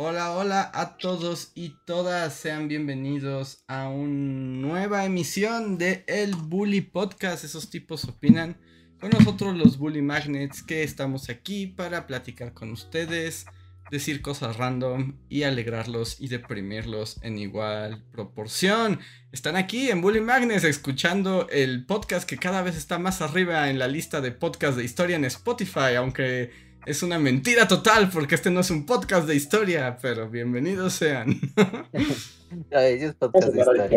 Hola, 0.00 0.30
hola 0.30 0.70
a 0.74 0.96
todos 0.96 1.50
y 1.56 1.70
todas, 1.84 2.32
sean 2.32 2.68
bienvenidos 2.68 3.64
a 3.66 3.88
una 3.88 4.68
nueva 4.68 5.04
emisión 5.04 5.76
de 5.76 6.04
El 6.06 6.36
Bully 6.36 6.82
Podcast, 6.82 7.42
esos 7.42 7.68
tipos 7.68 8.04
opinan. 8.04 8.56
Con 9.00 9.10
nosotros 9.10 9.56
los 9.56 9.76
Bully 9.76 10.00
Magnets 10.00 10.62
que 10.62 10.84
estamos 10.84 11.28
aquí 11.30 11.66
para 11.66 12.06
platicar 12.06 12.54
con 12.54 12.70
ustedes, 12.70 13.46
decir 13.90 14.22
cosas 14.22 14.56
random 14.56 15.16
y 15.28 15.42
alegrarlos 15.42 16.20
y 16.20 16.28
deprimirlos 16.28 17.18
en 17.22 17.36
igual 17.36 18.04
proporción. 18.12 19.00
Están 19.32 19.56
aquí 19.56 19.90
en 19.90 20.00
Bully 20.00 20.20
Magnets 20.20 20.62
escuchando 20.62 21.48
el 21.50 21.86
podcast 21.86 22.28
que 22.28 22.38
cada 22.38 22.62
vez 22.62 22.76
está 22.76 23.00
más 23.00 23.20
arriba 23.20 23.68
en 23.68 23.80
la 23.80 23.88
lista 23.88 24.20
de 24.20 24.30
podcasts 24.30 24.76
de 24.76 24.84
historia 24.84 25.16
en 25.16 25.24
Spotify, 25.24 25.96
aunque 25.96 26.67
es 26.88 27.02
una 27.02 27.18
mentira 27.18 27.68
total 27.68 28.08
porque 28.08 28.34
este 28.34 28.50
no 28.50 28.60
es 28.60 28.70
un 28.70 28.86
podcast 28.86 29.28
de 29.28 29.36
historia, 29.36 29.98
pero 30.00 30.30
bienvenidos 30.30 30.94
sean. 30.94 31.38
es 32.70 33.14
podcast 33.14 33.52
de 33.52 33.60
historia. 33.60 33.90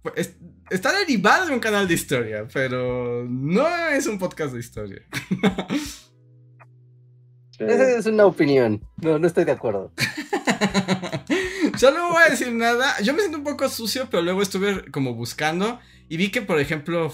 Pues, 0.00 0.36
está 0.70 0.96
derivado 0.96 1.46
de 1.46 1.54
un 1.54 1.58
canal 1.58 1.88
de 1.88 1.94
historia, 1.94 2.46
pero 2.52 3.26
no 3.28 3.66
es 3.88 4.06
un 4.06 4.16
podcast 4.16 4.54
de 4.54 4.60
historia. 4.60 5.02
Esa 7.58 7.98
es 7.98 8.06
una 8.06 8.26
opinión. 8.26 8.80
No, 8.98 9.18
no 9.18 9.26
estoy 9.26 9.44
de 9.44 9.52
acuerdo. 9.52 9.92
Yo 11.78 11.90
no 11.90 12.12
voy 12.12 12.22
a 12.22 12.30
decir 12.30 12.52
nada. 12.52 13.00
Yo 13.00 13.12
me 13.12 13.20
siento 13.20 13.38
un 13.38 13.44
poco 13.44 13.68
sucio, 13.68 14.06
pero 14.08 14.22
luego 14.22 14.40
estuve 14.40 14.88
como 14.92 15.14
buscando 15.14 15.80
y 16.08 16.16
vi 16.16 16.30
que, 16.30 16.42
por 16.42 16.60
ejemplo, 16.60 17.12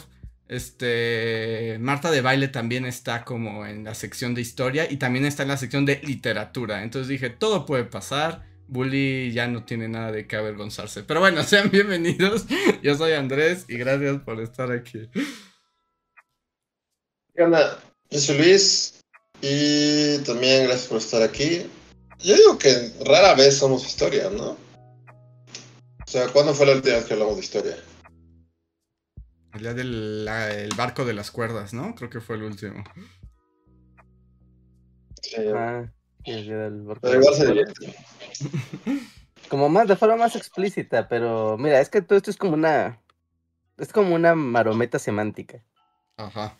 este, 0.49 1.77
Marta 1.79 2.11
de 2.11 2.23
Baile 2.23 2.49
también 2.49 2.87
está 2.87 3.25
como 3.25 3.67
en 3.67 3.85
la 3.85 3.95
sección 3.95 4.35
de 4.35 4.41
historia 4.41 4.91
y 4.91 4.97
también 4.97 5.27
está 5.27 5.43
en 5.43 5.51
la 5.51 5.59
sección 5.59 5.85
de 5.85 6.01
literatura. 6.03 6.83
Entonces 6.83 7.09
dije, 7.09 7.29
todo 7.29 7.67
puede 7.67 7.85
pasar. 7.85 8.47
Bully 8.67 9.33
ya 9.33 9.47
no 9.47 9.65
tiene 9.65 9.89
nada 9.89 10.11
de 10.11 10.27
qué 10.27 10.37
avergonzarse. 10.37 11.03
Pero 11.03 11.21
bueno, 11.21 11.43
sean 11.45 11.71
bienvenidos. 11.71 12.47
Yo 12.83 12.95
soy 12.95 13.13
Andrés 13.13 13.67
y 13.69 13.77
gracias 13.77 14.21
por 14.23 14.41
estar 14.41 14.73
aquí. 14.73 15.09
¿Qué 17.35 17.43
onda? 17.43 17.79
Yo 18.11 18.19
soy 18.19 18.39
Luis 18.39 19.05
y 19.43 20.19
también 20.25 20.65
gracias 20.65 20.89
por 20.89 20.99
estar 20.99 21.23
aquí. 21.23 21.67
Yo 22.21 22.35
digo 22.35 22.59
que 22.59 22.93
rara 23.05 23.35
vez 23.35 23.59
somos 23.59 23.87
historia, 23.87 24.31
¿no? 24.31 24.57
O 26.07 26.11
sea, 26.11 26.27
¿cuándo 26.29 26.55
fue 26.55 26.67
la 26.67 26.73
última 26.73 26.97
vez 26.97 27.05
que 27.05 27.13
hablamos 27.13 27.37
de 27.37 27.43
historia? 27.43 27.77
El 29.55 29.61
día 29.61 29.75
del 29.75 30.71
barco 30.77 31.05
de 31.05 31.15
las 31.15 31.31
cuerdas, 31.31 31.73
¿no? 31.73 31.95
Creo 31.95 32.11
que 32.11 32.21
fue 32.21 32.37
el 32.37 32.43
último. 32.43 32.85
Ah, 35.55 35.85
el 36.25 36.45
día 36.45 36.59
del 36.59 36.83
barco. 36.83 37.01
Pero 37.03 37.21
igual 37.21 37.35
se 37.35 37.65
Como 39.49 39.69
más, 39.69 39.89
de 39.89 39.97
forma 39.97 40.17
más 40.17 40.37
explícita, 40.37 41.09
pero 41.09 41.57
mira, 41.59 41.81
es 41.81 41.89
que 41.89 42.03
todo 42.03 42.19
esto 42.19 42.31
es 42.31 42.37
como 42.37 42.55
una. 42.55 43.01
Es 43.79 43.93
como 43.93 44.15
una 44.15 44.35
marometa 44.35 44.99
semántica. 44.99 45.65
Ajá. 46.17 46.59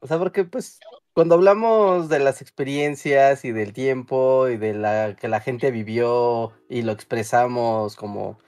O 0.00 0.06
sea, 0.06 0.18
porque 0.18 0.44
pues 0.44 0.80
cuando 1.14 1.34
hablamos 1.34 2.08
de 2.08 2.18
las 2.18 2.42
experiencias 2.42 3.44
y 3.44 3.52
del 3.52 3.72
tiempo 3.72 4.48
y 4.48 4.56
de 4.56 4.74
la 4.74 5.16
que 5.16 5.28
la 5.28 5.40
gente 5.40 5.70
vivió 5.70 6.52
y 6.68 6.82
lo 6.82 6.92
expresamos 6.92 7.96
como 7.96 8.38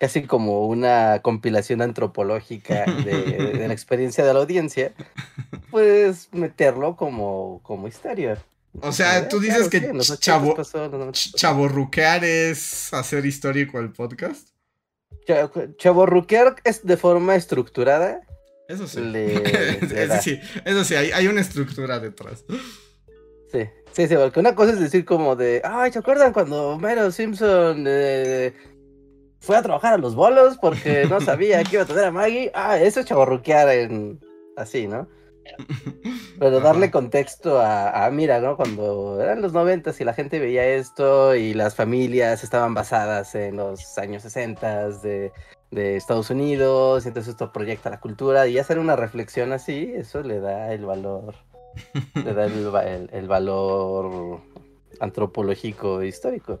casi 0.00 0.22
como 0.22 0.66
una 0.66 1.20
compilación 1.22 1.82
antropológica 1.82 2.86
de, 2.86 3.66
la 3.68 3.72
experiencia 3.74 4.24
de 4.24 4.32
la 4.32 4.40
audiencia, 4.40 4.94
pues 5.70 6.30
meterlo 6.32 6.96
como, 6.96 7.60
como 7.62 7.86
historia. 7.86 8.42
O 8.80 8.92
sea, 8.92 9.28
tú 9.28 9.40
dices 9.40 9.68
que 9.68 9.92
chavo, 10.18 10.56
chaborruquear 11.12 12.24
es 12.24 12.94
hacer 12.94 13.26
histórico 13.26 13.78
el 13.78 13.92
podcast. 13.92 14.48
Chaborruquear 15.76 16.56
es 16.64 16.86
de 16.86 16.96
forma 16.96 17.34
estructurada. 17.34 18.22
Eso 18.68 18.88
sí. 18.88 19.00
eso 19.02 20.22
sí, 20.22 20.40
eso 20.64 20.84
sí 20.84 20.94
hay, 20.94 21.26
una 21.26 21.42
estructura 21.42 22.00
detrás. 22.00 22.44
Sí, 23.52 23.68
sí, 23.92 24.08
sí, 24.08 24.14
porque 24.14 24.40
una 24.40 24.54
cosa 24.54 24.72
es 24.72 24.80
decir 24.80 25.04
como 25.04 25.36
de, 25.36 25.60
ay, 25.62 25.92
¿se 25.92 25.98
acuerdan 25.98 26.32
cuando 26.32 26.78
Mero 26.78 27.10
Simpson 27.10 27.84
eh, 27.86 28.54
fue 29.40 29.56
a 29.56 29.62
trabajar 29.62 29.94
a 29.94 29.98
los 29.98 30.14
bolos 30.14 30.58
porque 30.58 31.06
no 31.08 31.20
sabía 31.20 31.64
que 31.64 31.76
iba 31.76 31.82
a 31.82 31.86
tener 31.86 32.04
a 32.04 32.12
Maggie. 32.12 32.50
Ah, 32.54 32.78
eso 32.78 33.00
es 33.00 33.06
chaborruquear 33.06 33.68
en 33.70 34.20
así, 34.56 34.86
¿no? 34.86 35.08
Pero 36.38 36.60
darle 36.60 36.90
contexto 36.90 37.60
a, 37.60 38.08
mira, 38.12 38.40
¿no? 38.40 38.56
Cuando 38.56 39.20
eran 39.20 39.42
los 39.42 39.52
noventas 39.52 40.00
y 40.00 40.04
la 40.04 40.12
gente 40.12 40.38
veía 40.38 40.66
esto 40.66 41.34
y 41.34 41.54
las 41.54 41.74
familias 41.74 42.44
estaban 42.44 42.74
basadas 42.74 43.34
en 43.34 43.56
los 43.56 43.98
años 43.98 44.22
sesentas 44.22 45.02
de, 45.02 45.32
de 45.70 45.96
Estados 45.96 46.30
Unidos, 46.30 47.04
y 47.04 47.08
entonces 47.08 47.32
esto 47.32 47.52
proyecta 47.52 47.90
la 47.90 48.00
cultura 48.00 48.46
y 48.46 48.58
hacer 48.58 48.78
una 48.78 48.96
reflexión 48.96 49.52
así, 49.52 49.92
eso 49.94 50.22
le 50.22 50.40
da 50.40 50.72
el 50.72 50.84
valor, 50.84 51.34
le 52.14 52.34
da 52.34 52.46
el 52.46 53.28
valor 53.28 54.40
antropológico 55.00 56.02
e 56.02 56.08
histórico. 56.08 56.60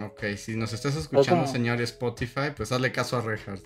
Ok, 0.00 0.36
si 0.36 0.56
nos 0.56 0.72
estás 0.72 0.96
escuchando, 0.96 1.46
señor 1.46 1.80
Spotify, 1.80 2.52
pues 2.56 2.70
hazle 2.70 2.92
caso 2.92 3.16
a 3.16 3.20
Reinhardt. 3.20 3.64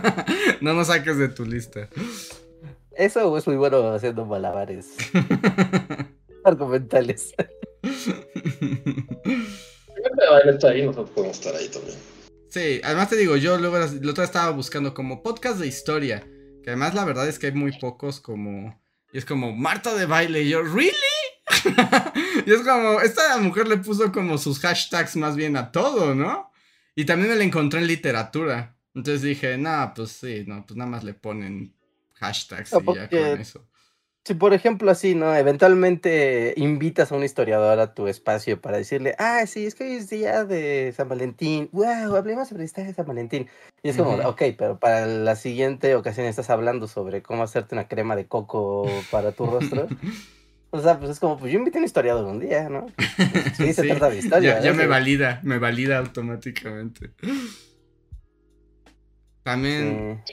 no 0.60 0.72
nos 0.72 0.86
saques 0.86 1.18
de 1.18 1.28
tu 1.28 1.44
lista. 1.44 1.88
Eso 2.92 3.36
es 3.36 3.46
muy 3.46 3.56
bueno 3.56 3.92
haciendo 3.92 4.24
malabares 4.24 4.94
argumentales. 6.44 7.34
está 10.46 10.68
ahí, 10.68 10.82
nosotros 10.82 11.10
podemos 11.10 11.38
estar 11.38 11.56
ahí 11.56 11.68
también. 11.68 11.96
Sí, 12.50 12.80
además 12.84 13.08
te 13.10 13.16
digo, 13.16 13.36
yo 13.36 13.58
luego 13.58 13.78
la 13.78 14.10
otra 14.10 14.22
estaba 14.22 14.50
buscando 14.52 14.94
como 14.94 15.24
podcast 15.24 15.58
de 15.58 15.66
historia. 15.66 16.24
Que 16.62 16.70
además 16.70 16.94
la 16.94 17.04
verdad 17.04 17.28
es 17.28 17.38
que 17.38 17.48
hay 17.48 17.52
muy 17.52 17.78
pocos 17.78 18.20
como. 18.20 18.80
Y 19.12 19.18
es 19.18 19.24
como 19.24 19.52
Marta 19.52 19.94
de 19.94 20.06
baile. 20.06 20.42
Y 20.42 20.50
yo, 20.50 20.62
¿really? 20.62 21.13
y 22.46 22.52
es 22.52 22.62
como, 22.62 23.00
esta 23.00 23.38
mujer 23.38 23.68
le 23.68 23.78
puso 23.78 24.12
como 24.12 24.38
sus 24.38 24.58
hashtags 24.60 25.16
más 25.16 25.36
bien 25.36 25.56
a 25.56 25.72
todo, 25.72 26.14
¿no? 26.14 26.50
Y 26.94 27.04
también 27.04 27.30
me 27.30 27.36
la 27.36 27.44
encontré 27.44 27.80
en 27.80 27.86
literatura. 27.86 28.76
Entonces 28.94 29.22
dije, 29.22 29.58
nada, 29.58 29.92
pues 29.94 30.10
sí, 30.12 30.44
no, 30.46 30.64
pues 30.64 30.76
nada 30.76 30.90
más 30.90 31.04
le 31.04 31.14
ponen 31.14 31.74
hashtags 32.14 32.72
y 32.72 32.94
ya 32.94 33.08
con 33.08 33.40
eso. 33.40 33.66
Si 34.26 34.32
por 34.32 34.54
ejemplo 34.54 34.90
así, 34.90 35.14
¿no? 35.14 35.36
Eventualmente 35.36 36.54
invitas 36.56 37.12
a 37.12 37.14
un 37.14 37.24
historiador 37.24 37.78
a 37.78 37.92
tu 37.92 38.08
espacio 38.08 38.58
para 38.58 38.78
decirle, 38.78 39.14
ah, 39.18 39.44
sí, 39.46 39.66
es 39.66 39.74
que 39.74 39.84
hoy 39.84 39.96
es 39.96 40.08
día 40.08 40.44
de 40.44 40.94
San 40.96 41.10
Valentín, 41.10 41.68
wow, 41.72 42.16
hablemos 42.16 42.48
sobre 42.48 42.64
historia 42.64 42.88
de 42.88 42.94
San 42.94 43.04
Valentín. 43.04 43.48
Y 43.82 43.90
es 43.90 43.98
como, 43.98 44.14
ok, 44.26 44.42
pero 44.56 44.78
para 44.78 45.04
la 45.04 45.36
siguiente 45.36 45.94
ocasión 45.94 46.26
estás 46.26 46.48
hablando 46.48 46.86
sobre 46.86 47.22
cómo 47.22 47.42
hacerte 47.42 47.74
una 47.74 47.86
crema 47.86 48.16
de 48.16 48.26
coco 48.26 48.88
para 49.10 49.32
tu 49.32 49.44
rostro. 49.44 49.88
O 50.74 50.82
sea, 50.82 50.98
pues 50.98 51.12
es 51.12 51.20
como, 51.20 51.38
pues 51.38 51.52
yo 51.52 51.60
invité 51.60 51.78
a 51.78 51.82
un 51.82 51.84
historiador 51.84 52.24
un 52.24 52.40
día, 52.40 52.68
¿no? 52.68 52.86
Sí, 53.56 53.72
se 53.72 53.84
trata 53.84 54.10
de 54.10 54.18
historia. 54.18 54.60
Ya, 54.60 54.72
me 54.72 54.88
valida, 54.88 55.38
me 55.44 55.58
valida 55.58 55.98
automáticamente. 55.98 57.12
También, 59.44 60.24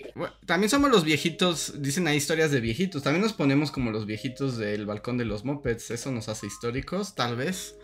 también 0.48 0.72
somos 0.72 0.90
los 0.90 1.04
viejitos, 1.04 1.80
dicen 1.84 2.08
ahí 2.08 2.18
historias 2.18 2.50
de 2.50 2.60
viejitos. 2.60 3.04
También 3.04 3.22
nos 3.22 3.34
ponemos 3.34 3.70
como 3.70 3.92
los 3.92 4.08
viejitos 4.08 4.58
del 4.58 4.88
balcón 4.88 5.20
de 5.20 5.26
los 5.26 5.46
mopeds. 5.46 5.92
Eso 5.92 6.12
nos 6.12 6.28
hace 6.28 6.48
históricos, 6.48 7.14
tal 7.14 7.36
vez. 7.36 7.76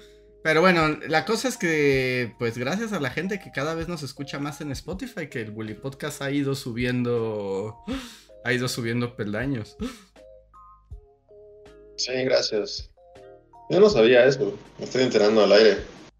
Pero 0.44 0.62
bueno, 0.62 0.98
la 1.08 1.26
cosa 1.26 1.50
es 1.50 1.58
que, 1.58 2.34
pues 2.40 2.58
gracias 2.58 2.92
a 2.92 3.00
la 3.00 3.12
gente 3.12 3.40
que 3.40 3.52
cada 3.52 3.76
vez 3.76 3.88
nos 3.88 4.02
escucha 4.02 4.40
más 4.40 4.62
en 4.62 4.72
Spotify, 4.72 5.28
que 5.28 5.42
el 5.42 5.52
Bully 5.52 5.76
Podcast 5.76 6.24
ha 6.24 6.31
ido 6.31 6.56
subiendo, 6.56 7.78
ha 8.44 8.52
ido 8.52 8.68
subiendo 8.68 9.16
peldaños. 9.16 9.78
Sí, 11.98 12.14
gracias. 12.24 12.90
Yo 13.70 13.80
no 13.80 13.90
sabía 13.90 14.26
eso, 14.26 14.58
me 14.78 14.86
estoy 14.86 15.04
enterando 15.04 15.44
al 15.44 15.52
aire. 15.52 15.78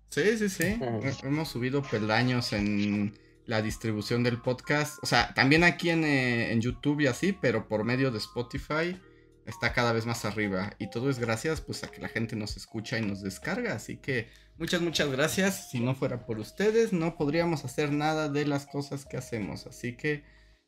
Sí, 0.10 0.38
sí, 0.38 0.50
sí. 0.50 0.80
Hemos 1.24 1.50
subido 1.50 1.82
peldaños 1.82 2.52
en 2.52 3.18
la 3.46 3.62
distribución 3.62 4.24
del 4.24 4.42
podcast. 4.42 4.98
O 5.04 5.06
sea, 5.06 5.34
también 5.34 5.64
aquí 5.64 5.90
en, 5.90 6.04
eh, 6.04 6.52
en, 6.52 6.62
YouTube 6.62 7.02
y 7.02 7.08
así, 7.08 7.34
pero 7.34 7.68
por 7.68 7.84
medio 7.84 8.12
de 8.12 8.18
Spotify 8.18 9.00
está 9.46 9.72
cada 9.72 9.94
vez 9.94 10.06
más 10.06 10.26
arriba. 10.26 10.74
Y 10.80 10.90
todo 10.90 11.10
es 11.10 11.20
gracias 11.20 11.62
pues 11.62 11.84
a 11.84 11.88
que 11.88 12.02
la 12.02 12.10
gente 12.10 12.36
nos 12.36 12.58
escucha 12.58 12.98
y 12.98 13.02
nos 13.02 13.22
descarga. 13.22 13.74
Así 13.74 13.98
que 13.98 14.30
muchas, 14.58 14.82
muchas 14.82 15.10
gracias. 15.10 15.70
Si 15.70 15.80
no 15.80 15.96
fuera 15.96 16.26
por 16.26 16.40
ustedes, 16.40 16.92
no 16.92 17.16
podríamos 17.16 17.64
hacer 17.64 17.92
nada 17.92 18.28
de 18.28 18.46
las 18.46 18.66
cosas 18.66 19.06
que 19.06 19.18
hacemos. 19.18 19.68
Así 19.68 19.96
que 19.96 20.24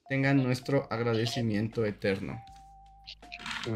tengan 0.08 0.42
nuestro 0.44 0.88
agradecimiento 0.90 1.86
eterno. 1.86 2.42
Sí, 3.66 3.72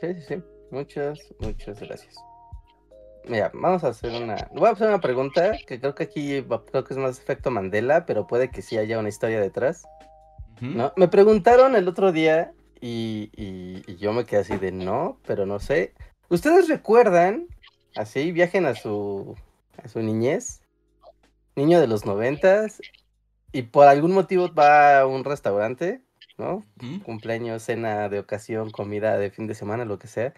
sí, 0.00 0.14
sí. 0.28 0.53
Muchas, 0.70 1.18
muchas 1.38 1.80
gracias. 1.80 2.14
Mira, 3.26 3.50
vamos 3.54 3.84
a 3.84 3.88
hacer 3.88 4.10
una. 4.22 4.48
Voy 4.52 4.68
a 4.68 4.72
hacer 4.72 4.88
una 4.88 5.00
pregunta 5.00 5.52
que 5.66 5.80
creo 5.80 5.94
que 5.94 6.04
aquí 6.04 6.40
va- 6.40 6.62
creo 6.64 6.84
que 6.84 6.92
es 6.94 6.98
más 6.98 7.18
efecto 7.18 7.50
Mandela, 7.50 8.04
pero 8.06 8.26
puede 8.26 8.50
que 8.50 8.60
sí 8.60 8.76
haya 8.76 8.98
una 8.98 9.08
historia 9.08 9.40
detrás. 9.40 9.84
¿no? 10.60 10.92
Me 10.96 11.08
preguntaron 11.08 11.74
el 11.74 11.88
otro 11.88 12.12
día 12.12 12.52
y, 12.80 13.30
y- 13.34 13.82
y 13.86 13.96
yo 13.96 14.12
me 14.12 14.24
quedé 14.24 14.40
así 14.40 14.56
de 14.56 14.72
no, 14.72 15.18
pero 15.26 15.46
no 15.46 15.58
sé. 15.58 15.94
¿Ustedes 16.28 16.68
recuerdan, 16.68 17.46
así, 17.96 18.30
viajen 18.32 18.66
a 18.66 18.74
su, 18.74 19.34
a 19.82 19.88
su 19.88 20.00
niñez, 20.00 20.60
niño 21.56 21.80
de 21.80 21.86
los 21.86 22.04
noventas, 22.04 22.80
y 23.52 23.62
por 23.62 23.86
algún 23.88 24.12
motivo 24.12 24.52
va 24.52 25.00
a 25.00 25.06
un 25.06 25.24
restaurante, 25.24 26.00
¿no? 26.38 26.64
Cumpleaños, 27.04 27.62
cena 27.62 28.08
de 28.08 28.18
ocasión, 28.18 28.70
comida 28.70 29.18
de 29.18 29.30
fin 29.30 29.46
de 29.46 29.54
semana, 29.54 29.84
lo 29.84 29.98
que 29.98 30.06
sea. 30.08 30.34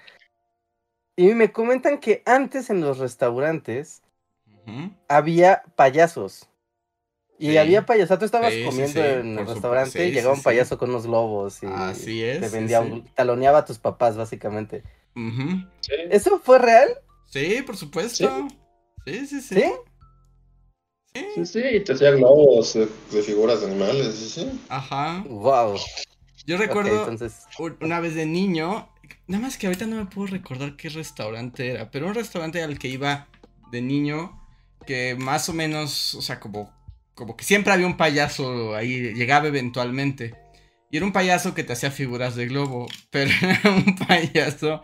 Y 1.17 1.35
me 1.35 1.51
comentan 1.53 1.99
que 1.99 2.23
antes 2.27 2.69
en 2.71 2.81
los 2.81 2.99
restaurantes 2.99 4.03
había 5.09 5.63
payasos. 5.75 6.49
Y 7.39 7.53
Sí. 7.53 7.59
había 7.59 7.85
payasos. 7.87 8.07
O 8.07 8.09
sea, 8.09 8.19
tú 8.19 8.25
estabas 8.25 8.53
Sí, 8.55 8.65
comiendo 8.65 9.01
sí, 9.03 9.09
en 9.09 9.39
el 9.39 9.47
restaurante 9.47 10.07
y 10.07 10.13
llegaba 10.13 10.35
sí, 10.35 10.39
un 10.39 10.43
sí. 10.43 10.45
payaso 10.45 10.79
con 10.79 10.91
unos 10.91 11.07
globos 11.07 11.63
y 11.63 11.67
Así 11.67 12.23
es. 12.25 12.41
te 12.41 12.49
sí, 12.49 12.55
vendía, 12.57 12.81
sí. 12.83 12.91
un- 12.91 13.05
taloneaba 13.15 13.59
a 13.59 13.65
tus 13.65 13.79
papás, 13.79 14.17
básicamente. 14.17 14.83
¿Eso 16.11 16.39
fue 16.41 16.59
real? 16.59 16.89
Sí, 17.27 17.63
por 17.63 17.77
supuesto. 17.77 18.49
Sí, 19.05 19.27
sí, 19.27 19.41
sí. 19.41 19.65
¿Sí? 21.35 21.47
Sí. 21.47 21.81
Te 21.85 21.93
hacía 21.93 22.11
globos 22.13 22.75
de, 22.75 23.23
figuras 23.23 23.61
de 23.61 23.67
animales, 23.69 24.15
sí, 24.15 24.29
sí. 24.29 24.61
Ajá. 24.69 25.25
Wow. 25.29 25.79
Yo 26.47 26.57
recuerdo 26.57 27.09
entonces. 27.09 27.45
una 27.81 28.01
vez 28.01 28.15
de 28.15 28.27
niño, 28.27 28.89
nada 29.27 29.43
más 29.43 29.59
que 29.59 29.67
ahorita 29.67 29.87
no 29.87 29.97
me 29.97 30.07
puedo 30.07 30.29
recordar 30.29 30.77
qué 30.77 30.89
restaurante 30.89 31.71
era, 31.71 31.91
pero 31.91 32.07
un 32.07 32.15
restaurante 32.15 32.63
al 32.63 32.79
que 32.79 32.89
iba 32.89 33.29
de 33.73 33.83
niño 33.83 34.41
que 34.87 35.17
más 35.19 35.49
o 35.49 35.53
menos, 35.53 36.15
o 36.15 36.23
sea, 36.23 36.39
como, 36.39 36.73
como 37.15 37.37
que 37.37 37.45
siempre 37.45 37.73
había 37.73 37.87
un 37.87 37.97
payaso 37.97 38.75
ahí, 38.75 39.13
llegaba 39.15 39.49
eventualmente. 39.49 40.35
Y 40.89 40.99
era 40.99 41.07
un 41.07 41.13
payaso 41.13 41.53
que 41.53 41.65
te 41.65 41.73
hacía 41.73 41.91
figuras 41.91 42.37
de 42.37 42.47
globo, 42.47 42.87
pero 43.11 43.31
era 43.43 43.71
un 43.71 43.97
payaso 43.97 44.83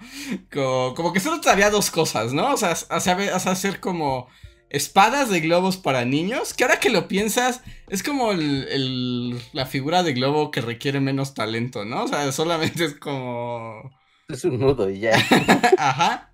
como, 0.52 0.94
como 0.94 1.12
que 1.12 1.20
solo 1.20 1.40
sabía 1.42 1.70
dos 1.70 1.90
cosas, 1.90 2.32
¿no? 2.32 2.52
O 2.52 2.56
sea, 2.56 2.72
hacer 2.72 3.80
como 3.80 4.28
espadas 4.72 5.28
de 5.28 5.40
globos 5.40 5.76
para 5.76 6.04
niños, 6.06 6.54
que 6.54 6.64
ahora 6.64 6.80
que 6.80 6.88
lo 6.90 7.06
piensas, 7.06 7.62
es 7.88 8.02
como 8.02 8.32
el- 8.32 8.66
el- 8.70 9.38
la 9.52 9.66
figura 9.66 10.02
de 10.02 10.14
globo 10.14 10.50
que 10.50 10.62
requiere 10.62 10.98
menos 10.98 11.34
talento, 11.34 11.84
¿no? 11.84 12.04
O 12.04 12.08
sea, 12.08 12.32
solamente 12.32 12.86
es 12.86 12.94
como... 12.94 13.90
Es 14.28 14.44
un 14.46 14.58
nudo 14.58 14.88
y 14.88 15.00
ya. 15.00 15.12
Ajá. 15.78 16.30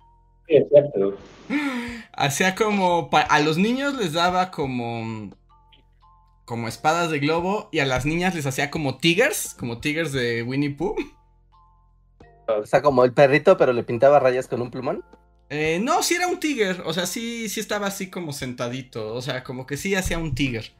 Sí, 0.47 0.55
exacto. 0.55 1.17
Hacía 2.13 2.55
como... 2.55 3.09
A 3.11 3.39
los 3.41 3.57
niños 3.57 3.95
les 3.95 4.13
daba 4.13 4.51
como... 4.51 5.29
Como 6.45 6.67
espadas 6.67 7.11
de 7.11 7.19
globo 7.19 7.69
y 7.71 7.79
a 7.79 7.85
las 7.85 8.05
niñas 8.05 8.33
les 8.33 8.45
hacía 8.47 8.71
como 8.71 8.97
tigers, 8.97 9.53
como 9.59 9.79
tigers 9.79 10.13
de 10.13 10.41
Winnie 10.43 10.71
Pooh. 10.71 10.95
O 12.47 12.65
sea, 12.65 12.81
como 12.81 13.03
el 13.03 13.13
perrito, 13.13 13.57
pero 13.57 13.73
le 13.73 13.83
pintaba 13.83 14.19
rayas 14.19 14.47
con 14.47 14.61
un 14.61 14.71
plumón. 14.71 15.03
Eh, 15.49 15.79
no, 15.81 16.03
sí 16.03 16.13
era 16.13 16.27
un 16.27 16.39
tiger, 16.39 16.83
o 16.85 16.93
sea, 16.93 17.07
sí, 17.07 17.49
sí 17.49 17.59
estaba 17.59 17.87
así 17.87 18.09
como 18.09 18.33
sentadito, 18.33 19.13
o 19.13 19.21
sea, 19.21 19.43
como 19.43 19.65
que 19.65 19.77
sí 19.77 19.95
hacía 19.95 20.19
un 20.19 20.35
tiger. 20.35 20.71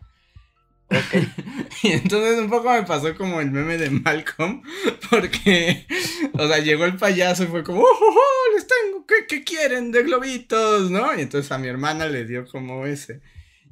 Ok. 0.90 1.24
Y 1.84 1.92
entonces 1.92 2.38
un 2.40 2.50
poco 2.50 2.72
me 2.72 2.84
pasó 2.84 3.16
como 3.16 3.40
el 3.40 3.52
meme 3.52 3.78
de 3.78 3.90
Malcolm, 3.90 4.64
porque, 5.10 5.86
o 6.34 6.48
sea, 6.48 6.60
llegó 6.60 6.86
el 6.86 6.98
payaso 6.98 7.44
y 7.44 7.48
fue 7.48 7.64
como, 7.64 7.82
¡Oh, 7.82 7.84
oh, 7.84 8.16
oh, 8.16 8.56
les 8.56 8.68
tengo! 8.68 9.06
¿qué, 9.06 9.26
qué 9.28 9.44
quieren 9.44 9.92
de 9.92 10.04
globitos? 10.04 10.92
¿No? 10.92 11.16
Y 11.16 11.22
entonces 11.22 11.52
a 11.52 11.58
mi 11.58 11.68
hermana 11.68 12.08
le 12.08 12.26
dio 12.26 12.46
como 12.46 12.86
ese. 12.86 13.22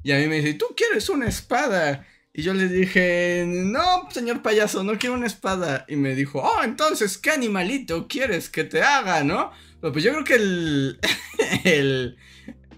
Y 0.03 0.11
a 0.13 0.17
mí 0.17 0.27
me 0.27 0.37
dice, 0.37 0.53
¿tú 0.53 0.67
quieres 0.75 1.09
una 1.09 1.27
espada? 1.27 2.07
Y 2.33 2.43
yo 2.43 2.53
le 2.53 2.67
dije, 2.69 3.45
no, 3.45 4.07
señor 4.11 4.41
payaso, 4.41 4.83
no 4.83 4.97
quiero 4.97 5.15
una 5.15 5.27
espada. 5.27 5.85
Y 5.87 5.95
me 5.95 6.15
dijo, 6.15 6.39
oh, 6.39 6.63
entonces, 6.63 7.17
¿qué 7.17 7.31
animalito 7.31 8.07
quieres 8.07 8.49
que 8.49 8.63
te 8.63 8.81
haga, 8.83 9.23
no? 9.23 9.51
Pero 9.81 9.93
pues 9.93 10.03
yo 10.03 10.11
creo 10.11 10.23
que 10.23 10.35
el, 10.35 10.99
el, 11.63 12.17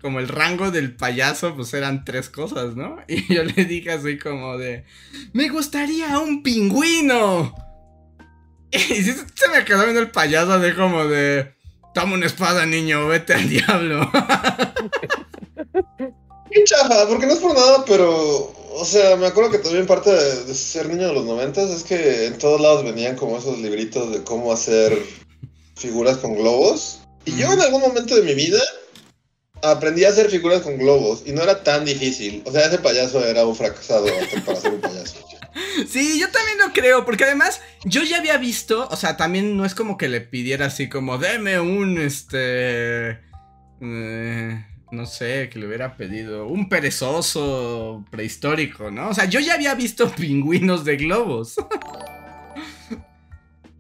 como 0.02 0.20
el 0.20 0.28
rango 0.28 0.72
del 0.72 0.96
payaso, 0.96 1.56
pues 1.56 1.74
eran 1.74 2.06
tres 2.06 2.30
cosas, 2.30 2.76
¿no? 2.76 2.98
Y 3.08 3.34
yo 3.34 3.44
le 3.44 3.66
dije 3.66 3.92
así 3.92 4.18
como 4.18 4.58
de, 4.58 4.86
me 5.34 5.50
gustaría 5.50 6.20
un 6.20 6.44
pingüino. 6.44 7.56
Y 8.72 8.78
sí, 8.78 9.16
se 9.34 9.50
me 9.50 9.66
quedó 9.66 9.82
viendo 9.82 10.00
el 10.00 10.12
payaso 10.12 10.60
de 10.60 10.76
como 10.76 11.06
de, 11.06 11.56
toma 11.96 12.14
una 12.14 12.28
espada, 12.28 12.68
niño, 12.68 13.08
vete 13.08 13.34
al 13.34 13.50
diablo. 13.50 14.08
Qué 16.52 16.64
chafa, 16.66 17.08
porque 17.08 17.26
no 17.26 17.34
es 17.34 17.40
por 17.40 17.56
nada, 17.56 17.84
pero, 17.88 18.54
o 18.76 18.86
sea, 18.86 19.16
me 19.16 19.26
acuerdo 19.26 19.50
que 19.50 19.58
también 19.58 19.88
parte 19.88 20.12
de 20.12 20.54
ser 20.54 20.88
niño 20.88 21.08
de 21.08 21.14
los 21.14 21.26
noventas 21.26 21.68
es 21.72 21.84
que 21.84 22.28
en 22.28 22.38
todos 22.38 22.62
lados 22.62 22.84
venían 22.84 23.16
como 23.16 23.40
esos 23.40 23.58
libritos 23.58 24.12
de 24.12 24.24
cómo 24.24 24.54
hacer 24.54 24.96
figuras 25.80 26.18
con 26.18 26.36
globos. 26.36 27.00
Y 27.26 27.36
yo 27.36 27.52
en 27.52 27.62
algún 27.62 27.82
momento 27.82 28.16
de 28.16 28.22
mi 28.22 28.34
vida 28.34 28.60
aprendí 29.62 30.06
a 30.06 30.10
hacer 30.10 30.30
figuras 30.30 30.62
con 30.62 30.78
globos 30.78 31.24
y 31.26 31.32
no 31.32 31.44
era 31.44 31.64
tan 31.64 31.86
difícil. 31.86 32.44
O 32.46 32.52
sea, 32.52 32.66
ese 32.68 32.80
payaso 32.80 33.24
era 33.26 33.46
un 33.46 33.56
fracasado 33.56 34.08
para 34.46 34.60
ser 34.60 34.74
un 34.74 34.82
payaso. 34.82 35.16
Sí, 35.90 36.20
yo 36.20 36.30
también 36.30 36.58
lo 36.60 36.72
creo, 36.74 37.06
porque 37.06 37.24
además 37.24 37.62
yo 37.84 38.04
ya 38.04 38.20
había 38.20 38.38
visto, 38.38 38.88
o 38.90 38.96
sea, 38.96 39.18
también 39.18 39.58
no 39.58 39.66
es 39.66 39.74
como 39.74 39.98
que 39.98 40.08
le 40.08 40.22
pidiera 40.22 40.68
así 40.68 40.88
como, 40.90 41.18
deme 41.18 41.60
un, 41.60 41.98
este, 41.98 43.20
eh, 43.82 44.66
no 44.92 45.06
sé, 45.06 45.50
que 45.50 45.60
le 45.60 45.68
hubiera 45.68 45.98
pedido 45.98 46.48
un 46.48 46.70
perezoso 46.70 48.06
prehistórico, 48.12 48.92
¿no? 48.92 49.10
O 49.10 49.14
sea, 49.14 49.26
yo 49.26 49.40
ya 49.40 49.56
había 49.56 49.74
visto 49.74 50.10
pingüinos 50.16 50.86
de 50.86 50.98
globos. 50.98 51.56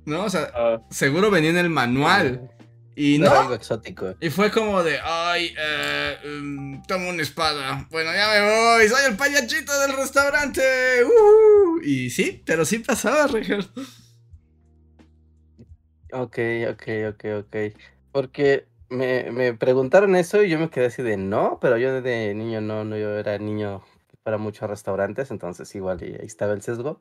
¿No? 0.06 0.26
O 0.26 0.30
sea, 0.30 0.52
Ah, 0.56 0.82
seguro 0.90 1.30
venía 1.32 1.52
en 1.52 1.58
el 1.58 1.70
manual. 1.70 2.50
Y 2.96 3.18
No, 3.20 3.32
algo 3.32 3.54
exótico. 3.54 4.16
y 4.20 4.30
fue 4.30 4.52
como 4.52 4.84
de, 4.84 5.00
ay, 5.02 5.54
eh, 5.58 6.18
mm, 6.26 6.82
tomo 6.88 7.10
una 7.10 7.22
espada. 7.22 7.88
Bueno, 7.92 8.12
ya 8.14 8.28
me 8.30 8.42
voy, 8.42 8.88
soy 8.90 9.06
el 9.10 9.16
payachito 9.16 9.80
del 9.80 9.96
restaurante. 9.96 10.62
ujú". 11.06 11.82
Y 11.84 12.10
sí, 12.10 12.44
pero 12.46 12.66
sí 12.66 12.80
pasaba, 12.80 13.28
Richard. 13.28 13.66
Ok, 16.12 16.38
ok, 16.72 16.84
ok, 17.10 17.26
ok. 17.46 17.56
Porque 18.12 18.68
me, 18.90 19.32
me 19.32 19.54
preguntaron 19.54 20.16
eso 20.16 20.42
y 20.44 20.50
yo 20.50 20.58
me 20.60 20.70
quedé 20.70 20.88
así 20.88 21.04
de 21.04 21.18
no, 21.18 21.60
pero 21.62 21.78
yo 21.78 22.02
de 22.02 22.34
niño 22.34 22.62
no, 22.62 22.84
no, 22.84 22.98
yo 22.98 23.12
era 23.18 23.38
niño 23.38 23.84
para 24.24 24.38
muchos 24.40 24.70
restaurantes, 24.70 25.30
entonces 25.32 25.74
igual 25.76 26.02
y 26.04 26.16
ahí 26.16 26.26
estaba 26.26 26.54
el 26.54 26.62
sesgo. 26.64 27.00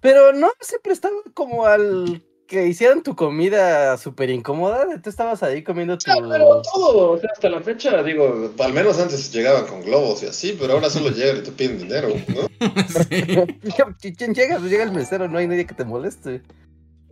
Pero 0.00 0.32
no 0.32 0.50
se 0.60 0.78
prestaba 0.78 1.16
como 1.34 1.66
al 1.66 2.22
que 2.48 2.66
hicieran 2.66 3.02
tu 3.02 3.14
comida 3.14 3.96
súper 3.98 4.30
incómoda, 4.30 4.86
de 4.86 4.98
tú 4.98 5.10
estabas 5.10 5.42
ahí 5.42 5.62
comiendo 5.62 5.98
tu... 5.98 6.10
Ah, 6.10 6.16
pero 6.30 6.62
todo, 6.62 7.10
o 7.12 7.18
sea, 7.18 7.30
hasta 7.30 7.50
la 7.50 7.60
fecha, 7.60 8.02
digo, 8.02 8.50
al 8.58 8.72
menos 8.72 8.98
antes 8.98 9.30
llegaban 9.30 9.66
con 9.66 9.82
globos 9.82 10.22
y 10.22 10.26
así, 10.26 10.56
pero 10.58 10.72
ahora 10.72 10.88
solo 10.88 11.10
llegan 11.10 11.36
y 11.36 11.42
te 11.42 11.52
piden 11.52 11.78
dinero, 11.78 12.08
¿no? 12.28 12.48
Sí. 13.08 14.12
¿Quién 14.16 14.34
llega? 14.34 14.58
Pues 14.58 14.70
llega 14.70 14.84
el 14.84 14.92
mesero, 14.92 15.28
no 15.28 15.38
hay 15.38 15.46
nadie 15.46 15.66
que 15.66 15.74
te 15.74 15.84
moleste. 15.84 16.42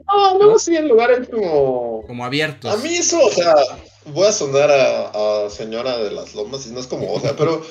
No, 0.07 0.39
no, 0.39 0.59
sí, 0.59 0.75
en 0.75 0.89
lugares 0.89 1.29
como... 1.29 2.03
Como 2.07 2.25
abiertos. 2.25 2.73
A 2.73 2.79
mí 2.79 2.97
eso, 2.97 3.21
o 3.21 3.31
sea, 3.31 3.55
voy 4.07 4.27
a 4.27 4.33
sonar 4.33 4.71
a, 4.71 5.45
a 5.45 5.51
señora 5.51 5.99
de 5.99 6.13
las 6.13 6.35
lomas 6.35 6.67
y 6.67 6.71
no 6.71 6.81
es 6.81 6.87
como, 6.87 7.13
o 7.13 7.21
sea, 7.21 7.37
pero... 7.37 7.63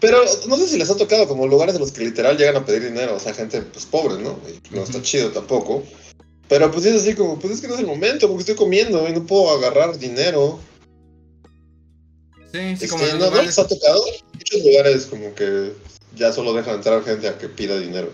Pero 0.00 0.18
no 0.48 0.56
sé 0.56 0.68
si 0.68 0.78
les 0.78 0.90
ha 0.90 0.96
tocado 0.96 1.26
como 1.28 1.46
lugares 1.46 1.74
en 1.74 1.80
los 1.80 1.92
que 1.92 2.04
literal 2.04 2.36
llegan 2.36 2.56
a 2.56 2.64
pedir 2.64 2.84
dinero, 2.84 3.16
o 3.16 3.20
sea, 3.20 3.32
gente 3.34 3.62
pues 3.62 3.86
pobre, 3.86 4.22
¿no? 4.22 4.38
Y 4.70 4.74
no 4.74 4.82
está 4.82 5.00
chido 5.02 5.30
tampoco. 5.30 5.82
Pero 6.48 6.70
pues 6.70 6.84
es 6.84 7.00
así 7.02 7.14
como, 7.14 7.38
pues 7.38 7.54
es 7.54 7.60
que 7.60 7.68
no 7.68 7.74
es 7.74 7.80
el 7.80 7.86
momento, 7.86 8.28
porque 8.28 8.40
estoy 8.42 8.54
comiendo 8.56 9.08
y 9.08 9.12
no 9.12 9.24
puedo 9.24 9.50
agarrar 9.50 9.98
dinero. 9.98 10.60
Sí, 12.52 12.76
sí, 12.76 12.84
Es 12.84 12.90
como 12.90 13.04
no, 13.04 13.12
no 13.14 13.24
lugares- 13.26 13.46
les 13.46 13.58
ha 13.58 13.66
tocado. 13.66 14.04
Muchos 14.34 14.62
lugares 14.64 15.06
como 15.06 15.34
que 15.34 15.72
ya 16.16 16.32
solo 16.32 16.52
dejan 16.52 16.76
entrar 16.76 17.02
gente 17.02 17.28
a 17.28 17.38
que 17.38 17.48
pida 17.48 17.78
dinero. 17.78 18.12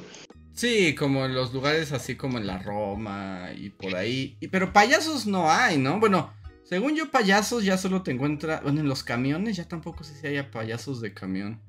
Sí, 0.55 0.95
como 0.95 1.25
en 1.25 1.35
los 1.35 1.53
lugares 1.53 1.93
así 1.93 2.17
como 2.17 2.39
en 2.39 2.47
la 2.47 2.59
Roma 2.59 3.51
y 3.57 3.71
por 3.71 3.97
ahí. 3.97 4.37
Y, 4.41 4.49
pero 4.49 4.73
payasos 4.73 5.27
no 5.27 5.51
hay, 5.51 5.77
¿no? 5.79 5.99
Bueno, 6.01 6.33
según 6.71 6.95
yo, 6.95 7.11
payasos 7.11 7.65
ya 7.65 7.77
solo 7.77 8.05
te 8.05 8.13
encuentras. 8.13 8.63
Bueno, 8.63 8.81
en 8.81 8.89
los 8.89 9.03
camiones 9.03 9.57
ya 9.57 9.67
tampoco 9.67 10.05
sé 10.05 10.15
si 10.15 10.29
haya 10.29 10.53
payasos 10.53 11.01
de 11.01 11.13
camión. 11.13 11.61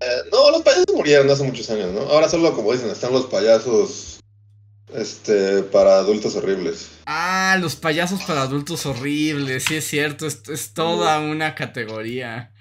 Eh, 0.00 0.22
no, 0.32 0.50
los 0.50 0.62
payasos 0.62 0.86
murieron 0.94 1.28
hace 1.28 1.44
muchos 1.44 1.68
años, 1.68 1.92
¿no? 1.92 2.00
Ahora 2.00 2.30
solo, 2.30 2.54
como 2.54 2.72
dicen, 2.72 2.88
están 2.88 3.12
los 3.12 3.26
payasos 3.26 4.20
este, 4.94 5.62
para 5.64 5.98
adultos 5.98 6.34
horribles. 6.34 6.92
Ah, 7.04 7.58
los 7.60 7.76
payasos 7.76 8.22
para 8.24 8.40
adultos 8.40 8.86
horribles, 8.86 9.64
sí 9.64 9.76
es 9.76 9.84
cierto, 9.86 10.26
es, 10.26 10.40
es 10.48 10.72
toda 10.72 11.20
una 11.20 11.54
categoría. 11.54 12.54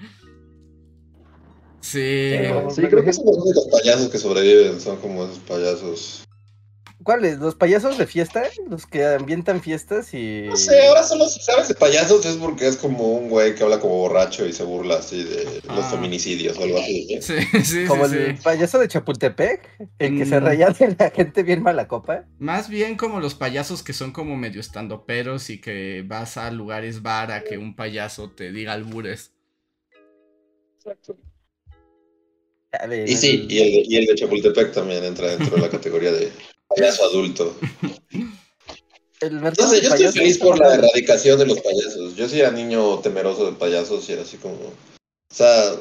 Sí. 1.79 2.35
Sí, 2.75 2.81
creo 2.81 3.05
que 3.05 3.13
son 3.13 3.27
los 3.27 3.37
únicos 3.37 3.67
payasos 3.71 4.09
que 4.09 4.17
sobreviven, 4.17 4.81
son 4.81 4.97
como 4.97 5.23
esos 5.23 5.39
payasos. 5.39 6.26
¿Cuáles? 7.07 7.37
¿Los 7.39 7.55
payasos 7.55 7.97
de 7.97 8.05
fiesta? 8.05 8.43
¿Los 8.69 8.85
que 8.85 9.05
ambientan 9.05 9.61
fiestas 9.61 10.13
y...? 10.13 10.41
No 10.49 10.57
sé, 10.57 10.87
ahora 10.87 11.03
solo 11.03 11.25
si 11.29 11.39
sabes 11.39 11.69
de 11.69 11.73
payasos 11.75 12.25
es 12.25 12.35
porque 12.35 12.67
es 12.67 12.75
como 12.75 13.13
un 13.13 13.29
güey 13.29 13.55
que 13.55 13.63
habla 13.63 13.79
como 13.79 13.95
borracho 13.95 14.45
y 14.45 14.51
se 14.51 14.65
burla 14.65 14.95
así 14.95 15.23
de 15.23 15.45
los 15.45 15.85
Ah. 15.85 15.89
feminicidios 15.91 16.57
o 16.57 16.63
algo 16.63 16.79
así. 16.79 17.07
Sí, 17.21 17.35
sí, 17.63 17.85
Como 17.85 18.09
sí, 18.09 18.15
el 18.17 18.35
sí. 18.35 18.43
payaso 18.43 18.77
de 18.79 18.89
Chapultepec, 18.89 19.87
el 19.99 20.17
que 20.17 20.25
se 20.25 20.41
Mm. 20.41 20.43
reía 20.43 20.69
de 20.71 20.95
la 20.99 21.09
gente 21.11 21.43
bien 21.43 21.63
mala 21.63 21.87
copa. 21.87 22.25
Más 22.39 22.67
bien 22.67 22.97
como 22.97 23.21
los 23.21 23.35
payasos 23.35 23.83
que 23.83 23.93
son 23.93 24.11
como 24.11 24.35
medio 24.35 24.59
estandoperos 24.59 25.49
y 25.49 25.61
que 25.61 26.03
vas 26.05 26.35
a 26.35 26.51
lugares 26.51 27.03
bar 27.03 27.31
a 27.31 27.45
que 27.45 27.57
un 27.57 27.73
payaso 27.77 28.31
te 28.31 28.51
diga 28.51 28.73
albures. 28.73 29.31
Ver, 32.89 33.07
Y 33.09 33.15
sí, 33.15 33.45
y 33.47 33.59
el, 33.59 33.71
de, 33.71 33.83
y 33.87 33.95
el 33.95 34.05
de 34.07 34.15
Chapultepec 34.15 34.73
también 34.73 35.05
entra 35.05 35.29
dentro 35.29 35.55
de 35.55 35.61
la 35.61 35.69
categoría 35.69 36.11
de 36.11 36.29
payaso 36.67 37.05
adulto. 37.05 37.55
el 39.21 39.41
de 39.41 39.81
yo 39.81 39.93
estoy 39.93 40.11
feliz 40.11 40.37
por 40.37 40.59
la 40.59 40.75
erradicación 40.75 41.39
de 41.39 41.47
los 41.47 41.61
payasos. 41.61 42.15
Yo 42.15 42.27
sí 42.29 42.39
era 42.39 42.51
niño 42.51 42.99
temeroso 42.99 43.45
de 43.45 43.57
payasos 43.57 44.07
y 44.09 44.13
era 44.13 44.21
así 44.23 44.37
como. 44.37 44.55
O 44.55 45.33
sea. 45.33 45.75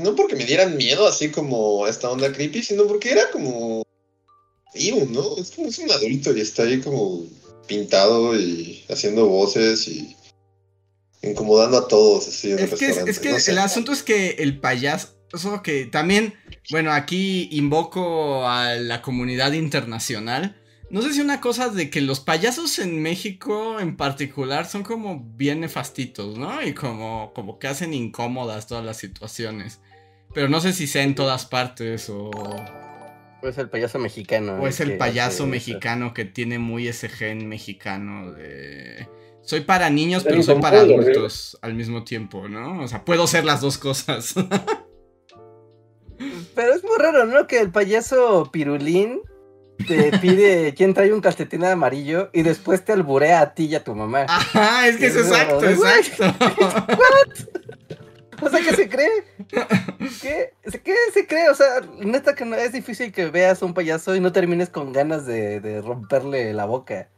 No 0.00 0.16
porque 0.16 0.34
me 0.34 0.44
dieran 0.44 0.76
miedo, 0.76 1.06
así 1.06 1.30
como 1.30 1.86
esta 1.86 2.10
onda 2.10 2.32
creepy, 2.32 2.62
sino 2.62 2.86
porque 2.86 3.12
era 3.12 3.30
como. 3.30 3.82
Ew, 4.74 5.06
¿no? 5.10 5.36
Es 5.38 5.52
como 5.52 5.68
es 5.68 5.78
un 5.78 5.90
adulto 5.90 6.36
y 6.36 6.40
está 6.40 6.64
ahí 6.64 6.80
como 6.80 7.24
pintado 7.66 8.38
y 8.38 8.84
haciendo 8.88 9.26
voces 9.26 9.88
y 9.88 10.14
incomodando 11.22 11.78
a 11.78 11.88
todos 11.88 12.28
así 12.28 12.52
en 12.52 12.58
el 12.58 12.64
Es 12.64 12.70
que, 12.70 12.74
es, 12.74 12.80
restaurante. 12.80 13.10
es 13.10 13.18
que 13.18 13.30
no 13.30 13.40
sé. 13.40 13.50
el 13.52 13.58
asunto 13.58 13.92
es 13.92 14.02
que 14.02 14.30
el 14.38 14.60
payaso 14.60 15.15
que 15.62 15.86
también, 15.86 16.34
bueno, 16.70 16.92
aquí 16.92 17.48
invoco 17.52 18.48
a 18.48 18.74
la 18.74 19.02
comunidad 19.02 19.52
internacional. 19.52 20.56
No 20.88 21.02
sé 21.02 21.12
si 21.12 21.20
una 21.20 21.40
cosa 21.40 21.68
de 21.68 21.90
que 21.90 22.00
los 22.00 22.20
payasos 22.20 22.78
en 22.78 23.02
México 23.02 23.80
en 23.80 23.96
particular 23.96 24.66
son 24.66 24.84
como 24.84 25.20
bien 25.36 25.60
nefastitos, 25.60 26.38
¿no? 26.38 26.62
Y 26.62 26.74
como, 26.74 27.32
como 27.34 27.58
que 27.58 27.66
hacen 27.66 27.92
incómodas 27.92 28.68
todas 28.68 28.84
las 28.84 28.96
situaciones. 28.96 29.80
Pero 30.32 30.48
no 30.48 30.60
sé 30.60 30.72
si 30.72 30.86
sea 30.86 31.02
en 31.02 31.14
todas 31.14 31.44
partes 31.46 32.08
o, 32.08 32.30
O 32.30 33.48
es 33.48 33.58
el 33.58 33.68
payaso 33.68 33.98
mexicano. 33.98 34.54
o 34.60 34.68
es 34.68 34.80
el 34.80 34.90
que 34.92 34.96
payaso 34.96 35.26
hace 35.26 35.34
eso. 35.34 35.46
mexicano 35.46 36.14
que 36.14 36.24
tiene 36.24 36.58
muy 36.58 36.86
ese 36.88 37.08
gen 37.08 37.48
mexicano 37.48 38.32
de... 38.32 39.08
Soy 39.42 39.60
para 39.62 39.90
niños, 39.90 40.24
Pero 40.24 40.36
pero 40.36 40.42
soy 40.42 40.60
para 40.60 40.82
incómodo, 40.82 41.02
¿eh? 41.02 41.12
adultos 41.12 41.58
al 41.62 41.74
mismo 41.74 42.04
tiempo, 42.04 42.48
¿no? 42.48 42.82
O 42.82 42.88
sea, 42.88 43.04
puedo 43.04 43.26
ser 43.26 43.44
las 43.44 43.60
dos 43.60 43.78
cosas. 43.78 44.34
Pero 46.56 46.74
es 46.74 46.82
muy 46.82 46.96
raro, 46.98 47.24
¿no? 47.26 47.46
Que 47.46 47.60
el 47.60 47.70
payaso 47.70 48.50
pirulín 48.50 49.20
te 49.86 50.10
pide 50.20 50.74
quién 50.74 50.92
trae 50.94 51.12
un 51.12 51.20
calcetín 51.20 51.64
amarillo 51.64 52.30
y 52.32 52.42
después 52.42 52.84
te 52.84 52.92
alburea 52.92 53.40
a 53.42 53.54
ti 53.54 53.66
y 53.66 53.74
a 53.76 53.84
tu 53.84 53.94
mamá. 53.94 54.26
Ajá, 54.28 54.88
es 54.88 54.96
que 54.96 55.06
es 55.06 55.16
exacto, 55.16 55.64
exacto. 55.68 56.24
O 58.42 58.50
sea, 58.50 58.60
¿qué 58.60 58.76
se 58.76 58.86
cree? 58.90 59.08
¿Qué? 60.20 60.52
¿Se- 60.66 60.82
¿Qué 60.82 60.94
se 61.14 61.26
cree? 61.26 61.48
O 61.48 61.54
sea, 61.54 61.80
neta 62.00 62.34
que 62.34 62.44
no 62.44 62.54
es 62.54 62.70
difícil 62.70 63.10
que 63.10 63.30
veas 63.30 63.62
a 63.62 63.64
un 63.64 63.72
payaso 63.72 64.14
y 64.14 64.20
no 64.20 64.30
termines 64.30 64.68
con 64.68 64.92
ganas 64.92 65.24
de, 65.24 65.58
de 65.60 65.80
romperle 65.80 66.52
la 66.52 66.66
boca. 66.66 67.08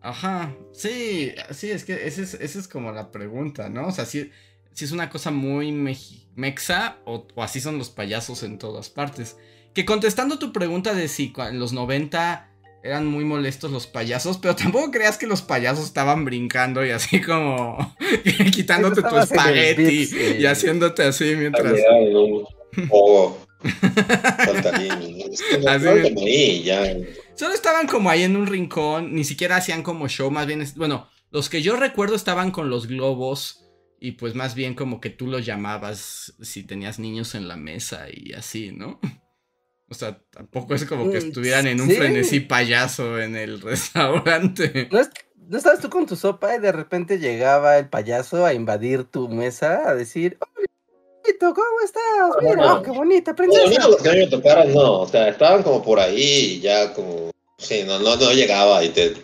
Ajá, 0.00 0.52
sí, 0.72 1.32
sí, 1.52 1.70
es 1.70 1.84
que 1.84 2.08
esa 2.08 2.22
es, 2.22 2.34
es 2.34 2.66
como 2.66 2.90
la 2.90 3.12
pregunta, 3.12 3.68
¿no? 3.68 3.86
O 3.86 3.92
sea, 3.92 4.04
si, 4.04 4.32
si 4.78 4.84
es 4.84 4.92
una 4.92 5.10
cosa 5.10 5.32
muy 5.32 5.72
mexa 6.36 6.98
o, 7.04 7.26
o 7.34 7.42
así 7.42 7.60
son 7.60 7.78
los 7.78 7.90
payasos 7.90 8.44
en 8.44 8.58
todas 8.58 8.88
partes. 8.90 9.36
Que 9.74 9.84
contestando 9.84 10.38
tu 10.38 10.52
pregunta 10.52 10.94
de 10.94 11.08
si 11.08 11.32
en 11.36 11.58
los 11.58 11.72
90 11.72 12.48
eran 12.84 13.04
muy 13.04 13.24
molestos 13.24 13.72
los 13.72 13.88
payasos, 13.88 14.38
pero 14.38 14.54
tampoco 14.54 14.92
creas 14.92 15.18
que 15.18 15.26
los 15.26 15.42
payasos 15.42 15.84
estaban 15.84 16.24
brincando 16.24 16.86
y 16.86 16.90
así 16.90 17.20
como 17.20 17.96
quitándote 18.52 19.02
tu 19.02 19.18
espagueti 19.18 20.08
eh. 20.14 20.38
y 20.42 20.46
haciéndote 20.46 21.02
así 21.02 21.34
mientras... 21.34 21.72
Solo 27.34 27.52
estaban 27.52 27.88
como 27.88 28.10
ahí 28.10 28.22
en 28.22 28.36
un 28.36 28.46
rincón, 28.46 29.12
ni 29.12 29.24
siquiera 29.24 29.56
hacían 29.56 29.82
como 29.82 30.06
show, 30.08 30.30
más 30.30 30.46
bien, 30.46 30.62
es- 30.62 30.76
bueno, 30.76 31.08
los 31.32 31.48
que 31.48 31.62
yo 31.62 31.74
recuerdo 31.74 32.14
estaban 32.14 32.52
con 32.52 32.70
los 32.70 32.86
globos 32.86 33.64
y 34.00 34.12
pues 34.12 34.34
más 34.34 34.54
bien 34.54 34.74
como 34.74 35.00
que 35.00 35.10
tú 35.10 35.26
los 35.26 35.44
llamabas 35.46 36.34
si 36.40 36.62
tenías 36.64 36.98
niños 36.98 37.34
en 37.34 37.48
la 37.48 37.56
mesa 37.56 38.06
y 38.12 38.32
así, 38.32 38.72
¿no? 38.72 39.00
O 39.90 39.94
sea, 39.94 40.20
tampoco 40.30 40.74
es 40.74 40.84
como 40.84 41.10
que 41.10 41.16
Mm, 41.18 41.28
estuvieran 41.28 41.66
en 41.66 41.80
un 41.80 41.88
sí. 41.88 41.94
frenesí 41.96 42.40
payaso 42.40 43.18
en 43.20 43.36
el 43.36 43.60
restaurante. 43.62 44.88
¿No, 44.92 45.00
es- 45.00 45.10
¿No 45.48 45.56
estabas 45.56 45.80
tú 45.80 45.88
con 45.88 46.04
tu 46.04 46.14
sopa 46.14 46.54
y 46.54 46.58
de 46.60 46.72
repente 46.72 47.18
llegaba 47.18 47.78
el 47.78 47.88
payaso 47.88 48.44
a 48.44 48.52
invadir 48.52 49.04
tu 49.04 49.28
mesa 49.30 49.88
a 49.88 49.94
decir, 49.94 50.36
¡Hola, 50.40 50.66
amiguito, 51.24 51.54
¿cómo 51.54 51.80
estás? 51.82 52.02
Mira, 52.42 52.66
no. 52.66 52.74
oh, 52.74 52.82
qué 52.82 52.90
bonita 52.90 53.30
No, 53.32 53.36
princesa! 53.36 53.80
no, 53.80 53.88
los 53.88 54.02
que 54.02 54.08
a 54.10 54.12
mí 54.12 54.18
me 54.18 54.26
tocaron, 54.26 54.74
no. 54.74 55.00
O 55.00 55.08
sea, 55.08 55.28
estaban 55.30 55.62
como 55.62 55.82
por 55.82 55.98
ahí 56.00 56.20
y 56.22 56.60
ya 56.60 56.92
como. 56.92 57.30
Sí, 57.56 57.82
no, 57.86 57.98
no, 57.98 58.14
no 58.16 58.32
llegaba 58.32 58.84
y 58.84 58.90
te 58.90 59.14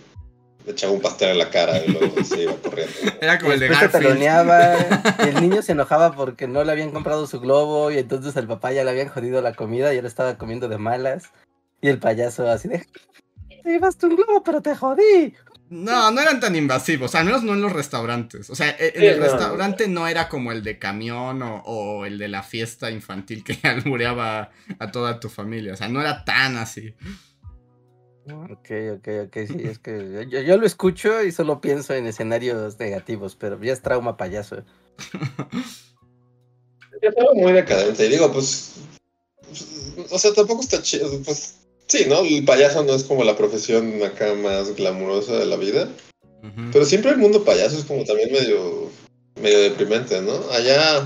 echaba 0.66 0.92
un 0.92 1.00
pastel 1.00 1.30
en 1.30 1.38
la 1.38 1.50
cara 1.50 1.85
y 1.85 1.90
luego 1.92 2.23
se 2.25 2.42
iba 2.44 2.54
corriendo. 2.56 2.92
Era 3.21 3.38
como 3.38 3.52
el 3.52 3.61
de 3.61 3.68
Garfield. 3.68 3.92
taloneaba, 3.92 4.76
y 5.25 5.28
el 5.28 5.40
niño 5.40 5.62
se 5.62 5.73
enojaba 5.73 6.12
porque 6.14 6.47
no 6.49 6.64
le 6.64 6.73
habían 6.73 6.90
comprado 6.90 7.26
su 7.26 7.40
globo 7.40 7.90
y 7.90 7.99
entonces 7.99 8.37
al 8.37 8.47
papá 8.47 8.73
ya 8.73 8.85
le 8.85 8.90
habían 8.90 9.09
jodido 9.09 9.40
la 9.42 9.54
comida 9.54 9.92
y 9.94 9.99
él 9.99 10.06
estaba 10.06 10.37
comiendo 10.38 10.68
de 10.68 10.78
malas. 10.78 11.25
Y 11.80 11.88
el 11.88 11.99
payaso 11.99 12.49
así 12.50 12.68
de, 12.68 12.87
te 13.62 13.71
llevaste 13.71 14.06
un 14.06 14.16
globo 14.16 14.42
pero 14.42 14.62
te 14.62 14.75
jodí. 14.75 15.35
No, 15.71 16.11
no 16.11 16.21
eran 16.21 16.40
tan 16.40 16.54
invasivos, 16.56 17.14
al 17.14 17.25
menos 17.25 17.42
no 17.42 17.54
en 17.54 17.62
los 17.62 17.73
restaurantes. 17.73 18.49
O 18.50 18.54
sea, 18.54 18.71
e- 18.78 18.92
Sí, 18.97 19.06
el 19.06 19.18
no. 19.18 19.25
restaurante 19.25 19.88
no 19.88 20.06
era 20.06 20.28
como 20.28 20.52
el 20.52 20.62
de 20.62 20.78
camión 20.78 21.42
o, 21.42 21.62
o 21.64 22.04
el 22.06 22.18
de 22.18 22.28
la 22.28 22.42
fiesta 22.42 22.90
infantil 22.90 23.42
que 23.42 23.59
albureaba 23.66 24.50
a 24.78 24.90
toda 24.92 25.18
tu 25.21 25.28
familia. 25.30 25.73
O 25.73 25.76
sea, 25.76 25.88
no 25.88 26.00
era 26.00 26.25
tan 26.25 26.56
así. 26.59 26.94
Ok, 28.26 28.70
ok, 28.96 29.08
ok, 29.26 29.36
sí, 29.46 29.56
es 29.64 29.78
que 29.78 30.26
yo, 30.30 30.40
yo 30.40 30.56
lo 30.56 30.64
escucho 30.66 31.22
y 31.22 31.30
solo 31.30 31.60
pienso 31.60 31.92
en 31.94 32.06
escenarios 32.06 32.78
negativos, 32.78 33.36
pero 33.36 33.62
ya 33.62 33.72
es 33.72 33.82
trauma 33.82 34.16
payaso. 34.16 34.62
Ya 37.02 37.10
estaba 37.10 37.34
muy 37.34 37.52
decadente. 37.52 38.06
Y 38.06 38.08
digo, 38.08 38.32
pues. 38.32 38.76
pues, 39.42 39.66
O 40.10 40.18
sea, 40.18 40.32
tampoco 40.32 40.62
está 40.62 40.80
chido. 40.80 41.10
Pues 41.22 41.56
sí, 41.86 42.06
¿no? 42.08 42.20
El 42.20 42.44
payaso 42.46 42.82
no 42.82 42.94
es 42.94 43.04
como 43.04 43.24
la 43.24 43.36
profesión 43.36 44.02
acá 44.02 44.32
más 44.34 44.74
glamurosa 44.74 45.34
de 45.38 45.44
la 45.44 45.56
vida. 45.56 45.88
Pero 46.72 46.84
siempre 46.86 47.10
el 47.10 47.18
mundo 47.18 47.44
payaso 47.44 47.76
es 47.76 47.84
como 47.84 48.04
también 48.04 48.32
medio. 48.32 48.90
medio 49.38 49.58
deprimente, 49.60 50.22
¿no? 50.22 50.32
Allá. 50.52 50.98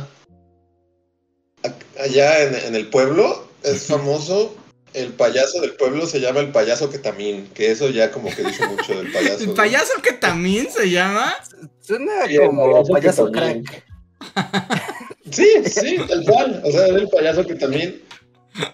a- 1.64 1.74
Allá 2.00 2.44
en, 2.44 2.54
en 2.54 2.74
el 2.76 2.88
pueblo 2.90 3.48
es 3.64 3.82
famoso. 3.88 4.54
El 4.94 5.12
payaso 5.12 5.60
del 5.60 5.74
pueblo 5.74 6.06
se 6.06 6.20
llama 6.20 6.40
el 6.40 6.50
payaso 6.50 6.90
ketamín, 6.90 7.48
que 7.54 7.70
eso 7.70 7.90
ya 7.90 8.10
como 8.10 8.34
que 8.34 8.42
dice 8.42 8.66
mucho 8.66 8.96
del 8.96 9.12
payaso. 9.12 9.44
¿El 9.44 9.50
payaso 9.50 9.92
que 10.02 10.12
también 10.12 10.70
se 10.70 10.90
llama? 10.90 11.34
Suena 11.80 12.26
Sí, 12.26 12.36
el 12.36 12.46
como 12.46 12.84
payaso 12.86 13.30
crack. 13.30 13.84
Sí, 15.30 15.46
sí, 15.66 15.98
tal 16.08 16.24
cual. 16.24 16.62
O 16.64 16.70
sea, 16.70 16.86
es 16.86 16.94
el 16.94 17.08
payaso 17.08 17.46
que 17.46 17.54
también. 17.54 18.02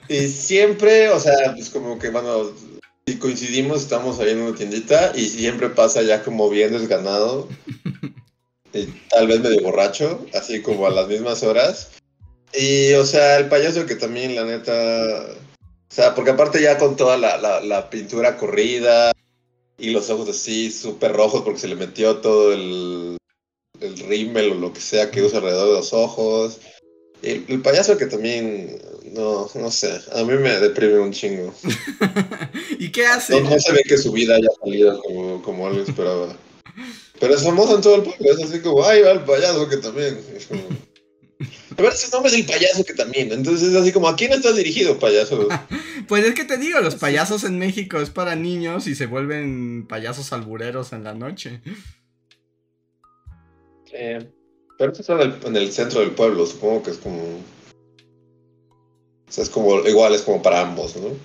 Y 0.09 0.28
siempre, 0.28 1.11
o 1.11 1.18
sea, 1.18 1.52
pues 1.54 1.68
como 1.71 1.99
que, 1.99 2.11
bueno, 2.11 2.52
si 3.06 3.18
coincidimos, 3.18 3.83
estamos 3.83 4.21
ahí 4.21 4.30
en 4.30 4.42
una 4.42 4.56
tiendita 4.56 5.12
y 5.14 5.28
siempre 5.28 5.68
pasa 5.71 6.02
ya 6.02 6.23
como 6.23 6.49
bien 6.49 6.73
desganado. 6.73 7.49
Y 8.73 8.87
tal 9.11 9.26
vez 9.26 9.40
medio 9.40 9.62
borracho, 9.62 10.25
así 10.35 10.62
como 10.62 10.87
a 10.87 10.90
las 10.90 11.09
mismas 11.09 11.42
horas. 11.42 11.90
Y, 12.52 12.92
o 12.94 13.04
sea, 13.04 13.38
el 13.38 13.49
payaso 13.49 13.87
que 13.87 13.97
también, 13.97 14.35
la 14.35 14.44
neta. 14.44 15.26
O 15.94 15.96
sea, 15.96 16.12
porque 16.12 16.32
aparte 16.32 16.60
ya 16.60 16.76
con 16.76 16.96
toda 16.96 17.16
la, 17.16 17.36
la, 17.38 17.60
la 17.60 17.88
pintura 17.88 18.36
corrida 18.36 19.12
y 19.78 19.90
los 19.90 20.10
ojos 20.10 20.28
así 20.28 20.72
súper 20.72 21.12
rojos 21.12 21.42
porque 21.42 21.60
se 21.60 21.68
le 21.68 21.76
metió 21.76 22.16
todo 22.16 22.52
el, 22.52 23.16
el 23.78 23.98
rímel 23.98 24.50
o 24.50 24.54
lo 24.56 24.72
que 24.72 24.80
sea 24.80 25.12
que 25.12 25.22
usa 25.22 25.38
alrededor 25.38 25.68
de 25.68 25.74
los 25.74 25.92
ojos. 25.92 26.58
El, 27.22 27.44
el 27.46 27.62
payaso 27.62 27.96
que 27.96 28.06
también, 28.06 28.76
no, 29.12 29.48
no 29.54 29.70
sé, 29.70 30.00
a 30.12 30.24
mí 30.24 30.34
me 30.34 30.58
deprime 30.58 30.98
un 30.98 31.12
chingo. 31.12 31.54
¿Y 32.80 32.90
qué 32.90 33.06
hace? 33.06 33.40
No, 33.40 33.50
no 33.50 33.60
se 33.60 33.72
ve 33.72 33.84
que 33.84 33.96
su 33.96 34.10
vida 34.10 34.34
haya 34.34 34.48
salido 34.64 35.00
como, 35.00 35.42
como 35.42 35.68
algo 35.68 35.80
esperaba. 35.80 36.36
Pero 37.20 37.34
es 37.36 37.44
famoso 37.44 37.76
en 37.76 37.82
todo 37.82 37.94
el 37.94 38.02
pueblo, 38.02 38.32
es 38.32 38.42
así 38.42 38.58
como, 38.58 38.84
ay, 38.84 39.02
va 39.02 39.12
el 39.12 39.20
payaso 39.20 39.68
que 39.68 39.76
también. 39.76 40.18
Es 40.36 40.46
como... 40.46 40.64
A 41.76 41.83
ver, 41.83 41.93
ese 41.93 42.11
nombre 42.11 42.31
es 42.31 42.38
el 42.38 42.47
payaso 42.47 42.85
que 42.85 42.95
también. 42.95 43.33
Entonces 43.33 43.71
es 43.71 43.76
así 43.76 43.93
como, 43.93 44.09
¿a 44.09 44.16
quién 44.16 44.33
estás 44.33 44.57
dirigido, 44.57 44.99
payaso? 44.99 45.49
Pues 46.07 46.23
es 46.26 46.35
que 46.35 46.45
te 46.45 46.59
digo, 46.59 46.81
los 46.81 46.97
payasos 46.97 47.45
en 47.45 47.59
México 47.59 47.99
es 47.99 48.11
para 48.11 48.37
niños 48.37 48.87
y 48.87 48.95
se 48.95 49.07
vuelven 49.07 49.87
payasos 49.88 50.35
albureros 50.35 50.93
en 50.93 51.02
la 51.02 51.14
noche. 51.14 51.62
Eh, 53.90 54.28
Pero 54.76 54.93
esto 54.93 55.00
está 55.00 55.14
en 55.14 55.33
el, 55.33 55.47
en 55.47 55.57
el 55.57 55.73
centro 55.73 56.00
del 56.00 56.11
pueblo, 56.11 56.45
supongo 56.45 56.83
que 56.83 56.90
es 56.90 56.99
como. 56.99 57.23
O 57.23 57.43
sea, 59.31 59.45
es 59.45 59.50
como. 59.50 59.81
Igual 59.87 60.14
es 60.14 60.23
como 60.23 60.43
para 60.43 60.61
ambos, 60.61 60.95
¿no? 60.97 61.16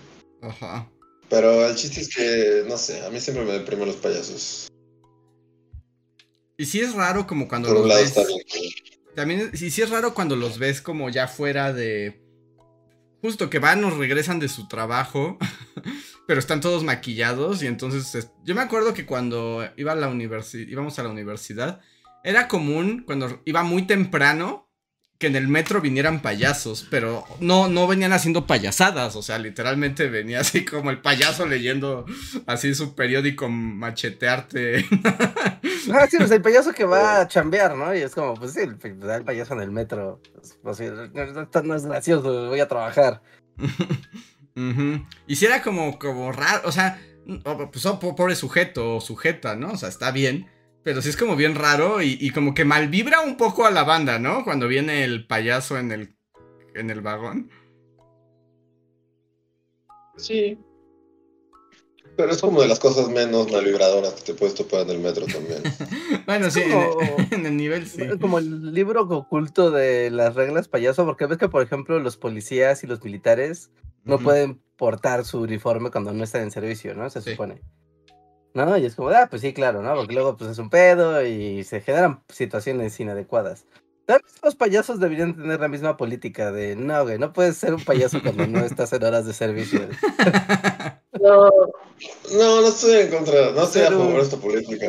Ajá. 0.48 0.90
Pero 1.30 1.68
el 1.68 1.76
chiste 1.76 2.00
es 2.02 2.16
que, 2.16 2.64
no 2.68 2.78
sé, 2.78 3.06
a 3.06 3.10
mí 3.10 3.20
siempre 3.20 3.44
me 3.44 3.52
deprimen 3.52 3.88
los 3.88 3.98
payasos. 3.98 4.68
Y 6.58 6.66
sí 6.66 6.80
es 6.80 6.94
raro 6.94 7.28
como 7.28 7.48
cuando 7.48 7.68
Por 7.68 7.78
los 7.78 7.84
un 7.84 7.90
lado 7.90 8.02
ves. 8.02 8.14
También, 9.20 9.52
sí, 9.54 9.70
sí 9.70 9.82
es 9.82 9.90
raro 9.90 10.14
cuando 10.14 10.38
los 10.38 10.60
ves 10.60 10.82
como 10.82 11.10
ya 11.10 11.28
fuera 11.28 11.74
de. 11.74 12.24
Justo 13.22 13.50
que 13.50 13.60
van 13.60 13.84
o 13.84 13.90
regresan 13.90 14.40
de 14.40 14.48
su 14.48 14.70
trabajo, 14.70 15.38
pero 16.26 16.40
están 16.40 16.62
todos 16.62 16.86
maquillados 16.86 17.62
y 17.62 17.68
entonces. 17.68 18.16
es- 18.16 18.32
Yo 18.46 18.56
me 18.56 18.62
acuerdo 18.62 18.94
que 18.94 19.06
cuando 19.06 19.68
iba 19.76 19.92
a 19.92 19.96
la 19.96 20.08
universidad, 20.08 20.70
íbamos 20.70 20.98
a 21.00 21.04
la 21.04 21.10
universidad, 21.10 21.82
era 22.24 22.48
común 22.48 23.04
cuando 23.06 23.42
iba 23.44 23.62
muy 23.64 23.82
temprano 23.86 24.69
que 25.20 25.28
en 25.28 25.36
el 25.36 25.50
metro 25.50 25.82
vinieran 25.82 26.22
payasos, 26.22 26.88
pero 26.90 27.26
no, 27.42 27.68
no 27.68 27.88
venían 27.88 28.14
haciendo 28.14 28.48
payasadas, 28.48 29.18
o 29.18 29.22
sea, 29.22 29.38
literalmente 29.38 30.08
venía 30.08 30.40
así 30.40 30.64
como 30.64 30.90
el 30.92 31.02
payaso 31.02 31.46
leyendo 31.46 32.06
así 32.48 32.74
su 32.74 32.96
periódico 32.96 33.48
machetearte. 33.50 34.86
Ah, 35.92 36.06
sí, 36.08 36.18
pues 36.18 36.30
el 36.30 36.42
payaso 36.42 36.72
que 36.72 36.84
va 36.84 37.22
a 37.22 37.28
chambear, 37.28 37.76
¿no? 37.76 37.96
Y 37.96 38.00
es 38.02 38.14
como, 38.14 38.36
pues 38.36 38.54
sí, 38.54 38.60
el, 38.60 38.76
pues, 38.78 38.94
el 39.02 39.24
payaso 39.24 39.56
en 39.56 39.62
el 39.62 39.72
metro. 39.72 40.22
Pues, 40.34 40.60
pues, 40.62 40.78
sí, 40.78 40.84
no, 40.86 41.42
esto 41.42 41.64
no 41.64 41.74
es 41.76 41.86
gracioso, 41.86 42.48
voy 42.48 42.60
a 42.60 42.68
trabajar. 42.68 43.24
Ujú. 44.56 45.06
Y 45.26 45.36
si 45.36 45.46
era 45.46 45.62
como, 45.64 45.98
como 45.98 46.32
raro, 46.32 46.62
o 46.66 46.72
sea, 46.72 47.00
pues 47.72 47.86
oh, 47.86 48.00
po- 48.00 48.16
pobre 48.16 48.36
sujeto 48.36 48.98
o 48.98 49.02
sujeta, 49.02 49.56
¿no? 49.56 49.72
O 49.72 49.78
sea, 49.78 49.90
está 49.90 50.12
bien, 50.12 50.48
pero 50.84 51.02
sí 51.02 51.10
es 51.10 51.18
como 51.18 51.36
bien 51.36 51.56
raro 51.56 52.02
y, 52.02 52.18
y 52.20 52.32
como 52.32 52.54
que 52.54 52.66
malvibra 52.66 53.22
un 53.22 53.38
poco 53.38 53.66
a 53.66 53.72
la 53.72 53.84
banda, 53.84 54.20
¿no? 54.20 54.44
Cuando 54.44 54.68
viene 54.68 55.04
el 55.04 55.28
payaso 55.28 55.78
en 55.78 55.92
el, 55.92 56.16
en 56.76 56.90
el 56.90 57.02
vagón. 57.02 57.50
Sí. 60.18 60.58
Pero 62.18 62.32
es 62.34 62.42
como 62.42 62.62
de 62.62 62.68
las 62.68 62.80
cosas 62.80 63.08
menos 63.10 63.50
malvibradoras 63.50 64.14
que 64.16 64.22
te 64.24 64.34
puedes 64.34 64.54
topar 64.54 64.82
en 64.82 64.90
el 64.90 65.00
metro 65.00 65.26
también. 65.26 65.62
Bueno, 66.26 66.52
sí, 66.52 66.62
en, 66.62 66.72
como- 66.72 66.98
en 67.32 67.46
el 67.46 67.58
nivel 67.58 67.88
sí. 67.88 68.02
Como 68.20 68.38
el 68.40 68.72
libro 68.74 69.02
oculto 69.04 69.72
de 69.72 70.12
las 70.12 70.36
reglas 70.36 70.68
payaso, 70.68 71.06
porque 71.06 71.26
ves 71.26 71.38
que, 71.40 71.50
por 71.50 71.64
ejemplo, 71.64 71.98
los 72.00 72.18
policías 72.18 72.84
y 72.84 72.88
los 72.88 73.04
militares 73.04 73.72
no 74.04 74.20
pueden 74.20 74.62
portar 74.78 75.26
su 75.26 75.40
uniforme 75.42 75.90
cuando 75.92 76.14
no 76.14 76.24
están 76.24 76.44
en 76.44 76.52
servicio, 76.52 76.94
¿no? 76.94 77.10
Se 77.10 77.22
Sí. 77.22 77.32
supone. 77.32 77.62
¿No? 78.54 78.78
Y 78.78 78.86
es 78.86 78.96
como, 78.96 79.10
ah, 79.10 79.28
pues 79.30 79.42
sí, 79.44 79.54
claro, 79.54 79.82
¿no? 79.82 79.94
Porque 79.96 80.14
luego 80.14 80.36
pues 80.36 80.50
es 80.52 80.58
un 80.58 80.70
pedo 80.70 81.26
y 81.26 81.64
se 81.64 81.82
generan 81.82 82.24
situaciones 82.30 83.00
inadecuadas. 83.00 83.66
Tal 84.06 84.22
vez 84.24 84.34
los 84.44 84.56
payasos 84.56 85.00
deberían 85.00 85.36
tener 85.36 85.60
la 85.60 85.68
misma 85.68 85.96
política 85.96 86.52
de, 86.52 86.76
no, 86.76 87.04
güey, 87.04 87.20
no 87.20 87.32
puedes 87.32 87.58
ser 87.58 87.76
un 87.76 87.84
payaso 87.86 88.22
cuando 88.24 88.48
no 88.48 88.60
estás 88.66 88.92
en 88.94 89.04
horas 89.04 89.26
de 89.26 89.34
servicio. 89.34 89.82
No, 91.22 91.50
no, 92.32 92.62
no 92.62 92.68
estoy 92.68 92.94
en 93.02 93.10
contra, 93.10 93.52
no 93.52 93.64
estoy 93.64 93.82
a 93.82 93.88
Pero- 93.88 94.00
favor 94.00 94.16
de 94.16 94.22
esta 94.22 94.38
política. 94.38 94.88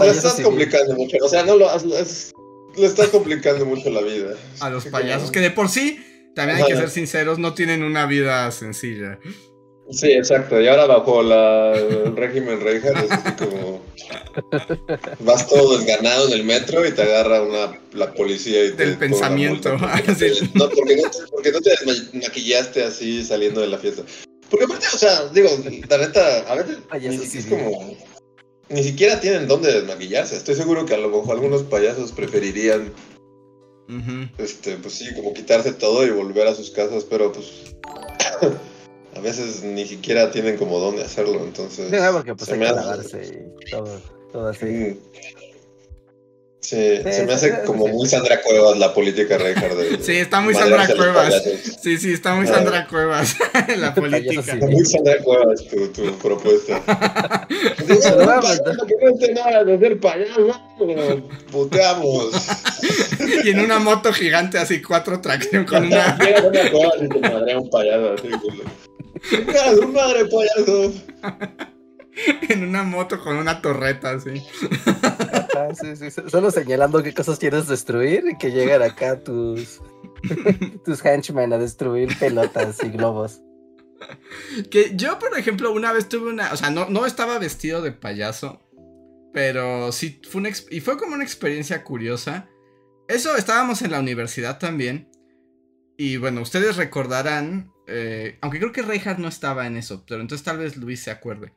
Le 0.00 0.08
estás 0.10 0.32
civil. 0.36 0.46
complicando 0.46 0.94
mucho, 0.94 1.16
o 1.22 1.28
sea, 1.28 1.44
no 1.44 1.56
lo 1.56 1.70
es- 1.74 2.32
le 2.76 2.86
estás 2.86 3.08
complicando 3.08 3.66
mucho 3.66 3.90
la 3.90 4.00
vida. 4.00 4.34
A 4.60 4.70
los 4.70 4.86
payasos, 4.86 5.30
que 5.30 5.40
de 5.40 5.50
por 5.50 5.68
sí, 5.68 6.02
también 6.34 6.58
hay 6.58 6.64
que 6.66 6.76
ser 6.76 6.88
sinceros, 6.88 7.38
no 7.38 7.52
tienen 7.52 7.82
una 7.82 8.06
vida 8.06 8.50
sencilla. 8.52 9.18
Sí, 9.90 10.10
exacto. 10.12 10.60
Y 10.60 10.66
ahora 10.66 10.86
bajo 10.86 11.22
la, 11.22 11.72
el 11.76 12.16
régimen 12.16 12.60
Reinhardt 12.60 13.04
es 13.04 13.10
así 13.10 13.32
como 13.44 13.80
vas 15.20 15.46
todo 15.48 15.78
desganado 15.78 16.26
en 16.28 16.32
el 16.34 16.44
metro 16.44 16.86
y 16.86 16.92
te 16.92 17.02
agarra 17.02 17.42
una 17.42 17.78
la 17.92 18.12
policía 18.12 18.64
y 18.64 18.72
te 18.72 18.84
Del 18.84 18.98
pensamiento. 18.98 19.70
multa 19.70 19.92
porque, 20.04 20.14
Sí. 20.34 20.50
no, 20.54 20.68
porque, 20.68 20.96
no 20.96 21.10
te, 21.10 21.18
porque 21.30 21.52
no 21.52 21.60
te 21.60 21.70
desmaquillaste 21.70 22.82
así 22.82 23.24
saliendo 23.24 23.60
de 23.60 23.68
la 23.68 23.78
fiesta. 23.78 24.02
Porque 24.50 24.64
aparte, 24.64 24.86
o 24.92 24.98
sea, 24.98 25.28
digo, 25.28 25.48
la 25.88 25.98
neta, 25.98 26.38
a 26.50 26.54
veces 26.56 26.78
ni 26.90 27.38
es 27.38 27.46
como 27.46 27.96
ni 28.68 28.82
siquiera 28.82 29.20
tienen 29.20 29.46
dónde 29.46 29.72
desmaquillarse. 29.72 30.36
Estoy 30.36 30.56
seguro 30.56 30.84
que 30.86 30.94
a 30.94 30.98
lo 30.98 31.08
mejor 31.08 31.36
algunos 31.36 31.62
payasos 31.62 32.12
preferirían 32.12 32.92
este, 34.38 34.76
pues 34.76 34.94
sí, 34.94 35.14
como 35.14 35.32
quitarse 35.32 35.72
todo 35.72 36.04
y 36.04 36.10
volver 36.10 36.48
a 36.48 36.54
sus 36.54 36.70
casas, 36.70 37.04
pero 37.08 37.30
pues 37.32 37.46
a 39.16 39.20
veces 39.20 39.62
ni 39.62 39.86
siquiera 39.86 40.30
tienen 40.30 40.56
como 40.56 40.78
dónde 40.78 41.02
hacerlo, 41.02 41.42
entonces. 41.44 41.90
Sí, 41.90 41.96
porque 42.12 42.34
pues 42.34 42.46
se 42.48 42.52
hay 42.54 42.58
me 42.60 42.66
que 42.66 42.70
hace- 42.72 42.80
lavarse 42.80 43.48
y 43.66 43.70
todo, 43.70 44.00
todo 44.32 44.48
así. 44.48 45.00
Mm. 46.66 46.68
Sí, 46.68 47.12
se 47.12 47.22
me 47.22 47.28
sí, 47.28 47.32
hace 47.34 47.50
sí, 47.50 47.56
como 47.64 47.86
sí. 47.86 47.92
muy 47.92 48.08
Sandra 48.08 48.40
Cuevas 48.42 48.78
la 48.78 48.92
política 48.92 49.38
Reinhardt. 49.38 49.76
de- 49.76 50.02
Sí, 50.02 50.16
está 50.16 50.40
muy 50.40 50.52
Sandra 50.54 50.86
Cuevas. 50.88 51.42
Sí, 51.82 51.96
sí, 51.98 52.12
está 52.12 52.34
muy 52.34 52.46
Ah. 52.48 52.54
Sandra 52.54 52.86
Cuevas 52.88 53.36
la 53.78 53.94
política. 53.94 54.42
civil. 54.42 54.64
Muy 54.70 54.84
Sandra 54.84 55.18
Cuevas 55.22 55.64
tu, 55.68 55.88
tu 55.88 56.18
propuesta. 56.18 56.82
Que 57.86 57.94
no 57.94 59.10
esté 59.14 59.32
nada 59.34 59.64
de 59.64 59.78
ser 59.78 60.00
payaso, 60.00 60.60
puteamos. 61.52 62.30
Y 63.44 63.50
en 63.50 63.60
una 63.60 63.78
moto 63.78 64.12
gigante 64.12 64.58
así, 64.58 64.82
cuatro 64.82 65.20
tracción 65.20 65.64
con 65.64 65.86
una... 65.86 66.18
Y 67.00 67.08
te 67.08 67.20
madrea 67.20 67.58
un 67.58 67.70
payaso 67.70 68.12
así. 68.14 68.28
como, 68.30 68.62
"Venga, 69.30 69.74
su 69.74 69.88
madre 69.88 70.24
payaso. 70.26 70.92
En 72.48 72.64
una 72.64 72.82
moto 72.82 73.20
con 73.22 73.36
una 73.36 73.60
torreta 73.62 74.10
así. 74.10 74.42
Ajá, 74.94 75.74
sí, 75.74 75.96
sí, 75.96 76.10
so- 76.10 76.28
solo 76.28 76.50
señalando 76.50 77.02
qué 77.02 77.12
cosas 77.14 77.38
quieres 77.38 77.66
destruir 77.68 78.24
y 78.32 78.38
que 78.38 78.50
llegan 78.50 78.82
acá 78.82 79.22
tus 79.22 79.80
tus 80.84 81.04
henchmen 81.04 81.52
a 81.52 81.58
destruir 81.58 82.16
pelotas 82.18 82.82
y 82.82 82.88
globos. 82.90 83.40
Que 84.70 84.92
yo, 84.94 85.18
por 85.18 85.36
ejemplo, 85.38 85.72
una 85.72 85.92
vez 85.92 86.08
tuve 86.08 86.30
una. 86.30 86.52
O 86.52 86.56
sea, 86.56 86.70
no, 86.70 86.88
no 86.88 87.06
estaba 87.06 87.38
vestido 87.38 87.80
de 87.82 87.92
payaso. 87.92 88.60
Pero 89.32 89.92
sí 89.92 90.20
fue 90.28 90.40
una. 90.40 90.50
Y 90.70 90.80
fue 90.80 90.96
como 90.98 91.14
una 91.14 91.24
experiencia 91.24 91.82
curiosa. 91.84 92.48
Eso 93.08 93.36
estábamos 93.36 93.82
en 93.82 93.90
la 93.92 94.00
universidad 94.00 94.58
también. 94.58 95.08
Y 95.96 96.16
bueno, 96.18 96.42
ustedes 96.42 96.76
recordarán. 96.76 97.72
eh, 97.86 98.38
aunque 98.42 98.58
creo 98.58 98.72
que 98.72 98.82
Reinhardt 98.82 99.18
no 99.18 99.28
estaba 99.28 99.66
en 99.66 99.76
eso. 99.76 100.04
Pero 100.06 100.20
entonces 100.20 100.44
tal 100.44 100.58
vez 100.58 100.76
Luis 100.76 101.02
se 101.02 101.10
acuerde. 101.10 101.54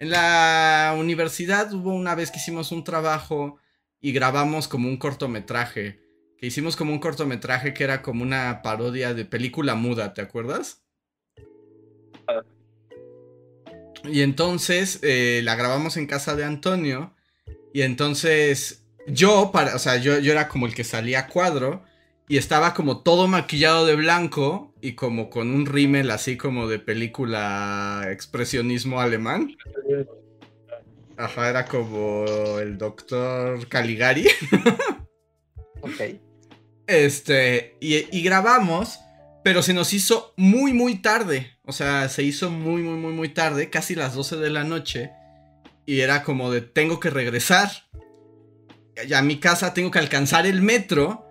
En 0.00 0.08
la 0.08 0.96
universidad 0.98 1.70
hubo 1.74 1.92
una 1.92 2.14
vez 2.14 2.30
que 2.30 2.38
hicimos 2.38 2.72
un 2.72 2.82
trabajo. 2.84 3.58
Y 4.00 4.12
grabamos 4.12 4.66
como 4.66 4.88
un 4.88 4.96
cortometraje. 4.96 6.00
Que 6.38 6.46
hicimos 6.46 6.74
como 6.74 6.92
un 6.92 7.00
cortometraje 7.00 7.74
que 7.74 7.84
era 7.84 8.00
como 8.00 8.22
una 8.22 8.62
parodia 8.62 9.12
de 9.12 9.26
película 9.26 9.74
muda, 9.74 10.14
¿te 10.14 10.22
acuerdas? 10.22 10.82
Y 14.04 14.22
entonces 14.22 15.00
eh, 15.02 15.42
la 15.44 15.54
grabamos 15.54 15.98
en 15.98 16.06
casa 16.06 16.34
de 16.34 16.44
Antonio. 16.44 17.14
Y 17.74 17.82
entonces 17.82 18.86
yo, 19.06 19.50
para, 19.52 19.76
o 19.76 19.78
sea, 19.78 19.98
yo, 19.98 20.18
yo 20.18 20.32
era 20.32 20.48
como 20.48 20.66
el 20.66 20.74
que 20.74 20.82
salía 20.82 21.20
a 21.20 21.26
cuadro. 21.28 21.84
Y 22.26 22.38
estaba 22.38 22.72
como 22.72 23.02
todo 23.02 23.28
maquillado 23.28 23.84
de 23.84 23.96
blanco. 23.96 24.69
Y 24.82 24.92
como 24.94 25.28
con 25.30 25.54
un 25.54 25.66
rímel 25.66 26.10
así 26.10 26.36
como 26.36 26.68
de 26.68 26.78
película 26.78 28.06
expresionismo 28.10 29.00
alemán. 29.00 29.56
Ajá, 31.16 31.50
era 31.50 31.66
como 31.66 32.24
el 32.58 32.78
doctor 32.78 33.68
Caligari. 33.68 34.28
Ok. 35.82 36.20
Este, 36.86 37.76
y, 37.80 38.04
y 38.14 38.22
grabamos, 38.22 38.98
pero 39.42 39.62
se 39.62 39.72
nos 39.72 39.92
hizo 39.92 40.34
muy, 40.36 40.72
muy 40.72 40.96
tarde. 40.96 41.56
O 41.64 41.72
sea, 41.72 42.08
se 42.08 42.22
hizo 42.22 42.50
muy, 42.50 42.82
muy, 42.82 42.98
muy, 42.98 43.12
muy 43.12 43.28
tarde, 43.28 43.70
casi 43.70 43.94
las 43.94 44.14
12 44.14 44.36
de 44.36 44.50
la 44.50 44.64
noche. 44.64 45.12
Y 45.86 46.00
era 46.00 46.22
como 46.22 46.50
de, 46.50 46.60
tengo 46.60 47.00
que 47.00 47.10
regresar. 47.10 47.70
Ya 49.06 49.18
a 49.18 49.22
mi 49.22 49.38
casa 49.38 49.72
tengo 49.72 49.90
que 49.90 49.98
alcanzar 49.98 50.46
el 50.46 50.62
metro. 50.62 51.26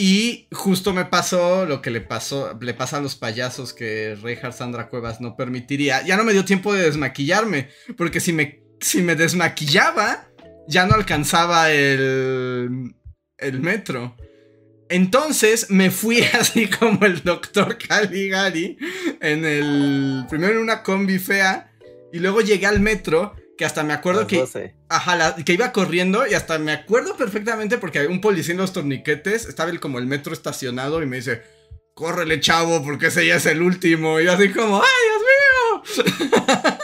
Y 0.00 0.46
justo 0.52 0.94
me 0.94 1.06
pasó 1.06 1.66
lo 1.66 1.82
que 1.82 1.90
le 1.90 2.00
pasó, 2.00 2.56
le 2.60 2.72
pasa 2.72 2.98
a 2.98 3.00
los 3.00 3.16
payasos 3.16 3.72
que 3.74 4.16
Reinhard 4.22 4.52
Sandra 4.52 4.88
Cuevas 4.88 5.20
no 5.20 5.34
permitiría. 5.34 6.06
Ya 6.06 6.16
no 6.16 6.22
me 6.22 6.32
dio 6.32 6.44
tiempo 6.44 6.72
de 6.72 6.84
desmaquillarme, 6.84 7.68
porque 7.96 8.20
si 8.20 8.32
me, 8.32 8.62
si 8.78 9.02
me 9.02 9.16
desmaquillaba, 9.16 10.28
ya 10.68 10.86
no 10.86 10.94
alcanzaba 10.94 11.72
el, 11.72 12.94
el 13.38 13.60
metro. 13.60 14.16
Entonces 14.88 15.68
me 15.68 15.90
fui 15.90 16.20
así 16.38 16.68
como 16.68 17.04
el 17.04 17.24
doctor 17.24 17.76
Caligari 17.76 18.78
en 19.20 19.44
el 19.44 20.26
primero 20.30 20.52
en 20.52 20.58
una 20.58 20.84
combi 20.84 21.18
fea 21.18 21.72
y 22.12 22.20
luego 22.20 22.40
llegué 22.40 22.66
al 22.66 22.78
metro 22.78 23.34
que 23.58 23.64
hasta 23.66 23.82
me 23.82 23.92
acuerdo 23.92 24.20
Las 24.20 24.28
que 24.28 24.38
12. 24.38 24.74
Ajá, 24.88 25.16
la- 25.16 25.36
que 25.36 25.52
iba 25.52 25.72
corriendo 25.72 26.26
y 26.26 26.32
hasta 26.32 26.58
me 26.58 26.72
acuerdo 26.72 27.16
perfectamente 27.16 27.76
porque 27.76 27.98
había 27.98 28.10
un 28.10 28.20
policía 28.22 28.52
en 28.52 28.58
los 28.58 28.72
torniquetes, 28.72 29.46
estaba 29.46 29.70
el, 29.70 29.80
como 29.80 29.98
el 29.98 30.06
metro 30.06 30.32
estacionado 30.32 31.02
y 31.02 31.06
me 31.06 31.16
dice, 31.16 31.42
córrele 31.92 32.40
chavo 32.40 32.82
porque 32.84 33.08
ese 33.08 33.26
ya 33.26 33.36
es 33.36 33.46
el 33.46 33.60
último. 33.60 34.20
Y 34.20 34.24
yo 34.24 34.32
así 34.32 34.50
como, 34.50 34.80
¡ay, 34.80 35.84
Dios 35.84 36.06
mío! 36.06 36.78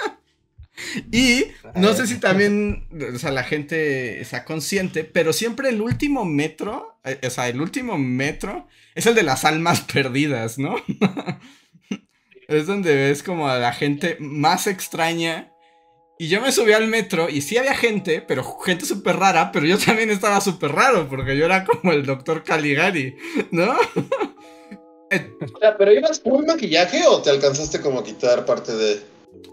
y 1.12 1.44
no 1.76 1.94
sé 1.94 2.06
si 2.08 2.18
también, 2.18 2.88
o 3.14 3.18
sea, 3.18 3.30
la 3.30 3.44
gente 3.44 4.20
está 4.20 4.44
consciente, 4.44 5.04
pero 5.04 5.32
siempre 5.32 5.68
el 5.68 5.80
último 5.80 6.24
metro, 6.24 6.98
eh, 7.04 7.20
o 7.24 7.30
sea, 7.30 7.48
el 7.48 7.60
último 7.60 7.96
metro 7.96 8.66
es 8.96 9.06
el 9.06 9.14
de 9.14 9.22
las 9.22 9.44
almas 9.44 9.80
perdidas, 9.82 10.58
¿no? 10.58 10.74
es 12.48 12.66
donde 12.66 12.94
ves 12.94 13.22
como 13.22 13.48
a 13.48 13.58
la 13.58 13.72
gente 13.72 14.16
más 14.18 14.66
extraña. 14.66 15.50
Y 16.18 16.28
yo 16.28 16.40
me 16.40 16.52
subí 16.52 16.72
al 16.72 16.86
metro 16.86 17.28
y 17.28 17.40
sí 17.40 17.56
había 17.58 17.74
gente, 17.74 18.20
pero 18.20 18.44
gente 18.60 18.86
súper 18.86 19.16
rara, 19.16 19.50
pero 19.52 19.66
yo 19.66 19.78
también 19.84 20.10
estaba 20.10 20.40
súper 20.40 20.72
raro, 20.72 21.08
porque 21.08 21.36
yo 21.36 21.44
era 21.44 21.64
como 21.64 21.92
el 21.92 22.06
doctor 22.06 22.42
Caligari, 22.44 23.16
¿no? 23.50 23.74
O 25.54 25.58
sea, 25.58 25.76
¿pero 25.76 25.92
ibas 25.92 26.18
con 26.18 26.44
maquillaje 26.44 27.02
o 27.06 27.22
te 27.22 27.30
alcanzaste 27.30 27.80
como 27.80 28.00
a 28.00 28.04
quitar 28.04 28.44
parte 28.44 28.74
de...? 28.74 29.00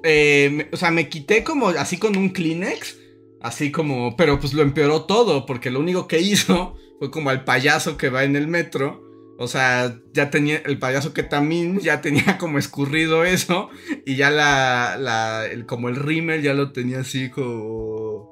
Eh, 0.03 0.49
me- 0.51 0.69
o 0.71 0.77
sea, 0.77 0.89
me 0.89 1.07
quité 1.09 1.43
como 1.43 1.69
así 1.69 1.97
con 1.97 2.17
un 2.17 2.29
Kleenex, 2.29 2.97
así 3.41 3.71
como, 3.71 4.15
pero 4.15 4.39
pues 4.39 4.53
lo 4.53 4.63
empeoró 4.63 5.05
todo, 5.05 5.45
porque 5.45 5.69
lo 5.69 5.79
único 5.79 6.07
que 6.07 6.19
hizo 6.19 6.75
fue 6.97 7.11
como 7.11 7.29
al 7.29 7.43
payaso 7.43 7.97
que 7.97 8.09
va 8.09 8.23
en 8.23 8.35
el 8.35 8.47
metro. 8.47 9.03
O 9.41 9.47
sea, 9.47 9.97
ya 10.13 10.29
tenía 10.29 10.61
el 10.65 10.77
payaso 10.77 11.13
que 11.13 11.23
también 11.23 11.79
ya 11.79 11.99
tenía 12.01 12.37
como 12.39 12.59
escurrido 12.59 13.25
eso 13.25 13.69
y 14.05 14.15
ya 14.15 14.29
la, 14.29 14.97
la 14.99 15.47
el- 15.47 15.65
como 15.65 15.89
el 15.89 15.95
rímel 15.95 16.43
ya 16.43 16.53
lo 16.53 16.71
tenía 16.71 16.99
así 16.99 17.29
como 17.29 18.29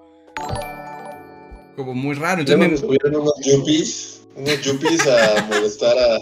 como 1.76 1.93
muy 1.93 2.15
raro. 2.15 2.41
Entonces 2.41 2.60
me 2.60 2.67
me- 2.69 2.78
subieron 2.78 3.15
unos 3.15 3.34
yuppies, 3.43 4.22
unos 4.36 4.62
yuppies 4.62 5.08
a 5.08 5.45
molestar 5.50 5.98
a... 5.98 6.19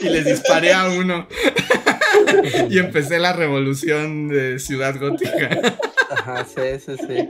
y 0.00 0.08
les 0.10 0.24
disparé 0.26 0.72
a 0.74 0.88
uno 0.90 1.26
y 2.70 2.78
empecé 2.78 3.18
la 3.18 3.32
revolución 3.32 4.28
de 4.28 4.58
Ciudad 4.58 4.98
Gótica. 4.98 5.78
Ajá, 6.10 6.44
sí, 6.44 6.60
sí, 6.84 6.96
sí. 7.06 7.28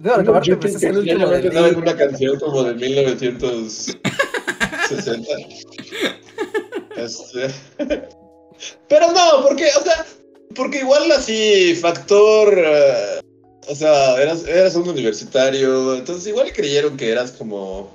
No, 0.00 0.14
que 0.16 0.20
el 0.22 0.28
último 0.30 0.58
Generalmente 0.78 1.42
del 1.42 1.52
saben 1.52 1.70
día. 1.70 1.78
una 1.82 1.96
canción 1.96 2.38
como 2.40 2.64
de 2.64 2.74
1960. 2.74 5.28
Este... 6.96 7.48
Pero 8.88 9.12
no, 9.12 9.42
porque, 9.42 9.66
o 9.78 9.82
sea, 9.82 10.04
porque 10.54 10.78
igual 10.80 11.10
así, 11.12 11.74
factor, 11.80 12.52
eh, 12.58 13.20
o 13.68 13.74
sea, 13.74 14.20
eras, 14.20 14.46
eras 14.46 14.74
un 14.74 14.86
universitario, 14.88 15.94
entonces 15.94 16.26
igual 16.26 16.52
creyeron 16.52 16.96
que 16.98 17.10
eras 17.10 17.30
como, 17.32 17.90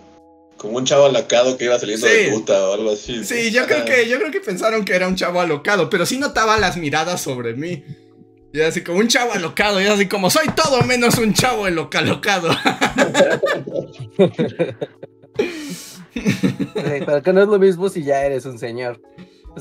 como 0.57 0.77
un 0.77 0.85
chavo 0.85 1.05
alacado 1.05 1.55
que 1.57 1.65
iba 1.65 1.77
saliendo 1.77 2.07
Sí. 2.07 2.13
de 2.13 2.31
puta 2.31 2.67
o 2.69 2.73
algo 2.73 2.91
así. 2.91 3.23
Sí, 3.23 3.51
yo 3.51 3.67
creo 3.67 3.85
que, 3.85 4.07
yo 4.09 4.17
creo 4.17 4.31
que 4.31 4.39
pensaron 4.39 4.85
que 4.85 4.95
era 4.95 5.07
un 5.07 5.15
chavo 5.15 5.39
alocado, 5.39 5.87
pero 5.89 6.05
sí 6.07 6.17
notaba 6.17 6.57
las 6.57 6.77
miradas 6.77 7.21
sobre 7.21 7.53
mí. 7.53 7.83
Y 8.55 8.61
así 8.61 8.81
como 8.83 8.99
un 8.99 9.07
chavo 9.09 9.33
alocado, 9.33 9.81
y 9.81 9.85
así 9.85 10.07
como 10.07 10.29
soy 10.29 10.47
todo 10.55 10.81
menos 10.83 11.17
un 11.17 11.33
chavo 11.33 11.65
aloca- 11.65 11.99
alocado. 11.99 12.49
Sí, 16.15 17.01
pero 17.05 17.21
que 17.21 17.33
no 17.33 17.41
es 17.41 17.47
lo 17.49 17.59
mismo 17.59 17.89
si 17.89 18.03
ya 18.03 18.23
eres 18.23 18.45
un 18.45 18.57
señor. 18.57 19.01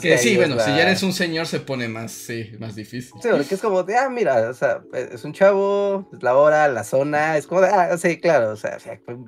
Que 0.00 0.18
sí, 0.18 0.37
bueno, 0.37 0.54
la- 0.57 0.64
si 0.64 0.70
ya 0.70 0.83
eres 0.83 1.02
un 1.02 1.12
señor 1.12 1.46
se 1.46 1.59
pone 1.61 1.88
más, 1.88 2.12
sí, 2.12 2.50
más 2.61 2.76
difícil. 2.76 3.12
Sí, 3.20 3.28
porque 3.30 3.54
es 3.57 3.61
como 3.61 3.83
de, 3.83 3.96
ah, 3.96 4.09
mira, 4.09 4.48
o 4.50 4.54
sea, 4.54 4.83
es 4.92 5.24
un 5.24 5.33
chavo, 5.33 6.09
es 6.12 6.22
la 6.22 6.37
hora, 6.37 6.68
la 6.68 6.85
zona, 6.85 7.37
es 7.37 7.46
como 7.48 7.61
de, 7.61 7.68
ah, 7.68 7.96
sí, 7.98 8.20
claro, 8.20 8.50
o 8.52 8.57
sea, 8.57 8.78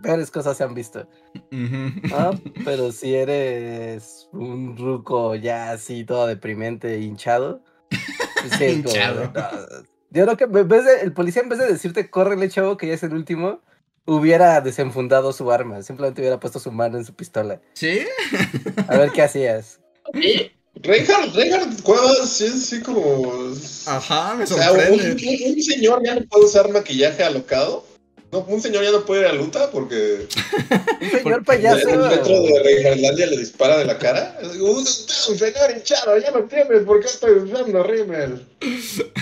peores 0.03 0.31
cosas 0.31 0.57
se 0.57 0.63
han 0.65 0.75
visto. 0.75 1.09
¿no? 1.51 2.41
Pero 2.65 2.93
si 2.93 3.15
eres 3.15 4.29
un 4.33 4.77
ruco 4.77 5.35
ya 5.35 5.71
así, 5.73 6.05
todo 6.05 6.27
deprimente, 6.29 6.99
hinchado, 7.01 7.63
sí, 8.51 8.65
es 8.65 8.83
como. 8.85 8.97
Yo 10.11 10.25
creo 10.25 10.37
que 10.37 10.45
en 10.45 10.69
vez 10.69 10.85
de, 10.85 11.01
el 11.03 11.13
policía 11.13 11.43
en 11.43 11.49
vez 11.49 11.59
de 11.59 11.67
decirte, 11.67 12.09
córrele, 12.11 12.49
chavo, 12.49 12.77
que 12.77 12.87
ya 12.87 12.95
es 12.95 13.03
el 13.03 13.13
último, 13.13 13.61
hubiera 14.07 14.61
desenfundado 14.61 15.33
su 15.33 15.51
arma, 15.51 15.83
simplemente 15.83 16.21
hubiera 16.23 16.39
puesto 16.41 16.59
su 16.61 16.71
mano 16.73 16.97
en 16.97 17.05
su 17.05 17.13
pistola. 17.15 17.61
¿Sí? 17.75 18.07
A 18.89 18.97
ver 18.97 19.11
qué 19.13 19.23
hacías. 19.23 19.81
Reinhard, 20.83 21.35
Reinhard 21.35 21.83
Cuevas, 21.83 22.29
sí, 22.29 22.49
sí, 22.49 22.83
como. 22.83 23.33
Ajá, 23.87 24.35
me 24.35 24.45
O 24.45 24.47
sea, 24.47 24.73
un, 24.73 24.79
sorprende. 24.81 25.13
un- 25.13 25.55
un 25.57 25.63
señor 25.63 26.03
ya 26.05 26.15
no 26.15 26.25
puede 26.27 26.45
usar 26.45 26.69
maquillaje 26.71 27.25
alocado. 27.25 27.85
No, 28.33 28.41
un 28.41 28.61
señor 28.61 28.83
ya 28.83 28.91
no 28.91 29.05
puede 29.05 29.21
ir 29.23 29.27
a 29.29 29.33
luta 29.33 29.71
porque 29.71 30.27
Un 31.01 31.09
señor 31.11 31.23
Por- 31.23 31.33
el 31.35 31.45
payaso. 31.45 31.87
metro 31.87 32.43
de 32.43 32.63
Reinhardlandia 32.63 33.27
le 33.27 33.37
dispara 33.39 33.79
de 33.79 33.85
la 33.85 33.99
cara. 33.99 34.37
Un 34.61 34.85
señor 34.85 35.71
hinchado, 35.77 36.19
ya 36.19 36.31
no 36.33 36.43
tienes 36.45 36.83
por 36.83 37.01
qué 37.01 37.07
estoy 37.07 37.33
usando 37.39 37.83
rímel. 37.85 38.45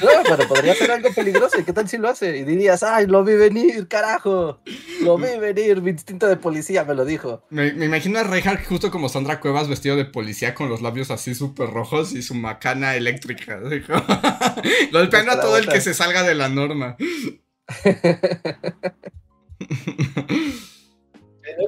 No, 0.02 0.08
pero 0.24 0.48
podría 0.48 0.74
ser 0.74 0.90
algo 0.90 1.10
peligroso. 1.14 1.60
¿Y 1.60 1.64
qué 1.64 1.72
tal 1.72 1.88
si 1.88 1.98
lo 1.98 2.08
hace? 2.08 2.36
Y 2.36 2.44
dirías, 2.44 2.82
ay, 2.82 3.06
lo 3.06 3.22
vi 3.24 3.34
venir, 3.34 3.86
carajo. 3.88 4.60
Lo 5.02 5.18
vi 5.18 5.36
venir, 5.38 5.82
mi 5.82 5.90
instinto 5.90 6.26
de 6.26 6.36
policía 6.36 6.84
me 6.84 6.94
lo 6.94 7.04
dijo. 7.04 7.42
Me, 7.50 7.72
me 7.74 7.84
imagino 7.86 8.18
a 8.18 8.22
Reinhardt 8.24 8.64
justo 8.66 8.90
como 8.90 9.08
Sandra 9.10 9.38
Cuevas 9.40 9.68
vestido 9.68 9.96
de 9.96 10.06
policía 10.06 10.54
con 10.54 10.68
los 10.70 10.80
labios 10.82 11.10
así 11.10 11.34
súper 11.34 11.70
rojos 11.70 12.12
y 12.12 12.22
su 12.22 12.34
macana 12.34 12.96
eléctrica. 12.96 13.60
como- 13.60 14.04
Golpeando 14.92 15.32
a 15.32 15.40
todo 15.40 15.58
el 15.58 15.68
que 15.68 15.80
se 15.82 15.92
salga 15.94 16.22
de 16.22 16.34
la 16.34 16.48
norma. 16.48 16.96
¿Qué 17.82 17.96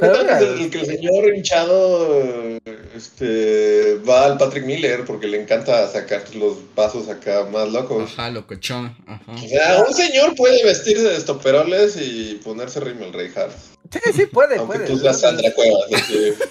Pero 0.00 0.12
tal 0.12 0.26
que 0.26 0.34
mira. 0.34 0.62
el, 0.64 0.70
que 0.70 0.80
el 0.80 0.86
señor 0.86 1.34
hinchado 1.34 2.58
este, 2.94 3.96
va 4.08 4.24
al 4.26 4.38
Patrick 4.38 4.64
Miller 4.64 5.04
porque 5.04 5.26
le 5.26 5.40
encanta 5.40 5.86
sacar 5.88 6.22
los 6.34 6.56
pasos 6.74 7.08
acá 7.08 7.46
más 7.52 7.70
locos? 7.70 8.10
Ajá, 8.12 8.30
locochón. 8.30 8.96
Ajá. 9.06 9.32
O 9.32 9.38
sea, 9.48 9.84
un 9.86 9.94
señor 9.94 10.34
puede 10.34 10.64
vestirse 10.64 11.04
de 11.04 11.16
estoperoles 11.16 11.96
y 12.00 12.40
ponerse 12.42 12.80
rímel 12.80 13.12
Reinhardt. 13.12 13.54
Sí, 13.90 14.00
sí, 14.14 14.26
puede, 14.26 14.56
Aunque 14.58 14.78
puede. 14.78 14.88
tú 14.90 14.98
seas 14.98 15.20
Sandra 15.20 15.52
Cuevas, 15.54 15.84
así, 15.94 16.32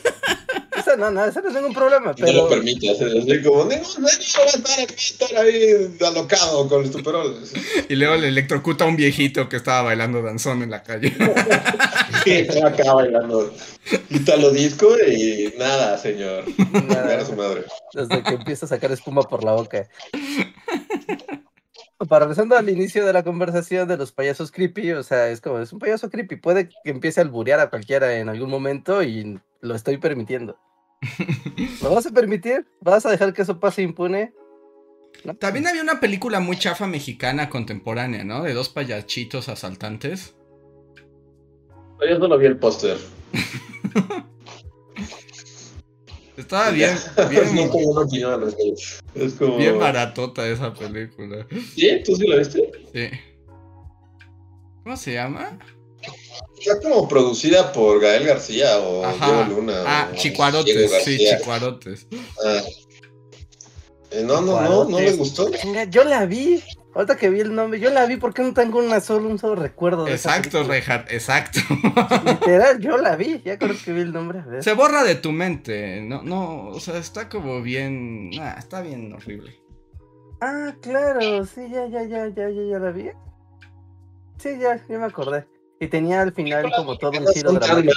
Eso 0.77 0.97
no, 0.97 1.09
no, 1.09 1.25
eso 1.25 1.41
no 1.41 1.47
es 1.49 1.55
ningún 1.55 1.73
problema. 1.73 2.13
y 2.17 2.21
no 2.21 2.27
lo 2.27 2.33
Pero 2.33 2.49
permitas. 2.49 2.97
Así 3.01 3.41
como, 3.43 3.63
ningún 3.65 3.85
señor 3.85 4.05
va 4.05 4.09
a 4.09 4.11
estar, 4.11 4.65
va 4.65 4.83
a 4.83 4.83
estar 4.93 5.37
ahí 5.37 5.97
alocado 6.05 6.67
con 6.67 6.83
estoperoles. 6.85 7.53
Y 7.89 7.95
luego 7.95 8.15
le 8.17 8.27
electrocuta 8.27 8.83
a 8.83 8.87
un 8.87 8.95
viejito 8.97 9.47
que 9.49 9.55
estaba 9.55 9.83
bailando 9.83 10.21
danzón 10.21 10.61
en 10.63 10.69
la 10.71 10.83
calle. 10.83 11.13
Y 12.25 12.31
está 12.31 12.67
acá 12.67 12.93
bailando 12.93 13.53
Italo 14.09 14.49
disco 14.51 14.87
y 15.07 15.53
nada, 15.57 15.97
señor. 15.97 16.43
nada, 16.87 17.13
Era 17.13 17.25
su 17.25 17.33
madre. 17.33 17.63
desde 17.93 18.23
que 18.23 18.33
empieza 18.33 18.65
a 18.65 18.69
sacar 18.69 18.91
espuma 18.91 19.21
por 19.23 19.43
la 19.43 19.53
boca. 19.53 19.87
Para 21.97 22.25
regresando 22.25 22.57
al 22.57 22.69
inicio 22.69 23.05
de 23.05 23.13
la 23.13 23.23
conversación 23.23 23.87
de 23.87 23.95
los 23.95 24.11
payasos 24.11 24.51
creepy, 24.51 24.91
o 24.91 25.03
sea, 25.03 25.29
es 25.29 25.39
como, 25.39 25.59
es 25.59 25.71
un 25.71 25.79
payaso 25.79 26.09
creepy, 26.09 26.35
puede 26.35 26.67
que 26.67 26.75
empiece 26.83 27.21
a 27.21 27.23
alburear 27.23 27.59
a 27.59 27.69
cualquiera 27.69 28.17
en 28.17 28.27
algún 28.27 28.49
momento 28.49 29.01
y 29.01 29.39
lo 29.61 29.75
estoy 29.75 29.97
permitiendo. 29.97 30.57
¿Lo 31.81 31.93
vas 31.93 32.05
a 32.05 32.11
permitir? 32.11 32.65
¿Vas 32.81 33.05
a 33.05 33.11
dejar 33.11 33.33
que 33.33 33.43
eso 33.43 33.59
pase 33.59 33.81
impune? 33.81 34.33
¿No? 35.23 35.35
También 35.35 35.67
había 35.67 35.81
una 35.81 36.01
película 36.01 36.41
muy 36.41 36.57
chafa 36.57 36.87
mexicana 36.87 37.49
contemporánea, 37.49 38.25
¿no? 38.25 38.43
De 38.43 38.53
dos 38.53 38.69
payachitos 38.69 39.47
asaltantes. 39.47 40.35
Yo 42.09 42.17
solo 42.19 42.37
vi 42.37 42.45
el 42.47 42.57
póster. 42.57 42.97
Estaba 46.37 46.69
bien, 46.71 46.97
No 47.17 47.29
bien, 47.29 47.71
tengo 47.71 47.77
una 47.91 48.01
opinión 48.01 48.33
al 48.33 48.41
respecto. 48.41 48.81
Es 49.15 49.33
como. 49.33 49.57
bien 49.57 49.79
baratota 49.79 50.47
esa 50.47 50.73
película. 50.73 51.47
¿Sí? 51.75 52.01
¿Tú 52.03 52.15
sí 52.15 52.27
la 52.27 52.37
viste? 52.37 52.71
Sí. 52.93 53.09
¿Cómo 54.83 54.97
se 54.97 55.13
llama? 55.13 55.57
Está 56.59 56.79
como 56.81 57.07
producida 57.07 57.71
por 57.71 57.99
Gael 57.99 58.25
García 58.25 58.77
o 58.79 59.05
Ajá. 59.05 59.25
Diego 59.25 59.61
Luna. 59.61 59.83
Ah, 59.85 60.09
o 60.11 60.15
Chicuarotes, 60.15 60.91
sí. 61.03 61.17
Chicuarotes. 61.17 62.07
Ah. 62.45 62.61
Eh, 64.11 64.23
no, 64.23 64.41
no, 64.41 64.61
no, 64.61 64.85
no 64.85 64.99
les 64.99 65.17
gustó. 65.17 65.49
Yo 65.89 66.03
la 66.03 66.25
vi. 66.25 66.61
Ahorita 66.95 67.17
que 67.17 67.29
vi 67.29 67.41
el 67.41 67.53
nombre, 67.53 67.77
yo 67.77 67.89
la 67.89 68.05
vi 68.05 68.15
porque 68.15 68.41
no 68.41 68.53
tengo 68.53 68.79
una 68.79 69.01
solo, 69.01 69.27
un 69.27 69.37
solo 69.37 69.55
recuerdo. 69.55 70.05
de 70.05 70.13
Exacto. 70.13 70.63
Reinhardt, 70.63 71.11
exacto. 71.11 71.59
Literal, 72.25 72.79
yo 72.79 72.97
la 72.97 73.17
vi, 73.17 73.41
ya 73.43 73.59
creo 73.59 73.75
que 73.83 73.91
vi 73.91 73.99
el 73.99 74.13
nombre. 74.13 74.39
a 74.39 74.45
ver. 74.45 74.63
Se 74.63 74.71
borra 74.71 75.03
de 75.03 75.15
tu 75.15 75.33
mente. 75.33 76.01
No, 76.01 76.23
no, 76.23 76.69
o 76.69 76.79
sea, 76.79 76.97
está 76.97 77.27
como 77.27 77.61
bien. 77.61 78.29
Nah, 78.29 78.53
está 78.53 78.81
bien 78.81 79.11
horrible. 79.11 79.59
Ah, 80.39 80.73
claro, 80.81 81.45
sí, 81.45 81.67
ya, 81.69 81.85
ya, 81.87 82.03
ya, 82.03 82.29
ya, 82.29 82.49
ya, 82.49 82.63
ya 82.71 82.79
la 82.79 82.91
vi. 82.91 83.09
Sí, 84.37 84.57
ya, 84.57 84.81
ya 84.87 84.97
me 84.97 85.05
acordé. 85.05 85.45
Y 85.81 85.87
tenía 85.87 86.21
al 86.21 86.33
final 86.33 86.71
como 86.77 86.97
todo 86.97 87.11
un 87.11 87.27
giro 87.27 87.51
dramático. 87.51 87.93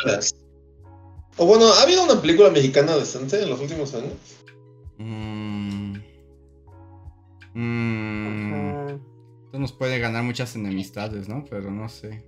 O 1.37 1.47
bueno, 1.47 1.73
¿ha 1.73 1.83
habido 1.83 2.03
una 2.03 2.21
película 2.21 2.51
mexicana 2.51 2.97
decente 2.97 3.41
en 3.41 3.49
los 3.49 3.61
últimos 3.61 3.95
años? 3.95 4.15
Mm. 4.99 5.38
Mm. 7.59 9.01
Esto 9.47 9.59
nos 9.59 9.73
puede 9.73 9.99
ganar 9.99 10.23
muchas 10.23 10.55
enemistades, 10.57 11.29
¿no? 11.29 11.45
Pero 11.51 11.71
no 11.71 11.89
sé. 11.89 12.25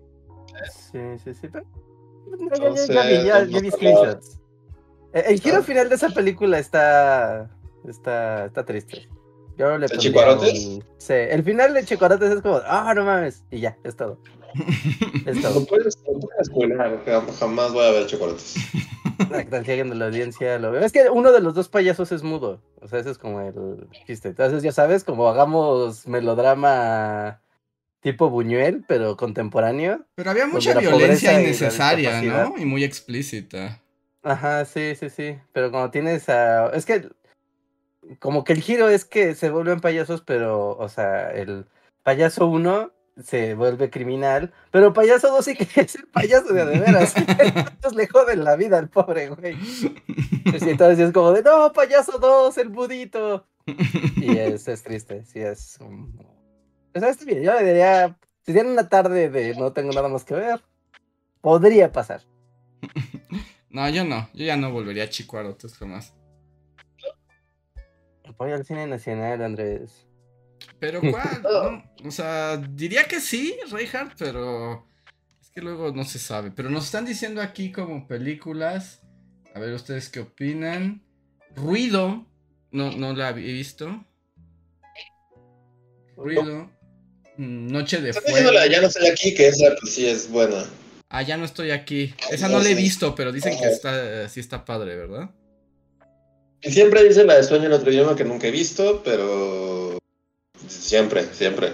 Sí, 0.90 0.99
sí, 1.23 1.35
sí. 1.35 1.49
Pero... 1.49 1.64
Ya, 2.51 2.57
ya, 2.57 2.69
No 2.69 2.75
ya, 2.75 2.83
sé, 2.83 2.95
ya 2.95 3.03
vi, 3.05 3.27
ya, 3.27 3.45
no- 3.45 3.51
ya 3.51 3.61
vi 3.61 3.69
no- 3.69 3.77
screenshots. 3.77 4.40
Eh, 5.12 5.25
El 5.29 5.40
giro 5.40 5.59
Ah. 5.59 5.62
final 5.62 5.88
de 5.88 5.95
esa 5.95 6.09
película 6.11 6.59
está. 6.59 7.51
Está, 7.87 8.47
está 8.47 8.64
triste. 8.64 9.09
Yo 9.57 9.77
le 9.79 9.87
¿De 9.88 9.99
Chicuarotes? 9.99 10.66
un- 10.66 10.85
Sí, 10.99 11.12
el 11.14 11.43
final 11.45 11.75
de 11.75 11.85
Chicuarotes 11.85 12.31
es 12.31 12.43
como, 12.43 12.61
ah, 12.66 12.93
no 12.95 13.05
mames, 13.05 13.45
y 13.51 13.61
ya, 13.61 13.77
es 13.85 13.97
todo. 13.97 14.19
Es 15.27 15.40
todo. 15.43 15.61
No 15.61 15.66
puedes, 15.66 15.97
no 16.12 16.19
puedes 16.19 16.51
jam- 16.51 17.31
jamás 17.38 17.73
voy 17.73 17.85
a 17.87 17.90
ver 17.93 18.07
chocolates. 18.07 18.55
Si 19.28 19.70
alguien 19.70 19.90
de 19.90 19.96
la 19.96 20.06
audiencia 20.06 20.59
lo 20.59 20.72
ve. 20.72 20.85
Es 20.85 20.92
que 20.92 21.11
uno 21.11 21.33
de 21.33 21.40
los 21.40 21.54
dos 21.54 21.68
payasos 21.68 22.12
es 22.12 22.22
mudo. 22.22 22.62
O 22.80 22.88
sea, 22.88 23.00
ese 23.00 23.11
es 23.11 23.18
como 23.18 23.40
el 23.40 23.88
chiste. 24.06 24.28
Entonces, 24.28 24.62
ya 24.62 24.72
sabes, 24.72 25.04
como 25.04 25.28
hagamos 25.28 26.06
melodrama 26.06 27.40
tipo 28.00 28.30
Buñuel, 28.30 28.85
pero 28.88 29.16
contemporáneo. 29.16 30.04
Pero 30.14 30.30
había 30.30 30.46
mucha 30.46 30.78
violencia 30.78 31.38
y 31.40 31.44
innecesaria, 31.44 32.22
¿no? 32.22 32.54
Y 32.56 32.64
muy 32.64 32.85
explícita. 32.85 33.80
Ajá, 34.22 34.64
sí, 34.64 34.94
sí, 34.96 35.11
sí. 35.11 35.38
Pero 35.52 35.70
como 35.70 35.90
tienes 35.90 36.28
a. 36.28 36.68
Es 36.68 36.87
que. 36.87 37.09
Como 38.18 38.44
que 38.44 38.54
el 38.54 38.62
giro 38.62 38.88
es 38.88 39.04
que 39.04 39.35
se 39.35 39.50
vuelven 39.50 39.80
payasos, 39.80 40.22
pero. 40.22 40.76
O 40.76 40.88
sea, 40.88 41.30
el 41.30 41.66
payaso 42.02 42.46
uno 42.46 42.92
se 43.24 43.54
vuelve 43.54 43.90
criminal. 43.90 44.52
Pero 44.70 44.92
payaso 44.92 45.28
dos 45.28 45.44
sí 45.44 45.54
que 45.54 45.68
es 45.80 45.94
el 45.96 46.06
payaso 46.09 46.52
de 46.52 46.64
de 46.64 46.78
veras. 46.78 47.14
Entonces 47.16 47.94
le 47.94 48.06
joden 48.06 48.44
la 48.44 48.56
vida 48.56 48.78
al 48.78 48.88
pobre 48.88 49.28
güey. 49.28 49.56
Pues, 50.44 50.62
entonces 50.62 50.98
es 50.98 51.12
como 51.12 51.33
de, 51.33 51.42
no, 51.42 51.72
payaso 51.72 52.18
2, 52.18 52.59
el 52.59 52.68
budito. 52.70 53.46
Y 54.16 54.37
es, 54.38 54.66
es 54.68 54.83
triste, 54.83 55.24
sí 55.24 55.40
es. 55.40 55.78
um, 55.80 56.12
O 56.94 56.98
sea, 56.98 57.11
está 57.11 57.24
bien, 57.24 57.42
yo 57.42 57.52
le 57.54 57.64
diría, 57.64 58.18
si 58.44 58.52
tienen 58.52 58.72
una 58.72 58.88
tarde 58.88 59.28
de 59.30 59.54
no 59.54 59.72
tengo 59.72 59.92
nada 59.92 60.09
más 60.09 60.24
que 60.24 60.35
ver, 60.35 60.61
podría 61.40 61.92
pasar. 61.92 62.22
No, 63.70 63.88
yo 63.88 64.04
no. 64.04 64.28
Yo 64.35 64.44
ya 64.46 64.56
no 64.56 64.72
volvería 64.72 65.04
a 65.04 65.09
Chicuarotes 65.09 65.76
jamás. 65.78 66.12
Voy 68.37 68.50
al 68.50 68.64
cine 68.64 68.87
nacional, 68.88 69.42
Andrés. 69.42 70.09
Pero 70.79 71.01
¿cuál? 71.11 71.42
No, 71.42 72.09
O 72.09 72.11
sea, 72.11 72.57
diría 72.57 73.05
que 73.05 73.20
sí, 73.20 73.57
Reinhardt, 73.70 74.14
pero 74.18 74.87
es 75.40 75.51
que 75.51 75.61
luego 75.61 75.92
no 75.92 76.05
se 76.05 76.18
sabe. 76.18 76.51
Pero 76.51 76.70
nos 76.70 76.87
están 76.87 77.05
diciendo 77.05 77.40
aquí 77.42 77.73
como 77.73 78.07
películas. 78.07 79.01
A 79.55 79.61
ver 79.61 79.75
ustedes 79.75 80.09
qué 80.09 80.20
opinan. 80.20 81.03
Ruido. 81.55 82.27
No, 82.70 82.92
no 82.92 83.14
la 83.14 83.29
había 83.29 83.53
visto. 83.53 84.05
Ruido. 86.16 86.70
Mm, 87.37 87.66
Noche 87.68 88.01
de 88.01 88.12
fuego. 88.12 88.53
la 88.53 88.66
Ya 88.66 88.81
no 88.81 88.88
estoy 88.88 89.09
aquí, 89.09 89.35
que 89.35 89.49
esa 89.49 89.75
pues 89.81 89.94
sí 89.94 90.07
es 90.07 90.31
buena. 90.31 90.64
Ah, 91.09 91.23
ya 91.23 91.37
no 91.37 91.44
estoy 91.44 91.73
aquí. 91.73 92.14
Esa 92.31 92.49
no 92.49 92.61
la 92.61 92.68
he 92.68 92.75
visto, 92.75 93.16
pero 93.16 93.33
dicen 93.33 93.59
que 93.59 93.66
está, 93.66 94.29
sí 94.29 94.38
está 94.38 94.64
padre, 94.64 94.94
¿verdad? 94.94 95.31
Y 96.62 96.70
siempre 96.70 97.03
dicen 97.03 97.27
la 97.27 97.37
de 97.37 97.42
sueño 97.42 97.66
en 97.66 97.73
otro 97.73 97.90
idioma 97.90 98.14
que 98.14 98.25
nunca 98.25 98.46
he 98.46 98.51
visto, 98.51 99.03
pero 99.03 99.69
siempre, 100.68 101.33
siempre. 101.33 101.73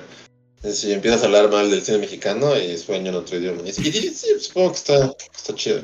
Si 0.62 0.92
empiezas 0.92 1.22
a 1.22 1.26
hablar 1.26 1.50
mal 1.50 1.70
del 1.70 1.82
cine 1.82 1.98
mexicano 1.98 2.56
y 2.56 2.76
sueño 2.76 3.10
en 3.10 3.16
otro 3.16 3.38
idioma. 3.38 3.62
Y 3.62 3.72
sí, 3.72 3.88
y 3.88 3.92
sí, 4.10 4.40
supongo 4.40 4.72
que 4.72 4.76
está, 4.76 5.14
está 5.34 5.54
chido. 5.54 5.82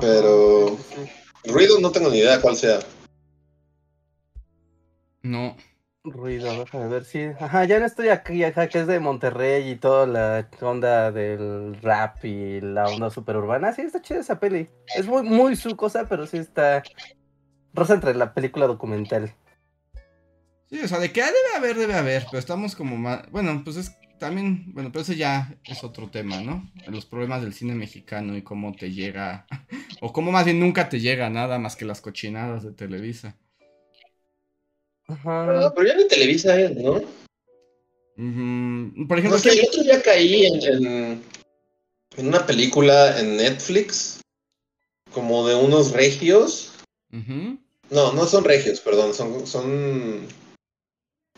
Pero 0.00 0.78
ruido 1.44 1.78
no 1.80 1.92
tengo 1.92 2.10
ni 2.10 2.18
idea 2.18 2.40
cuál 2.40 2.56
sea. 2.56 2.80
No. 5.22 5.56
Ruido, 6.06 6.52
déjame 6.58 6.88
ver 6.88 7.04
si. 7.06 7.22
Ajá, 7.40 7.64
ya 7.64 7.80
no 7.80 7.86
estoy 7.86 8.08
aquí, 8.08 8.44
ajá, 8.44 8.68
que 8.68 8.80
es 8.80 8.86
de 8.86 9.00
Monterrey 9.00 9.70
y 9.70 9.76
toda 9.76 10.06
la 10.06 10.50
onda 10.60 11.10
del 11.10 11.80
rap 11.80 12.22
y 12.26 12.60
la 12.60 12.88
onda 12.88 13.08
superurbana. 13.08 13.72
Sí, 13.72 13.80
está 13.80 14.02
chida 14.02 14.20
esa 14.20 14.38
peli. 14.38 14.68
Es 14.94 15.06
muy, 15.06 15.22
muy 15.22 15.56
su 15.56 15.74
cosa, 15.76 16.06
pero 16.06 16.26
sí 16.26 16.36
está. 16.36 16.82
Rosa 17.72 17.94
entre 17.94 18.14
la 18.14 18.34
película 18.34 18.66
documental. 18.66 19.34
Sí, 20.70 20.80
o 20.82 20.88
sea, 20.88 20.98
de 20.98 21.12
que 21.12 21.22
ah, 21.22 21.26
debe 21.30 21.56
haber, 21.56 21.76
debe 21.76 21.94
haber, 21.94 22.24
pero 22.30 22.38
estamos 22.38 22.74
como 22.74 22.96
más... 22.96 23.30
Bueno, 23.30 23.62
pues 23.64 23.76
es 23.76 23.92
también, 24.18 24.72
bueno, 24.72 24.90
pero 24.90 25.02
ese 25.02 25.16
ya 25.16 25.54
es 25.64 25.84
otro 25.84 26.08
tema, 26.10 26.40
¿no? 26.40 26.70
Los 26.86 27.04
problemas 27.04 27.42
del 27.42 27.52
cine 27.52 27.74
mexicano 27.74 28.36
y 28.36 28.42
cómo 28.42 28.74
te 28.74 28.92
llega, 28.92 29.46
o 30.00 30.12
cómo 30.12 30.32
más 30.32 30.44
bien 30.44 30.60
nunca 30.60 30.88
te 30.88 31.00
llega 31.00 31.28
nada 31.30 31.58
más 31.58 31.76
que 31.76 31.84
las 31.84 32.00
cochinadas 32.00 32.62
de 32.64 32.72
Televisa. 32.72 33.36
Ajá. 35.06 35.66
Ah, 35.66 35.72
pero 35.74 35.88
ya 35.88 35.96
ni 35.96 36.08
Televisa 36.08 36.58
es, 36.58 36.74
¿no? 36.76 37.02
Por 38.16 38.16
No 38.16 39.16
ejemplo, 39.18 39.38
sé, 39.38 39.50
¿qué- 39.50 39.60
el 39.60 39.68
otro 39.68 39.82
día 39.82 40.00
caí 40.02 40.46
en, 40.46 40.62
en, 40.62 41.22
en 42.16 42.28
una 42.28 42.46
película 42.46 43.20
en 43.20 43.36
Netflix, 43.36 44.20
como 45.12 45.46
de 45.46 45.56
unos 45.56 45.92
regios. 45.92 46.72
Ujú. 47.12 47.58
No, 47.90 48.12
no 48.12 48.24
son 48.26 48.44
regios, 48.44 48.80
perdón, 48.80 49.12
son, 49.12 49.46
son, 49.46 50.26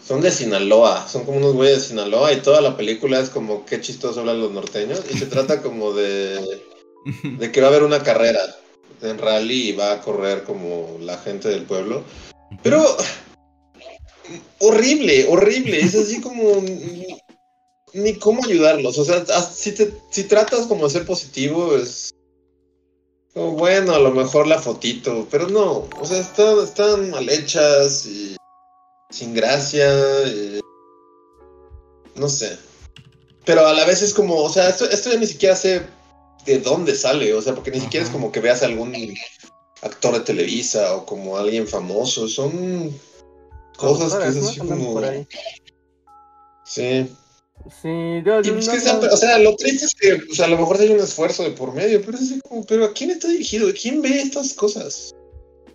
son 0.01 0.21
de 0.21 0.31
Sinaloa, 0.31 1.09
son 1.09 1.25
como 1.25 1.39
unos 1.39 1.55
güeyes 1.55 1.79
de 1.83 1.89
Sinaloa 1.89 2.33
y 2.33 2.41
toda 2.41 2.61
la 2.61 2.77
película 2.77 3.19
es 3.21 3.31
como 3.31 3.65
qué 3.65 3.81
chistoso 3.81 4.21
hablan 4.21 4.41
los 4.41 4.53
norteños 4.53 5.03
y 5.11 5.19
se 5.19 5.27
trata 5.27 5.63
como 5.63 5.93
de, 5.93 6.61
de 7.39 7.53
que 7.53 7.61
va 7.61 7.69
a 7.69 7.71
haber 7.71 7.83
una 7.83 8.03
carrera 8.03 8.41
en 9.03 9.19
rally 9.19 9.71
y 9.71 9.73
va 9.73 9.93
a 9.93 10.01
correr 10.01 10.45
como 10.45 10.97
la 11.01 11.19
gente 11.19 11.49
del 11.49 11.63
pueblo. 11.65 12.03
Pero 12.63 12.83
horrible, 14.61 15.27
horrible, 15.29 15.81
es 15.81 15.95
así 15.95 16.21
como 16.21 16.61
ni- 16.63 17.19
ni 17.93 18.15
cómo 18.19 18.45
ayudarlos, 18.45 18.99
o 18.99 19.05
sea, 19.05 19.25
si, 19.43 19.73
te, 19.73 19.93
si 20.11 20.25
tratas 20.25 20.67
como 20.67 20.85
de 20.85 20.91
ser 20.91 21.07
positivo 21.07 21.77
es 21.77 22.11
bueno, 23.35 23.95
a 23.95 23.99
lo 23.99 24.13
mejor 24.13 24.47
la 24.47 24.59
fotito, 24.59 25.27
pero 25.31 25.49
no, 25.49 25.89
o 26.01 26.05
sea, 26.05 26.19
están, 26.19 26.59
están 26.59 27.11
mal 27.11 27.29
hechas 27.29 28.07
y 28.07 28.35
sin 29.11 29.35
gracia, 29.35 29.89
y- 30.27 30.61
no 32.15 32.29
sé. 32.29 32.57
Pero 33.45 33.67
a 33.67 33.73
la 33.73 33.85
vez 33.85 34.03
es 34.03 34.13
como, 34.15 34.37
o 34.43 34.49
sea, 34.49 34.69
esto, 34.69 34.89
esto 34.91 35.11
ya 35.13 35.19
ni 35.19 35.27
siquiera 35.27 35.55
sé 35.55 35.83
de 36.45 36.59
dónde 36.59 36.95
sale, 36.95 37.33
o 37.35 37.43
sea, 37.43 37.55
porque 37.55 37.71
ni 37.71 37.81
siquiera 37.81 38.05
es 38.05 38.11
como 38.11 38.33
que 38.33 38.41
veas 38.41 38.63
a 38.63 38.67
algún 38.67 38.95
actor 39.83 40.15
de 40.15 40.21
Televisa 40.21 40.95
o 40.97 41.07
como 41.07 41.37
alguien 41.37 41.67
famoso, 41.69 42.29
son 42.29 42.99
cosas 43.77 44.15
que 44.15 44.29
es 44.29 44.37
así 44.45 44.59
como... 44.61 45.01
Sí. 46.65 47.09
Sí, 47.83 48.23
yo, 48.25 48.41
Y 48.41 48.45
yo 48.45 48.55
pues 48.55 48.67
no- 48.67 48.73
que 48.73 48.81
sea- 48.81 48.93
no- 48.95 49.13
o 49.13 49.17
sea, 49.17 49.39
lo 49.39 49.57
triste 49.57 49.87
es 49.87 49.95
que 49.95 50.17
pues, 50.27 50.41
a 50.41 50.47
lo 50.47 50.59
mejor 50.59 50.79
hay 50.81 50.91
un 50.91 51.01
esfuerzo 51.01 51.43
de 51.43 51.51
por 51.51 51.73
medio, 51.73 52.01
pero 52.05 52.17
es 52.19 52.25
así 52.25 52.41
como, 52.41 52.65
pero 52.65 52.85
¿a 52.85 52.93
quién 52.93 53.11
está 53.11 53.29
dirigido? 53.29 53.69
¿Quién 53.81 54.03
ve 54.03 54.21
estas 54.21 54.53
cosas? 54.55 55.15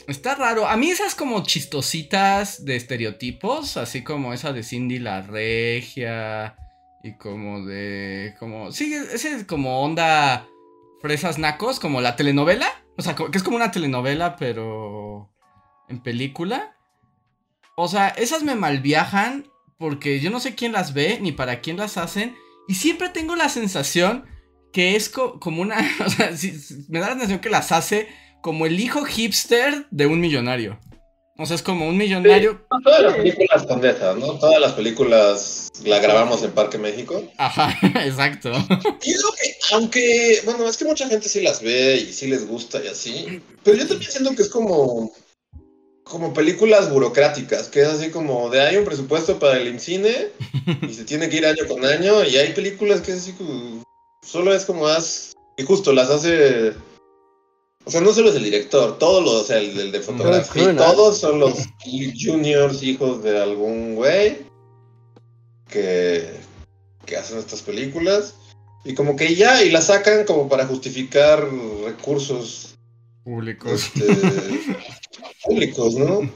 Está 0.08 0.36
raro. 0.36 0.68
A 0.68 0.78
mí 0.78 0.90
esas 0.90 1.16
como 1.16 1.44
chistositas 1.44 2.66
de 2.66 2.76
estereotipos, 2.76 3.78
así 3.78 4.04
como 4.04 4.34
esa 4.34 4.52
de 4.54 4.64
Cindy 4.64 5.00
la 5.00 5.22
Regia 5.22 6.56
y 7.04 7.14
como 7.18 7.66
de 7.66 8.36
como 8.40 8.72
sí, 8.72 8.94
ese 8.94 9.36
es 9.36 9.44
como 9.46 9.82
onda 9.82 10.48
fresas 11.02 11.38
nacos, 11.40 11.80
como 11.80 12.02
la 12.02 12.16
telenovela, 12.16 12.68
o 12.98 13.02
sea, 13.02 13.16
que 13.16 13.26
es 13.34 13.44
como 13.44 13.56
una 13.58 13.72
telenovela 13.72 14.36
pero 14.36 15.32
en 15.88 16.02
película. 16.02 16.76
O 17.78 17.88
sea, 17.88 18.10
esas 18.10 18.44
me 18.44 18.56
malviajan 18.56 19.48
porque 19.78 20.20
yo 20.20 20.30
no 20.30 20.40
sé 20.40 20.54
quién 20.56 20.74
las 20.74 20.94
ve 20.94 21.20
ni 21.22 21.32
para 21.32 21.62
quién 21.62 21.78
las 21.78 21.98
hacen 21.98 22.36
y 22.68 22.76
siempre 22.76 23.10
tengo 23.10 23.36
la 23.36 23.50
sensación 23.50 24.26
que 24.74 24.96
es 24.96 25.10
co- 25.10 25.40
como 25.40 25.62
una, 25.62 25.78
o 26.06 26.10
sea, 26.10 26.32
me 26.90 27.00
da 27.00 27.08
la 27.08 27.14
sensación 27.14 27.40
que 27.40 27.50
las 27.50 27.72
hace 27.72 28.08
como 28.42 28.66
el 28.66 28.80
hijo 28.80 29.04
hipster 29.06 29.86
de 29.92 30.06
un 30.08 30.20
millonario. 30.20 30.80
O 31.38 31.46
sea, 31.46 31.56
es 31.56 31.64
como 31.64 31.88
un 31.88 31.98
millonario. 31.98 32.66
Todas 32.84 33.02
las 33.02 33.16
películas 33.16 33.66
Condesa, 33.66 34.14
¿no? 34.16 34.38
Todas 34.38 34.60
las 34.60 34.74
películas 34.74 35.72
la 35.84 36.00
grabamos 36.00 36.44
en 36.44 36.52
Parque 36.52 36.78
México. 36.78 37.24
Ajá, 37.38 37.76
exacto. 38.06 38.52
Y 39.02 39.12
es 39.12 39.24
lo 39.24 39.32
que, 39.32 39.56
aunque, 39.74 40.42
bueno, 40.46 40.68
es 40.68 40.78
que 40.78 40.86
mucha 40.86 41.08
gente 41.08 41.30
sí 41.30 41.42
las 41.42 41.62
ve 41.62 41.98
y 41.98 42.14
sí 42.14 42.28
les 42.28 42.48
gusta 42.48 42.84
y 42.84 42.88
así, 42.88 43.42
pero 43.64 43.78
yo 43.78 43.88
también 43.88 44.12
siento 44.12 44.36
que 44.36 44.44
es 44.44 44.50
como, 44.50 45.12
como 46.04 46.34
películas 46.34 46.92
burocráticas, 46.92 47.70
que 47.70 47.82
es 47.82 47.88
así 47.88 48.12
como 48.12 48.50
de 48.50 48.62
hay 48.62 48.78
un 48.78 48.86
presupuesto 48.86 49.40
para 49.40 49.58
el 49.58 49.68
IMCINE 49.68 50.28
y 50.88 50.94
se 50.94 51.06
tiene 51.06 51.30
que 51.30 51.38
ir 51.38 51.46
año 51.46 51.68
con 51.68 51.84
año 51.86 52.24
y 52.24 52.38
hay 52.38 52.54
películas 52.54 53.02
que 53.02 53.14
es 53.14 53.20
así 53.20 53.34
como, 53.34 53.84
solo 54.22 54.54
es 54.54 54.66
como 54.66 54.88
haz, 54.88 55.34
y 55.58 55.64
justo 55.64 55.94
las 55.94 56.10
hace, 56.10 56.74
o 57.86 57.92
sea, 57.92 58.02
no 58.02 58.14
solo 58.14 58.30
es 58.30 58.36
el 58.36 58.44
director, 58.44 58.98
todos 59.00 59.24
los, 59.24 59.34
o 59.34 59.44
sea, 59.44 59.58
el, 59.58 59.78
el 59.80 59.92
de 59.92 60.02
fotografía, 60.02 60.76
todos 60.76 61.20
son 61.20 61.40
los 61.40 61.54
juniors 62.20 62.84
hijos 62.84 63.24
de 63.24 63.42
algún 63.42 63.96
güey 63.96 64.40
que, 65.68 66.32
que 67.06 67.18
hacen 67.18 67.40
estas 67.40 67.62
películas. 67.62 68.36
Y 68.84 68.96
como 68.96 69.16
que 69.16 69.36
ya, 69.36 69.64
y 69.64 69.70
las 69.70 69.88
sacan 69.88 70.26
como 70.26 70.50
para 70.50 70.66
justificar 70.66 71.48
recursos 71.86 72.76
Públicos. 73.24 73.92
este, 73.94 74.06
públicos, 75.44 75.94
¿no? 75.96 76.30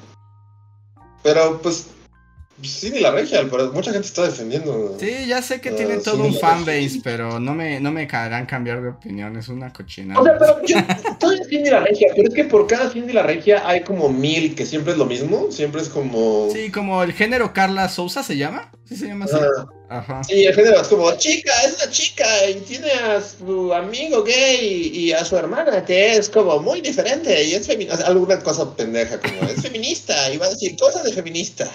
Pero 1.24 1.60
pues, 1.62 1.88
Cindy 2.64 3.02
la 3.02 3.12
regia, 3.12 3.46
pero 3.52 3.72
mucha 3.74 3.92
gente 3.92 4.08
está 4.08 4.24
defendiendo. 4.24 4.98
Sí, 5.00 5.26
ya 5.28 5.42
sé 5.42 5.60
que 5.60 5.70
Ah, 5.70 5.76
tiene 5.76 5.98
sí, 5.98 6.04
todo 6.06 6.24
un 6.24 6.34
fanbase, 6.34 7.02
pero 7.04 7.40
no 7.40 7.54
me, 7.54 7.80
no 7.82 7.92
me 7.92 8.08
harán 8.10 8.46
cambiar 8.46 8.82
de 8.82 8.90
opinión, 8.90 9.36
es 9.36 9.50
una 9.50 9.74
cochinada. 9.74 10.22
O 10.22 10.24
sea, 10.24 10.38
pero 10.38 10.66
yo, 10.66 10.78
todo 11.20 11.34
es 11.34 11.48
Cindy 11.50 11.70
la 11.70 11.82
regia, 11.82 12.08
pero 12.16 12.30
es 12.30 12.34
que 12.34 12.46
por 12.46 12.66
cada 12.66 12.90
Cindy 12.90 13.12
la 13.12 13.24
regia 13.24 13.68
hay 13.68 13.82
como 13.84 14.08
mil, 14.10 14.56
que 14.56 14.66
siempre 14.66 14.94
es 14.94 14.98
lo 14.98 15.06
mismo, 15.06 15.52
siempre 15.52 15.82
es 15.82 15.90
como... 15.90 16.50
Sí, 16.52 16.72
como 16.72 17.04
el 17.04 17.12
género 17.12 17.54
Carla 17.54 17.90
Sousa 17.90 18.24
se 18.24 18.38
llama. 18.38 18.72
¿Sí 18.86 18.96
se 18.96 19.08
llama 19.08 19.26
así? 19.26 19.36
Ajá. 19.36 19.68
Ajá. 19.88 20.24
Sí, 20.24 20.46
el 20.46 20.54
género 20.56 20.82
es 20.82 20.88
como, 20.88 21.12
chica, 21.18 21.52
es 21.64 21.76
una 21.76 21.92
chica 21.92 22.26
y 22.50 22.56
tiene 22.62 22.90
a 22.92 23.22
su 23.22 23.74
amigo 23.74 24.24
gay 24.24 24.92
y 24.94 25.12
a 25.12 25.24
su 25.26 25.38
hermana 25.38 25.84
que 25.86 26.16
es 26.16 26.30
como 26.30 26.60
muy 26.60 26.82
diferente 26.82 27.44
y 27.44 27.54
es 27.54 27.68
feminista, 27.68 28.08
alguna 28.08 28.40
cosa 28.40 28.76
pendeja 28.76 29.20
como, 29.20 29.42
es 29.50 29.62
feminista 29.62 30.32
y 30.32 30.38
va 30.38 30.48
a 30.48 30.50
decir 30.50 30.76
cosas 30.78 31.04
de 31.04 31.12
feminista. 31.12 31.70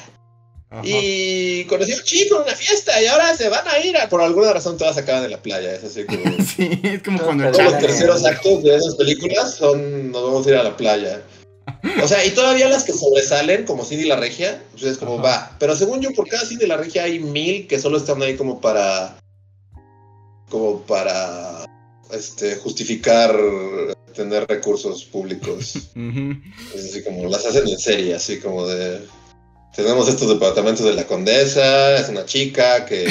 Ajá. 0.70 0.82
Y 0.84 1.64
conoció 1.64 1.96
a 1.96 1.98
un 1.98 2.04
chico 2.04 2.36
en 2.36 2.42
una 2.42 2.54
fiesta 2.54 3.02
y 3.02 3.06
ahora 3.06 3.36
se 3.36 3.48
van 3.48 3.66
a 3.68 3.78
ir 3.80 3.96
a... 3.96 4.08
Por 4.08 4.22
alguna 4.22 4.52
razón 4.52 4.78
todas 4.78 4.96
acaban 4.96 5.24
en 5.24 5.32
la 5.32 5.42
playa, 5.42 5.74
es 5.74 5.84
así 5.84 6.04
como... 6.04 6.22
Sí, 6.56 6.80
es 6.82 7.02
como 7.02 7.18
No, 7.18 7.24
cuando 7.24 7.50
Todos 7.50 7.64
los 7.64 7.78
terceros 7.78 8.24
actos 8.24 8.62
de 8.62 8.76
esas 8.76 8.94
películas 8.96 9.56
son 9.56 10.10
nos 10.10 10.22
vamos 10.22 10.46
a 10.46 10.50
ir 10.50 10.56
a 10.56 10.62
la 10.62 10.76
playa. 10.76 11.22
O 12.02 12.08
sea, 12.08 12.24
y 12.24 12.30
todavía 12.30 12.68
las 12.68 12.84
que 12.84 12.92
sobresalen, 12.92 13.64
como 13.64 13.84
Cindy 13.84 14.04
la 14.04 14.16
Regia, 14.16 14.62
pues 14.72 14.84
es 14.84 14.98
como 14.98 15.14
Ajá. 15.14 15.22
va. 15.22 15.56
Pero 15.58 15.76
según 15.76 16.00
yo, 16.00 16.10
por 16.12 16.28
cada 16.28 16.46
Cindy 16.46 16.66
la 16.66 16.76
Regia 16.76 17.04
hay 17.04 17.18
mil 17.18 17.66
que 17.66 17.78
solo 17.78 17.98
están 17.98 18.22
ahí 18.22 18.36
como 18.36 18.60
para. 18.60 19.18
como 20.48 20.82
para. 20.82 21.64
este, 22.12 22.56
justificar 22.56 23.36
tener 24.14 24.46
recursos 24.48 25.04
públicos. 25.04 25.76
Es 26.74 26.84
así 26.84 27.02
como 27.04 27.28
las 27.28 27.46
hacen 27.46 27.68
en 27.68 27.78
serie, 27.78 28.14
así 28.14 28.38
como 28.40 28.66
de. 28.66 29.00
Tenemos 29.74 30.08
estos 30.08 30.28
departamentos 30.28 30.84
de 30.84 30.94
la 30.94 31.06
condesa, 31.06 31.96
es 31.96 32.08
una 32.08 32.24
chica 32.24 32.84
que. 32.86 33.06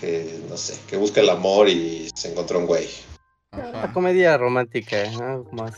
que 0.00 0.40
no 0.48 0.56
sé, 0.56 0.74
que 0.88 0.96
busca 0.96 1.20
el 1.20 1.30
amor 1.30 1.68
y 1.68 2.10
se 2.14 2.30
encontró 2.30 2.58
un 2.58 2.66
güey. 2.66 2.88
Una 3.52 3.68
Ajá. 3.84 3.92
comedia 3.92 4.36
romántica, 4.36 5.04
¿no? 5.12 5.44
Más. 5.52 5.74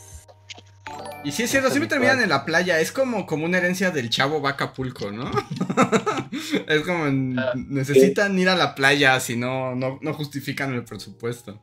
Y 1.23 1.31
sí 1.31 1.43
es 1.43 1.49
cierto, 1.51 1.69
siempre 1.69 1.89
terminan 1.89 2.21
en 2.21 2.29
la 2.29 2.45
playa. 2.45 2.79
Es 2.79 2.91
como, 2.91 3.25
como 3.25 3.45
una 3.45 3.57
herencia 3.57 3.89
del 3.91 4.09
chavo 4.09 4.41
va 4.41 4.51
a 4.51 4.53
Acapulco, 4.53 5.11
¿no? 5.11 5.29
es 6.67 6.81
como 6.83 7.07
en- 7.07 7.37
Ah, 7.39 7.53
necesitan 7.55 8.37
ir 8.37 8.47
a 8.49 8.55
la 8.55 8.75
playa 8.75 9.19
si 9.19 9.35
no, 9.35 9.75
no, 9.75 9.97
no 10.01 10.13
justifican 10.13 10.73
el 10.73 10.83
presupuesto. 10.83 11.59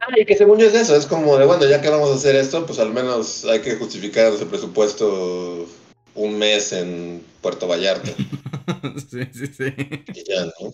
Ah, 0.00 0.14
y 0.16 0.24
que 0.24 0.36
según 0.36 0.58
yo 0.58 0.66
es 0.68 0.74
eso, 0.74 0.94
es 0.96 1.06
como 1.06 1.36
de, 1.36 1.46
bueno, 1.46 1.66
ya 1.66 1.80
que 1.80 1.90
vamos 1.90 2.10
a 2.10 2.14
hacer 2.14 2.36
esto, 2.36 2.64
pues 2.64 2.78
al 2.78 2.92
menos 2.92 3.44
hay 3.44 3.60
que 3.60 3.74
justificar 3.76 4.32
ese 4.32 4.46
presupuesto 4.46 5.66
un 6.18 6.38
mes 6.38 6.72
en 6.72 7.24
Puerto 7.40 7.66
Vallarta. 7.66 8.10
sí, 9.10 9.24
sí, 9.32 9.46
sí. 9.46 9.74
Y 10.14 10.24
ya, 10.24 10.44
¿no? 10.44 10.72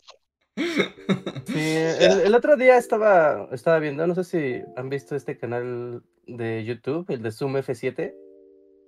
Sí, 1.46 1.76
el, 1.76 2.20
el 2.20 2.34
otro 2.34 2.56
día 2.56 2.76
estaba, 2.78 3.48
estaba 3.52 3.78
viendo, 3.78 4.06
no 4.06 4.14
sé 4.14 4.24
si 4.24 4.62
han 4.76 4.88
visto 4.88 5.14
este 5.16 5.36
canal 5.36 6.02
de 6.26 6.64
YouTube, 6.64 7.06
el 7.10 7.22
de 7.22 7.32
Zoom 7.32 7.56
F7. 7.56 8.14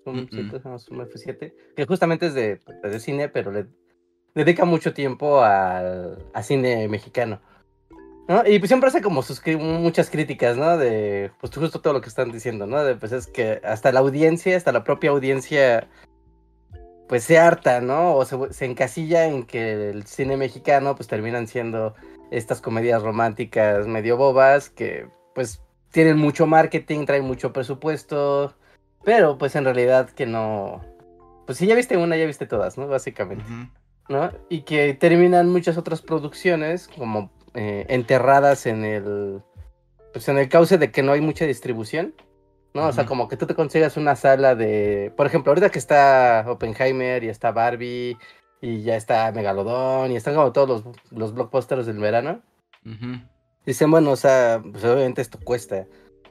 Zoom, 0.05 0.27
que 0.29 0.37
se 0.37 0.59
llama 0.61 0.79
Zoom 0.79 1.01
F7, 1.01 1.53
que 1.77 1.87
justamente 1.87 2.27
es 2.27 2.35
de, 2.35 2.61
pues, 2.64 2.92
de 2.92 3.01
cine, 3.01 3.29
pero 3.29 3.51
le 3.51 3.66
dedica 4.35 4.64
mucho 4.64 4.95
tiempo 4.95 5.42
al, 5.42 6.25
a 6.33 6.42
cine 6.42 6.88
mexicano. 6.88 7.40
¿no? 8.29 8.42
Y 8.47 8.59
pues 8.59 8.69
siempre 8.69 8.88
hace 8.88 9.03
como 9.03 9.23
sus 9.23 9.40
muchas 9.59 10.11
críticas, 10.11 10.57
¿no? 10.57 10.77
De 10.77 11.31
pues 11.40 11.55
justo 11.55 11.81
todo 11.81 11.92
lo 11.92 12.01
que 12.01 12.09
están 12.09 12.33
diciendo, 12.33 12.66
¿no? 12.66 12.83
De 12.83 12.97
pues 12.97 13.12
es 13.12 13.27
que 13.29 13.61
hasta 13.64 13.92
la 13.92 14.01
audiencia, 14.01 14.57
hasta 14.57 14.73
la 14.73 14.85
propia 14.85 15.11
audiencia, 15.11 15.88
pues 17.09 17.25
se 17.25 17.38
harta, 17.38 17.81
¿no? 17.81 18.14
O 18.14 18.25
se, 18.25 18.37
se 18.53 18.64
encasilla 18.64 19.27
en 19.27 19.45
que 19.45 19.90
el 19.90 20.07
cine 20.07 20.37
mexicano 20.37 20.95
pues 20.97 21.09
terminan 21.09 21.47
siendo 21.47 21.95
estas 22.31 22.61
comedias 22.61 23.03
románticas 23.03 23.87
medio 23.87 24.16
bobas 24.16 24.71
que 24.71 25.09
pues 25.35 25.62
tienen 25.92 26.19
mucho 26.19 26.47
marketing, 26.47 27.07
traen 27.07 27.25
mucho 27.25 27.53
presupuesto, 27.53 28.55
pero 29.05 29.38
pues 29.38 29.55
en 29.57 29.64
realidad 29.64 30.11
que 30.11 30.27
no... 30.27 30.85
Pues 31.47 31.59
si 31.59 31.66
ya 31.66 31.77
viste 31.77 31.97
una, 31.97 32.16
ya 32.16 32.27
viste 32.27 32.47
todas, 32.47 32.77
¿no? 32.77 32.88
Básicamente. 32.88 33.45
¿no? 34.09 34.33
Y 34.49 34.62
que 34.62 34.95
terminan 34.95 35.51
muchas 35.51 35.77
otras 35.77 36.03
producciones 36.03 36.88
como 36.88 37.31
eh, 37.55 37.87
enterradas 37.88 38.66
en 38.66 38.85
el 38.85 39.42
pues 40.12 40.29
en 40.29 40.38
el 40.38 40.49
cauce 40.49 40.79
de 40.79 40.90
que 40.90 41.03
no 41.03 41.12
hay 41.12 41.21
mucha 41.21 41.45
distribución, 41.45 42.14
¿no? 42.77 42.87
O 42.87 42.93
sea, 42.93 43.05
como 43.07 43.27
que 43.29 43.37
tú 43.37 43.47
te 43.47 43.55
consigas 43.57 43.97
una 43.97 44.15
sala 44.15 44.55
de, 44.55 45.12
por 45.17 45.27
ejemplo, 45.27 45.51
ahorita 45.51 45.71
que 45.71 45.79
está 45.81 46.45
Oppenheimer 46.47 47.25
y 47.25 47.29
está 47.29 47.51
Barbie 47.51 48.17
y 48.61 48.83
ya 48.83 48.95
está 48.97 49.33
Megalodón 49.33 50.12
y 50.12 50.17
están 50.17 50.35
como 50.35 50.53
todos 50.53 50.85
los, 50.85 50.97
los 51.11 51.35
blockbusters 51.35 51.87
del 51.87 51.99
verano. 51.99 52.43
Dicen, 53.65 53.91
bueno, 53.91 54.12
o 54.12 54.17
sea, 54.17 54.62
pues 54.71 54.85
obviamente 54.85 55.23
esto 55.23 55.39
cuesta. 55.43 55.87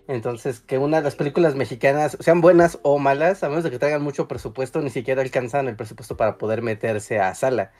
Entonces, 0.08 0.60
que 0.60 0.78
una 0.78 0.98
de 0.98 1.04
las 1.04 1.16
películas 1.16 1.56
mexicanas 1.56 2.16
sean 2.20 2.40
buenas 2.40 2.80
o 2.84 3.00
malas, 3.00 3.44
a 3.44 3.50
menos 3.50 3.64
de 3.64 3.72
que 3.72 3.80
traigan 3.80 4.04
mucho 4.04 4.28
presupuesto, 4.28 4.80
ni 4.82 4.90
siquiera 4.92 5.22
alcanzan 5.22 5.68
el 5.68 5.76
presupuesto 5.76 6.16
para 6.16 6.38
poder 6.38 6.62
meterse 6.62 7.20
a 7.20 7.34
sala. 7.36 7.72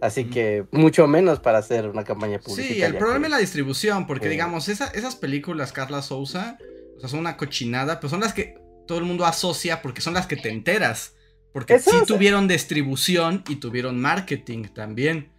Así 0.00 0.24
que 0.24 0.64
mucho 0.72 1.06
menos 1.06 1.40
para 1.40 1.58
hacer 1.58 1.88
una 1.88 2.04
campaña 2.04 2.38
Sí, 2.38 2.44
publicitaria. 2.44 2.86
el 2.86 2.96
problema 2.96 3.20
que- 3.20 3.26
es 3.26 3.30
la 3.30 3.38
distribución, 3.38 4.06
porque 4.06 4.24
Sí. 4.24 4.30
digamos, 4.30 4.68
esa- 4.68 4.88
esas 4.88 5.16
películas, 5.16 5.72
Carla 5.72 6.02
Sousa, 6.02 6.58
o 6.96 7.00
sea, 7.00 7.08
son 7.08 7.20
una 7.20 7.36
cochinada, 7.36 8.00
pero 8.00 8.08
son 8.10 8.20
las 8.20 8.32
que 8.32 8.58
todo 8.86 8.98
el 8.98 9.04
mundo 9.04 9.24
asocia 9.26 9.82
porque 9.82 10.00
son 10.00 10.14
las 10.14 10.26
que 10.26 10.36
te 10.36 10.50
enteras. 10.50 11.14
Porque 11.52 11.74
Eso, 11.74 11.90
sí 11.90 11.96
tuvieron 12.06 12.48
distribución 12.48 13.42
y 13.48 13.56
tuvieron 13.56 14.00
marketing 14.00 14.64
también. 14.74 15.30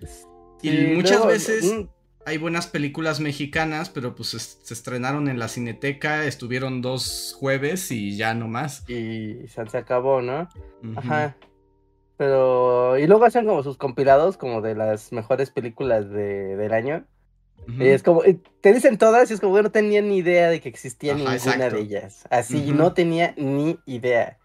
Y 0.62 0.72
muchas 0.96 1.26
veces 1.26 1.64
mm, 1.66 1.82
hay 2.26 2.38
buenas 2.40 2.66
películas 2.68 3.20
mexicanas, 3.20 3.90
pero 3.90 4.16
pues 4.16 4.34
es- 4.34 4.60
se 4.64 4.74
estrenaron 4.74 5.28
en 5.28 5.38
la 5.38 5.48
Cineteca, 5.48 6.26
estuvieron 6.26 6.82
dos 6.82 7.36
jueves 7.40 7.92
y 7.92 8.18
ya 8.18 8.34
no 8.34 8.48
más. 8.48 8.84
Y 8.90 9.48
se 9.48 9.78
acabó, 9.78 10.22
¿no? 10.22 10.50
Ajá. 10.96 11.36
Pero. 12.18 12.98
Y 12.98 13.06
luego 13.06 13.26
hacen 13.26 13.46
como 13.46 13.62
sus 13.64 13.78
compilados, 13.78 14.38
como 14.38 14.62
de 14.62 14.74
las 14.76 15.12
mejores 15.12 15.52
películas 15.52 16.10
de, 16.10 16.56
del 16.58 16.74
año. 16.74 17.06
Es 17.80 18.02
como, 18.02 18.24
y 18.24 18.36
te 18.62 18.74
dicen 18.74 18.98
todas 18.98 19.30
y 19.30 19.34
es 19.34 19.42
como, 19.42 19.52
bueno, 19.52 19.68
no 19.68 19.72
tenía 19.72 20.02
ni 20.02 20.18
idea 20.18 20.50
de 20.50 20.62
que 20.62 20.70
existía 20.70 21.14
Ajá, 21.14 21.20
ninguna 21.20 21.36
exacto. 21.36 21.76
de 21.76 21.82
ellas. 21.82 22.26
Así, 22.30 22.72
no 22.72 22.94
tenía 22.94 23.34
ni 23.36 23.78
idea. 23.86 24.38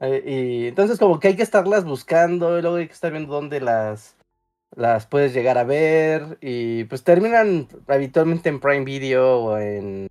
Eh, 0.00 0.22
y 0.26 0.66
entonces 0.68 0.98
como 0.98 1.20
que 1.20 1.28
hay 1.28 1.36
que 1.36 1.42
estarlas 1.42 1.84
buscando 1.84 2.58
y 2.58 2.62
luego 2.62 2.76
hay 2.76 2.88
que 2.88 2.92
estar 2.92 3.12
viendo 3.12 3.32
dónde 3.32 3.60
las, 3.60 4.16
las 4.74 5.06
puedes 5.06 5.32
llegar 5.32 5.56
a 5.56 5.64
ver. 5.64 6.38
Y 6.40 6.84
pues 6.84 7.04
terminan 7.04 7.68
habitualmente 7.86 8.48
en 8.48 8.58
Prime 8.58 8.84
Video 8.84 9.38
o 9.38 9.58
en, 9.58 10.08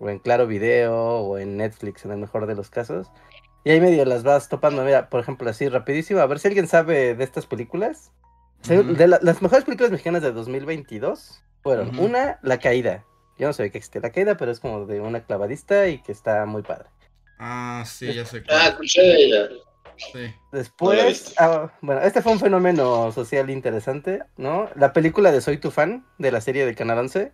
o 0.00 0.08
en 0.08 0.18
Claro 0.18 0.48
Video 0.48 0.94
o 0.96 1.38
en 1.38 1.56
Netflix 1.56 2.04
en 2.04 2.10
el 2.10 2.18
mejor 2.18 2.46
de 2.46 2.56
los 2.56 2.68
casos. 2.68 3.10
Y 3.64 3.70
ahí 3.70 3.80
medio 3.80 4.04
las 4.04 4.24
vas 4.24 4.48
topando, 4.48 4.84
mira, 4.84 5.08
por 5.08 5.20
ejemplo, 5.20 5.48
así 5.48 5.68
rapidísimo, 5.68 6.18
a 6.18 6.26
ver 6.26 6.40
si 6.40 6.48
alguien 6.48 6.66
sabe 6.66 7.14
de 7.14 7.22
estas 7.22 7.46
películas. 7.46 8.10
Se- 8.62 8.78
Ujú. 8.80 8.94
De 8.94 9.06
la- 9.08 9.18
las 9.22 9.42
mejores 9.42 9.64
películas 9.64 9.90
mexicanas 9.90 10.22
de 10.22 10.32
2022 10.32 11.42
fueron 11.62 11.90
Ujú. 11.90 12.04
una, 12.06 12.38
La 12.42 12.58
Caída. 12.58 13.04
Yo 13.38 13.46
no 13.48 13.52
sabía 13.52 13.72
que 13.72 13.78
existía 13.78 14.00
La 14.02 14.10
Caída, 14.10 14.36
pero 14.36 14.50
es 14.52 14.60
como 14.60 14.86
de 14.86 15.00
una 15.00 15.24
clavadista 15.24 15.88
y 15.88 15.98
que 16.02 16.12
está 16.12 16.44
muy 16.46 16.62
padre. 16.62 16.86
Ah, 17.38 17.82
sí, 17.86 18.12
ya 18.12 18.24
sé. 18.24 18.38
Ah, 18.38 18.42
cuál. 18.48 18.68
escuché 18.68 19.02
de 19.02 19.16
ella. 19.24 19.48
Sí. 20.12 20.34
Después, 20.52 21.34
ah, 21.38 21.70
bueno, 21.80 22.00
este 22.02 22.22
fue 22.22 22.32
un 22.32 22.40
fenómeno 22.40 23.12
social 23.12 23.50
interesante, 23.50 24.22
¿no? 24.36 24.68
La 24.74 24.92
película 24.92 25.30
de 25.32 25.40
Soy 25.40 25.58
tu 25.58 25.70
fan, 25.70 26.04
de 26.18 26.32
la 26.32 26.40
serie 26.40 26.64
de 26.66 26.74
Canal 26.74 26.98
11. 26.98 27.32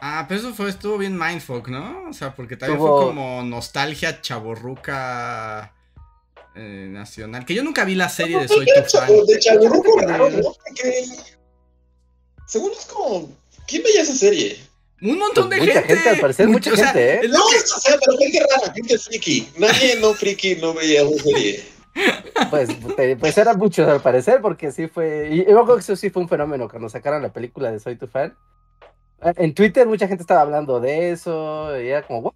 Ah, 0.00 0.24
pero 0.28 0.40
eso 0.40 0.54
fue, 0.54 0.70
estuvo 0.70 0.96
bien 0.98 1.18
mindfuck, 1.18 1.68
¿no? 1.68 2.04
O 2.08 2.12
sea, 2.12 2.34
porque 2.34 2.56
también 2.56 2.78
Tuvo- 2.78 2.96
fue 3.02 3.06
como 3.08 3.42
nostalgia 3.42 4.20
chaborruca 4.22 5.72
eh, 6.54 6.88
nacional. 6.90 7.44
Que 7.44 7.54
yo 7.54 7.62
nunca 7.62 7.84
vi 7.84 7.94
la 7.94 8.08
serie 8.08 8.38
de 8.40 8.48
Soy 8.48 8.66
tu 8.66 8.82
fan. 8.98 9.08
De 9.26 9.38
Chaburruco 9.38 9.98
raro, 10.00 10.30
¿no? 10.30 10.42
Porque. 10.42 11.04
Según 12.46 12.72
es 12.72 12.86
como. 12.86 13.30
¿Quién 13.66 13.82
veía 13.82 14.02
esa 14.02 14.14
serie? 14.14 14.58
Un 15.02 15.18
montón 15.18 15.48
de 15.48 15.56
Pues 15.56 15.68
mucha 15.68 15.80
gente. 15.80 15.94
gente, 15.94 16.08
al 16.10 16.20
parecer, 16.20 16.48
mucha 16.48 16.72
o 16.72 16.76
sea, 16.76 16.86
gente, 16.88 17.14
¿eh? 17.14 17.28
No, 17.28 17.40
que- 17.48 17.56
o 17.56 17.80
sea, 17.80 17.96
pero 18.04 18.18
gente 18.18 18.40
rara, 18.40 18.72
gente 18.74 18.98
friki. 18.98 19.48
Nadie 19.56 19.96
no 19.96 20.12
friki 20.12 20.56
no 20.56 20.74
veía 20.74 21.02
esa 21.02 21.22
serie. 21.22 21.64
Pues, 22.50 22.68
te- 22.96 23.16
pues 23.16 23.38
eran 23.38 23.58
muchos 23.58 23.88
al 23.88 24.00
parecer, 24.02 24.40
porque 24.40 24.70
sí 24.72 24.88
fue. 24.88 25.28
Y, 25.32 25.38
yo 25.38 25.64
creo 25.64 25.76
que 25.76 25.80
eso 25.80 25.96
sí 25.96 26.10
fue 26.10 26.22
un 26.22 26.28
fenómeno 26.28 26.68
cuando 26.68 26.88
sacaron 26.88 27.22
la 27.22 27.32
película 27.32 27.70
de 27.72 27.80
Soy 27.80 27.96
tu 27.96 28.06
fan. 28.08 28.36
En 29.22 29.54
Twitter 29.54 29.86
mucha 29.86 30.08
gente 30.08 30.22
estaba 30.22 30.40
hablando 30.42 30.80
de 30.80 31.10
eso, 31.12 31.78
y 31.80 31.88
era 31.88 32.06
como, 32.06 32.20
"What?". 32.20 32.34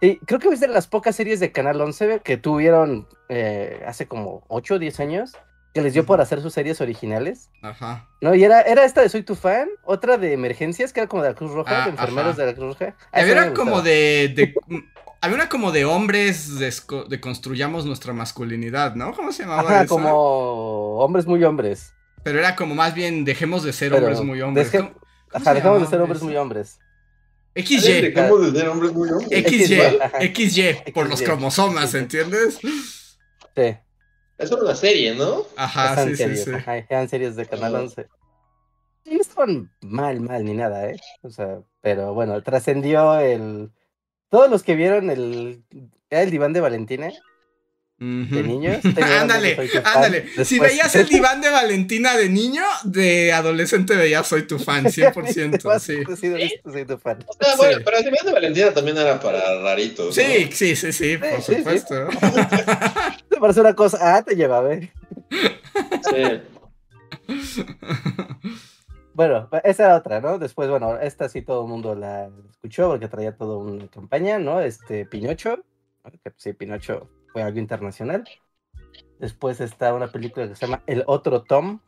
Y 0.00 0.16
creo 0.20 0.38
que 0.40 0.48
es 0.48 0.60
de 0.60 0.68
las 0.68 0.86
pocas 0.86 1.14
series 1.16 1.40
de 1.40 1.52
Canal 1.52 1.80
11 1.80 2.20
que 2.24 2.36
tuvieron 2.36 3.06
eh, 3.28 3.82
hace 3.86 4.06
como 4.06 4.44
8 4.48 4.74
o 4.74 4.78
10 4.78 5.00
años, 5.00 5.32
que 5.74 5.82
les 5.82 5.92
dio 5.92 6.06
por 6.06 6.20
hacer 6.20 6.40
sus 6.40 6.54
series 6.54 6.80
originales. 6.80 7.50
Ajá. 7.62 8.08
No, 8.22 8.34
y 8.34 8.42
era, 8.42 8.62
era 8.62 8.84
esta 8.84 9.02
de 9.02 9.08
Soy 9.08 9.22
tu 9.22 9.34
fan, 9.36 9.68
otra 9.84 10.16
de 10.16 10.32
emergencias, 10.32 10.92
que 10.92 11.00
era 11.00 11.08
como 11.08 11.22
de 11.22 11.28
la 11.28 11.34
Cruz 11.34 11.52
Roja, 11.52 11.82
Ah, 11.82 11.84
de 11.84 11.90
enfermeros 11.90 12.32
ajá. 12.32 12.40
de 12.40 12.46
la 12.46 12.54
Cruz 12.54 12.78
Roja. 12.78 12.96
A 13.12 13.20
ver, 13.20 13.28
esa 13.30 13.40
me 13.40 13.46
era 13.46 13.54
como 13.54 13.82
de, 13.82 14.32
de- 14.34 14.54
Había 15.22 15.36
una 15.36 15.50
como 15.50 15.70
de 15.70 15.84
hombres 15.84 16.58
de 16.58 17.20
construyamos 17.20 17.84
nuestra 17.84 18.14
masculinidad, 18.14 18.94
¿no? 18.94 19.12
¿Cómo 19.12 19.32
se 19.32 19.42
llamaba 19.42 19.68
Ajá, 19.68 19.82
eso? 19.82 19.94
como 19.96 20.96
hombres 20.98 21.26
muy 21.26 21.44
hombres. 21.44 21.92
Pero 22.22 22.38
era 22.38 22.56
como 22.56 22.74
más 22.74 22.94
bien 22.94 23.26
dejemos 23.26 23.62
de 23.62 23.74
ser 23.74 23.90
Pero 23.92 24.06
hombres 24.06 24.22
muy 24.22 24.40
hombres. 24.40 24.72
deje- 24.72 24.78
¿Cómo- 24.78 24.94
cómo 24.94 25.04
Ajá, 25.34 25.44
se 25.44 25.54
dejamos 25.54 25.80
de 25.82 25.86
ser 25.88 26.00
hombres 26.00 26.16
eso? 26.18 26.24
muy 26.26 26.36
hombres. 26.36 26.78
XY. 27.54 28.00
Dejamos 28.02 28.52
de 28.52 28.60
ser 28.60 28.68
hombres 28.68 28.92
muy 28.92 29.08
hombres. 29.10 29.44
XY. 29.44 30.34
XY, 30.34 30.92
por 30.92 31.08
los 31.08 31.20
cromosomas, 31.22 31.94
¿entiendes? 31.94 32.58
Sí, 32.62 33.76
Eso 34.38 34.54
era 34.54 34.64
una 34.64 34.74
serie, 34.76 35.14
¿no? 35.14 35.44
Ajá, 35.56 36.04
sí, 36.04 36.10
sí, 36.10 36.16
series, 36.16 36.44
sí. 36.44 36.50
ajá, 36.52 36.76
eran 36.78 37.08
series 37.08 37.36
de 37.36 37.46
Canal 37.46 37.76
Ah. 37.76 37.80
11. 37.80 38.06
Y 39.04 39.14
no 39.14 39.20
estaban 39.20 39.70
mal, 39.82 40.20
mal, 40.20 40.44
ni 40.44 40.54
nada, 40.54 40.88
¿eh? 40.90 40.96
O 41.22 41.30
sea, 41.30 41.60
pero 41.80 42.14
bueno, 42.14 42.42
trascendió 42.42 43.18
el... 43.18 43.70
Todos 44.28 44.48
los 44.50 44.62
que 44.62 44.76
vieron 44.76 45.10
el... 45.10 45.64
¿Era 46.08 46.22
el 46.22 46.30
diván 46.30 46.52
de 46.52 46.60
Valentina? 46.60 47.10
De 48.00 48.42
niños. 48.42 48.82
ándale, 49.20 49.58
ándale. 49.84 50.24
Si 50.46 50.58
veías 50.58 50.94
el 50.96 51.06
diván 51.10 51.42
de 51.42 51.50
Valentina 51.50 52.16
de 52.16 52.30
niño, 52.30 52.62
de 52.84 53.30
adolescente 53.34 53.94
veías 53.94 54.26
Soy 54.26 54.46
tu 54.46 54.58
fan, 54.58 54.86
100%. 54.86 55.78
Sí, 55.78 55.98
Sí, 56.16 56.60
soy 56.64 56.86
tu 56.86 56.96
fan. 56.96 57.18
O 57.26 57.32
sea, 57.34 57.56
bueno, 57.56 57.76
Sí. 57.76 57.82
pero 57.84 57.98
el 57.98 58.04
diván 58.04 58.24
de 58.26 58.32
Valentina 58.32 58.72
también 58.72 58.96
era 58.96 59.20
para 59.20 59.60
raritos. 59.62 60.06
¿no? 60.06 60.12
sí, 60.12 60.48
sí, 60.50 60.74
sí, 60.76 60.92
sí, 60.92 61.18
por 61.18 61.28
Sí, 61.28 61.34
sí, 61.42 61.42
sí. 61.52 61.54
supuesto. 61.58 62.08
Te 63.28 63.36
parece 63.36 63.60
una 63.60 63.74
cosa. 63.74 63.98
Ah, 64.00 64.22
te 64.22 64.34
lleva, 64.34 64.72
¿eh? 64.72 64.90
Sí. 66.10 66.40
Bueno, 69.12 69.50
esa 69.64 69.84
era 69.84 69.96
otra, 69.96 70.20
¿no? 70.22 70.38
Después, 70.38 70.70
bueno, 70.70 70.98
esta 70.98 71.28
sí 71.28 71.42
todo 71.42 71.64
el 71.64 71.68
mundo 71.68 71.94
la 71.94 72.30
escuchó 72.48 72.88
porque 72.88 73.08
traía 73.08 73.36
toda 73.36 73.58
una 73.58 73.86
campaña, 73.88 74.38
¿no? 74.38 74.60
Este, 74.62 75.04
Pinocho. 75.04 75.62
Sí, 76.36 76.54
Pinocho 76.54 77.10
fue 77.32 77.42
algo 77.42 77.58
internacional. 77.58 78.24
Después 79.18 79.60
está 79.60 79.94
una 79.94 80.10
película 80.10 80.48
que 80.48 80.54
se 80.54 80.66
llama 80.66 80.82
El 80.86 81.04
Otro 81.06 81.42
Tom. 81.42 81.80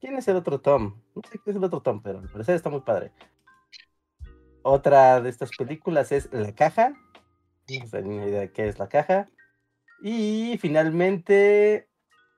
¿Quién 0.00 0.16
es 0.16 0.28
el 0.28 0.36
otro 0.36 0.60
Tom? 0.60 1.00
No 1.14 1.22
sé 1.22 1.38
quién 1.38 1.42
es 1.46 1.56
el 1.56 1.64
otro 1.64 1.80
Tom, 1.80 2.00
pero 2.02 2.20
al 2.20 2.28
parecer 2.28 2.54
está 2.54 2.70
muy 2.70 2.82
padre. 2.82 3.10
Otra 4.62 5.20
de 5.20 5.28
estas 5.28 5.50
películas 5.56 6.12
es 6.12 6.28
La 6.32 6.54
Caja. 6.54 6.90
No 6.90 7.86
sé 7.86 8.02
ni 8.02 8.16
idea 8.16 8.40
de 8.40 8.52
qué 8.52 8.68
es 8.68 8.78
La 8.78 8.88
Caja. 8.88 9.28
Y 10.02 10.56
finalmente... 10.60 11.88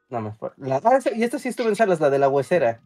No 0.08 0.20
me. 0.22 0.32
La... 0.56 0.80
Ah, 0.82 0.98
y 1.14 1.22
esta 1.22 1.38
sí 1.38 1.48
estuvo 1.48 1.68
en 1.68 1.76
salas, 1.76 2.00
la 2.00 2.08
de 2.08 2.18
La 2.18 2.28
Huesera. 2.28 2.80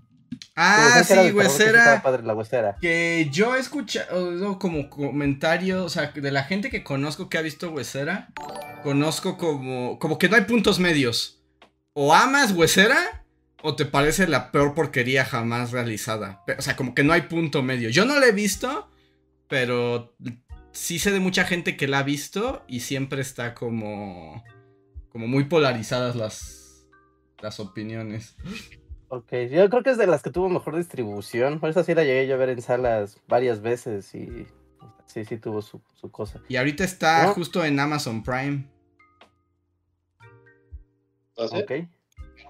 Ah, 0.56 1.02
sí, 1.04 1.14
de 1.14 1.32
huesera. 1.32 2.02
padre 2.02 2.22
la 2.22 2.34
huesera. 2.34 2.76
Que 2.80 3.28
yo 3.30 3.56
he 3.56 3.60
escuchado 3.60 4.58
como 4.58 4.88
comentario, 4.88 5.84
o 5.84 5.88
sea, 5.88 6.12
de 6.12 6.30
la 6.30 6.44
gente 6.44 6.70
que 6.70 6.84
conozco 6.84 7.28
que 7.28 7.38
ha 7.38 7.42
visto 7.42 7.70
Huesera, 7.70 8.28
conozco 8.85 9.37
como, 9.37 9.99
como 9.99 10.18
que 10.18 10.28
no 10.28 10.37
hay 10.37 10.43
puntos 10.43 10.78
medios. 10.78 11.43
O 11.95 12.14
amas 12.14 12.53
Huesera 12.53 13.24
o 13.62 13.74
te 13.74 13.87
parece 13.87 14.28
la 14.28 14.53
peor 14.53 14.74
porquería 14.74 15.24
jamás 15.24 15.72
realizada. 15.72 16.45
O 16.59 16.62
sea, 16.62 16.76
como 16.76 16.95
que 16.95 17.03
no 17.03 17.14
hay 17.14 17.22
punto 17.22 17.62
medio. 17.62 17.89
Yo 17.89 18.05
no 18.05 18.20
la 18.20 18.26
he 18.26 18.32
visto, 18.32 18.91
pero 19.49 20.14
sí 20.72 20.99
sé 20.99 21.11
de 21.12 21.20
mucha 21.20 21.45
gente 21.45 21.76
que 21.76 21.89
la 21.89 22.01
ha 22.01 22.03
visto 22.03 22.62
y 22.68 22.80
siempre 22.80 23.22
está 23.22 23.55
como, 23.55 24.45
como 25.09 25.26
muy 25.26 25.45
polarizadas 25.45 26.14
las, 26.14 26.87
las 27.41 27.59
opiniones. 27.59 28.37
Ok, 29.09 29.32
yo 29.51 29.70
creo 29.70 29.82
que 29.82 29.91
es 29.91 29.99
de 29.99 30.07
las 30.07 30.22
que 30.22 30.30
tuvo 30.30 30.51
mejor 30.51 30.76
distribución. 30.76 31.59
Por 31.59 31.70
eso 31.70 31.82
sí 31.85 31.95
la 31.95 32.05
llegué 32.05 32.26
yo 32.26 32.35
a 32.35 32.39
ver 32.39 32.51
en 32.51 32.61
salas 32.61 33.18
varias 33.28 33.62
veces 33.62 34.14
y 34.14 34.47
sí, 35.07 35.24
sí 35.24 35.39
tuvo 35.39 35.62
su, 35.62 35.80
su 35.95 36.11
cosa. 36.11 36.43
Y 36.49 36.57
ahorita 36.57 36.85
está 36.85 37.28
¿No? 37.28 37.32
justo 37.32 37.64
en 37.64 37.80
Amazon 37.80 38.22
Prime. 38.22 38.73
¿Ah? 41.37 41.47
Ok, 41.53 41.72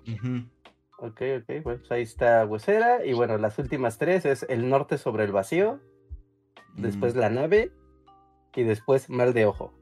Ujú. 0.08 0.48
ok, 0.98 1.22
ok. 1.40 1.62
Bueno, 1.62 1.80
pues 1.80 1.90
ahí 1.90 2.02
está 2.02 2.44
Huesera. 2.46 3.04
Y 3.04 3.12
bueno, 3.12 3.38
las 3.38 3.58
últimas 3.58 3.98
tres 3.98 4.24
es 4.24 4.44
El 4.48 4.68
Norte 4.68 4.98
sobre 4.98 5.24
el 5.24 5.32
Vacío, 5.32 5.80
después 6.76 7.14
Mm. 7.14 7.18
La 7.18 7.30
Nave 7.30 7.72
y 8.54 8.62
después 8.62 9.08
Mal 9.10 9.32
de 9.34 9.46
Ojo. 9.46 9.72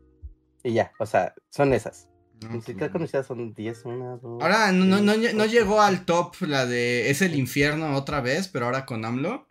Y 0.63 0.73
ya, 0.75 0.93
o 0.99 1.07
sea, 1.07 1.35
son 1.51 1.73
esas. 1.73 2.09
Pues 2.51 2.65
siquiera 2.65 2.89
no. 2.89 2.93
conocidas 2.95 3.27
son 3.27 3.55
10, 3.55 3.85
una, 3.85 4.17
dos. 4.17 4.43
Ahora 4.43 4.73
no, 4.73 4.85
no, 4.85 5.01
no, 5.01 5.13
no 5.17 5.47
llegó 5.47 5.81
al 5.81 6.05
top 6.05 6.35
la 6.41 6.67
de 6.67 7.09
Es 7.11 7.23
el 7.23 7.37
infierno 7.37 7.97
otra 7.97 8.21
vez, 8.21 8.49
pero 8.49 8.67
ahora 8.67 8.85
con 8.85 9.05
AMLO. 9.05 9.47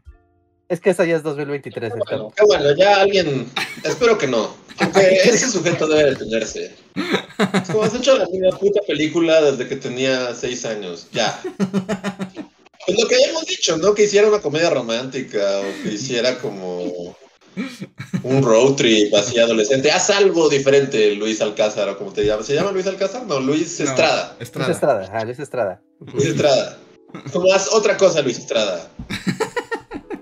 Es 0.71 0.79
que 0.79 0.89
esa 0.91 1.03
ya 1.03 1.17
es 1.17 1.23
2023. 1.23 1.91
el 1.93 1.99
Bueno, 1.99 2.23
top. 2.27 2.33
qué 2.35 2.45
bueno, 2.45 2.75
ya 2.77 3.01
alguien. 3.01 3.45
Espero 3.83 4.17
que 4.17 4.25
no. 4.27 4.55
Porque 4.79 5.15
ese 5.25 5.49
sujeto 5.49 5.85
debe 5.85 6.11
detenerse. 6.11 6.73
Es 6.95 7.67
como 7.69 7.83
has 7.83 7.93
hecho 7.93 8.17
la 8.17 8.25
misma 8.27 8.57
puta 8.57 8.79
película 8.87 9.41
desde 9.41 9.67
que 9.67 9.75
tenía 9.75 10.33
seis 10.33 10.63
años. 10.65 11.07
Ya. 11.11 11.41
Pues 12.87 12.99
lo 12.99 13.07
que 13.07 13.15
habíamos 13.15 13.45
dicho, 13.47 13.75
¿no? 13.77 13.93
Que 13.93 14.03
hiciera 14.05 14.29
una 14.29 14.39
comedia 14.39 14.69
romántica 14.69 15.59
o 15.59 15.83
que 15.83 15.89
hiciera 15.95 16.37
como 16.39 17.15
un 18.23 18.41
road 18.41 18.75
trip 18.75 19.13
así 19.13 19.39
adolescente. 19.39 19.91
Haz 19.91 20.09
algo 20.09 20.47
diferente, 20.47 21.15
Luis 21.15 21.41
Alcázar, 21.41 21.89
o 21.89 21.97
como 21.97 22.13
te 22.13 22.23
llamas. 22.25 22.45
¿Se 22.45 22.55
llama 22.55 22.71
Luis 22.71 22.87
Alcázar? 22.87 23.25
No, 23.25 23.41
Luis 23.41 23.77
No, 23.81 23.85
Estrada. 23.89 24.35
Luis 24.39 24.47
Estrada. 24.47 24.71
Estrada, 24.71 25.09
ah, 25.11 25.25
Luis 25.25 25.39
Estrada. 25.39 25.81
Luis 26.13 26.27
Estrada. 26.27 26.77
Como 27.33 27.53
haz 27.53 27.67
otra 27.73 27.97
cosa, 27.97 28.21
Luis 28.21 28.37
Estrada. 28.39 28.87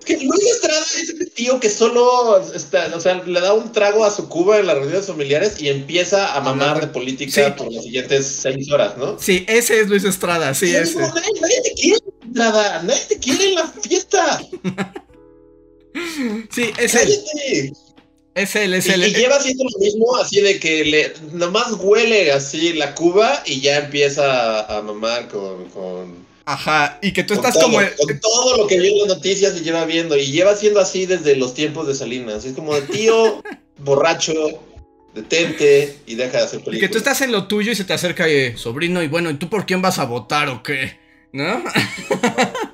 Que 0.10 0.18
Luis 0.26 0.44
Estrada 0.56 0.82
es 0.82 1.10
ese 1.10 1.26
tío 1.28 1.60
que 1.60 1.70
solo 1.70 2.42
está, 2.56 2.92
o 2.96 3.00
sea, 3.00 3.22
le 3.24 3.40
da 3.40 3.54
un 3.54 3.72
trago 3.72 4.04
a 4.04 4.10
su 4.10 4.28
cuba 4.28 4.58
en 4.58 4.66
las 4.66 4.76
reuniones 4.78 5.06
familiares 5.06 5.62
y 5.62 5.70
empieza 5.70 6.36
a 6.36 6.42
mamar 6.42 6.82
de 6.82 6.88
política 6.88 7.46
Sí. 7.46 7.52
por 7.56 7.72
las 7.72 7.84
siguientes 7.84 8.26
seis 8.26 8.72
horas, 8.72 8.98
¿no? 8.98 9.20
Sí, 9.20 9.46
ese 9.48 9.82
es 9.82 9.88
Luis 9.88 10.04
Estrada, 10.06 10.54
sí, 10.56 10.74
ese. 10.76 10.98
nadie, 10.98 11.22
nadie 11.40 11.62
te 11.64 11.74
quiere, 11.74 12.00
Estrada, 12.28 12.82
nadie 12.84 13.02
te 13.08 13.20
quiere 13.20 13.50
en 13.50 13.56
la 13.56 13.68
fiesta. 13.68 14.42
Sí, 16.52 16.72
es 16.78 16.96
él. 16.96 17.74
Es 18.36 18.56
él, 18.56 18.74
es 18.74 18.86
Y, 18.88 18.92
él. 18.92 19.08
y 19.08 19.14
lleva 19.14 19.36
haciendo 19.36 19.64
lo 19.66 19.80
mismo, 19.80 20.16
así 20.18 20.40
de 20.42 20.60
que 20.60 20.86
le 20.86 21.14
nomás 21.34 21.74
huele 21.80 22.32
así 22.32 22.74
la 22.74 22.96
cuba 22.96 23.44
y 23.46 23.60
ya 23.62 23.80
empieza 23.80 24.62
a, 24.62 24.78
a 24.78 24.82
mamar 24.82 25.28
con, 25.28 25.66
con, 25.70 26.26
Ajá, 26.52 26.98
y 27.04 27.14
que 27.14 27.24
tú 27.24 27.36
con 27.36 27.46
estás 27.46 27.54
todo, 27.54 27.72
como. 27.72 27.78
con 27.78 28.20
todo 28.20 28.58
lo 28.58 28.66
que 28.66 28.80
vio 28.80 28.92
en 28.92 28.98
las 29.08 29.18
noticias 29.18 29.56
y 29.56 29.64
lleva 29.64 29.86
viendo. 29.86 30.18
Y 30.18 30.32
lleva 30.32 30.56
siendo 30.56 30.80
así 30.80 31.06
desde 31.06 31.36
los 31.36 31.54
tiempos 31.54 31.86
de 31.88 31.94
Salinas. 31.94 32.44
Es 32.44 32.54
como 32.54 32.74
de 32.74 32.82
tío, 32.82 33.44
borracho, 33.78 34.34
detente 35.14 35.96
y 36.08 36.16
deja 36.16 36.40
de 36.40 36.44
hacer 36.46 36.62
Y 36.62 36.64
películas. 36.64 36.90
que 36.90 36.92
tú 36.92 36.98
estás 36.98 37.22
en 37.22 37.32
lo 37.32 37.48
tuyo 37.48 37.72
y 37.72 37.76
se 37.76 37.84
te 37.84 37.94
acerca 37.94 38.28
y 38.28 38.58
sobrino, 38.58 39.04
y 39.04 39.08
bueno, 39.08 39.30
¿y 39.30 39.36
tú 39.36 39.48
por 39.48 39.68
quién 39.68 39.84
vas 39.84 40.00
a 40.00 40.06
votar 40.06 40.50
o 40.50 40.64
qué? 40.64 40.98
¿No? 41.34 41.64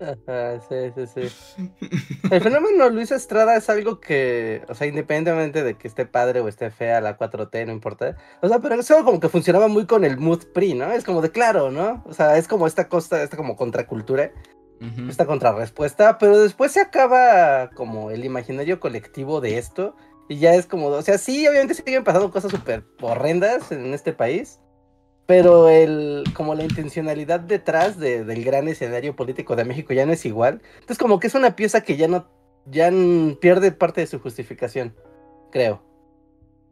Ajá, 0.00 0.60
sí, 0.60 0.92
sí, 0.94 1.28
sí. 1.28 1.70
El 2.30 2.40
fenómeno 2.40 2.90
Luis 2.90 3.10
Estrada 3.10 3.56
es 3.56 3.70
algo 3.70 4.00
que, 4.00 4.62
o 4.68 4.74
sea, 4.74 4.86
independientemente 4.86 5.62
de 5.62 5.74
que 5.74 5.88
esté 5.88 6.06
padre 6.06 6.40
o 6.40 6.48
esté 6.48 6.70
fea 6.70 7.00
la 7.00 7.18
4T, 7.18 7.66
no 7.66 7.72
importa. 7.72 8.16
O 8.42 8.48
sea, 8.48 8.58
pero 8.58 8.74
es 8.74 8.90
algo 8.90 9.04
como 9.04 9.20
que 9.20 9.28
funcionaba 9.28 9.68
muy 9.68 9.86
con 9.86 10.04
el 10.04 10.18
mood 10.18 10.44
PRI, 10.52 10.74
¿no? 10.74 10.92
Es 10.92 11.04
como 11.04 11.22
de 11.22 11.30
claro, 11.30 11.70
¿no? 11.70 12.02
O 12.06 12.12
sea, 12.12 12.36
es 12.36 12.46
como 12.48 12.66
esta 12.66 12.88
costa, 12.88 13.22
esta 13.22 13.36
como 13.36 13.56
contracultura, 13.56 14.32
Ujú. 14.80 15.08
esta 15.08 15.24
contrarrespuesta, 15.24 16.18
pero 16.18 16.38
después 16.38 16.72
se 16.72 16.80
acaba 16.80 17.70
como 17.70 18.10
el 18.10 18.24
imaginario 18.24 18.80
colectivo 18.80 19.40
de 19.40 19.56
esto 19.56 19.96
y 20.28 20.38
ya 20.38 20.54
es 20.54 20.66
como, 20.66 20.88
o 20.88 21.02
sea, 21.02 21.18
sí, 21.18 21.46
obviamente 21.46 21.74
siguen 21.74 22.04
pasando 22.04 22.30
cosas 22.30 22.50
súper 22.50 22.84
horrendas 23.00 23.72
en 23.72 23.94
este 23.94 24.12
país. 24.12 24.60
Pero 25.26 25.68
el, 25.68 26.22
como 26.34 26.54
la 26.54 26.62
intencionalidad 26.62 27.40
detrás 27.40 27.98
de- 27.98 28.24
del 28.24 28.44
gran 28.44 28.68
escenario 28.68 29.16
político 29.16 29.56
de 29.56 29.64
México 29.64 29.92
ya 29.92 30.06
no 30.06 30.12
es 30.12 30.24
igual. 30.24 30.62
Entonces 30.74 30.98
como 30.98 31.18
que 31.18 31.26
es 31.26 31.34
una 31.34 31.56
pieza 31.56 31.80
que 31.82 31.96
ya 31.96 32.06
no, 32.08 32.28
ya 32.66 32.90
pierde 33.40 33.72
parte 33.72 34.00
de 34.02 34.06
su 34.06 34.20
justificación, 34.20 34.94
creo. 35.50 35.82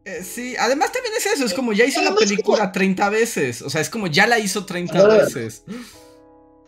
Eh, 0.04 0.22
sí, 0.22 0.54
además 0.58 0.92
también 0.92 1.14
es 1.16 1.26
eso, 1.26 1.44
es 1.46 1.54
como 1.54 1.72
ya 1.72 1.84
hizo 1.86 2.00
la 2.02 2.08
Además, 2.10 2.28
película 2.28 2.70
30 2.72 3.08
veces, 3.10 3.62
o 3.62 3.70
sea, 3.70 3.80
es 3.80 3.88
como 3.90 4.06
ya 4.06 4.26
la 4.26 4.38
hizo 4.38 4.66
30 4.66 4.98
Ah. 5.00 5.06
veces. 5.08 5.64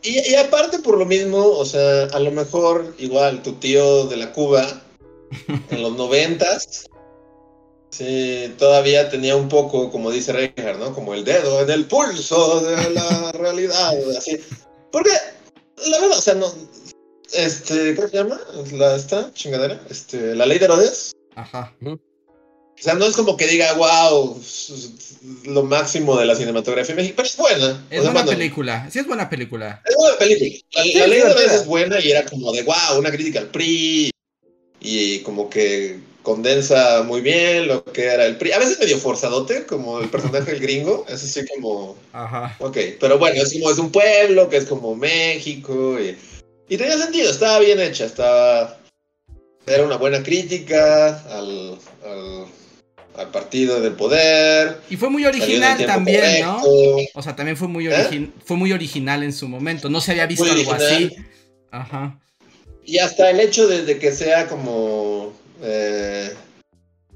Y, 0.03 0.18
y 0.30 0.34
aparte 0.37 0.78
por 0.78 0.97
lo 0.99 1.05
mismo, 1.05 1.39
o 1.45 1.64
sea, 1.64 2.05
a 2.07 2.18
lo 2.20 2.30
mejor 2.30 2.95
igual 2.99 3.43
tu 3.43 3.55
tío 3.55 4.07
de 4.07 4.16
la 4.16 4.32
Cuba 4.32 4.82
en 5.70 5.82
los 5.82 5.97
noventas, 5.97 6.87
sí, 7.91 8.55
todavía 8.59 9.09
tenía 9.09 9.37
un 9.37 9.49
poco, 9.49 9.91
como 9.91 10.11
dice 10.11 10.32
Reinhardt, 10.32 10.78
¿no? 10.78 10.95
Como 10.95 11.14
el 11.14 11.24
dedo 11.24 11.62
en 11.62 11.70
el 11.70 11.84
pulso 11.87 12.61
de 12.61 12.91
la 12.91 13.32
realidad, 13.39 13.93
así. 14.16 14.39
Porque, 14.93 15.11
la 15.89 16.01
verdad, 16.01 16.18
o 16.18 16.22
sea, 16.22 16.34
no, 16.34 16.53
este, 17.32 17.95
¿cómo 17.97 18.09
se 18.09 18.16
llama? 18.16 18.41
La, 18.72 18.97
esta 18.97 19.32
chingadera, 19.34 19.80
este, 19.91 20.34
la 20.34 20.47
ley 20.47 20.59
de 20.59 20.64
Herodes. 20.66 21.12
Ajá. 21.34 21.74
O 21.84 21.99
sea, 22.78 22.95
no 22.95 23.07
es 23.07 23.16
como 23.16 23.37
que 23.39 23.47
diga, 23.47 23.72
wow, 23.74 24.39
lo 25.45 25.62
máximo 25.62 26.18
de 26.18 26.26
la 26.26 26.37
cinematografía 26.37 26.93
en 26.93 26.97
México, 26.97 27.14
pero 27.16 27.28
es 27.28 27.37
buena. 27.37 27.87
Es 27.91 28.01
O 28.01 28.03
sea, 28.03 28.11
buena 28.11 28.12
cuando- 28.12 28.32
película, 28.32 28.89
sí 28.91 28.99
es 28.99 29.07
buena 29.07 29.28
película. 29.30 29.82
es 29.87 29.97
buena 29.97 30.18
película. 30.18 30.61
La, 30.72 30.82
Sí, 30.82 30.93
la 30.95 31.07
ley 31.07 31.20
de. 31.20 31.24
Herodes 31.26 31.53
es 31.53 31.66
buena 31.66 31.99
y 32.01 32.11
era 32.11 32.24
como 32.26 32.53
de 32.53 32.62
wow, 32.62 32.99
una 32.99 33.11
crítica 33.11 33.41
al 33.41 33.49
PRI. 33.49 34.11
Y 34.78 35.20
como 35.20 35.49
que 35.49 35.99
condensa 36.27 37.05
muy 37.05 37.20
bien 37.20 37.68
lo 37.68 37.85
que 37.85 38.07
era 38.07 38.27
el 38.27 38.37
PRI. 38.37 38.51
A 38.51 38.59
veces 38.59 38.81
medio 38.81 38.99
forzadote, 38.99 39.64
como 39.64 40.01
el 40.01 40.09
personaje 40.09 40.51
del 40.51 40.61
gringo. 40.61 41.07
Es 41.09 41.22
así 41.22 41.47
como. 41.47 41.97
Ajá. 42.12 42.57
Ok, 42.59 42.77
pero 42.99 43.16
bueno, 43.16 43.41
es 43.41 43.53
como 43.53 43.70
es 43.70 43.79
un 43.79 43.93
pueblo 43.93 44.49
que 44.49 44.57
es 44.57 44.64
como 44.64 44.97
México. 44.97 45.97
Y, 46.01 46.18
y 46.68 46.77
tenía 46.77 46.99
sentido, 46.99 47.31
estaba 47.31 47.61
bien 47.61 47.79
hecha. 47.81 48.07
Estaba. 48.07 48.77
Era 49.68 49.85
una 49.85 49.99
buena 49.99 50.20
crítica 50.24 51.22
al, 51.31 51.79
al, 52.05 52.47
al 53.18 53.31
partido 53.31 53.81
del 53.81 53.93
poder. 53.93 54.81
Y 54.91 54.97
fue 54.97 55.09
muy 55.11 55.24
original 55.27 55.87
también, 55.87 56.41
¿no? 56.43 56.61
O 57.14 57.22
sea, 57.22 57.37
también 57.37 57.57
fue 57.57 57.68
muy, 57.68 57.87
¿Eh? 57.87 58.31
fue 58.45 58.57
muy 58.57 58.72
original 58.72 59.22
en 59.22 59.33
su 59.33 59.47
momento. 59.47 59.89
No 59.89 60.01
se 60.01 60.11
había 60.11 60.27
visto 60.27 60.45
Muy 60.45 60.59
algo 60.59 60.72
original. 60.72 61.05
así. 61.14 61.27
Ajá. 61.70 62.18
Y 62.85 62.99
hasta 62.99 63.31
el 63.31 63.39
hecho 63.39 63.68
de, 63.68 63.85
de 63.85 63.97
que 64.01 64.11
sea 64.11 64.49
como. 64.49 65.46
Eh, 65.63 66.33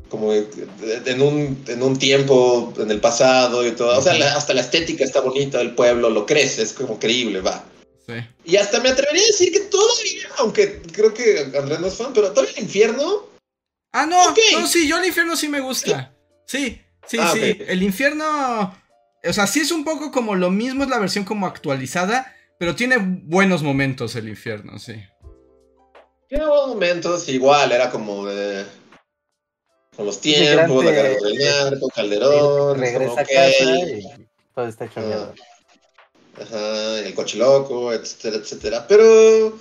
como 0.08 0.32
en 0.32 1.22
un, 1.22 1.64
en 1.68 1.82
un 1.82 1.98
tiempo 1.98 2.74
en 2.78 2.90
el 2.90 3.00
pasado 3.00 3.66
y 3.66 3.72
todo. 3.72 3.98
O 3.98 4.02
sea, 4.02 4.14
la- 4.14 4.34
hasta 4.36 4.54
la 4.54 4.60
estética 4.62 5.04
está 5.04 5.20
bonita 5.20 5.58
del 5.58 5.74
pueblo, 5.74 6.10
lo 6.10 6.26
crees, 6.26 6.58
es 6.58 6.72
como 6.72 6.98
creíble, 6.98 7.40
va. 7.40 7.64
Sí. 8.06 8.14
Y 8.44 8.56
hasta 8.56 8.80
me 8.80 8.88
atrevería 8.88 9.22
a 9.22 9.26
decir 9.26 9.52
que 9.52 9.60
todavía, 9.60 10.28
aunque 10.38 10.82
creo 10.92 11.14
que 11.14 11.46
Andrés 11.56 11.78
no 11.80 11.86
es 11.86 11.94
fan, 11.94 12.12
pero 12.12 12.30
todavía 12.32 12.54
el 12.56 12.64
infierno. 12.64 13.28
Ah, 13.92 14.06
no, 14.06 14.34
no, 14.58 14.66
sí, 14.66 14.88
yo 14.88 14.98
el 14.98 15.06
infierno 15.06 15.36
sí 15.36 15.48
me 15.48 15.60
gusta. 15.60 16.12
Sí, 16.46 16.80
sí, 17.06 17.18
Ah, 17.20 17.30
sí. 17.32 17.56
El 17.66 17.82
infierno. 17.82 18.76
O 19.22 19.32
sea, 19.32 19.46
sí 19.46 19.60
es 19.60 19.70
un 19.70 19.84
poco 19.84 20.10
como 20.10 20.34
lo 20.34 20.50
mismo, 20.50 20.82
es 20.82 20.90
la 20.90 20.98
versión 20.98 21.24
como 21.24 21.46
actualizada, 21.46 22.34
pero 22.58 22.74
tiene 22.74 22.96
buenos 22.98 23.62
momentos 23.62 24.16
el 24.16 24.28
infierno, 24.28 24.78
sí. 24.78 24.94
Buenos 26.30 26.68
momentos, 26.68 27.28
igual, 27.28 27.72
era 27.72 27.90
como 27.90 28.24
de. 28.26 28.64
Con 29.96 30.06
los 30.06 30.20
tiempos, 30.20 30.84
la 30.84 30.94
carga 30.94 31.16
del 31.20 31.70
narco, 31.70 31.88
Calderón. 31.88 32.32
es 32.32 32.40
como, 32.40 32.74
Regresa 32.74 33.20
a 33.20 33.24
casa 33.24 33.78
y 33.88 34.28
todo 34.54 34.68
está 34.68 34.84
hecho 34.84 35.00
Ah. 35.00 35.34
Ajá, 36.40 36.98
el 37.00 37.14
coche 37.14 37.36
loco, 37.36 37.92
etcétera, 37.92 38.36
etcétera. 38.36 38.86
Pero 38.86 39.58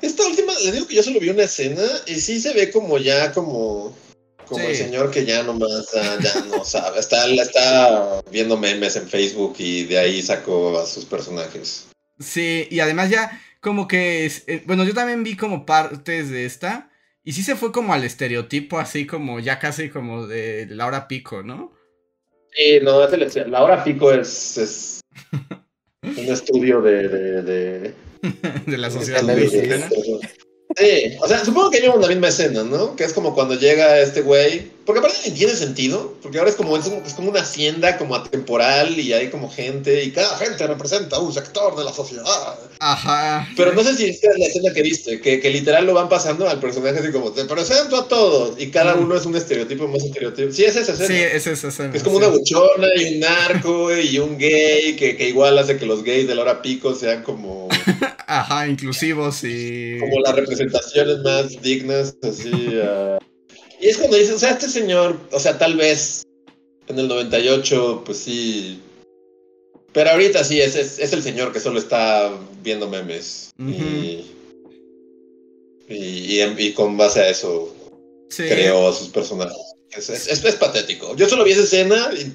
esta 0.00 0.26
última, 0.26 0.52
le 0.60 0.72
digo 0.72 0.86
que 0.86 0.94
yo 0.94 1.02
solo 1.02 1.18
vi 1.18 1.30
una 1.30 1.42
escena 1.42 1.82
y 2.06 2.14
sí 2.14 2.40
se 2.40 2.54
ve 2.54 2.70
como 2.70 2.96
ya 2.98 3.32
como 3.32 3.94
como 4.46 4.64
el 4.64 4.76
señor 4.76 5.10
que 5.10 5.24
ya 5.24 5.42
nomás 5.42 5.88
ah, 5.94 6.18
ya 6.22 6.34
no 6.44 6.64
sabe, 6.64 7.00
está, 7.00 7.26
está 7.26 8.22
viendo 8.30 8.56
memes 8.56 8.96
en 8.96 9.08
Facebook 9.08 9.54
y 9.58 9.84
de 9.84 9.98
ahí 9.98 10.22
sacó 10.22 10.78
a 10.78 10.86
sus 10.86 11.04
personajes. 11.04 11.86
Sí, 12.18 12.68
y 12.70 12.80
además 12.80 13.10
ya 13.10 13.40
como 13.62 13.88
que... 13.88 14.26
es- 14.26 14.44
eh, 14.48 14.62
bueno, 14.66 14.84
yo 14.84 14.92
también 14.92 15.24
vi 15.24 15.36
como 15.36 15.64
partes 15.64 16.28
de 16.28 16.44
esta. 16.44 16.90
Y 17.24 17.32
sí 17.32 17.42
se 17.42 17.56
fue 17.56 17.72
como 17.72 17.94
al 17.94 18.04
estereotipo, 18.04 18.78
así 18.78 19.06
como 19.06 19.38
ya 19.40 19.58
casi 19.58 19.88
como 19.88 20.26
de 20.26 20.66
Laura 20.68 21.08
Pico, 21.08 21.42
¿no? 21.42 21.72
Sí, 22.54 22.80
no, 22.82 23.02
es 23.04 23.36
el- 23.36 23.50
la 23.50 23.62
hora 23.62 23.82
pico 23.82 24.12
es, 24.12 24.58
es 24.58 25.00
un 26.02 26.24
estudio 26.26 26.82
de, 26.82 27.08
de, 27.08 27.42
de- 27.42 27.94
de 28.66 28.78
la 28.78 28.90
sociedad 28.90 29.22
mexicana. 29.22 29.88
Sí, 30.76 31.16
o 31.20 31.28
sea, 31.28 31.44
supongo 31.44 31.70
que 31.70 31.80
llevan 31.80 32.00
la 32.00 32.08
misma 32.08 32.28
escena, 32.28 32.62
¿no? 32.62 32.96
Que 32.96 33.04
es 33.04 33.12
como 33.12 33.34
cuando 33.34 33.54
llega 33.54 34.00
este 34.00 34.22
güey. 34.22 34.70
Porque 34.84 34.98
aparte 34.98 35.18
ni 35.30 35.30
tiene 35.36 35.54
sentido, 35.54 36.16
porque 36.22 36.38
ahora 36.38 36.50
es 36.50 36.56
como, 36.56 36.76
es 36.76 36.84
como, 36.84 37.06
es 37.06 37.14
como 37.14 37.30
una 37.30 37.42
hacienda 37.42 37.96
como 37.98 38.16
atemporal 38.16 38.98
y 38.98 39.12
hay 39.12 39.28
como 39.30 39.48
gente 39.48 40.02
y 40.02 40.10
cada 40.10 40.36
gente 40.38 40.66
representa 40.66 41.20
un 41.20 41.32
sector 41.32 41.76
de 41.76 41.84
la 41.84 41.92
sociedad. 41.92 42.24
Ajá. 42.80 43.48
Pero 43.56 43.74
no 43.74 43.84
sé 43.84 43.94
si 43.94 44.06
esta 44.06 44.32
es 44.32 44.38
la 44.40 44.46
escena 44.46 44.74
que 44.74 44.82
viste, 44.82 45.20
que, 45.20 45.38
que 45.38 45.50
literal 45.50 45.86
lo 45.86 45.94
van 45.94 46.08
pasando 46.08 46.48
al 46.48 46.58
personaje 46.58 46.98
así 46.98 47.12
como, 47.12 47.30
te 47.30 47.44
presento 47.44 47.96
a 47.96 48.08
todos 48.08 48.60
y 48.60 48.70
cada 48.72 48.96
Mm. 48.96 49.02
uno 49.04 49.16
es 49.16 49.24
un 49.24 49.36
estereotipo 49.36 49.86
más 49.86 50.02
estereotipo. 50.02 50.50
Sí, 50.52 50.64
es 50.64 50.74
esa 50.74 50.92
escena. 50.94 51.08
Sí, 51.08 51.14
es 51.14 51.46
esa 51.46 51.68
escena. 51.68 51.94
Es 51.94 52.02
como 52.02 52.18
sí. 52.18 52.24
una 52.24 52.34
buchona 52.36 52.88
y 52.96 53.14
un 53.14 53.20
narco 53.20 53.96
y 53.96 54.18
un 54.18 54.36
gay 54.36 54.96
que, 54.96 55.16
que 55.16 55.28
igual 55.28 55.56
hace 55.60 55.76
que 55.76 55.86
los 55.86 56.02
gays 56.02 56.26
de 56.26 56.34
la 56.34 56.42
hora 56.42 56.60
pico 56.60 56.92
sean 56.96 57.22
como, 57.22 57.68
Ajá, 58.26 58.66
inclusivos 58.66 59.44
y... 59.44 59.98
como 60.00 60.18
las 60.20 60.34
representaciones 60.64 61.18
más 61.20 61.62
dignas, 61.62 62.16
así. 62.22 62.50
ah. 62.82 63.18
Y 63.80 63.88
es 63.88 63.96
cuando 63.98 64.16
dices, 64.16 64.34
o 64.34 64.38
sea, 64.38 64.50
este 64.50 64.68
señor, 64.68 65.18
o 65.32 65.38
sea, 65.40 65.58
tal 65.58 65.76
vez 65.76 66.22
en 66.88 66.98
el 66.98 67.08
98, 67.08 68.02
pues 68.04 68.18
sí. 68.18 68.80
Pero 69.92 70.10
ahorita 70.10 70.42
sí, 70.44 70.60
es, 70.60 70.74
es, 70.76 70.98
es 70.98 71.12
el 71.12 71.22
señor 71.22 71.52
que 71.52 71.60
solo 71.60 71.78
está 71.78 72.32
viendo 72.62 72.88
memes. 72.88 73.50
y, 73.58 74.24
y, 75.88 76.40
y- 76.40 76.54
y 76.58 76.72
con 76.72 76.96
base 76.96 77.20
a 77.20 77.28
eso 77.28 77.74
Sí. 78.30 78.44
creó 78.44 78.88
a 78.88 78.92
sus 78.94 79.08
personajes. 79.08 79.56
Es, 79.90 80.08
es, 80.08 80.26
es- 80.28 80.44
es 80.44 80.54
patético. 80.56 81.14
Yo 81.16 81.28
solo 81.28 81.44
vi 81.44 81.52
esa 81.52 81.64
escena, 81.64 82.10
y- 82.16 82.32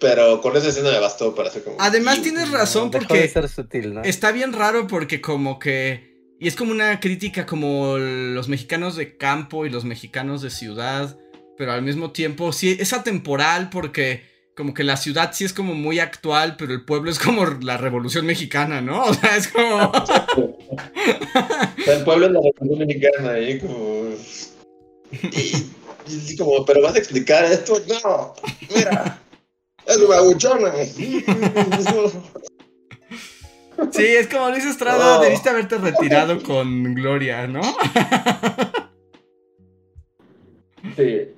pero 0.00 0.40
con 0.40 0.56
esa 0.56 0.68
escena 0.68 0.90
me 0.90 0.98
bastó 0.98 1.34
para 1.34 1.48
hacer 1.48 1.62
como. 1.62 1.76
Además 1.80 2.22
tienes 2.22 2.50
razón 2.50 2.90
porque 2.90 3.14
de 3.22 3.28
ser 3.28 3.48
sutil, 3.48 3.94
¿no? 3.94 4.02
está 4.02 4.32
bien 4.32 4.52
raro 4.52 4.86
porque 4.88 5.20
como 5.20 5.58
que... 5.58 6.17
Y 6.40 6.46
es 6.46 6.54
como 6.54 6.70
una 6.70 7.00
crítica 7.00 7.46
como 7.46 7.98
los 7.98 8.48
mexicanos 8.48 8.94
de 8.96 9.16
campo 9.16 9.66
y 9.66 9.70
los 9.70 9.84
mexicanos 9.84 10.40
de 10.40 10.50
ciudad, 10.50 11.18
pero 11.56 11.72
al 11.72 11.82
mismo 11.82 12.12
tiempo 12.12 12.52
sí 12.52 12.76
es 12.78 12.92
atemporal 12.92 13.70
porque 13.70 14.22
como 14.54 14.74
que 14.74 14.84
la 14.84 14.96
ciudad 14.96 15.32
sí 15.32 15.44
es 15.44 15.52
como 15.52 15.74
muy 15.74 15.98
actual, 15.98 16.56
pero 16.56 16.72
el 16.72 16.84
pueblo 16.84 17.10
es 17.10 17.18
como 17.18 17.44
la 17.46 17.76
revolución 17.76 18.26
mexicana, 18.26 18.80
¿no? 18.80 19.04
O 19.06 19.14
sea, 19.14 19.36
es 19.36 19.48
como... 19.48 19.92
El 21.86 22.04
pueblo 22.04 22.26
es 22.26 22.32
la 22.32 22.40
República 22.42 22.84
Mexicana 22.84 23.30
ahí 23.30 23.58
como. 23.58 24.10
Y, 25.10 25.66
y 26.06 26.36
como, 26.36 26.64
pero 26.66 26.82
vas 26.82 26.94
a 26.94 26.98
explicar 26.98 27.44
esto, 27.46 27.80
no, 27.88 28.34
mira, 28.74 29.18
es 29.86 29.96
una. 29.96 30.72
Sí, 33.92 34.04
es 34.04 34.26
como 34.28 34.48
Luis 34.50 34.64
Estrada, 34.64 35.18
Oh. 35.18 35.22
debiste 35.22 35.48
haberte 35.50 35.78
retirado 35.78 36.42
con 36.42 36.94
Gloria, 36.94 37.46
¿no? 37.46 37.60
Sí. 40.96 41.34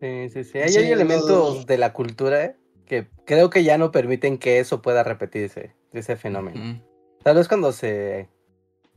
Sí, 0.00 0.28
sí, 0.30 0.44
sí. 0.44 0.58
Hay, 0.58 0.68
Sí, 0.70 0.78
hay 0.78 0.88
no- 0.88 0.94
elementos 0.94 1.66
de 1.66 1.78
la 1.78 1.92
cultura 1.92 2.44
¿eh? 2.44 2.56
que 2.86 3.08
creo 3.26 3.50
que 3.50 3.64
ya 3.64 3.76
no 3.78 3.92
permiten 3.92 4.38
que 4.38 4.58
eso 4.60 4.80
pueda 4.82 5.02
repetirse, 5.02 5.74
ese 5.92 6.16
fenómeno. 6.16 6.58
Mm. 6.62 6.82
Tal 7.22 7.36
vez 7.36 7.48
cuando 7.48 7.72
se 7.72 8.28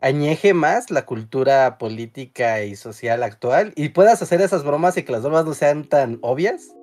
añeje 0.01 0.53
más 0.53 0.91
la 0.91 1.05
cultura 1.05 1.77
política 1.77 2.63
y 2.63 2.75
social 2.75 3.21
actual 3.23 3.73
y 3.75 3.89
puedas 3.89 4.21
hacer 4.21 4.41
esas 4.41 4.63
bromas 4.63 4.97
y 4.97 5.03
que 5.03 5.11
las 5.11 5.23
bromas 5.23 5.45
no 5.45 5.53
sean 5.53 5.83
tan 5.85 6.19
obvias. 6.21 6.73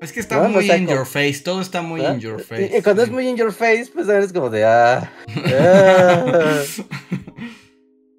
Es 0.00 0.12
que 0.12 0.20
está 0.20 0.42
No, 0.42 0.48
muy 0.48 0.66
sea 0.66 0.76
in 0.78 0.86
como- 0.86 0.96
your 0.98 1.06
face, 1.06 1.40
todo 1.44 1.60
está 1.60 1.82
muy 1.82 2.00
¿verdad? 2.00 2.14
in 2.14 2.20
your 2.20 2.40
face. 2.40 2.78
Y, 2.78 2.82
cuando 2.82 3.02
sí. 3.02 3.08
es 3.08 3.12
muy 3.12 3.28
in 3.28 3.36
your 3.36 3.52
face, 3.52 3.90
pues 3.92 4.06
también 4.06 4.24
es 4.24 4.32
como 4.32 4.48
de 4.48 4.64
ah. 4.64 5.12
ah, 5.36 6.54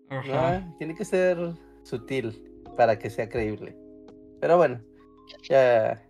Ajá. 0.10 0.24
ah, 0.56 0.74
tiene 0.78 0.96
que 0.96 1.06
ser 1.06 1.38
sutil 1.84 2.44
para 2.78 2.98
que 3.00 3.10
sea 3.10 3.30
creíble. 3.30 3.76
Pero 4.40 4.58
bueno, 4.58 4.82
ya. 5.50 6.02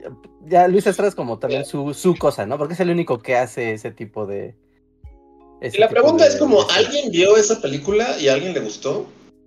Ya, 0.00 0.10
ya 0.46 0.68
Luis 0.68 0.86
Estrada 0.86 1.10
es 1.10 1.14
como 1.14 1.38
también 1.38 1.66
su, 1.66 1.92
su 1.92 2.16
cosa, 2.16 2.46
¿no? 2.46 2.56
Porque 2.56 2.72
es 2.74 2.80
el 2.80 2.88
único 2.90 3.18
que 3.20 3.36
hace 3.36 3.74
ese 3.74 3.90
tipo 3.90 4.24
de. 4.26 4.54
ese 5.60 5.76
Y 5.76 5.80
la 5.80 5.88
tipo 5.88 6.00
pregunta 6.00 6.24
de- 6.24 6.30
es 6.30 6.36
como, 6.36 6.62
¿alguien 6.70 7.10
vio 7.10 7.36
esa 7.36 7.60
película 7.60 8.18
y 8.18 8.28
a 8.28 8.34
alguien 8.34 8.54
le 8.54 8.60
gustó? 8.60 9.06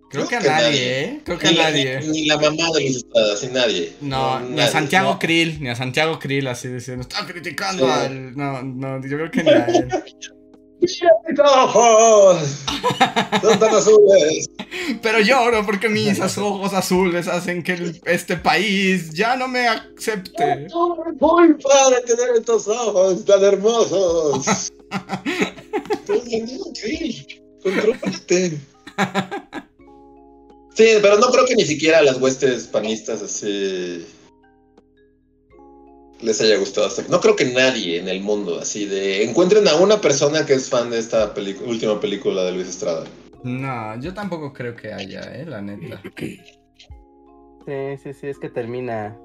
Creo 0.09 0.27
que 0.27 0.35
a 0.35 0.39
que 0.39 0.47
nadie, 0.47 0.63
nadie. 0.69 1.01
¿eh? 1.03 1.21
Creo 1.25 1.37
que 1.39 1.47
a 1.47 1.51
Ni, 1.51 1.57
nadie. 1.57 1.99
ni- 2.01 2.07
ni 2.09 2.25
la 2.27 2.37
mamá 2.37 2.69
de 2.75 2.87
Estrada, 2.87 3.35
sin 3.35 3.53
nadie. 3.53 3.93
No, 4.01 4.39
ni 4.39 4.61
a 4.61 4.67
Santiago 4.67 5.13
no. 5.13 5.19
Krill, 5.19 5.61
ni 5.61 5.69
a 5.69 5.75
Santiago 5.75 6.19
Krill 6.19 6.47
así 6.47 6.67
diciendo, 6.69 7.01
está 7.01 7.25
criticando 7.25 7.85
Sí. 7.85 7.91
al... 7.91 8.35
No, 8.37 8.61
no, 8.63 9.01
yo 9.01 9.17
creo 9.17 9.31
que 9.31 9.43
ni 9.43 9.49
a 9.49 9.65
él. 9.65 9.87
¡Mira 10.81 11.09
mis 11.27 11.39
ojos! 11.39 12.63
Son 13.41 13.59
tan 13.59 13.73
azules. 13.75 14.49
Pero 15.01 15.19
lloro 15.21 15.65
porque 15.65 15.89
mis 15.89 16.19
ojos 16.19 16.73
azules 16.73 17.27
hacen 17.27 17.63
que 17.63 17.99
este 18.05 18.37
país 18.37 19.11
ya 19.11 19.35
no 19.35 19.47
me 19.47 19.67
acepte. 19.67 20.67
Muy 21.19 21.53
padre 21.55 22.01
tener 22.05 22.35
estos 22.37 22.67
ojos 22.67 23.25
tan 23.25 23.43
hermosos. 23.43 24.71
Tú, 26.05 26.19
Santiago 26.29 26.71
Krill, 26.79 27.25
contrólate. 27.63 28.57
Sí, 30.75 30.97
pero 31.01 31.17
no 31.17 31.27
creo 31.27 31.45
que 31.45 31.55
ni 31.55 31.63
siquiera 31.63 31.99
a 31.99 32.03
las 32.03 32.19
huestes 32.19 32.67
panistas 32.67 33.21
así 33.21 34.05
les 36.21 36.41
haya 36.41 36.57
gustado 36.57 36.87
hasta 36.87 37.03
no 37.09 37.19
creo 37.19 37.35
que 37.35 37.45
nadie 37.45 37.99
en 37.99 38.07
el 38.07 38.21
mundo 38.21 38.59
así 38.59 38.85
de 38.85 39.23
encuentren 39.23 39.67
a 39.67 39.75
una 39.75 40.01
persona 40.01 40.45
que 40.45 40.53
es 40.53 40.69
fan 40.69 40.89
de 40.89 40.99
esta 40.99 41.33
última 41.65 41.99
película 41.99 42.43
de 42.43 42.51
Luis 42.53 42.67
Estrada. 42.67 43.05
No, 43.43 43.99
yo 44.01 44.13
tampoco 44.13 44.51
creo 44.51 44.75
que 44.75 44.91
haya, 44.91 45.21
eh, 45.35 45.45
la 45.45 45.61
neta. 45.61 46.01
Sí, 46.17 46.39
sí, 48.01 48.13
sí, 48.13 48.27
es 48.27 48.39
que 48.39 48.49
termina. 48.49 49.15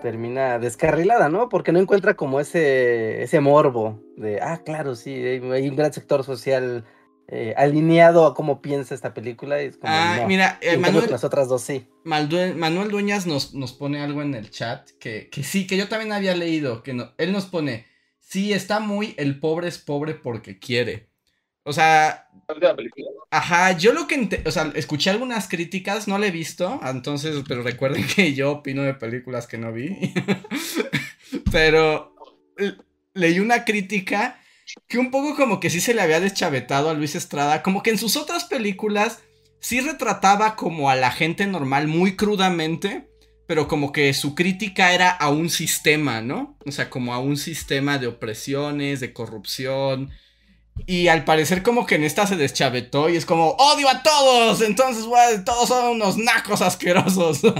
Termina 0.00 0.58
descarrilada, 0.58 1.28
¿no? 1.28 1.48
Porque 1.48 1.72
no 1.72 1.78
encuentra 1.78 2.14
como 2.14 2.40
ese, 2.40 3.22
ese 3.22 3.40
morbo 3.40 4.00
de, 4.16 4.40
ah, 4.40 4.62
claro, 4.64 4.96
sí, 4.96 5.12
hay 5.12 5.68
un 5.68 5.76
gran 5.76 5.92
sector 5.92 6.24
social 6.24 6.84
eh, 7.28 7.54
alineado 7.56 8.26
a 8.26 8.34
cómo 8.34 8.60
piensa 8.60 8.94
esta 8.94 9.14
película. 9.14 9.60
Es 9.60 9.76
como, 9.76 9.92
Ah, 9.92 10.18
no. 10.22 10.28
mira, 10.28 10.58
eh, 10.60 10.76
Manuel, 10.76 11.10
las 11.10 11.24
otras 11.24 11.48
dos 11.48 11.62
sí. 11.62 11.88
Manuel 12.04 12.90
Dueñas 12.90 13.26
nos, 13.26 13.54
nos 13.54 13.72
pone 13.72 14.00
algo 14.00 14.22
en 14.22 14.34
el 14.34 14.50
chat 14.50 14.90
que, 14.98 15.28
que 15.30 15.42
sí, 15.42 15.66
que 15.66 15.76
yo 15.76 15.88
también 15.88 16.12
había 16.12 16.34
leído, 16.34 16.82
que 16.82 16.92
no, 16.94 17.12
él 17.18 17.32
nos 17.32 17.46
pone, 17.46 17.86
sí, 18.18 18.52
está 18.52 18.80
muy, 18.80 19.14
el 19.18 19.38
pobre 19.40 19.68
es 19.68 19.78
pobre 19.78 20.14
porque 20.14 20.58
quiere. 20.58 21.08
O 21.64 21.72
sea, 21.72 22.28
ajá, 23.30 23.78
yo 23.78 23.92
lo 23.92 24.08
que, 24.08 24.42
o 24.44 24.50
sea, 24.50 24.72
escuché 24.74 25.10
algunas 25.10 25.46
críticas, 25.48 26.08
no 26.08 26.18
le 26.18 26.26
he 26.26 26.32
visto, 26.32 26.80
entonces, 26.84 27.40
pero 27.46 27.62
recuerden 27.62 28.04
que 28.06 28.34
yo 28.34 28.50
opino 28.50 28.82
de 28.82 28.94
películas 28.94 29.46
que 29.46 29.58
no 29.58 29.72
vi. 29.72 30.12
pero 31.52 32.14
leí 33.14 33.38
una 33.38 33.64
crítica 33.64 34.40
que 34.88 34.98
un 34.98 35.10
poco 35.10 35.36
como 35.36 35.60
que 35.60 35.70
sí 35.70 35.80
se 35.80 35.94
le 35.94 36.02
había 36.02 36.20
deschavetado 36.20 36.90
a 36.90 36.94
Luis 36.94 37.14
Estrada, 37.14 37.62
como 37.62 37.82
que 37.82 37.90
en 37.90 37.98
sus 37.98 38.16
otras 38.16 38.44
películas 38.44 39.20
sí 39.60 39.80
retrataba 39.80 40.56
como 40.56 40.90
a 40.90 40.96
la 40.96 41.10
gente 41.10 41.46
normal 41.46 41.88
muy 41.88 42.16
crudamente, 42.16 43.08
pero 43.46 43.68
como 43.68 43.92
que 43.92 44.12
su 44.14 44.34
crítica 44.34 44.92
era 44.92 45.10
a 45.10 45.28
un 45.28 45.50
sistema, 45.50 46.20
¿no? 46.20 46.56
O 46.66 46.72
sea, 46.72 46.90
como 46.90 47.14
a 47.14 47.18
un 47.18 47.36
sistema 47.36 47.98
de 47.98 48.06
opresiones, 48.06 49.00
de 49.00 49.12
corrupción. 49.12 50.10
Y 50.86 51.08
al 51.08 51.24
parecer 51.24 51.62
como 51.62 51.84
que 51.84 51.96
en 51.96 52.04
esta 52.04 52.26
se 52.26 52.36
deschavetó 52.36 53.10
y 53.10 53.16
es 53.16 53.26
como, 53.26 53.50
odio 53.50 53.88
a 53.88 54.02
todos, 54.02 54.62
entonces, 54.62 55.04
todos 55.44 55.68
son 55.68 55.96
unos 55.96 56.16
nacos 56.16 56.62
asquerosos. 56.62 57.42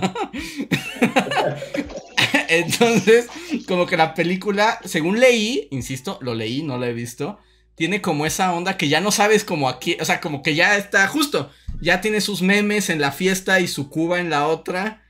entonces, 2.59 3.29
como 3.67 3.87
que 3.87 3.97
la 3.97 4.15
película, 4.15 4.79
según 4.85 5.21
leí, 5.21 5.69
insisto, 5.71 6.19
lo 6.21 6.35
leí, 6.35 6.63
no 6.63 6.79
lo 6.79 6.87
he 6.87 6.93
visto, 6.93 7.39
tiene 7.75 8.01
como 8.01 8.27
esa 8.27 8.53
onda 8.55 8.77
que 8.77 8.89
ya 8.89 9.01
no 9.01 9.11
sabes 9.11 9.45
como 9.45 9.69
aquí, 9.69 9.97
o 10.01 10.05
sea, 10.05 10.21
como 10.21 10.43
que 10.43 10.55
ya 10.55 10.77
está 10.77 11.07
justo, 11.09 11.51
ya 11.81 12.01
tiene 12.01 12.21
sus 12.21 12.43
memes 12.43 12.91
en 12.91 13.01
la 13.01 13.13
fiesta 13.13 13.61
y 13.61 13.67
su 13.67 13.89
cuba 13.91 14.21
en 14.21 14.31
la 14.31 14.47
otra. 14.47 15.03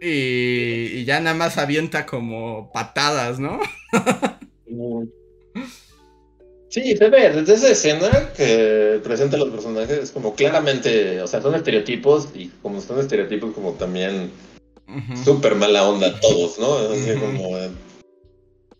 Y, 0.00 1.04
ya 1.04 1.20
nada 1.20 1.36
más 1.36 1.58
avienta 1.58 2.06
como 2.06 2.72
patadas, 2.72 3.38
¿no? 3.38 3.60
Sí, 6.68 6.96
se 6.96 7.10
desde 7.10 7.54
esa 7.54 7.70
escena 7.70 8.32
que 8.34 8.98
presenta 9.04 9.36
los 9.36 9.50
personajes, 9.50 10.10
como 10.10 10.34
claramente, 10.34 11.20
o 11.20 11.26
sea, 11.26 11.42
son 11.42 11.54
estereotipos 11.54 12.30
y 12.34 12.48
como 12.62 12.80
son 12.80 12.98
estereotipos, 12.98 13.52
como 13.52 13.72
también 13.72 14.30
Ujú. 14.88 15.24
súper 15.24 15.54
mala 15.54 15.88
onda 15.88 16.18
todos, 16.20 16.58
¿no? 16.58 16.76
Así 16.92 17.14
como, 17.18 17.56
eh, 17.58 17.70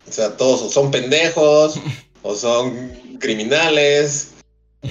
o 0.07 0.11
sea, 0.11 0.35
todos 0.37 0.61
o 0.61 0.69
son 0.69 0.91
pendejos, 0.91 1.79
o 2.21 2.35
son 2.35 3.17
criminales, 3.19 4.31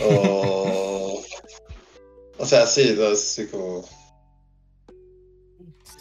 o... 0.00 1.22
O 2.38 2.46
sea, 2.46 2.66
sí, 2.66 2.98
así 3.12 3.46
como... 3.46 3.84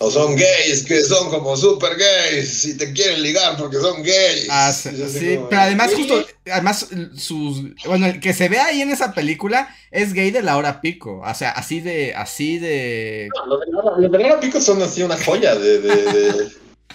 O 0.01 0.09
son 0.09 0.35
gays, 0.35 0.83
que 0.83 1.01
son 1.03 1.29
como 1.29 1.55
super 1.55 1.95
gays, 1.95 2.65
y 2.65 2.75
te 2.77 2.91
quieren 2.91 3.21
ligar 3.21 3.55
porque 3.57 3.77
son 3.77 4.01
gays. 4.01 4.47
Ah, 4.49 4.73
sí, 4.73 4.89
sí, 5.07 5.35
como, 5.35 5.49
pero 5.49 5.61
además 5.61 5.91
"Sí". 5.91 5.97
justo, 5.97 6.25
además 6.51 6.87
sus, 7.15 7.61
bueno, 7.85 8.07
el 8.07 8.19
que 8.19 8.33
se 8.33 8.49
ve 8.49 8.59
ahí 8.59 8.81
en 8.81 8.89
esa 8.91 9.13
película 9.13 9.73
es 9.91 10.13
gay 10.13 10.31
de 10.31 10.41
la 10.41 10.57
hora 10.57 10.81
pico, 10.81 11.21
o 11.23 11.35
sea, 11.35 11.51
así 11.51 11.79
de, 11.81 12.13
así 12.15 12.57
de, 12.57 13.29
No, 13.35 13.45
Los 13.45 13.59
de 14.01 14.09
de 14.09 14.17
Laura 14.23 14.39
Pico 14.39 14.59
son 14.59 14.81
así 14.81 15.03
una 15.03 15.17
joya 15.23 15.55
de. 15.55 15.79
de- 15.79 16.03
de- 16.13 16.51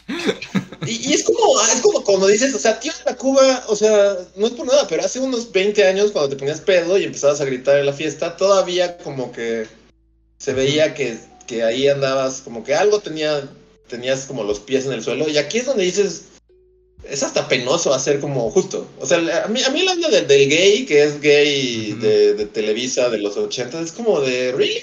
Y, 0.87 1.11
y 1.11 1.15
es 1.15 1.25
como 1.25 1.61
es 1.63 1.81
como 1.81 2.05
cuando 2.05 2.27
dices, 2.29 2.55
o 2.55 2.59
sea, 2.61 2.79
tío 2.79 2.93
de 2.93 3.11
la 3.11 3.17
Cuba, 3.17 3.65
o 3.67 3.75
sea, 3.75 4.15
no 4.37 4.47
es 4.47 4.53
por 4.53 4.67
nada, 4.67 4.87
pero 4.89 5.05
hace 5.05 5.19
unos 5.19 5.51
20 5.51 5.85
años 5.85 6.13
cuando 6.13 6.29
te 6.31 6.37
ponías 6.37 6.61
pedo 6.61 6.97
y 6.99 7.05
empezabas 7.05 7.41
a 7.41 7.45
gritar 7.45 7.79
en 7.79 7.87
la 7.87 7.93
fiesta, 7.93 8.37
todavía 8.37 8.97
como 8.99 9.33
que 9.33 9.67
se 10.39 10.53
veía 10.53 10.95
que, 10.95 11.17
que 11.47 11.62
ahí 11.62 11.88
andabas, 11.88 12.40
como 12.42 12.62
que 12.64 12.74
algo 12.74 13.01
tenía, 13.01 13.49
tenías 13.88 14.26
como 14.26 14.42
los 14.44 14.61
pies 14.61 14.86
en 14.86 14.92
el 14.92 15.03
suelo. 15.03 15.28
Y 15.28 15.38
aquí 15.38 15.59
es 15.59 15.66
donde 15.66 15.84
dices, 15.84 16.24
es 17.05 17.22
hasta 17.22 17.47
penoso 17.49 17.94
hacer 17.94 18.20
como 18.20 18.51
justo. 18.51 18.86
O 19.01 19.07
sea, 19.07 19.18
a 19.44 19.49
mí, 19.49 19.62
a 19.62 19.70
mí 19.70 19.82
la 19.82 19.92
onda 19.92 20.09
del, 20.09 20.26
del 20.26 20.49
gay, 20.49 20.86
que 20.86 21.03
es 21.05 21.20
gay 21.20 21.92
de, 21.92 22.34
de 22.34 22.47
Televisa 22.47 23.09
de 23.11 23.18
los 23.18 23.36
80, 23.36 23.80
es 23.80 23.92
como 23.92 24.20
de, 24.20 24.53
¿really? 24.53 24.82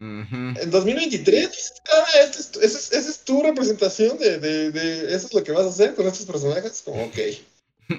En 0.00 0.70
2023, 0.70 1.48
ah, 1.92 2.04
esta 2.22 2.38
es, 2.38 2.50
tu- 2.52 2.60
esa 2.60 2.78
es, 2.78 2.92
es 3.08 3.18
tu 3.24 3.42
representación 3.42 4.16
de, 4.18 4.38
de, 4.38 4.70
de- 4.70 5.12
Eso 5.12 5.26
es 5.26 5.34
lo 5.34 5.42
que 5.42 5.50
vas 5.50 5.66
a 5.66 5.70
hacer 5.70 5.96
con 5.96 6.06
estos 6.06 6.24
personajes. 6.24 6.82
Como, 6.84 7.02
ok. 7.04 7.18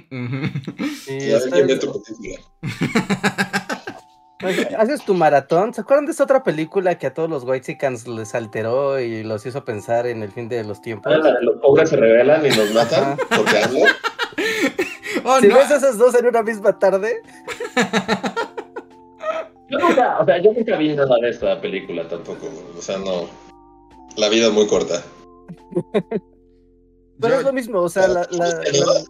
Sí, 1.05 1.17
ya 1.19 1.37
está- 1.37 1.49
quién 1.51 1.67
ve 1.67 1.75
tu 1.75 2.01
película. 2.01 2.39
Pues, 4.39 4.67
Haces 4.77 5.03
tu 5.03 5.13
maratón. 5.13 5.73
¿Se 5.73 5.81
acuerdan 5.81 6.05
de 6.05 6.11
esta 6.11 6.23
otra 6.23 6.43
película 6.43 6.97
que 6.97 7.07
a 7.07 7.13
todos 7.13 7.29
los 7.29 7.43
Whitexicans 7.43 8.07
les 8.07 8.33
alteró 8.35 8.99
y 8.99 9.23
los 9.23 9.45
hizo 9.45 9.65
pensar 9.65 10.07
en 10.07 10.23
el 10.23 10.31
fin 10.31 10.47
de 10.47 10.63
los 10.63 10.81
tiempos? 10.81 11.11
Ah, 11.13 11.33
los 11.41 11.57
pobres 11.57 11.89
se 11.89 11.97
rebelan 11.97 12.45
y 12.45 12.49
nos 12.49 12.73
matan 12.73 13.17
porque 13.35 13.57
hablo. 13.63 13.79
Oh, 15.25 15.39
Si 15.41 15.47
no, 15.47 15.55
ves 15.57 15.71
esas 15.71 15.97
dos 15.97 16.15
en 16.15 16.27
una 16.27 16.41
misma 16.43 16.79
tarde, 16.79 17.21
Yo 19.69 19.77
nunca, 19.79 20.17
o 20.19 20.25
sea, 20.25 20.37
yo 20.41 20.53
nunca 20.53 20.77
vi 20.77 20.95
nada 20.95 21.15
de 21.21 21.29
esta 21.29 21.59
película 21.59 22.07
tampoco. 22.07 22.47
O 22.77 22.81
sea, 22.81 22.97
no. 22.97 23.27
La 24.15 24.29
vida 24.29 24.47
es 24.47 24.53
muy 24.53 24.65
corta. 24.67 25.03
pero 27.19 27.33
yo- 27.33 27.39
es 27.39 27.43
lo 27.43 27.51
mismo. 27.53 27.81
O 27.81 27.89
sea, 27.89 28.07
la, 28.07 28.21
la- 28.31 28.61
¿Cómo 28.61 28.63
se 28.63 28.71
llamaba? 28.71 28.93
la- 28.93 29.05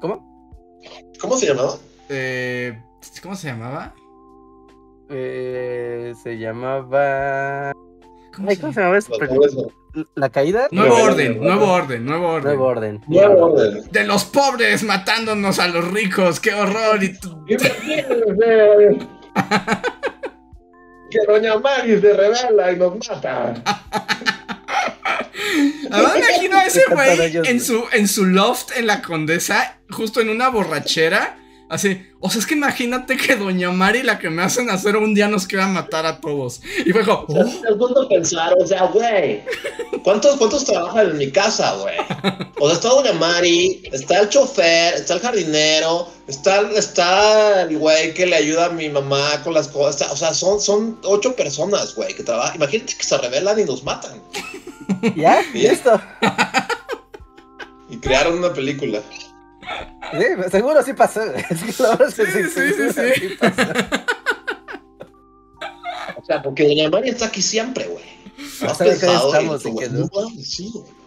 ¿Cómo? 0.00 0.80
¿Cómo 1.20 1.36
se 1.36 1.46
llamaba? 1.46 1.74
eh, 2.08 2.80
¿cómo 3.22 3.34
se 3.36 3.48
llamaba? 3.48 3.94
Eh, 5.08 6.14
se 6.22 6.38
llamaba. 6.38 7.72
¿Cómo 8.34 8.48
Ay, 8.48 8.56
se 8.56 8.60
¿Cómo 8.62 8.72
se 8.72 8.80
llama? 8.80 8.94
llamaba 8.94 8.98
esa 8.98 9.10
película? 9.18 9.48
¿La 10.14 10.28
caída? 10.28 10.68
Nuevo 10.70 10.94
orden, 11.02 11.40
nuevo 11.40 11.66
orden, 11.72 12.04
nuevo 12.06 12.28
orden. 12.28 12.44
Nuevo 12.44 12.64
orden. 12.66 13.00
Nuevo 13.08 13.46
orden. 13.46 13.82
De 13.90 14.04
los 14.04 14.24
pobres 14.24 14.84
matándonos 14.84 15.58
a 15.58 15.66
los 15.66 15.90
ricos, 15.90 16.38
qué 16.38 16.54
horror. 16.54 17.02
Y 17.02 17.18
tú- 17.18 17.44
Que 21.10 21.18
Doña 21.26 21.58
Mari 21.58 22.00
se 22.00 22.12
revela 22.12 22.70
y 22.72 22.76
nos 22.76 23.08
mata. 23.08 23.54
Además 25.90 26.12
me 26.14 26.18
imagino 26.20 26.56
a 26.56 26.66
ese 26.66 26.82
güey 26.88 27.36
en 27.48 27.60
su, 27.60 27.82
en 27.92 28.06
su 28.06 28.26
loft 28.26 28.76
en 28.76 28.86
la 28.86 29.02
condesa, 29.02 29.80
justo 29.90 30.20
en 30.20 30.28
una 30.28 30.50
borrachera. 30.50 31.36
Así, 31.70 32.04
o 32.18 32.28
sea, 32.28 32.40
es 32.40 32.46
que 32.46 32.54
imagínate 32.54 33.16
que 33.16 33.36
Doña 33.36 33.70
Mari, 33.70 34.02
la 34.02 34.18
que 34.18 34.28
me 34.28 34.42
hacen 34.42 34.68
hacer 34.70 34.96
un 34.96 35.14
día, 35.14 35.28
nos 35.28 35.46
quiera 35.46 35.68
matar 35.68 36.04
a 36.04 36.20
todos. 36.20 36.60
Y 36.84 36.90
fue 36.90 37.04
como, 37.04 37.26
O 37.28 37.32
sea, 37.32 37.44
"Oh". 37.44 37.68
es 37.70 37.76
punto 37.78 38.08
pensar, 38.08 38.52
o 38.58 38.66
sea, 38.66 38.86
güey, 38.86 39.42
¿cuántos, 40.02 40.36
¿cuántos 40.36 40.64
trabajan 40.64 41.10
en 41.10 41.18
mi 41.18 41.30
casa, 41.30 41.76
güey? 41.76 41.94
O 42.58 42.66
sea, 42.66 42.74
está 42.74 42.88
Doña 42.88 43.12
Mari, 43.12 43.82
está 43.92 44.18
el 44.18 44.28
chofer, 44.28 44.94
está 44.94 45.14
el 45.14 45.20
jardinero, 45.20 46.08
está, 46.26 46.60
está 46.76 47.62
el 47.62 47.78
güey 47.78 48.14
que 48.14 48.26
le 48.26 48.34
ayuda 48.34 48.66
a 48.66 48.70
mi 48.70 48.88
mamá 48.88 49.40
con 49.44 49.54
las 49.54 49.68
cosas. 49.68 50.10
O 50.10 50.16
sea, 50.16 50.34
son, 50.34 50.60
son 50.60 50.98
ocho 51.04 51.36
personas, 51.36 51.94
güey, 51.94 52.14
que 52.14 52.24
trabajan. 52.24 52.56
Imagínate 52.56 52.96
que 52.96 53.04
se 53.04 53.16
rebelan 53.16 53.60
y 53.60 53.64
nos 53.64 53.84
matan. 53.84 54.20
¿Ya? 55.14 55.40
¿Listo? 55.54 56.00
Y 57.88 57.96
crearon 57.98 58.38
una 58.38 58.52
película. 58.52 59.00
Sí, 60.12 60.50
seguro 60.50 60.82
sí 60.82 60.92
pasó. 60.94 61.20
Es 61.50 61.62
que 61.76 61.82
la 61.82 61.90
verdad 61.90 62.08
es 62.08 62.14
que 62.14 62.26
Sí, 62.26 62.32
sí, 62.32 62.48
sí, 62.48 62.92
seguro 62.92 62.92
sí. 63.14 63.20
sí 63.20 63.36
pasó. 63.38 63.62
O 66.16 66.24
sea, 66.24 66.42
porque 66.42 66.64
Doña 66.66 66.88
Mari 66.90 67.10
está 67.10 67.26
aquí 67.26 67.42
siempre, 67.42 67.86
güey. 67.86 68.04
No 68.62 68.70
Has 68.70 68.78
sabe 68.78 68.90
que 68.94 68.96
pensado 69.00 69.28
estamos 69.34 69.64
en- 69.66 69.72
y 69.72 69.78
que 69.78 69.88
no 69.90 69.98
no. 70.00 70.08
mames, 70.14 70.50
sí, 70.50 70.70
güey. 70.72 70.99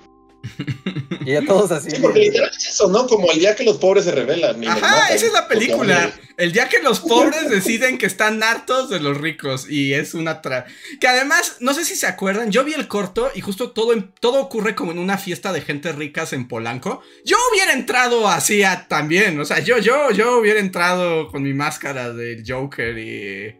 Y 1.25 1.31
ya 1.31 1.41
todos 1.45 1.71
así. 1.71 1.89
Sí, 1.91 1.97
porque 2.01 2.19
literal 2.19 2.51
es 2.57 2.67
eso, 2.67 2.89
¿no? 2.89 3.07
Como 3.07 3.31
el 3.31 3.39
día 3.39 3.55
que 3.55 3.63
los 3.63 3.77
pobres 3.77 4.03
se 4.05 4.11
rebelan. 4.11 4.61
Ajá, 4.67 4.79
matan. 4.79 5.15
esa 5.15 5.25
es 5.25 5.33
la 5.33 5.47
película. 5.47 6.11
El 6.37 6.51
día 6.51 6.67
que 6.67 6.81
los 6.81 6.99
pobres 6.99 7.49
deciden 7.49 7.97
que 7.97 8.05
están 8.05 8.43
hartos 8.43 8.89
de 8.89 8.99
los 8.99 9.17
ricos. 9.17 9.69
Y 9.69 9.93
es 9.93 10.13
una 10.13 10.41
tra... 10.41 10.65
Que 10.99 11.07
además, 11.07 11.57
no 11.59 11.73
sé 11.73 11.85
si 11.85 11.95
se 11.95 12.07
acuerdan, 12.07 12.51
yo 12.51 12.63
vi 12.63 12.73
el 12.73 12.87
corto 12.87 13.31
y 13.33 13.41
justo 13.41 13.71
todo, 13.71 13.93
en- 13.93 14.11
todo 14.19 14.39
ocurre 14.41 14.75
como 14.75 14.91
en 14.91 14.99
una 14.99 15.17
fiesta 15.17 15.53
de 15.53 15.61
gente 15.61 15.91
ricas 15.93 16.33
en 16.33 16.47
Polanco. 16.47 17.01
Yo 17.23 17.37
hubiera 17.51 17.71
entrado 17.73 18.27
así 18.27 18.63
a- 18.63 18.87
también. 18.87 19.39
O 19.39 19.45
sea, 19.45 19.59
yo, 19.59 19.77
yo, 19.77 20.11
yo 20.11 20.39
hubiera 20.39 20.59
entrado 20.59 21.29
con 21.29 21.43
mi 21.43 21.53
máscara 21.53 22.11
del 22.11 22.43
Joker 22.45 22.97
y... 22.97 23.55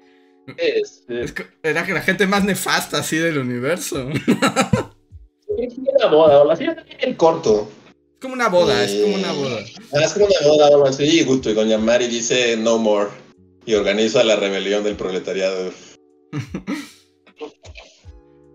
Este, 0.58 1.24
es 1.24 1.34
era 1.64 1.86
que 1.86 1.94
la 1.94 2.02
gente 2.02 2.28
más 2.28 2.44
nefasta 2.44 2.98
así 2.98 3.16
del 3.16 3.38
universo. 3.38 4.10
Es 5.64 5.78
una 5.78 6.08
boda, 6.08 6.44
o 6.44 6.52
así 6.52 6.66
es 6.66 6.76
el 7.00 7.16
corto. 7.16 7.70
Es 7.88 8.20
como 8.20 8.34
una 8.34 8.50
boda, 8.50 8.84
es 8.84 9.02
como 9.02 9.16
una 9.16 9.32
boda. 9.32 9.60
Ah, 9.94 10.02
es 10.04 10.14
como 10.14 10.26
una 10.26 10.48
boda 10.48 10.70
o 10.70 10.74
algo 10.74 10.88
así, 10.88 11.22
y 11.22 11.24
justo, 11.24 11.50
y 11.50 11.54
Doña 11.54 11.78
Mari 11.78 12.08
dice 12.08 12.58
no 12.58 12.78
more. 12.78 13.10
Y 13.66 13.76
organiza 13.76 14.24
la 14.26 14.36
rebelión 14.36 14.84
del 14.84 14.96
proletariado. 14.96 15.72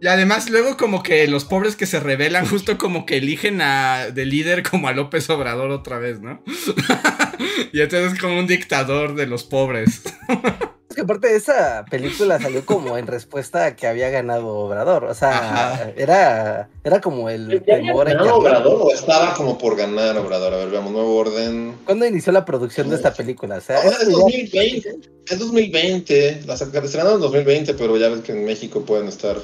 Y 0.01 0.07
además 0.07 0.49
luego 0.49 0.77
como 0.77 1.03
que 1.03 1.27
los 1.27 1.45
pobres 1.45 1.75
que 1.75 1.85
se 1.85 1.99
rebelan 1.99 2.47
justo 2.47 2.79
como 2.79 3.05
que 3.05 3.17
eligen 3.17 3.61
a 3.61 4.11
de 4.13 4.27
líder 4.27 4.63
como 4.63 4.87
a 4.87 4.93
López 4.93 5.29
Obrador 5.29 5.73
otra 5.73 5.99
vez, 5.99 6.21
¿no? 6.21 6.41
y 7.73 7.81
entonces 7.81 8.13
es 8.13 8.21
como 8.21 8.39
un 8.39 8.47
dictador 8.47 9.17
de 9.17 9.27
los 9.27 9.43
pobres. 9.43 10.03
Que 10.99 11.03
aparte 11.03 11.37
esa 11.37 11.85
película 11.89 12.41
salió 12.41 12.67
como 12.67 12.99
en 12.99 13.07
respuesta 13.07 13.67
a 13.67 13.77
que 13.77 13.87
había 13.87 14.11
ganado 14.11 14.49
Obrador. 14.49 15.05
O 15.05 15.15
sea, 15.15 15.93
era, 15.97 16.71
era 16.83 17.01
como 17.01 17.31
el 17.31 17.63
temor 17.63 18.11
en 18.11 18.19
Obrador 18.19 18.81
o 18.83 18.93
estaba 18.93 19.33
como 19.35 19.57
por 19.57 19.77
ganar 19.77 20.19
Obrador? 20.19 20.55
A 20.55 20.57
ver, 20.57 20.71
veamos, 20.71 20.91
nuevo 20.91 21.15
orden. 21.15 21.77
¿Cuándo 21.85 22.05
inició 22.05 22.33
la 22.33 22.45
producción 22.45 22.91
de 22.91 22.97
esta 22.97 23.15
película? 23.15 23.59
O 23.59 23.61
sea, 23.61 23.81
es 23.81 24.11
2020. 24.11 24.99
Es 25.29 25.39
2020. 25.39 26.43
La 26.49 26.55
estrenaron 26.55 27.15
en 27.15 27.21
2020, 27.21 27.75
pero 27.75 27.97
ya 27.97 28.09
ves 28.09 28.23
que 28.23 28.33
en 28.33 28.45
México 28.45 28.85
pueden 28.85 29.07
estar 29.07 29.37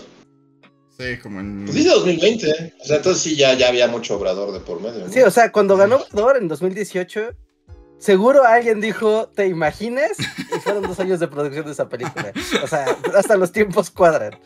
Sí, 0.98 1.18
como 1.22 1.38
en. 1.38 1.66
Pues 1.66 1.76
dice 1.76 1.90
2020. 1.90 2.72
O 2.80 2.84
sea, 2.84 2.96
entonces 2.96 3.22
sí, 3.22 3.36
ya, 3.36 3.54
ya 3.54 3.68
había 3.68 3.86
mucho 3.86 4.16
Obrador 4.16 4.52
de 4.52 4.58
por 4.58 4.80
medio. 4.80 5.08
Sí, 5.08 5.20
o 5.20 5.30
sea, 5.30 5.52
cuando 5.52 5.76
ganó 5.76 6.04
Obrador 6.12 6.36
en 6.38 6.48
2018, 6.48 7.30
seguro 8.04 8.44
alguien 8.44 8.80
dijo, 8.80 9.28
¿te 9.28 9.46
imaginas? 9.46 10.18
Y 10.18 10.60
fueron 10.60 10.82
dos 10.82 11.00
años 11.00 11.20
de 11.20 11.28
producción 11.28 11.64
de 11.64 11.72
esa 11.72 11.88
película. 11.88 12.32
O 12.62 12.66
sea, 12.66 12.84
hasta 13.16 13.36
los 13.36 13.50
tiempos 13.50 13.90
cuadran. 13.90 14.38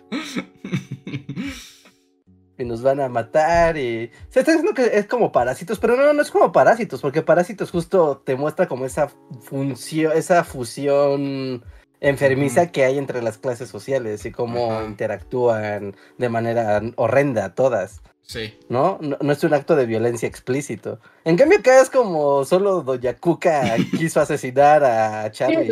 Y 2.57 2.65
nos 2.65 2.83
van 2.83 3.01
a 3.01 3.09
matar 3.09 3.77
y... 3.77 4.11
Se 4.31 4.41
está 4.41 4.53
diciendo 4.53 4.75
que 4.75 4.97
es 4.99 5.07
como 5.07 5.33
parásitos, 5.33 5.79
pero 5.79 5.97
no, 5.97 6.13
no 6.13 6.23
es 6.23 6.31
como 6.31 6.53
parásitos, 6.53 7.01
porque 7.01 7.23
parásitos 7.23 7.71
justo 7.71 8.23
te 8.25 8.37
muestra 8.37 8.69
como 8.69 8.85
esa 8.85 9.09
función, 9.41 10.13
esa 10.15 10.45
fusión 10.45 11.65
enfermiza 12.01 12.71
que 12.71 12.85
hay 12.85 12.97
entre 12.97 13.23
las 13.23 13.39
clases 13.39 13.69
sociales 13.69 14.25
y 14.25 14.31
cómo 14.31 14.83
interactúan 14.85 15.97
de 16.17 16.29
manera 16.29 16.81
horrenda 16.97 17.55
todas. 17.55 18.03
Sí. 18.29 18.53
¿No? 18.69 18.99
¿no? 19.01 19.33
es 19.33 19.43
un 19.43 19.55
acto 19.55 19.75
de 19.75 19.87
violencia 19.87 20.29
explícito. 20.29 21.01
En 21.25 21.39
cambio, 21.39 21.61
acá 21.61 21.81
es 21.81 21.89
como 21.89 22.45
solo 22.45 22.83
Doña 22.83 23.17
Cuca 23.17 23.77
quiso 23.97 24.21
asesinar 24.21 24.85
a 24.85 25.33
Charlie. 25.33 25.71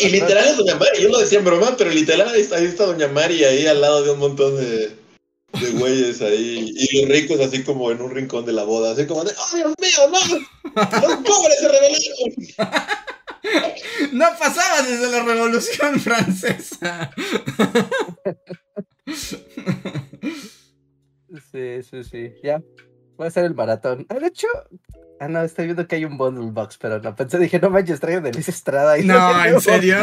y 0.00 0.08
literal 0.08 0.44
es 0.44 0.56
Doña 0.56 0.74
Mari. 0.74 1.02
Yo 1.02 1.08
lo 1.08 1.20
decía 1.20 1.38
en 1.38 1.44
broma, 1.44 1.76
pero 1.78 1.90
literal 1.90 2.28
ahí 2.28 2.40
está, 2.40 2.84
Doña 2.84 3.06
Mari 3.06 3.44
ahí 3.44 3.68
al 3.68 3.80
lado 3.80 4.02
de 4.02 4.10
un 4.10 4.18
montón 4.18 4.56
de, 4.56 4.88
de 5.60 5.70
güeyes 5.78 6.20
ahí. 6.20 6.74
Y 6.76 7.00
los 7.00 7.08
ricos 7.08 7.38
así 7.38 7.62
como 7.62 7.92
en 7.92 8.02
un 8.02 8.10
rincón 8.10 8.44
de 8.44 8.52
la 8.52 8.64
boda. 8.64 8.94
Así 8.94 9.06
como 9.06 9.22
de, 9.22 9.30
¡oh, 9.30 9.56
Dios 9.56 9.72
mío, 9.80 10.10
no! 10.10 10.18
¡Los 10.74 11.16
pobres 11.18 11.58
se 11.60 11.68
rebelaron! 11.68 12.88
No 14.10 14.26
pasaba 14.36 14.82
desde 14.82 15.12
la 15.12 15.22
Revolución 15.22 16.00
Francesa. 16.00 17.12
Sí, 21.50 21.82
sí, 21.82 22.04
sí. 22.04 22.34
Ya. 22.42 22.62
Voy 23.16 23.26
a 23.26 23.28
hacer 23.28 23.44
el 23.44 23.54
maratón. 23.54 24.06
Ah, 24.08 24.18
de 24.18 24.26
hecho. 24.26 24.48
Ah, 25.20 25.28
no, 25.28 25.42
estoy 25.42 25.66
viendo 25.66 25.86
que 25.86 25.96
hay 25.96 26.04
un 26.04 26.18
bundle 26.18 26.50
box, 26.50 26.78
pero 26.78 27.00
no 27.00 27.14
pensé, 27.14 27.38
dije, 27.38 27.60
no 27.60 27.70
manches, 27.70 28.00
traigan 28.00 28.24
de 28.24 28.32
Liz 28.32 28.48
Estrada. 28.48 28.98
Y 28.98 29.04
no, 29.04 29.44
¿en 29.44 29.60
serio? 29.60 29.98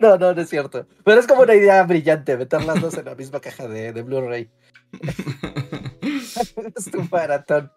No, 0.00 0.18
no, 0.18 0.34
no 0.34 0.40
es 0.40 0.50
cierto. 0.50 0.86
Pero 1.02 1.18
es 1.18 1.26
como 1.26 1.42
una 1.42 1.54
idea 1.54 1.82
brillante, 1.84 2.36
meter 2.36 2.62
las 2.64 2.80
dos 2.80 2.94
en 2.98 3.06
la 3.06 3.14
misma 3.14 3.40
caja 3.40 3.66
de, 3.66 3.92
de 3.92 4.02
Blu-ray. 4.02 4.50
es 6.76 6.90
tu 6.90 7.02
maratón. 7.10 7.72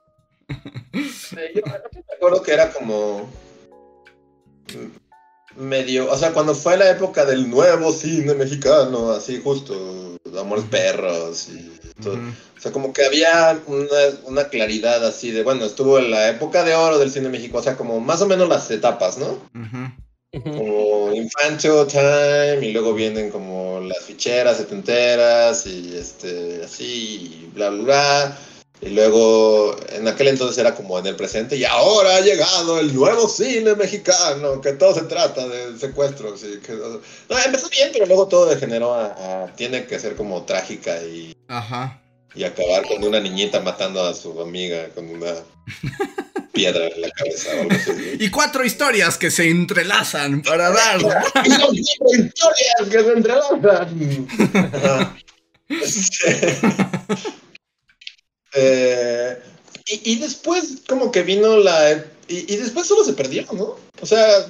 Sí, 0.93 1.37
yo 1.55 1.61
me 1.65 2.15
acuerdo 2.15 2.43
que 2.43 2.53
era 2.53 2.71
como 2.73 3.29
medio, 5.55 6.11
o 6.11 6.17
sea, 6.17 6.33
cuando 6.33 6.53
fue 6.53 6.77
la 6.77 6.89
época 6.89 7.25
del 7.25 7.49
nuevo 7.49 7.91
cine 7.91 8.33
mexicano, 8.33 9.11
así 9.11 9.41
justo, 9.41 10.17
Amores 10.37 10.65
Perros 10.65 11.49
y 11.49 11.76
todo. 12.01 12.15
O 12.15 12.59
sea, 12.59 12.71
como 12.71 12.93
que 12.93 13.05
había 13.05 13.59
una, 14.27 14.49
claridad 14.49 15.05
así 15.05 15.31
de, 15.31 15.43
bueno, 15.43 15.65
estuvo 15.65 15.99
en 15.99 16.11
la 16.11 16.29
época 16.29 16.63
de 16.63 16.75
oro 16.75 16.97
del 16.97 17.11
cine 17.11 17.29
mexicano, 17.29 17.59
o 17.59 17.63
sea, 17.63 17.77
como 17.77 17.99
más 17.99 18.21
o 18.21 18.27
menos 18.27 18.49
las 18.49 18.69
etapas, 18.71 19.17
¿no? 19.17 19.39
Como 20.43 21.13
Infantil 21.13 21.87
Time 21.87 22.65
y 22.65 22.71
luego 22.71 22.93
vienen 22.93 23.29
como 23.29 23.79
las 23.81 24.03
ficheras 24.03 24.57
setenteras 24.57 25.65
y 25.65 25.95
este, 25.95 26.61
así, 26.63 26.85
y 26.85 27.51
bla, 27.53 27.69
bla, 27.69 27.83
bla. 27.83 28.37
Y 28.79 28.89
luego, 28.89 29.75
en 29.89 30.07
aquel 30.07 30.27
entonces 30.27 30.57
era 30.59 30.75
como 30.75 30.99
en 30.99 31.07
el 31.07 31.15
presente, 31.15 31.55
y 31.55 31.65
ahora 31.65 32.17
ha 32.17 32.21
llegado 32.21 32.79
el 32.79 32.93
nuevo 32.93 33.27
cine 33.27 33.73
mexicano, 33.75 34.61
que 34.61 34.73
todo 34.73 34.93
se 34.93 35.01
trata 35.01 35.47
de 35.47 35.79
secuestros. 35.79 36.43
Y 36.43 36.59
que, 36.59 36.73
no, 36.73 37.39
empezó 37.43 37.69
bien, 37.69 37.89
pero 37.91 38.05
luego 38.05 38.27
todo 38.27 38.45
degeneró 38.45 38.93
a, 38.93 39.51
tiene 39.55 39.85
que 39.85 39.99
ser 39.99 40.15
como 40.15 40.43
trágica 40.43 41.01
y, 41.01 41.35
Ajá. 41.47 41.99
y 42.35 42.43
acabar 42.43 42.85
con 42.87 43.03
una 43.03 43.19
niñita 43.19 43.61
matando 43.61 44.05
a 44.05 44.13
su 44.13 44.39
amiga 44.39 44.89
con 44.89 45.09
una 45.09 45.33
piedra 46.53 46.87
en 46.87 47.01
la 47.01 47.09
cabeza 47.09 47.49
o 47.57 47.61
algo 47.61 47.73
así. 47.73 48.17
Y 48.19 48.29
cuatro 48.29 48.63
historias 48.63 49.17
que 49.17 49.31
se 49.31 49.49
entrelazan 49.49 50.43
para 50.43 50.69
dar. 50.73 50.99
y 50.99 51.49
son 51.49 51.75
cuatro 51.97 52.25
historias 52.25 52.89
que 52.91 53.03
se 53.03 53.11
entrelazan. 53.11 54.27
Eh, 58.57 59.37
y, 59.85 60.19
después 60.19 60.81
como 60.87 61.11
que 61.11 61.23
vino 61.23 61.57
la... 61.57 62.05
Y, 62.27 62.55
después 62.57 62.87
solo 62.87 63.03
se 63.03 63.13
perdió, 63.13 63.45
¿no? 63.53 63.77
O 64.01 64.05
sea, 64.05 64.47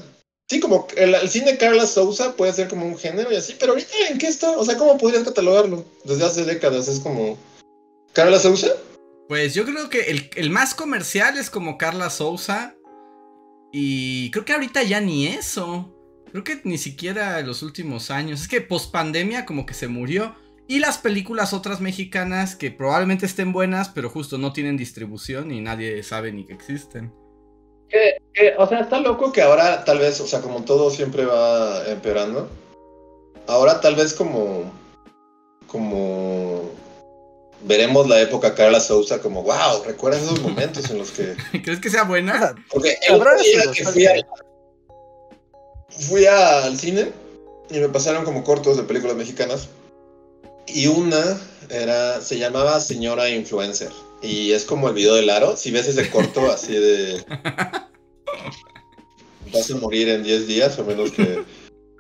sí, 0.50 0.60
como 0.60 0.88
el, 0.96 1.16
cine 1.30 1.58
Carla 1.58 1.86
Sousa 1.86 2.36
puede 2.36 2.54
ser 2.54 2.68
como 2.68 2.86
un 2.86 2.98
género 2.98 3.32
y 3.32 3.36
así, 3.36 3.56
pero 3.60 3.74
ahorita 3.74 3.92
¿en 4.10 4.18
qué 4.18 4.28
está? 4.28 4.52
O 4.52 4.66
sea, 4.66 4.78
¿cómo 4.78 4.98
podrías 4.98 5.24
catalogarlo? 5.24 5.86
Desde 6.04 6.26
hace 6.26 6.46
décadas 6.46 6.88
es 6.88 7.00
como... 7.00 7.38
¿Carla 8.14 8.40
Sousa? 8.40 8.70
Pues 9.28 9.54
yo 9.54 9.66
creo 9.66 9.90
que 9.90 10.02
el, 10.10 10.30
el 10.36 10.50
más 10.50 10.74
comercial 10.74 11.38
es 11.38 11.50
como 11.50 11.78
Carla 11.78 12.10
Sousa. 12.10 12.76
Y 13.72 14.32
creo 14.32 14.46
que 14.46 14.54
ahorita 14.54 14.82
ya 14.84 15.02
ni 15.02 15.28
eso. 15.28 15.94
Creo 16.32 16.44
que 16.44 16.62
ni 16.64 16.78
siquiera 16.78 17.40
en 17.40 17.48
los 17.48 17.62
últimos 17.62 18.10
años. 18.10 18.42
Es 18.42 18.48
que 18.48 18.62
post 18.62 18.92
pandemia 18.92 19.46
como 19.46 19.66
que 19.66 19.76
se 19.76 19.88
murió. 19.88 20.36
Y 20.70 20.80
las 20.80 20.98
películas 20.98 21.54
otras 21.54 21.80
mexicanas 21.80 22.56
que 22.56 22.72
probablemente 22.72 23.26
estén 23.26 23.54
buenas, 23.54 23.88
pero 23.88 24.10
justo 24.10 24.38
no 24.38 24.52
tienen 24.52 24.76
distribución 24.76 25.52
y 25.52 25.62
nadie 25.62 26.04
sabe 26.04 26.34
ni 26.34 26.46
que 26.46 26.54
existen. 26.54 27.14
o 28.58 28.68
sea, 28.68 28.82
está 28.82 29.00
loco 29.00 29.32
que 29.32 29.42
ahora 29.42 29.86
tal 29.86 30.00
vez, 30.00 30.20
o 30.20 30.28
sea, 30.28 30.42
como 30.42 30.66
todo 30.66 30.92
siempre 30.92 31.26
va 31.26 31.88
empeorando. 31.88 32.50
Ahora 33.48 33.80
tal 33.80 33.96
vez 33.96 34.14
como, 34.14 34.70
como 35.68 36.70
veremos 37.62 38.10
la 38.10 38.20
época 38.20 38.54
Carla 38.54 38.82
Sousa 38.82 39.22
como, 39.22 39.44
wow, 39.44 39.84
¿recuerdas 39.86 40.24
esos 40.24 40.42
momentos 40.42 40.90
en 40.90 40.98
los 40.98 41.12
que... 41.12 41.34
¿Crees 41.64 41.80
que 41.80 41.90
sea 41.90 42.04
buena? 42.04 42.56
Porque 42.70 42.98
el 43.08 43.20
día 43.20 43.72
que 43.74 43.86
fui, 43.86 44.06
fui 45.90 46.26
al 46.26 46.78
cine 46.78 47.14
y 47.70 47.80
me 47.80 47.88
pasaron 47.88 48.26
como 48.26 48.44
cortos 48.44 48.76
de 48.76 48.84
películas 48.84 49.16
mexicanas 49.16 49.70
y 50.68 50.88
una 50.88 51.40
era, 51.70 52.22
se 52.22 52.38
llamaba 52.38 52.80
Señora 52.80 53.30
Influencer. 53.30 53.92
Y 54.22 54.52
es 54.52 54.66
como 54.66 54.90
el 54.90 54.96
video 54.96 55.16
del 55.16 55.30
aro. 55.30 55.56
Si 55.56 55.72
ves 55.72 55.88
ese 55.88 56.10
corto 56.10 56.52
así 56.52 56.74
de. 56.74 57.24
Vas 59.54 59.72
a 59.72 59.76
morir 59.76 60.10
en 60.10 60.24
10 60.24 60.48
días, 60.48 60.78
o 60.80 60.84
menos 60.84 61.12
que. 61.12 61.44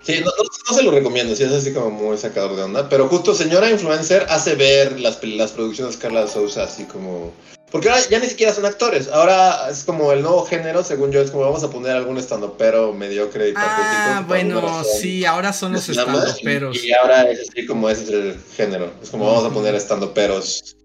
Sí, 0.03 0.21
no, 0.23 0.31
se 0.75 0.83
lo 0.83 0.91
recomiendo, 0.91 1.35
sí 1.35 1.43
es 1.43 1.51
así 1.51 1.73
como 1.73 1.89
muy 1.89 2.17
sacador 2.17 2.55
de 2.55 2.63
onda. 2.63 2.87
Pero 2.87 3.07
justo 3.09 3.33
Señora 3.33 3.69
Influencer 3.69 4.25
hace 4.29 4.55
ver 4.55 4.99
las, 4.99 5.21
las 5.23 5.51
producciones 5.51 5.95
de 5.95 6.01
Carla 6.01 6.27
Sousa 6.27 6.63
así 6.63 6.85
como 6.85 7.33
porque 7.71 7.89
ahora 7.89 8.01
ya 8.09 8.19
ni 8.19 8.27
siquiera 8.27 8.53
son 8.53 8.65
actores. 8.65 9.09
Ahora 9.09 9.69
es 9.69 9.83
como 9.83 10.13
el 10.13 10.21
nuevo 10.21 10.45
género, 10.45 10.83
según 10.83 11.11
yo, 11.11 11.21
es 11.21 11.31
como 11.31 11.43
vamos 11.43 11.63
a 11.63 11.69
poner 11.69 11.97
algún 11.97 12.17
pero 12.57 12.93
mediocre 12.93 13.49
y 13.49 13.53
Ah, 13.57 14.23
bueno, 14.25 14.83
sí, 14.83 15.25
ahora 15.25 15.51
son 15.51 15.73
los 15.73 15.89
estandoperos. 15.89 16.81
Y, 16.81 16.87
y 16.87 16.93
ahora 16.93 17.29
es 17.29 17.49
así 17.49 17.65
como 17.65 17.89
ese 17.89 18.03
es 18.03 18.09
el 18.09 18.39
género. 18.55 18.93
Es 19.03 19.09
como 19.09 19.25
vamos 19.25 19.45
a 19.45 19.49
poner 19.49 19.75
estandoperos. 19.75 20.77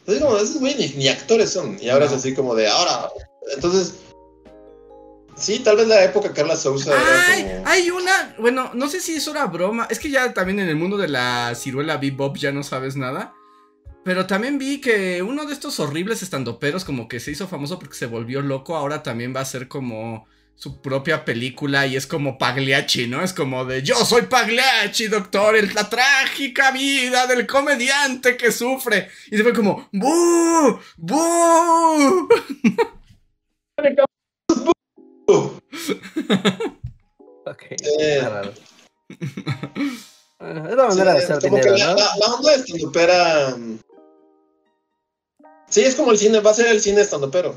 Entonces, 0.00 0.24
como, 0.24 0.36
esos 0.36 0.58
güey 0.58 0.94
ni, 0.96 1.08
actores 1.08 1.52
son. 1.52 1.78
Y 1.80 1.88
ahora 1.88 2.06
es 2.06 2.12
así 2.12 2.34
como 2.34 2.56
de 2.56 2.66
ahora. 2.66 3.08
Entonces. 3.54 3.94
Sí, 5.36 5.60
tal 5.60 5.76
vez 5.76 5.86
la 5.86 6.04
época 6.04 6.32
Carla 6.32 6.56
Sousa. 6.56 6.92
Ay, 7.28 7.62
Hay 7.64 7.90
una, 7.90 8.34
bueno, 8.38 8.70
no 8.74 8.88
sé 8.88 9.00
si 9.00 9.14
eso 9.14 9.30
era 9.30 9.46
broma. 9.46 9.86
Es 9.88 10.00
que 10.00 10.10
ya 10.10 10.34
también 10.34 10.58
en 10.58 10.68
el 10.68 10.76
mundo 10.76 10.96
de 10.96 11.08
la 11.08 11.54
ciruela 11.54 11.98
bebop 11.98 12.36
ya 12.36 12.50
no 12.50 12.64
sabes 12.64 12.96
nada. 12.96 13.32
Pero 14.04 14.26
también 14.26 14.58
vi 14.58 14.80
que 14.80 15.22
uno 15.22 15.44
de 15.44 15.52
estos 15.52 15.78
horribles 15.78 16.22
estandoperos 16.22 16.84
como 16.84 17.06
que 17.06 17.20
se 17.20 17.30
hizo 17.32 17.46
famoso 17.48 17.78
porque 17.78 17.94
se 17.96 18.06
volvió 18.06 18.40
loco, 18.40 18.76
ahora 18.76 19.02
también 19.02 19.34
va 19.36 19.40
a 19.40 19.44
ser 19.44 19.68
como 19.68 20.26
su 20.54 20.80
propia 20.82 21.24
película 21.24 21.86
y 21.86 21.96
es 21.96 22.06
como 22.06 22.36
Pagliacci, 22.38 23.06
¿no? 23.06 23.22
Es 23.22 23.32
como 23.32 23.64
de 23.64 23.82
yo 23.82 23.94
soy 24.04 24.22
Pagliacci, 24.22 25.06
doctor, 25.08 25.56
en 25.56 25.74
la 25.74 25.88
trágica 25.88 26.70
vida 26.70 27.26
del 27.26 27.46
comediante 27.46 28.36
que 28.36 28.52
sufre. 28.52 29.08
Y 29.30 29.36
se 29.36 29.42
fue 29.42 29.52
como 29.54 29.88
¡Bu! 29.92 30.78
¡Bu! 30.96 32.28
ok. 37.46 37.62
Eh. 37.98 38.52
Es 40.40 40.76
la 40.76 40.86
manera 40.88 41.12
de 41.12 41.18
hacer 41.18 41.38
como 41.40 41.60
que 41.60 41.70
dinero, 41.72 41.76
la, 41.78 41.92
¿no? 41.92 41.98
la- 41.98 42.16
la 42.18 42.34
onda 42.34 42.50
de 42.52 42.56
estandopera. 42.56 43.56
Sí, 45.70 45.80
es 45.80 45.94
como 45.94 46.12
el 46.12 46.18
cine, 46.18 46.40
va 46.40 46.50
a 46.50 46.54
ser 46.54 46.66
el 46.66 46.80
cine 46.80 47.00
estandopero. 47.00 47.54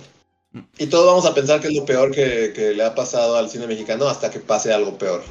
Y 0.78 0.86
todos 0.86 1.08
vamos 1.08 1.26
a 1.26 1.34
pensar 1.34 1.60
que 1.60 1.68
es 1.68 1.74
lo 1.74 1.86
peor 1.86 2.12
que, 2.12 2.54
que 2.56 2.74
le 2.74 2.84
ha 2.86 2.94
pasado 2.94 3.36
al 3.36 3.50
cine 3.50 3.68
mexicano 3.68 4.08
hasta 4.08 4.30
que 4.30 4.40
pase 4.40 4.72
algo 4.72 4.98
peor. 4.98 5.24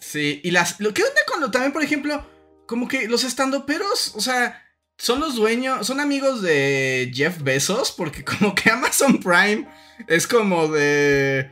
Sí, 0.00 0.40
y 0.42 0.50
las. 0.50 0.80
Lo 0.80 0.94
que 0.94 1.02
onda 1.02 1.20
con 1.26 1.40
lo 1.40 1.50
también, 1.50 1.72
por 1.72 1.82
ejemplo, 1.82 2.24
como 2.66 2.88
que 2.88 3.08
los 3.08 3.24
estandoperos, 3.24 4.14
o 4.16 4.20
sea, 4.20 4.64
son 4.96 5.20
los 5.20 5.36
dueños, 5.36 5.86
son 5.86 6.00
amigos 6.00 6.42
de 6.42 7.10
Jeff 7.14 7.42
Bezos, 7.42 7.92
porque 7.92 8.24
como 8.24 8.54
que 8.54 8.70
Amazon 8.70 9.20
Prime 9.20 9.68
es 10.06 10.26
como 10.26 10.68
de. 10.68 11.50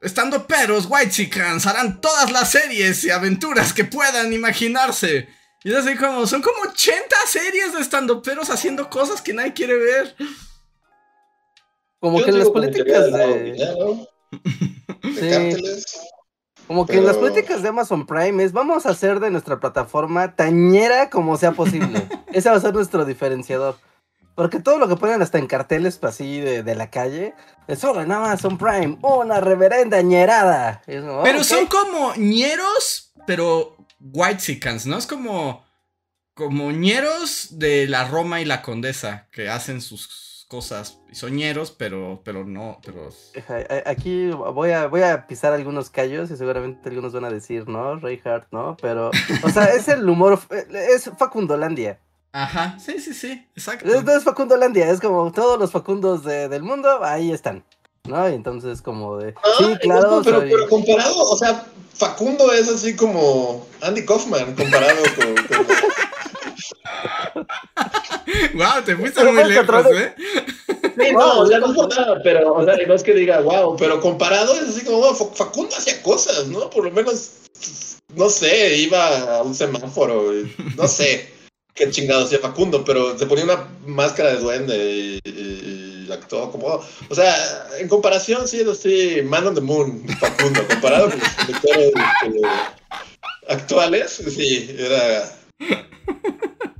Estandoperos, 0.00 0.86
White 0.88 1.10
Chickens, 1.10 1.66
harán 1.66 2.00
todas 2.00 2.30
las 2.30 2.52
series 2.52 3.02
y 3.02 3.10
aventuras 3.10 3.72
que 3.72 3.84
puedan 3.84 4.32
imaginarse. 4.32 5.28
Y 5.68 5.72
es 5.72 5.76
así 5.84 5.96
como, 5.96 6.26
son 6.26 6.40
como 6.40 6.62
80 6.62 7.14
series 7.26 7.74
de 7.74 7.80
estandoperos 7.80 8.48
haciendo 8.48 8.88
cosas 8.88 9.20
que 9.20 9.34
nadie 9.34 9.52
quiere 9.52 9.76
ver. 9.76 10.16
Como 12.00 12.20
Yo 12.20 12.24
que 12.24 12.30
en 12.30 12.38
las 12.38 12.48
políticas 12.48 13.12
de. 13.12 13.52
de 15.12 15.52
Sí. 15.52 15.84
Como 16.66 16.86
que 16.86 16.96
en 16.96 17.04
las 17.04 17.18
políticas 17.18 17.60
de 17.60 17.68
Amazon 17.68 18.06
Prime 18.06 18.42
es 18.42 18.52
vamos 18.54 18.86
a 18.86 18.90
hacer 18.90 19.20
de 19.20 19.30
nuestra 19.30 19.60
plataforma 19.60 20.34
tañera 20.34 21.10
como 21.10 21.36
sea 21.36 21.52
posible. 21.52 22.08
Ese 22.32 22.48
va 22.48 22.56
a 22.56 22.60
ser 22.60 22.72
nuestro 22.72 23.04
diferenciador. 23.04 23.76
Porque 24.34 24.60
todo 24.60 24.78
lo 24.78 24.88
que 24.88 24.96
ponen 24.96 25.20
hasta 25.20 25.36
en 25.36 25.46
carteles 25.46 26.02
así 26.02 26.40
de, 26.40 26.62
de 26.62 26.74
la 26.76 26.88
calle 26.88 27.34
es 27.66 27.78
solo 27.80 28.00
en 28.00 28.10
Amazon 28.10 28.56
Prime, 28.56 28.96
una 29.02 29.42
reverenda 29.42 30.00
ñerada. 30.00 30.80
Y 30.86 30.94
es 30.94 31.02
como, 31.02 31.24
Pero 31.24 31.38
ok. 31.40 31.44
son 31.44 31.66
como 31.66 32.14
ñeros, 32.14 33.12
pero 33.26 33.77
white 34.00 34.38
chickens, 34.38 34.86
¿no? 34.86 34.98
Es 34.98 35.06
como. 35.06 35.66
Como 36.34 36.70
ñeros 36.70 37.58
de 37.58 37.88
la 37.88 38.06
Roma 38.06 38.40
y 38.40 38.44
la 38.44 38.62
Condesa, 38.62 39.26
que 39.32 39.48
hacen 39.48 39.80
sus 39.80 40.46
cosas. 40.48 41.00
Y 41.10 41.16
son 41.16 41.34
ñeros, 41.34 41.72
pero, 41.72 42.22
pero 42.24 42.44
no. 42.44 42.80
Pero... 42.84 43.08
Aquí 43.84 44.28
voy 44.30 44.70
a, 44.70 44.86
voy 44.86 45.02
a 45.02 45.26
pisar 45.26 45.52
algunos 45.52 45.90
callos 45.90 46.30
y 46.30 46.36
seguramente 46.36 46.88
algunos 46.90 47.12
van 47.12 47.24
a 47.24 47.30
decir, 47.30 47.68
¿no? 47.68 47.96
Reinhardt, 47.96 48.46
¿no? 48.52 48.76
Pero, 48.80 49.10
o 49.42 49.48
sea, 49.50 49.64
es 49.74 49.88
el 49.88 50.08
humor, 50.08 50.38
es 50.72 51.10
Facundolandia. 51.18 51.98
Ajá, 52.30 52.78
sí, 52.78 53.00
sí, 53.00 53.14
sí, 53.14 53.44
exacto. 53.56 53.92
Es, 53.92 54.04
no 54.04 54.12
es 54.12 54.22
Facundolandia, 54.22 54.88
es 54.92 55.00
como 55.00 55.32
todos 55.32 55.58
los 55.58 55.72
Facundos 55.72 56.22
de- 56.22 56.48
del 56.48 56.62
mundo, 56.62 57.02
ahí 57.02 57.32
están, 57.32 57.64
¿no? 58.08 58.28
Y 58.28 58.34
entonces 58.34 58.82
como 58.82 59.18
de, 59.18 59.34
Ah, 59.36 59.48
sí, 59.58 59.64
claro, 59.80 60.20
pero, 60.24 60.40
soy- 60.40 60.50
pero 60.50 60.68
comparado, 60.68 61.16
o 61.18 61.36
sea, 61.36 61.66
Facundo 61.94 62.52
es 62.52 62.68
así 62.68 62.94
como 62.96 63.66
Andy 63.82 64.04
Kaufman 64.06 64.54
comparado 64.54 65.02
con. 65.16 65.34
con- 65.46 65.66
Wow, 68.54 68.82
te 68.84 68.96
fuiste 68.96 69.20
Pero 69.20 69.32
muy 69.32 69.44
lejos. 69.44 69.86
¿eh? 69.94 70.14
Sí, 70.98 71.12
no, 71.12 71.40
o 71.40 71.46
sea, 71.46 71.58
no 71.58 71.66
es 71.70 71.74
por 71.74 71.88
nada, 71.96 72.20
pero, 72.22 72.52
o 72.54 72.64
sea, 72.64 72.74
no 72.86 72.94
es 72.94 73.02
que 73.02 73.14
diga, 73.14 73.40
wow, 73.40 73.76
pero 73.76 74.00
comparado 74.00 74.52
es 74.54 74.62
así 74.68 74.84
como, 74.84 74.98
wow, 74.98 75.14
Fa- 75.14 75.34
Facundo 75.34 75.74
hacía 75.76 76.02
cosas, 76.02 76.46
¿no? 76.48 76.68
Por 76.70 76.84
lo 76.84 76.90
menos, 76.90 77.30
no 78.14 78.28
sé, 78.28 78.76
iba 78.76 79.36
a 79.38 79.42
un 79.42 79.54
semáforo, 79.54 80.32
no 80.76 80.88
sé 80.88 81.32
qué 81.74 81.90
chingado 81.90 82.24
hacía 82.24 82.40
Facundo, 82.40 82.84
pero 82.84 83.16
se 83.18 83.26
ponía 83.26 83.44
una 83.44 83.68
máscara 83.86 84.30
de 84.34 84.40
duende 84.40 84.76
y, 84.76 85.20
y- 85.24 85.30
actuó 86.14 86.50
como, 86.50 86.80
o 87.08 87.14
sea, 87.14 87.34
en 87.78 87.88
comparación, 87.88 88.46
sí, 88.48 88.60
es 88.60 88.68
así, 88.68 89.22
Man 89.24 89.46
on 89.46 89.54
the 89.54 89.60
Moon, 89.60 90.06
Facundo, 90.18 90.66
comparado 90.68 91.10
con 91.10 91.18
los 91.18 91.28
conductores 91.30 91.88
eh, 91.88 92.42
actuales, 93.48 94.10
sí, 94.12 94.76
era... 94.78 95.32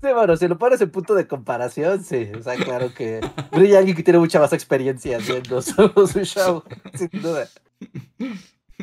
Sí, 0.01 0.13
bueno, 0.15 0.37
si 0.37 0.47
lo 0.47 0.57
pones 0.57 0.81
en 0.81 0.93
punto 0.93 1.17
de 1.17 1.27
comparación, 1.27 2.05
sí, 2.05 2.31
o 2.39 2.41
sea, 2.41 2.55
claro 2.55 2.95
que 2.95 3.21
brilla 3.51 3.79
alguien 3.79 3.97
que 3.97 4.05
tiene 4.05 4.21
mucha 4.21 4.39
más 4.39 4.53
experiencia 4.53 5.19
haciendo 5.19 5.61
su, 5.63 5.73
su 6.07 6.25
show, 6.25 6.63
sin 6.95 7.11
duda. 7.21 7.49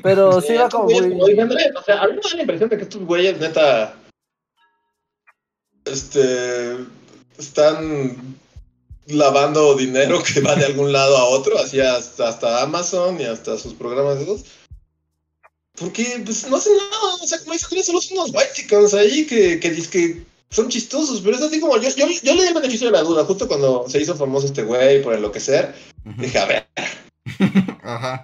Pero 0.03 0.41
sí 0.41 0.55
va 0.55 0.65
estos 0.65 0.81
como 0.81 0.89
muy... 0.89 1.09
como 1.09 1.27
dice 1.27 1.41
Andrés, 1.41 1.71
o 1.73 1.83
sea, 1.83 2.01
a 2.01 2.07
mí 2.07 2.15
me 2.15 2.21
da 2.21 2.35
la 2.35 2.41
impresión 2.41 2.69
de 2.69 2.77
que 2.77 2.83
estos 2.83 3.01
güeyes, 3.05 3.39
neta, 3.39 3.95
este, 5.85 6.75
están 7.37 8.37
lavando 9.07 9.75
dinero 9.75 10.21
que 10.23 10.41
va 10.41 10.55
de 10.55 10.65
algún 10.65 10.91
lado 10.91 11.17
a 11.17 11.25
otro, 11.25 11.57
así 11.57 11.79
hasta, 11.79 12.29
hasta 12.29 12.61
Amazon 12.61 13.19
y 13.19 13.25
hasta 13.25 13.57
sus 13.57 13.73
programas 13.73 14.17
de 14.17 14.23
esos. 14.23 14.45
Porque, 15.77 16.21
pues, 16.23 16.47
no 16.47 16.57
hacen 16.57 16.77
nada, 16.77 17.15
o 17.21 17.27
sea, 17.27 17.39
como 17.39 17.53
dice 17.53 17.65
Andrés, 17.65 17.85
solo 17.85 18.01
son 18.01 18.17
unos 18.17 18.31
white 18.33 18.53
chickens 18.53 18.93
ahí 18.93 19.25
que, 19.25 19.59
que, 19.59 19.75
que 19.89 20.23
son 20.49 20.69
chistosos, 20.69 21.21
pero 21.21 21.35
es 21.35 21.41
así 21.41 21.59
como, 21.59 21.75
yo, 21.77 21.89
yo, 21.89 22.07
yo 22.23 22.33
le 22.33 22.43
di 22.43 22.47
el 22.47 22.53
beneficio 22.53 22.87
de 22.87 22.93
la 22.93 23.03
duda, 23.03 23.25
justo 23.25 23.47
cuando 23.47 23.85
se 23.89 24.01
hizo 24.01 24.15
famoso 24.15 24.47
este 24.47 24.63
güey 24.63 25.01
por 25.01 25.13
enloquecer, 25.13 25.75
dije, 26.17 26.39
a 26.39 26.45
ver, 26.45 26.67
Ajá. 27.83 28.23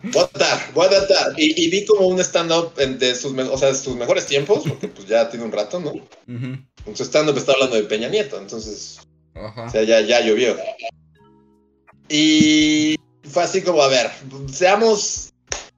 Voy 0.73 0.85
a 0.85 0.89
tratar. 0.89 1.33
Y, 1.37 1.69
vi 1.69 1.85
como 1.85 2.07
un 2.07 2.19
stand-up 2.19 2.75
de 2.75 3.15
sus, 3.15 3.33
o 3.37 3.57
sea, 3.57 3.69
de 3.69 3.75
sus 3.75 3.95
mejores 3.95 4.25
tiempos, 4.25 4.63
porque 4.67 4.87
pues 4.87 5.07
ya 5.07 5.29
tiene 5.29 5.45
un 5.45 5.51
rato, 5.51 5.79
¿no? 5.79 5.91
Ujú. 5.91 6.57
En 6.85 6.95
su 6.95 7.03
stand-up 7.03 7.37
está 7.37 7.53
hablando 7.53 7.75
de 7.75 7.83
Peña 7.83 8.09
Nieto, 8.09 8.37
entonces, 8.37 8.99
o 9.41 9.69
sea, 9.69 9.83
ya, 9.83 10.01
ya 10.01 10.21
llovió. 10.21 10.55
Y 12.09 12.95
fue 13.23 13.43
así 13.43 13.61
como, 13.61 13.81
a 13.81 13.87
ver, 13.87 14.11
seamos 14.51 15.31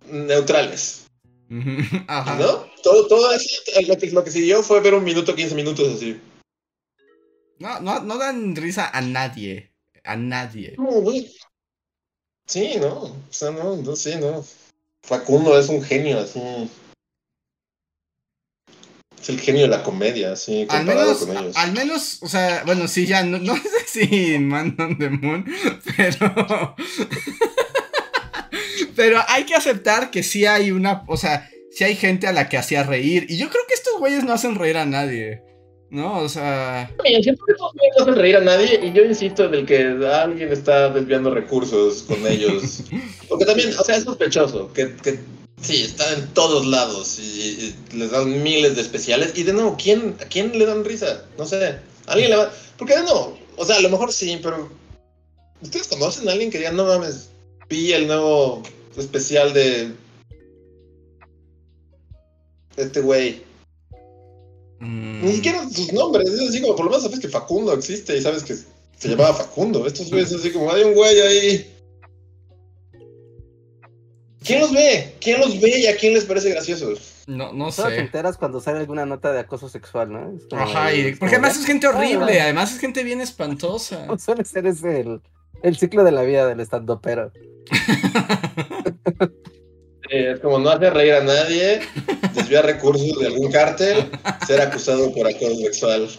neutrales. 0.10 1.06
Ajá. 2.08 2.36
¿no? 2.36 2.66
Todo, 2.82 3.08
todo 3.08 3.32
eso, 3.34 3.48
lo 3.88 3.98
que, 3.98 4.12
lo 4.12 4.24
que 4.24 4.32
siguió 4.32 4.64
fue 4.64 4.82
ver 4.82 4.94
un 4.94 5.04
minuto, 5.04 5.36
15 5.36 5.56
minutos 5.56 5.94
así. 5.96 6.20
No, 7.60 7.80
no, 7.80 8.02
no 8.02 8.18
dan 8.18 8.56
risa 8.56 8.90
a 8.90 9.02
nadie. 9.02 9.72
A 10.04 10.16
nadie. 10.18 10.76
No, 10.78 10.92
güey. 11.02 11.34
Sí, 12.46 12.74
no, 12.80 13.04
o 13.04 13.16
sea, 13.30 13.52
no, 13.52 13.78
no, 13.78 13.96
sí, 13.96 14.16
no. 14.20 14.44
Facundo 15.02 15.58
es 15.58 15.70
un 15.70 15.82
genio, 15.82 16.20
así. 16.20 16.40
Es 19.24 19.30
el 19.30 19.40
genio 19.40 19.62
de 19.62 19.68
la 19.70 19.84
comedia, 19.84 20.34
Al 20.34 20.68
comparado 20.68 21.06
menos, 21.06 21.26
con 21.26 21.38
ellos. 21.38 21.56
al 21.56 21.72
menos, 21.72 22.18
o 22.24 22.28
sea, 22.28 22.64
bueno, 22.66 22.90
sí, 22.90 23.06
ya, 23.06 23.24
no, 23.24 23.38
no 23.38 23.56
sé 23.86 23.88
si 23.88 24.38
Man 24.38 24.76
on 24.78 24.98
the 24.98 25.10
Moon, 25.10 25.46
pero... 25.96 26.76
pero 28.98 29.22
hay 29.30 29.46
que 29.46 29.56
aceptar 29.56 30.12
que 30.12 30.24
sí 30.24 30.46
hay 30.46 30.72
una, 30.72 31.06
o 31.08 31.16
sea, 31.16 31.50
sí 31.72 31.86
hay 31.86 31.96
gente 31.96 32.28
a 32.28 32.34
la 32.34 32.50
que 32.50 32.58
hacía 32.58 32.84
reír. 32.84 33.26
Y 33.30 33.38
yo 33.38 33.50
creo 33.50 33.64
que 33.66 33.76
estos 33.76 33.98
güeyes 33.98 34.26
no 34.26 34.34
hacen 34.34 34.56
reír 34.56 34.76
a 34.76 34.86
nadie, 34.86 35.42
¿no? 35.90 36.20
O 36.20 36.28
sea... 36.28 36.92
Mira, 37.02 37.24
siento 37.24 37.46
que 37.46 37.54
estos 37.54 37.72
güeyes 37.72 37.94
no 37.96 38.04
hacen 38.04 38.16
reír 38.16 38.36
a 38.36 38.42
nadie 38.42 38.78
y 38.84 38.92
yo 38.92 39.06
insisto 39.06 39.46
en 39.46 39.54
el 39.54 39.66
que 39.66 40.06
alguien 40.06 40.52
está 40.52 40.90
desviando 40.90 41.34
recursos 41.34 42.04
con 42.04 42.28
ellos. 42.28 42.84
Porque 43.30 43.46
también, 43.46 43.70
o 43.70 43.84
sea, 43.86 43.96
es 43.96 44.04
sospechoso 44.04 44.74
que, 44.74 44.94
que 44.98 45.18
sí, 45.64 45.82
están 45.84 46.14
en 46.14 46.28
todos 46.34 46.66
lados 46.66 47.18
y, 47.20 47.24
y 47.24 47.98
les 47.98 48.12
dan 48.12 48.44
miles 48.44 48.76
de 48.76 48.82
especiales. 48.82 49.32
Y 49.36 49.44
de 49.44 49.54
nuevo, 49.54 49.76
¿quién, 49.82 50.16
¿a 50.22 50.26
quién 50.26 50.58
le 50.58 50.66
dan 50.66 50.86
risa? 50.86 51.26
No 51.38 51.46
sé. 51.46 51.80
¿Alguien 52.06 52.30
le 52.30 52.38
va...? 52.38 52.52
Porque 52.78 52.96
de 52.96 53.04
nuevo, 53.04 53.38
o 53.58 53.66
sea, 53.66 53.78
a 53.78 53.82
lo 53.82 53.90
mejor 53.90 54.12
sí, 54.12 54.40
pero... 54.42 54.70
¿Ustedes 55.62 55.88
conocen 55.88 56.28
a 56.28 56.34
alguien 56.34 56.52
que 56.52 56.58
diga, 56.58 56.72
no 56.72 56.86
mames, 56.86 57.30
vi 57.70 57.94
el 57.94 58.08
nuevo 58.08 58.62
especial 58.98 59.54
de... 59.54 59.94
Este 62.76 63.02
güey. 63.02 63.42
mm, 64.80 65.26
Ni 65.26 65.34
siquiera 65.34 65.70
sus 65.70 65.94
nombres, 65.94 66.30
es 66.30 66.50
así 66.50 66.62
como 66.62 66.76
por 66.76 66.86
lo 66.86 66.92
menos 66.92 67.04
sabes 67.04 67.20
que 67.20 67.30
Facundo 67.30 67.72
existe 67.74 68.18
y 68.18 68.22
sabes 68.22 68.44
que 68.44 68.56
se 68.56 69.10
llamaba 69.10 69.34
Facundo. 69.34 69.86
Estos 69.86 70.10
güeyes 70.10 70.32
es 70.32 70.40
así 70.40 70.52
como 70.52 70.72
hay 70.72 70.84
un 70.84 70.94
güey 70.94 71.22
ahí. 71.22 71.73
¿Quién 74.44 74.60
los 74.62 74.72
ve? 74.74 75.16
¿Quién 75.22 75.40
los 75.40 75.60
ve 75.62 75.80
y 75.80 75.88
a 75.88 75.96
quién 75.96 76.14
les 76.14 76.26
parece 76.26 76.50
gracioso? 76.50 76.94
No, 77.28 77.54
no 77.54 77.72
Solo 77.72 77.90
te 77.90 77.96
sé. 77.96 78.02
enteras 78.02 78.38
cuando 78.38 78.60
sale 78.60 78.80
alguna 78.80 79.06
nota 79.06 79.32
de 79.32 79.40
acoso 79.40 79.70
sexual, 79.70 80.12
¿no? 80.12 80.34
Como 80.50 80.62
Ajá, 80.62 80.94
y, 80.94 81.16
porque 81.16 81.36
además 81.36 81.54
de- 81.56 81.62
es 81.62 81.66
gente 81.66 81.88
horrible, 81.88 82.40
Ah. 82.42 82.44
además 82.46 82.74
es 82.74 82.80
gente 82.80 83.04
bien 83.04 83.22
espantosa. 83.22 84.06
Suele 84.20 84.44
ser 84.44 84.68
ese 84.68 85.00
el, 85.02 85.22
el 85.62 85.78
ciclo 85.78 86.04
de 86.04 86.12
la 86.12 86.24
vida 86.24 86.46
del 86.48 86.60
estando 86.60 87.00
pero. 87.02 87.32
Eh, 90.10 90.34
es 90.34 90.40
como 90.42 90.60
no 90.60 90.70
hacer 90.70 90.94
reír 90.94 91.14
a 91.14 91.24
nadie, 91.24 91.80
desviar 92.36 92.66
recursos 92.66 93.18
de 93.20 93.28
algún 93.28 93.50
cártel, 93.52 94.12
ser 94.46 94.62
acusado 94.62 95.12
por 95.14 95.26
acoso 95.28 95.56
sexual. 95.56 96.10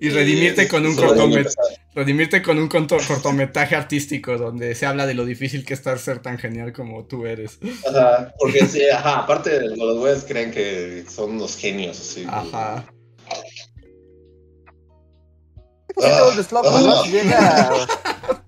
Y 0.00 0.08
redimirte 0.08 0.62
Eh, 0.62 0.68
con 0.68 0.86
un 0.86 0.94
empezar. 1.38 1.64
Redimirte 1.94 2.42
con 2.42 2.58
un 2.58 2.68
conto- 2.68 2.96
cortometraje 3.06 3.76
artístico 3.76 4.38
donde 4.38 4.74
se 4.74 4.86
habla 4.86 5.06
de 5.06 5.14
lo 5.14 5.24
difícil 5.24 5.64
que 5.64 5.74
es 5.74 5.80
estar 5.80 5.98
ser 5.98 6.20
tan 6.20 6.38
genial 6.38 6.72
como 6.72 7.04
tú 7.06 7.26
eres. 7.26 7.58
Ajá, 7.88 8.32
porque 8.38 8.66
sí, 8.66 8.88
ajá, 8.88 9.18
aparte 9.20 9.58
de 9.60 9.76
los 9.76 9.98
güeyes 9.98 10.24
creen 10.24 10.50
que 10.50 11.04
son 11.08 11.32
unos 11.32 11.56
genios, 11.56 12.00
así. 12.00 12.24
Ajá. 12.28 12.84
Siento 15.98 16.30
Ah, 16.64 17.02
llega. 17.06 17.70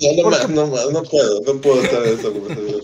No, 0.00 0.30
no, 0.30 0.48
no, 0.48 0.66
ma- 0.66 0.80
no 0.92 1.02
puedo, 1.04 1.40
no 1.42 1.60
puedo 1.60 1.80
estar 1.80 2.04
en 2.04 2.18
esa 2.18 2.30
conversación. 2.32 2.80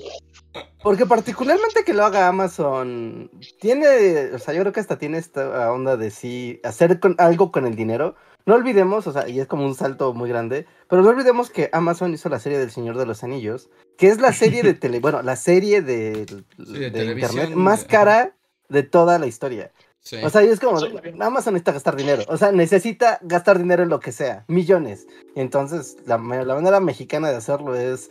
Porque 0.85 1.05
particularmente 1.05 1.83
que 1.85 1.93
lo 1.93 2.05
haga 2.05 2.29
Amazon, 2.29 3.29
tiene, 3.61 4.31
o 4.35 4.39
sea, 4.39 4.55
yo 4.55 4.61
creo 4.61 4.73
que 4.73 4.79
hasta 4.79 4.99
tiene 4.99 5.19
esta 5.19 5.73
onda 5.73 5.97
de 5.97 6.13
sí, 6.13 6.61
hacer 6.63 7.01
con, 7.01 7.17
algo 7.19 7.51
con 7.51 7.67
el 7.67 7.75
dinero. 7.75 8.15
No 8.47 8.55
olvidemos, 8.55 9.07
o 9.07 9.13
sea, 9.13 9.29
y 9.29 9.41
es 9.41 9.47
como 9.47 9.67
un 9.67 9.75
salto 9.75 10.15
muy 10.15 10.29
grande, 10.29 10.67
pero 10.89 11.03
no 11.03 11.11
olvidemos 11.11 11.51
que 11.51 11.69
Amazon 11.73 12.15
hizo 12.15 12.29
la 12.29 12.39
serie 12.39 12.59
del 12.59 12.71
Señor 12.71 12.97
de 12.97 13.05
los 13.05 13.23
Anillos, 13.23 13.69
que 13.99 14.09
es 14.09 14.21
la 14.21 14.33
serie 14.33 14.63
de 14.63 14.75
tele, 14.75 15.01
bueno, 15.01 15.23
la 15.23 15.37
serie 15.37 15.83
de, 15.83 16.25
de 16.25 16.45
de 16.57 16.87
internet 16.87 16.93
televisión, 16.93 17.59
más 17.59 17.85
cara 17.85 18.35
de 18.69 18.83
toda 18.83 19.19
la 19.19 19.27
historia. 19.27 19.73
Sí. 20.01 20.17
O 20.23 20.31
sea, 20.31 20.43
y 20.43 20.49
es 20.49 20.61
como, 20.61 20.79
Amazon 21.21 21.53
necesita 21.53 21.73
gastar 21.73 21.97
dinero. 21.97 22.23
O 22.29 22.39
sea, 22.39 22.53
necesita 22.53 23.19
gastar 23.23 23.59
dinero 23.59 23.83
en 23.83 23.91
lo 23.91 24.01
que 24.01 24.13
sea, 24.13 24.45
millones. 24.49 25.07
Entonces, 25.35 25.99
la 26.07 26.17
manera 26.17 26.81
mexicana 26.81 27.29
de 27.29 27.37
hacerlo 27.37 27.75
es 27.75 28.09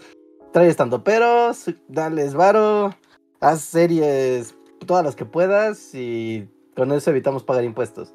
trae 0.51 0.69
estando 0.69 1.03
peros, 1.03 1.65
dales 1.87 2.33
varo, 2.33 2.95
haz 3.39 3.61
series 3.61 4.55
todas 4.85 5.03
las 5.03 5.15
que 5.15 5.25
puedas 5.25 5.93
y 5.93 6.49
con 6.75 6.91
eso 6.91 7.09
evitamos 7.09 7.43
pagar 7.43 7.63
impuestos. 7.63 8.13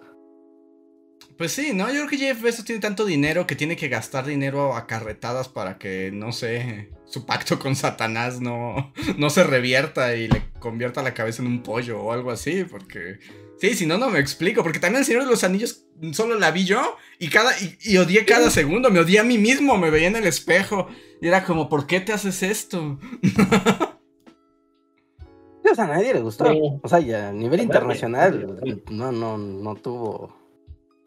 Pues 1.37 1.53
sí, 1.53 1.73
¿no? 1.75 1.89
Yo 1.89 2.07
creo 2.07 2.09
que 2.09 2.19
Jeff 2.19 2.41
Bezos 2.41 2.65
tiene 2.65 2.81
tanto 2.81 3.05
dinero 3.05 3.47
que 3.47 3.57
tiene 3.57 3.77
que 3.77 3.89
gastar 3.89 4.27
dinero 4.27 4.77
a 4.77 4.87
carretadas 4.87 5.49
para 5.49 5.79
que, 5.79 6.11
no 6.13 6.33
sé, 6.33 6.91
su 7.05 7.27
pacto 7.27 7.59
con 7.59 7.77
Satanás 7.77 8.41
no, 8.41 8.93
no 9.19 9.31
se 9.31 9.45
revierta 9.45 10.15
y 10.15 10.29
le 10.29 10.43
convierta 10.59 11.03
la 11.03 11.15
cabeza 11.15 11.43
en 11.43 11.49
un 11.49 11.63
pollo 11.63 12.01
o 12.01 12.13
algo 12.13 12.31
así, 12.31 12.65
porque... 12.65 13.19
Sí, 13.59 13.75
si 13.75 13.87
no, 13.87 13.97
no 13.97 14.11
me 14.11 14.19
explico, 14.19 14.65
porque 14.65 14.81
también 14.81 15.01
el 15.01 15.07
Señor 15.07 15.23
de 15.23 15.31
los 15.31 15.45
Anillos 15.45 15.85
solo 16.13 16.37
la 16.37 16.51
vi 16.51 16.65
yo 16.65 16.97
y, 17.21 17.29
cada, 17.29 17.53
y, 17.61 17.79
y 17.81 17.97
odié 17.97 18.25
cada 18.25 18.51
segundo, 18.51 18.91
me 18.91 18.99
odié 18.99 19.21
a 19.21 19.25
mí 19.25 19.39
mismo, 19.39 19.79
me 19.79 19.91
veía 19.91 20.09
en 20.09 20.17
el 20.17 20.27
espejo 20.27 20.89
y 21.21 21.29
era 21.29 21.45
como, 21.45 21.69
¿por 21.69 21.87
qué 21.87 22.01
te 22.01 22.13
haces 22.13 22.43
esto? 22.43 22.99
O 25.73 25.75
sea, 25.75 25.85
a 25.85 25.89
nadie 25.89 26.13
le 26.13 26.21
gustó. 26.21 26.51
Sí. 26.51 26.61
O 26.83 26.89
sea, 26.89 27.01
ya 27.01 27.29
a 27.31 27.33
nivel 27.33 27.63
internacional 27.63 28.83
no, 28.91 29.11
no, 29.11 29.39
no 29.39 29.75
tuvo. 29.77 30.42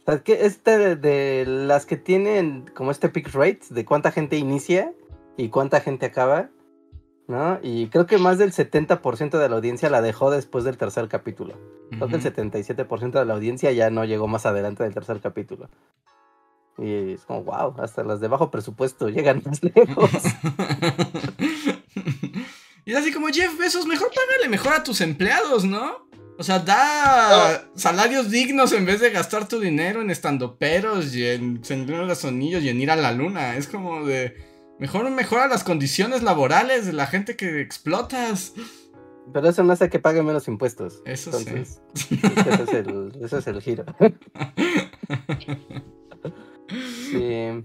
O 0.08 0.12
sea, 0.12 0.24
que 0.24 0.46
este 0.46 0.78
de, 0.78 0.96
de 0.96 1.46
las 1.46 1.86
que 1.86 1.98
tienen 1.98 2.70
como 2.76 2.92
este 2.92 3.10
pick 3.10 3.34
rate 3.34 3.62
de 3.70 3.86
cuánta 3.86 4.12
gente 4.12 4.38
inicia 4.38 4.94
y 5.36 5.50
cuánta 5.50 5.82
gente 5.82 6.06
acaba, 6.06 6.50
¿no? 7.28 7.60
Y 7.64 7.88
creo 7.88 8.06
que 8.06 8.18
más 8.18 8.38
del 8.38 8.52
70% 8.52 9.38
de 9.40 9.50
la 9.50 9.56
audiencia 9.56 9.90
la 9.90 10.02
dejó 10.02 10.30
después 10.30 10.64
del 10.64 10.78
tercer 10.78 11.08
capítulo. 11.08 11.56
Creo 11.90 12.08
que 12.08 12.16
el 12.16 12.22
Ujú. 12.22 12.30
77% 12.30 13.12
de 13.12 13.26
la 13.26 13.34
audiencia 13.34 13.72
ya 13.72 13.90
no 13.90 14.06
llegó 14.06 14.28
más 14.28 14.46
adelante 14.46 14.84
del 14.84 14.94
tercer 14.94 15.20
capítulo. 15.22 15.70
Y 16.78 17.14
es 17.14 17.26
como, 17.26 17.44
wow, 17.44 17.74
hasta 17.80 18.04
las 18.04 18.20
de 18.20 18.28
bajo 18.28 18.52
presupuesto 18.52 19.10
llegan 19.10 19.42
más 19.46 19.64
lejos. 19.64 20.12
y 22.86 22.92
es 22.92 22.98
así 22.98 23.14
como 23.14 23.28
Jeff 23.28 23.58
Bezos, 23.58 23.88
mejor 23.88 24.10
págale 24.14 24.50
mejor 24.50 24.74
a 24.74 24.84
tus 24.84 25.02
empleados, 25.02 25.64
¿no? 25.64 26.05
O 26.38 26.44
sea, 26.44 26.60
da 26.60 27.70
salarios 27.76 28.30
dignos 28.30 28.74
en 28.74 28.86
vez 28.86 29.00
de 29.00 29.10
gastar 29.10 29.48
tu 29.48 29.60
dinero 29.60 30.02
en 30.02 30.10
estandoperos 30.10 31.16
y 31.16 31.26
en 31.26 31.62
de 31.62 31.86
los 31.86 32.26
Anillos 32.26 32.62
y 32.64 32.70
en 32.70 32.82
ir 32.82 32.92
a 32.92 32.96
la 32.96 33.12
luna. 33.12 33.56
Es 33.56 33.68
como 33.68 34.06
de. 34.06 34.36
Mejor 34.78 35.10
mejora 35.10 35.48
las 35.48 35.64
condiciones 35.64 36.22
laborales 36.22 36.86
de 36.86 36.92
la 36.92 37.08
gente 37.08 37.38
que 37.38 37.62
explotas. 37.62 38.54
Pero 39.34 39.50
eso 39.50 39.64
no 39.64 39.74
hace 39.74 39.90
que 39.90 40.00
pague 40.00 40.22
menos 40.22 40.48
impuestos. 40.48 41.02
Eso 41.06 41.32
sí. 41.32 41.46
Entonces, 41.48 41.82
ese, 41.96 42.64
es 42.64 42.74
el, 42.74 43.18
ese 43.22 43.38
es 43.38 43.48
el 43.48 43.62
giro. 43.62 43.86
Sí. 47.12 47.64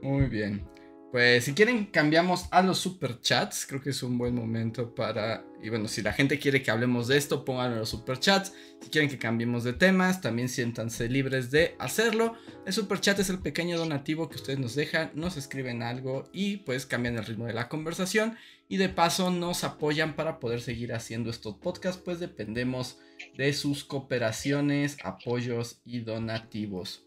Muy 0.00 0.26
bien. 0.26 0.66
Pues 1.14 1.44
si 1.44 1.54
quieren 1.54 1.86
cambiamos 1.86 2.48
a 2.50 2.60
los 2.60 2.78
superchats, 2.78 3.66
creo 3.66 3.80
que 3.80 3.90
es 3.90 4.02
un 4.02 4.18
buen 4.18 4.34
momento 4.34 4.96
para... 4.96 5.44
Y 5.62 5.68
bueno, 5.68 5.86
si 5.86 6.02
la 6.02 6.12
gente 6.12 6.40
quiere 6.40 6.60
que 6.60 6.72
hablemos 6.72 7.06
de 7.06 7.16
esto, 7.16 7.44
pónganlo 7.44 7.74
en 7.74 7.78
los 7.78 7.90
superchats. 7.90 8.52
Si 8.80 8.90
quieren 8.90 9.08
que 9.08 9.16
cambiemos 9.16 9.62
de 9.62 9.74
temas, 9.74 10.20
también 10.20 10.48
siéntanse 10.48 11.08
libres 11.08 11.52
de 11.52 11.76
hacerlo. 11.78 12.34
El 12.66 12.72
superchat 12.72 13.16
es 13.20 13.30
el 13.30 13.38
pequeño 13.38 13.78
donativo 13.78 14.28
que 14.28 14.34
ustedes 14.34 14.58
nos 14.58 14.74
dejan, 14.74 15.12
nos 15.14 15.36
escriben 15.36 15.84
algo 15.84 16.28
y 16.32 16.56
pues 16.56 16.84
cambian 16.84 17.16
el 17.16 17.24
ritmo 17.24 17.46
de 17.46 17.54
la 17.54 17.68
conversación. 17.68 18.36
Y 18.68 18.78
de 18.78 18.88
paso 18.88 19.30
nos 19.30 19.62
apoyan 19.62 20.16
para 20.16 20.40
poder 20.40 20.62
seguir 20.62 20.92
haciendo 20.94 21.30
estos 21.30 21.54
podcasts, 21.58 22.02
pues 22.04 22.18
dependemos 22.18 22.98
de 23.36 23.52
sus 23.52 23.84
cooperaciones, 23.84 24.96
apoyos 25.04 25.80
y 25.84 26.00
donativos. 26.00 27.06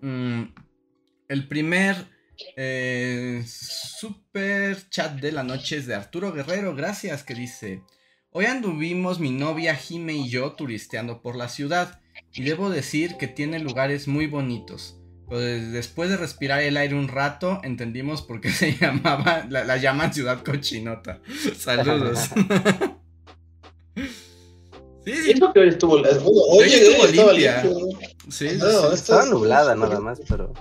Mm, 0.00 0.42
el 1.26 1.48
primer 1.48 2.17
eh, 2.56 3.42
super 3.46 4.88
chat 4.90 5.14
de 5.20 5.32
la 5.32 5.42
noche 5.42 5.76
es 5.76 5.86
de 5.86 5.94
Arturo 5.94 6.32
Guerrero, 6.32 6.74
gracias, 6.74 7.22
que 7.24 7.34
dice, 7.34 7.82
hoy 8.30 8.46
anduvimos 8.46 9.20
mi 9.20 9.30
novia 9.30 9.74
Jime 9.74 10.14
y 10.14 10.28
yo 10.28 10.52
turisteando 10.52 11.22
por 11.22 11.36
la 11.36 11.48
ciudad 11.48 12.00
y 12.32 12.42
debo 12.42 12.70
decir 12.70 13.16
que 13.16 13.26
tiene 13.28 13.58
lugares 13.58 14.08
muy 14.08 14.26
bonitos. 14.26 14.94
Pues 15.26 15.72
después 15.72 16.08
de 16.08 16.16
respirar 16.16 16.62
el 16.62 16.76
aire 16.78 16.94
un 16.94 17.08
rato, 17.08 17.60
entendimos 17.62 18.22
por 18.22 18.40
qué 18.40 18.50
se 18.52 18.72
llamaba, 18.76 19.46
la, 19.50 19.64
la 19.64 19.76
llaman 19.76 20.14
ciudad 20.14 20.42
cochinota. 20.42 21.20
Saludos. 21.58 22.18
sí, 23.94 25.12
sí, 25.14 25.22
Siento 25.24 25.52
que 25.52 25.60
hoy 25.60 25.68
estuvo. 25.68 25.94
Oye, 25.94 26.08
oye, 26.58 26.76
estuvo 27.08 27.30
limpia. 27.32 27.62
sí, 28.30 28.48
sí, 28.50 28.56
No, 28.58 28.88
sí. 28.88 28.94
Estaba 28.94 29.24
es- 29.24 29.28
nublada 29.30 29.74
nada 29.74 30.00
más, 30.00 30.20
pero. 30.28 30.52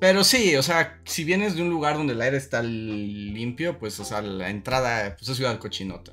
Pero 0.00 0.24
sí, 0.24 0.56
o 0.56 0.62
sea, 0.62 0.98
si 1.04 1.24
vienes 1.24 1.54
de 1.54 1.62
un 1.62 1.68
lugar 1.68 1.96
donde 1.96 2.14
el 2.14 2.22
aire 2.22 2.38
está 2.38 2.62
limpio, 2.62 3.78
pues, 3.78 4.00
o 4.00 4.04
sea, 4.04 4.22
la 4.22 4.48
entrada 4.48 5.14
pues, 5.16 5.28
es 5.28 5.36
ciudad 5.36 5.58
cochinota. 5.58 6.12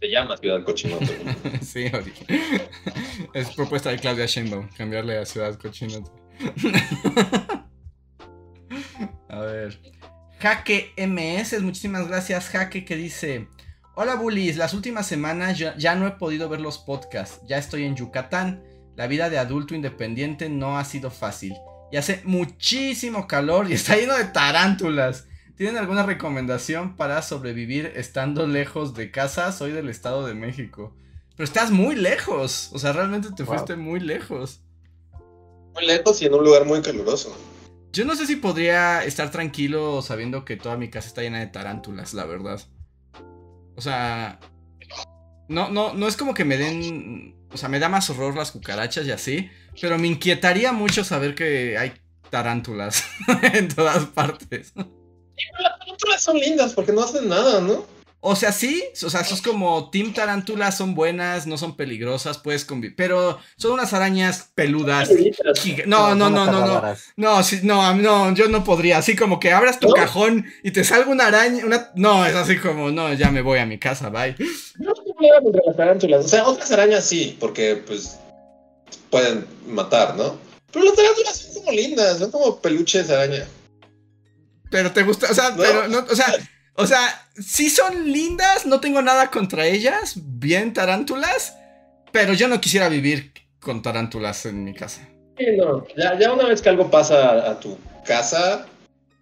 Se 0.00 0.08
llama 0.08 0.36
Ciudad 0.36 0.62
Cochinota. 0.64 1.04
güey. 1.04 1.58
sí. 1.62 1.90
Es 3.34 3.50
propuesta 3.50 3.90
de 3.90 3.98
Claudia 3.98 4.26
Sheinbaum, 4.26 4.68
cambiarle 4.68 5.18
a 5.18 5.26
ciudad 5.26 5.58
cochinota. 5.58 6.12
a 9.28 9.40
ver. 9.40 9.80
Jaque 10.38 10.92
MS, 10.96 11.60
muchísimas 11.60 12.06
gracias, 12.06 12.48
Jaque, 12.48 12.84
que 12.84 12.94
dice... 12.96 13.48
Hola 13.96 14.14
bullies, 14.14 14.56
las 14.56 14.72
últimas 14.72 15.08
semanas 15.08 15.58
ya, 15.58 15.76
ya 15.76 15.96
no 15.96 16.06
he 16.06 16.12
podido 16.12 16.48
ver 16.48 16.60
los 16.60 16.78
podcasts, 16.78 17.44
ya 17.46 17.58
estoy 17.58 17.84
en 17.84 17.96
Yucatán. 17.96 18.62
La 18.96 19.06
vida 19.06 19.30
de 19.30 19.38
adulto 19.38 19.74
independiente 19.74 20.48
no 20.48 20.78
ha 20.78 20.84
sido 20.84 21.10
fácil. 21.10 21.54
Y 21.92 21.96
hace 21.96 22.20
muchísimo 22.24 23.26
calor 23.26 23.70
y 23.70 23.72
está 23.74 23.96
lleno 23.96 24.16
de 24.16 24.24
tarántulas. 24.24 25.26
¿Tienen 25.56 25.76
alguna 25.76 26.04
recomendación 26.04 26.96
para 26.96 27.20
sobrevivir 27.22 27.92
estando 27.96 28.46
lejos 28.46 28.94
de 28.94 29.10
casa? 29.10 29.52
Soy 29.52 29.72
del 29.72 29.88
Estado 29.88 30.26
de 30.26 30.34
México. 30.34 30.96
Pero 31.36 31.44
estás 31.44 31.70
muy 31.70 31.96
lejos. 31.96 32.70
O 32.72 32.78
sea, 32.78 32.92
realmente 32.92 33.28
te 33.36 33.42
Wow. 33.42 33.54
fuiste 33.54 33.76
muy 33.76 34.00
lejos. 34.00 34.62
Muy 35.74 35.86
lejos 35.86 36.20
y 36.22 36.26
en 36.26 36.34
un 36.34 36.44
lugar 36.44 36.64
muy 36.64 36.80
caluroso. 36.82 37.36
Yo 37.92 38.04
no 38.04 38.14
sé 38.14 38.26
si 38.26 38.36
podría 38.36 39.04
estar 39.04 39.30
tranquilo 39.30 40.00
sabiendo 40.00 40.44
que 40.44 40.56
toda 40.56 40.76
mi 40.76 40.88
casa 40.90 41.08
está 41.08 41.22
llena 41.22 41.40
de 41.40 41.48
tarántulas, 41.48 42.14
la 42.14 42.24
verdad. 42.24 42.60
O 43.76 43.80
sea, 43.80 44.38
no, 45.48 45.70
no, 45.70 45.94
no 45.94 46.06
es 46.06 46.16
como 46.16 46.32
que 46.34 46.44
me 46.44 46.56
den, 46.56 47.34
o 47.52 47.56
sea, 47.56 47.68
me 47.68 47.78
da 47.78 47.88
más 47.88 48.08
horror 48.10 48.36
las 48.36 48.52
cucarachas 48.52 49.06
y 49.06 49.12
así, 49.12 49.50
pero 49.80 49.98
me 49.98 50.06
inquietaría 50.06 50.72
mucho 50.72 51.04
saber 51.04 51.34
que 51.34 51.76
hay 51.78 51.92
tarántulas 52.30 53.04
en 53.54 53.68
todas 53.68 54.06
partes. 54.06 54.72
Las 54.76 55.78
tarántulas 55.78 56.22
son 56.22 56.38
lindas 56.38 56.74
porque 56.74 56.92
no 56.92 57.02
hacen 57.02 57.28
nada, 57.28 57.60
¿no? 57.60 57.86
O 58.22 58.36
sea, 58.36 58.52
sí, 58.52 58.84
o 59.02 59.08
sea, 59.08 59.22
eso 59.22 59.34
es 59.34 59.40
como 59.40 59.88
Team 59.88 60.12
Tarántulas 60.12 60.76
son 60.76 60.94
buenas, 60.94 61.46
no 61.46 61.56
son 61.56 61.74
peligrosas, 61.74 62.36
puedes 62.36 62.66
convivir, 62.66 62.94
pero 62.94 63.38
son 63.56 63.72
unas 63.72 63.94
arañas 63.94 64.50
peludas. 64.54 65.08
No, 65.86 66.14
no, 66.14 66.28
no, 66.28 66.44
no, 66.44 66.66
no. 66.66 66.82
No, 67.16 67.42
sí, 67.42 67.60
no, 67.62 67.94
no, 67.94 68.34
yo 68.34 68.48
no 68.48 68.62
podría. 68.62 68.98
Así 68.98 69.16
como 69.16 69.40
que 69.40 69.52
abras 69.52 69.80
tu 69.80 69.88
¿No? 69.88 69.94
cajón 69.94 70.44
y 70.62 70.70
te 70.70 70.84
salga 70.84 71.10
una 71.10 71.28
araña, 71.28 71.64
una... 71.64 71.92
No, 71.94 72.26
es 72.26 72.34
así 72.34 72.58
como, 72.58 72.90
no, 72.90 73.14
ya 73.14 73.30
me 73.30 73.40
voy 73.40 73.58
a 73.58 73.64
mi 73.64 73.78
casa, 73.78 74.10
bye. 74.10 74.36
No 74.78 74.92
problema 74.92 75.40
contra 75.42 75.62
las 75.66 75.76
tarántulas. 75.76 76.24
O 76.26 76.28
sea, 76.28 76.44
otras 76.46 76.70
arañas 76.72 77.04
sí, 77.04 77.38
porque 77.40 77.82
pues 77.86 78.18
pueden 79.08 79.46
matar, 79.66 80.14
¿no? 80.16 80.38
Pero 80.72 80.84
las 80.84 80.94
tarántulas 80.94 81.36
son 81.38 81.54
como 81.54 81.72
lindas, 81.72 82.18
son 82.18 82.30
como 82.30 82.60
peluches 82.60 83.08
de 83.08 83.14
araña. 83.16 83.48
Pero 84.70 84.92
te 84.92 85.02
gusta, 85.04 85.28
o 85.30 85.34
sea, 85.34 85.50
No. 85.50 85.56
pero 85.56 85.88
no, 85.88 86.04
o 86.08 86.14
sea, 86.14 86.26
o 86.80 86.86
sea, 86.86 87.28
sí 87.38 87.70
son 87.70 88.10
lindas, 88.10 88.66
no 88.66 88.80
tengo 88.80 89.02
nada 89.02 89.30
contra 89.30 89.66
ellas, 89.66 90.14
bien 90.16 90.72
tarántulas, 90.72 91.54
pero 92.12 92.32
yo 92.32 92.48
no 92.48 92.60
quisiera 92.60 92.88
vivir 92.88 93.32
con 93.60 93.82
tarántulas 93.82 94.46
en 94.46 94.64
mi 94.64 94.74
casa. 94.74 95.06
Sí, 95.38 95.46
no. 95.56 95.86
Ya, 95.96 96.18
ya 96.18 96.32
una 96.32 96.46
vez 96.46 96.62
que 96.62 96.68
algo 96.68 96.90
pasa 96.90 97.30
a, 97.30 97.50
a 97.52 97.60
tu 97.60 97.78
casa, 98.04 98.66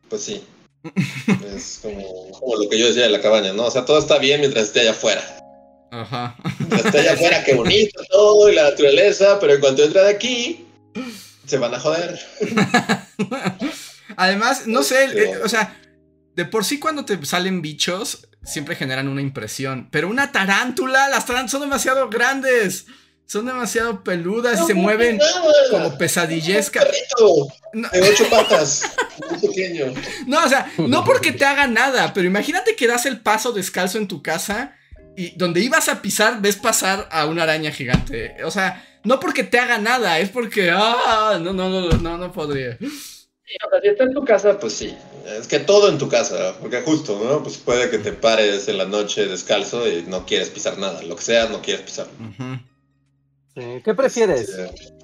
pues 0.09 0.23
sí. 0.25 0.45
es 1.55 1.81
como, 1.83 2.31
como 2.31 2.57
lo 2.57 2.69
que 2.69 2.79
yo 2.79 2.87
decía 2.87 3.05
de 3.05 3.11
la 3.11 3.21
cabaña, 3.21 3.53
¿no? 3.53 3.65
O 3.65 3.71
sea, 3.71 3.85
todo 3.85 3.99
está 3.99 4.19
bien 4.19 4.41
mientras 4.41 4.65
esté 4.65 4.81
allá 4.81 4.93
afuera. 4.93 5.23
Ajá. 5.91 6.37
Mientras 6.59 6.87
esté 6.87 7.01
allá 7.01 7.13
afuera, 7.15 7.45
qué 7.45 7.55
bonito 7.57 8.01
todo 8.11 8.49
y 8.51 8.55
la 8.55 8.71
naturaleza, 8.71 9.39
pero 9.41 9.55
en 9.55 9.61
cuanto 9.61 9.83
entra 9.83 10.05
de 10.05 10.11
aquí, 10.11 10.67
se 11.47 11.59
van 11.59 11.75
a 11.75 11.81
joder. 11.81 12.19
Además, 14.17 14.67
no 14.67 14.83
sé, 14.83 15.05
eh, 15.05 15.39
o 15.43 15.49
sea, 15.49 15.77
de 16.39 16.45
por 16.45 16.65
sí 16.65 16.79
cuando 16.79 17.05
te 17.05 17.19
salen 17.27 17.63
bichos, 17.63 18.29
siempre 18.45 18.77
generan 18.77 19.09
una 19.09 19.21
impresión. 19.21 19.89
Pero 19.91 20.09
una 20.09 20.31
tarántula, 20.31 21.09
las 21.09 21.27
tarántulas 21.27 21.51
son 21.51 21.63
demasiado 21.63 22.09
grandes. 22.09 22.87
Son 23.27 23.45
demasiado 23.45 24.05
peludas 24.05 24.61
y 24.61 24.67
se 24.67 24.75
mueven 24.75 25.19
como 25.73 25.99
pesadillescas. 25.99 26.87
No. 27.75 27.89
De 27.89 28.03
ocho 28.09 28.31
patas, 28.31 28.85
muy 29.29 29.49
pequeño. 29.49 29.87
No, 30.29 30.45
o 30.45 30.49
sea, 30.49 30.73
no 30.79 31.03
porque 31.05 31.33
te 31.33 31.45
haga 31.45 31.67
nada, 31.67 32.15
pero 32.15 32.29
imagínate 32.29 32.77
que 32.77 32.87
das 32.87 33.05
el 33.05 33.21
paso 33.21 33.51
descalzo 33.51 33.99
en 33.99 34.07
tu 34.07 34.23
casa 34.23 34.77
y 35.17 35.37
donde 35.37 35.61
ibas 35.61 35.89
a 35.89 36.01
pisar 36.01 36.41
ves 36.41 36.55
pasar 36.55 37.09
a 37.11 37.27
una 37.27 37.43
araña 37.43 37.73
gigante. 37.73 38.37
O 38.45 38.53
sea, 38.53 38.87
no 39.03 39.19
porque 39.19 39.43
te 39.43 39.59
haga 39.59 39.79
nada, 39.79 40.21
es 40.21 40.31
porque, 40.31 40.71
ah, 40.73 41.37
no, 41.43 41.53
no, 41.53 41.69
no, 41.69 41.91
no, 41.91 42.17
no 42.17 42.33
podría. 42.33 42.79
Sí, 43.49 43.57
si 43.83 43.89
está 43.89 44.05
en 44.05 44.13
tu 44.13 44.25
casa, 44.25 44.59
pues 44.59 44.75
sí. 44.75 44.95
Es 45.25 45.49
que 45.49 45.59
todo 45.59 45.89
en 45.89 45.97
tu 45.97 46.09
casa, 46.09 46.55
porque 46.61 46.83
justo, 46.83 47.19
¿no? 47.25 47.43
Pues 47.43 47.57
puede 47.57 47.89
que 47.89 47.97
te 47.97 48.13
pares 48.13 48.69
en 48.69 48.77
la 48.77 48.85
noche 48.85 49.27
descalzo 49.27 49.89
y 49.89 50.03
no 50.03 50.27
quieres 50.27 50.51
pisar 50.51 50.77
nada. 50.77 51.03
Lo 51.03 51.17
que 51.17 51.23
sea, 51.23 51.49
no 51.49 51.63
quieres 51.63 51.83
pisar. 51.83 52.07
¿Qué 53.55 53.95
prefieres? 53.95 54.55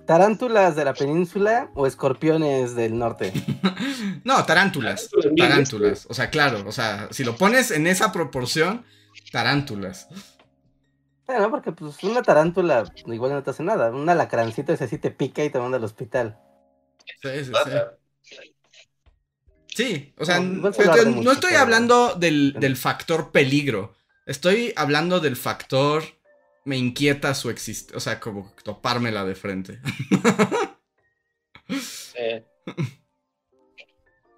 ¿Tarántulas 0.06 0.76
de 0.76 0.84
la 0.84 0.92
península 0.92 1.70
o 1.74 1.86
escorpiones 1.86 2.74
del 2.74 2.98
norte? 2.98 3.32
no, 4.24 4.44
tarántulas. 4.44 5.08
Tarántulas. 5.34 6.06
O 6.10 6.14
sea, 6.14 6.28
claro. 6.28 6.64
O 6.66 6.72
sea, 6.72 7.08
si 7.12 7.24
lo 7.24 7.36
pones 7.36 7.70
en 7.70 7.86
esa 7.86 8.12
proporción, 8.12 8.84
tarántulas. 9.32 10.08
no, 11.26 11.50
porque 11.50 11.72
pues 11.72 12.02
una 12.04 12.20
tarántula 12.20 12.92
igual 13.06 13.32
no 13.32 13.42
te 13.42 13.50
hace 13.50 13.62
nada. 13.62 13.90
Una 13.90 14.14
lacrancita 14.14 14.74
ese 14.74 14.86
sí 14.86 14.98
te 14.98 15.10
pica 15.10 15.42
y 15.42 15.48
te 15.48 15.58
manda 15.58 15.78
al 15.78 15.84
hospital. 15.84 16.38
Sí, 17.22 17.44
sí, 17.44 17.52
sí. 17.64 17.78
Sí, 19.74 20.12
o 20.18 20.24
sea, 20.24 20.40
no, 20.40 20.68
estoy 20.68 21.54
hablando 21.54 22.14
del, 22.14 22.54
del 22.54 22.76
factor 22.76 23.32
peligro. 23.32 23.94
Estoy 24.26 24.72
hablando 24.76 25.20
del 25.20 25.36
factor 25.36 26.04
me 26.64 26.78
inquieta 26.78 27.34
su 27.34 27.50
existencia, 27.50 27.96
o 27.96 28.00
sea, 28.00 28.20
como 28.20 28.52
topármela 28.62 29.24
de 29.24 29.34
frente. 29.34 29.80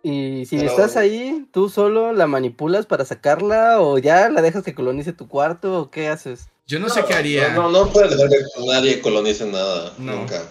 Y 0.09 0.47
si 0.47 0.57
estás 0.59 0.97
ahí, 0.97 1.49
¿tú 1.53 1.69
solo 1.69 2.13
la 2.13 2.29
manipulas 2.29 2.87
para 2.87 3.05
sacarla 3.05 3.81
o 3.81 3.99
ya 3.99 4.29
la 4.29 4.41
dejas 4.41 4.63
que 4.63 4.73
colonice 4.73 5.13
tu 5.13 5.27
cuarto 5.27 5.81
o 5.81 5.91
qué 5.91 6.07
haces? 6.07 6.47
Yo 6.65 6.79
no, 6.79 6.89
sé 6.89 7.05
qué 7.05 7.15
haría. 7.15 7.49
No, 7.55 7.69
no, 7.71 7.89
puedes 7.89 8.13
dejar 8.13 8.29
que 8.29 8.37
nadie 8.65 9.01
colonice 9.01 9.47
nada, 9.47 9.93
nunca. 9.99 10.45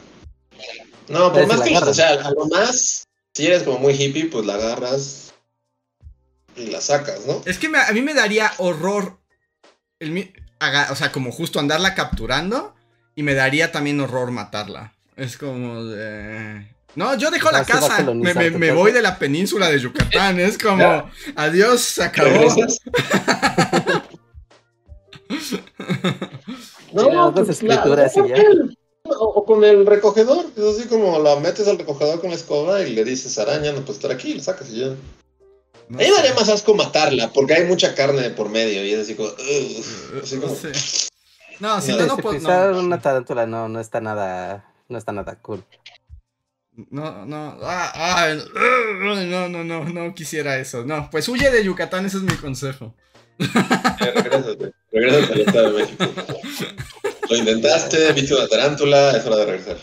No, 1.08 1.32
por 1.32 1.48
más 1.48 1.62
que, 1.62 1.78
o 1.78 1.94
sea, 1.94 2.16
a 2.22 2.32
lo 2.32 2.48
más, 2.48 3.05
si 3.36 3.46
eres 3.46 3.64
como 3.64 3.80
muy 3.80 3.94
hippie, 3.94 4.26
pues 4.28 4.46
la 4.46 4.56
agarras 4.56 5.34
y 6.56 6.68
la 6.68 6.80
sacas, 6.80 7.26
¿no? 7.28 7.42
Es 7.46 7.60
que 7.60 7.68
a 7.68 7.92
mí 7.92 8.02
me 8.02 8.14
daría 8.14 8.50
horror 8.58 9.20
el, 10.00 10.34
o 10.90 10.96
sea, 10.96 11.12
como 11.12 11.34
justo 11.34 11.60
andarla 11.60 11.96
capturando 11.96 12.74
y 13.14 13.24
me 13.24 13.34
daría 13.34 13.74
también 13.74 14.00
horror 14.00 14.32
matarla. 14.32 14.94
Es 15.18 15.38
como 15.38 15.84
de... 15.84 16.74
No, 16.96 17.18
yo 17.18 17.30
dejo 17.30 17.52
la 17.52 17.66
casa, 17.66 18.06
me, 18.06 18.72
voy 18.72 18.94
de 18.94 19.02
la 19.02 19.20
península 19.20 19.70
de 19.70 19.80
Yucatán, 19.80 20.40
es 20.40 20.58
como, 20.58 21.12
adiós, 21.36 21.82
se 21.82 22.06
acabó. 22.06 22.56
no, 26.94 27.34
pues, 27.34 27.62
O, 29.08 29.46
con 29.46 29.64
el 29.64 29.86
recogedor, 29.86 30.46
es 30.56 30.64
así 30.64 30.88
como 30.88 31.20
la 31.20 31.36
metes 31.36 31.68
al 31.68 31.78
recogedor 31.78 32.20
con 32.20 32.32
la 32.32 32.36
escoba 32.36 32.82
y 32.82 32.94
le 32.94 33.04
dices, 33.04 33.38
araña, 33.38 33.72
no 33.72 33.82
puedes 33.82 33.98
estar 33.98 34.12
aquí, 34.12 34.34
la 34.34 34.44
sacas 34.44 34.70
y 34.70 34.80
ya. 34.80 34.96
No 35.90 36.00
Ahí 36.00 36.10
daría 36.10 36.34
más 36.34 36.50
asco 36.50 36.74
matarla, 36.74 37.32
porque 37.32 37.54
hay 37.54 37.66
mucha 37.66 37.94
carne 37.94 38.32
por 38.32 38.50
medio 38.50 38.84
y 38.84 38.92
es 38.92 39.02
así 39.02 39.16
como. 39.16 39.30
así 39.30 40.38
como... 40.38 40.56
No, 41.60 41.80
si 41.82 41.92
no, 41.94 42.06
no, 42.06 42.18
puedo. 42.18 42.80
una 42.80 43.00
tarántula 43.00 43.46
no, 43.46 43.70
no 43.70 43.80
está 43.80 44.02
nada. 44.02 44.66
No 44.90 44.98
está 44.98 45.12
nada 45.12 45.36
cool. 45.42 45.64
No, 46.90 47.26
no, 47.26 47.58
ah, 47.62 47.92
ah, 47.96 48.36
no, 49.00 49.48
no, 49.48 49.64
no, 49.64 49.86
no 49.86 50.14
quisiera 50.14 50.58
eso. 50.58 50.84
No, 50.84 51.10
pues 51.10 51.30
huye 51.30 51.50
de 51.50 51.64
Yucatán, 51.64 52.06
ese 52.06 52.18
es 52.18 52.24
mi 52.24 52.36
consejo. 52.36 52.94
Eh, 53.40 54.12
regrésate, 54.14 54.74
regrésate 54.92 55.34
al 55.34 55.42
Estado 55.42 55.72
de 55.72 55.84
México. 55.84 56.06
Lo 57.30 57.36
intentaste, 57.36 58.14
viste 58.14 58.34
una 58.34 58.48
tarántula, 58.48 59.12
es 59.12 59.26
hora 59.26 59.38
de 59.38 59.46
regresar. 59.46 59.78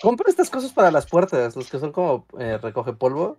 Compra 0.00 0.28
estas 0.28 0.50
cosas 0.50 0.72
para 0.72 0.90
las 0.90 1.06
puertas, 1.06 1.56
los 1.56 1.70
que 1.70 1.78
son 1.78 1.92
como 1.92 2.26
eh, 2.38 2.58
recoge 2.58 2.92
polvo. 2.92 3.38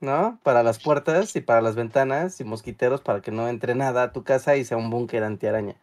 ¿no? 0.00 0.40
Para 0.42 0.62
las 0.62 0.82
puertas 0.82 1.36
y 1.36 1.40
para 1.40 1.60
las 1.60 1.76
ventanas 1.76 2.40
y 2.40 2.44
mosquiteros 2.44 3.02
para 3.02 3.20
que 3.20 3.30
no 3.30 3.48
entre 3.48 3.74
nada 3.74 4.02
a 4.02 4.12
tu 4.12 4.24
casa 4.24 4.56
y 4.56 4.64
sea 4.64 4.76
un 4.76 4.90
búnker 4.90 5.22
antiaraña. 5.22 5.76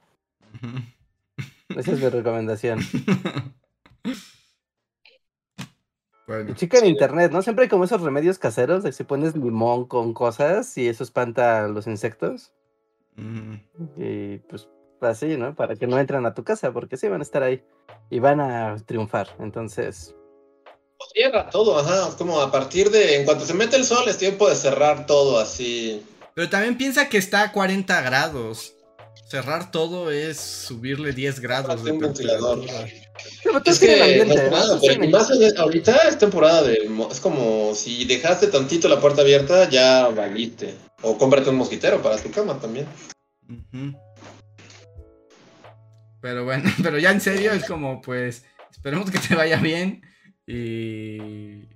Esa 1.70 1.92
es 1.92 2.00
mi 2.00 2.10
recomendación. 2.10 2.80
Bueno, 6.26 6.56
Chica 6.56 6.80
en 6.80 6.88
internet, 6.88 7.32
¿no? 7.32 7.42
Siempre 7.42 7.64
hay 7.64 7.70
como 7.70 7.86
esos 7.86 8.02
remedios 8.02 8.38
caseros 8.38 8.84
de 8.84 8.90
que 8.90 8.96
si 8.96 9.06
pones 9.06 9.34
limón 9.36 9.86
con 9.86 10.14
cosas 10.14 10.78
y 10.78 10.90
eso 10.90 11.04
espanta 11.06 11.64
a 11.64 11.68
los 11.70 11.88
insectos. 11.88 12.52
Y 13.96 14.40
pues 14.40 14.68
así, 15.02 15.38
¿no? 15.38 15.56
Para 15.56 15.76
que 15.76 15.88
no 15.88 16.00
entren 16.00 16.26
a 16.26 16.34
tu 16.34 16.44
casa, 16.44 16.72
porque 16.72 16.98
sí 16.98 17.08
van 17.08 17.22
a 17.22 17.24
estar 17.24 17.44
ahí 17.44 17.64
y 18.10 18.20
van 18.20 18.40
a 18.40 18.76
triunfar. 18.86 19.30
Entonces, 19.40 20.16
Cierra 21.14 21.50
todo, 21.50 21.80
ajá. 21.80 22.16
Como 22.18 22.40
a 22.42 22.52
partir 22.52 22.90
de. 22.90 23.18
En 23.18 23.26
cuanto 23.26 23.46
se 23.46 23.54
mete 23.54 23.76
el 23.76 23.86
sol, 23.86 24.08
es 24.08 24.18
tiempo 24.18 24.50
de 24.50 24.56
cerrar 24.56 25.06
todo 25.06 25.40
así. 25.40 26.04
Pero 26.34 26.50
también 26.50 26.78
piensa 26.78 27.10
que 27.10 27.18
está 27.18 27.44
a 27.44 27.52
40 27.52 28.02
grados. 28.02 28.74
Cerrar 29.30 29.72
todo 29.72 30.10
es 30.10 30.38
subirle 30.38 31.12
10 31.12 31.42
grados 31.42 31.84
de 31.84 31.92
es 33.66 33.80
que 33.80 34.26
no 34.26 34.34
es 34.34 34.52
nada, 34.52 34.80
pero 34.80 35.10
más 35.10 35.32
ahorita 35.58 36.08
es 36.08 36.18
temporada 36.18 36.64
de. 36.64 36.90
Es 37.12 37.20
como 37.20 37.74
si 37.76 38.06
dejaste 38.06 38.48
tantito 38.48 38.88
la 38.88 39.02
puerta 39.02 39.22
abierta, 39.22 39.70
ya 39.70 40.08
valiste. 40.08 40.76
O 41.02 41.18
cómprate 41.18 41.50
un 41.50 41.58
mosquitero 41.58 42.02
para 42.02 42.18
tu 42.18 42.32
cama 42.32 42.60
también. 42.60 42.88
Pero 46.22 46.46
bueno, 46.46 46.70
pero 46.84 46.98
ya 47.00 47.12
en 47.12 47.22
serio 47.22 47.52
es 47.52 47.66
como, 47.66 48.02
pues, 48.02 48.46
esperemos 48.72 49.10
que 49.12 49.20
te 49.20 49.36
vaya 49.36 49.58
bien. 49.58 50.02
Y, 50.46 51.68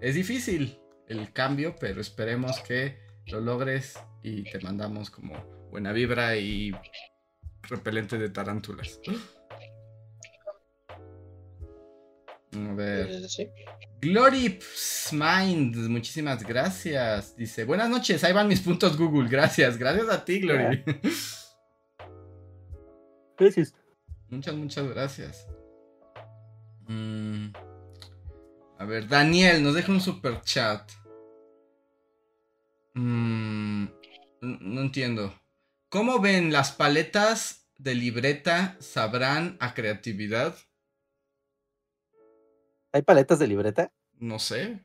es 0.00 0.14
difícil 0.14 0.78
el 1.08 1.32
cambio, 1.32 1.74
pero 1.78 2.00
esperemos 2.00 2.60
que 2.60 2.98
lo 3.26 3.40
logres 3.40 3.98
y 4.22 4.44
te 4.44 4.60
mandamos 4.60 5.10
como 5.10 5.34
buena 5.70 5.92
vibra 5.92 6.36
y 6.36 6.72
repelente 7.62 8.16
de 8.16 8.30
tarántulas. 8.30 9.00
A 12.50 12.72
ver. 12.72 13.10
Glory 14.00 14.58
Mind, 15.12 15.76
muchísimas 15.88 16.42
gracias. 16.44 17.36
Dice, 17.36 17.64
buenas 17.64 17.90
noches, 17.90 18.24
ahí 18.24 18.32
van 18.32 18.48
mis 18.48 18.60
puntos 18.60 18.96
Google. 18.96 19.28
Gracias, 19.28 19.76
gracias 19.76 20.08
a 20.08 20.24
ti, 20.24 20.40
Glory. 20.40 20.82
Gracias. 23.38 23.74
Muchas, 24.28 24.54
muchas 24.54 24.88
gracias. 24.88 25.46
Mm. 26.86 27.52
A 28.78 28.84
ver, 28.84 29.08
Daniel 29.08 29.62
nos 29.62 29.74
deja 29.74 29.92
un 29.92 30.00
super 30.00 30.40
chat. 30.42 30.90
Mm, 32.94 33.86
no 34.40 34.80
entiendo. 34.80 35.34
¿Cómo 35.88 36.20
ven 36.20 36.52
las 36.52 36.72
paletas 36.72 37.68
de 37.78 37.94
libreta 37.94 38.76
sabrán 38.80 39.56
a 39.60 39.74
creatividad? 39.74 40.56
¿Hay 42.92 43.02
paletas 43.02 43.38
de 43.38 43.46
libreta? 43.46 43.92
No 44.14 44.38
sé. 44.38 44.84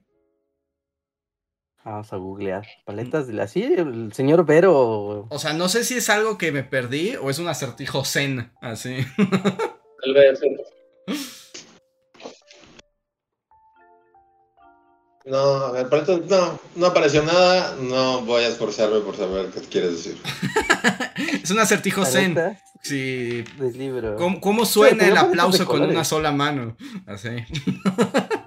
Vamos 1.85 2.14
a 2.14 2.18
googlear. 2.18 2.65
Paletas 2.85 3.27
de 3.27 3.34
la. 3.34 3.47
Sí, 3.47 3.64
el 3.64 4.14
señor 4.14 4.45
Vero. 4.45 5.27
O 5.30 5.39
sea, 5.39 5.53
no 5.53 5.68
sé 5.68 5.84
si 5.84 5.95
es 5.95 6.10
algo 6.10 6.38
que 6.38 6.51
me 6.51 6.64
perdí 6.64 7.15
o 7.18 7.30
es 7.30 7.39
un 7.39 7.49
acertijo 7.49 8.05
zen, 8.05 8.53
así. 8.61 8.97
Tal 9.18 10.14
vez. 10.14 10.39
No, 15.26 15.38
a 15.38 15.72
ver, 15.72 15.88
no, 16.30 16.60
no 16.76 16.85
apareció 16.85 17.23
nada, 17.23 17.76
no 17.80 18.22
voy 18.22 18.43
a 18.43 18.49
esforzarme 18.49 18.99
por 18.99 19.15
saber 19.15 19.47
qué 19.47 19.61
quieres 19.61 19.91
decir. 19.91 20.22
es 21.43 21.49
un 21.49 21.60
acertijo 21.60 22.05
zen. 22.05 22.38
Sí. 22.81 23.43
Del 23.57 23.77
libro. 23.77 24.18
¿Cómo, 24.18 24.65
suena 24.65 25.07
el 25.07 25.18
aplauso 25.18 25.65
con 25.65 25.81
una 25.81 26.03
sola 26.03 26.31
mano? 26.31 26.76
Así. 27.07 27.30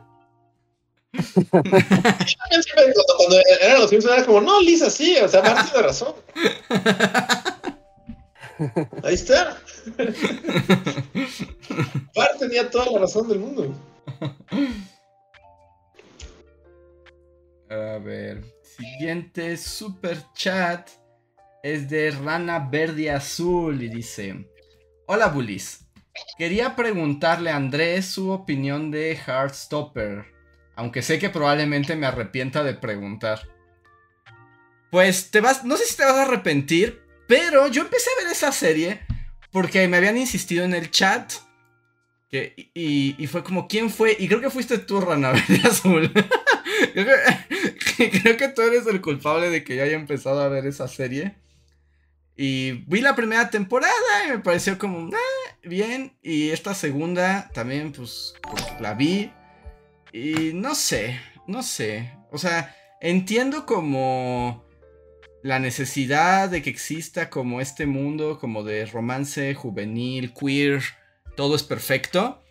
Cuando 1.51 3.40
eran 3.60 3.80
los 3.80 3.90
Simpsons 3.90 4.14
era 4.16 4.26
como, 4.26 4.40
no, 4.40 4.60
Lisa, 4.60 4.90
sí, 4.90 5.16
o 5.18 5.28
sea, 5.28 5.43
Marta 5.43 5.64
tiene 5.64 5.86
razón. 5.86 6.14
Ahí 9.02 9.14
está. 9.14 9.59
Bart 12.14 12.38
tenía 12.38 12.70
toda 12.70 12.90
la 12.93 13.01
razón 13.01 13.28
del 13.28 13.38
mundo. 13.38 13.74
A 17.68 17.98
ver, 17.98 18.44
Siguiente 18.62 19.56
super 19.56 20.22
chat 20.34 20.88
es 21.62 21.88
de 21.88 22.10
Rana 22.10 22.68
Verde 22.70 23.10
Azul 23.10 23.82
y 23.82 23.88
dice: 23.88 24.47
Hola 25.06 25.28
Bullies. 25.28 25.80
Quería 26.38 26.76
preguntarle 26.76 27.51
a 27.51 27.56
Andrés 27.56 28.06
su 28.06 28.30
opinión 28.30 28.90
de 28.90 29.16
Heartstopper, 29.16 30.24
aunque 30.77 31.03
sé 31.03 31.19
que 31.19 31.31
probablemente 31.31 31.97
me 31.97 32.07
arrepienta 32.07 32.62
de 32.62 32.74
preguntar. 32.74 33.48
Pues 34.90 35.31
te 35.31 35.40
vas, 35.40 35.65
no 35.65 35.77
sé 35.77 35.86
si 35.86 35.97
te 35.97 36.05
vas 36.05 36.15
a 36.15 36.23
arrepentir, 36.23 37.03
pero 37.27 37.66
yo 37.66 37.82
empecé 37.82 38.09
a 38.11 38.24
ver 38.24 38.32
esa 38.32 38.53
serie 38.53 39.01
porque 39.51 39.89
me 39.89 39.97
habían 39.97 40.16
insistido 40.16 40.65
en 40.65 40.74
el 40.74 40.90
chat. 40.90 41.32
Y, 42.31 43.27
fue 43.28 43.43
como, 43.43 43.66
¿quién 43.66 43.89
fue? 43.89 44.15
Y 44.19 44.28
creo 44.28 44.43
que 44.43 44.51
fuiste 44.51 44.77
tú, 44.77 45.01
Rana 45.01 45.32
Verde 45.48 45.61
Azul. 45.65 46.12
creo, 46.93 47.07
que, 47.97 48.11
creo 48.20 48.36
que 48.36 48.48
tú 48.48 48.61
eres 48.61 48.86
el 48.86 49.01
culpable 49.01 49.48
de 49.48 49.65
que 49.65 49.77
yo 49.77 49.82
haya 49.82 49.97
empezado 49.97 50.43
a 50.43 50.48
ver 50.48 50.66
esa 50.66 50.86
serie. 50.86 51.36
Y 52.36 52.73
vi 52.86 53.01
la 53.01 53.16
primera 53.16 53.48
temporada 53.48 53.94
y 54.27 54.32
me 54.32 54.39
pareció 54.40 54.77
como, 54.77 55.09
ah, 55.15 55.57
bien. 55.62 56.12
Y 56.23 56.51
esta 56.51 56.74
segunda 56.74 57.51
también, 57.55 57.93
pues, 57.93 58.35
pues, 58.43 58.62
la 58.78 58.93
vi. 58.93 59.32
Y 60.16 60.52
no 60.55 60.74
sé, 60.74 61.20
no 61.47 61.62
sé. 61.62 62.10
O 62.32 62.38
sea, 62.38 62.74
entiendo 63.02 63.66
como 63.66 64.64
la 65.43 65.59
necesidad 65.59 66.48
de 66.48 66.62
que 66.62 66.70
exista 66.70 67.28
como 67.28 67.60
este 67.60 67.84
mundo, 67.84 68.38
como 68.38 68.64
de 68.64 68.86
romance 68.86 69.55
juvenil, 69.55 70.32
queer, 70.32 70.82
todo 71.36 71.55
es 71.55 71.62
perfecto. 71.62 72.43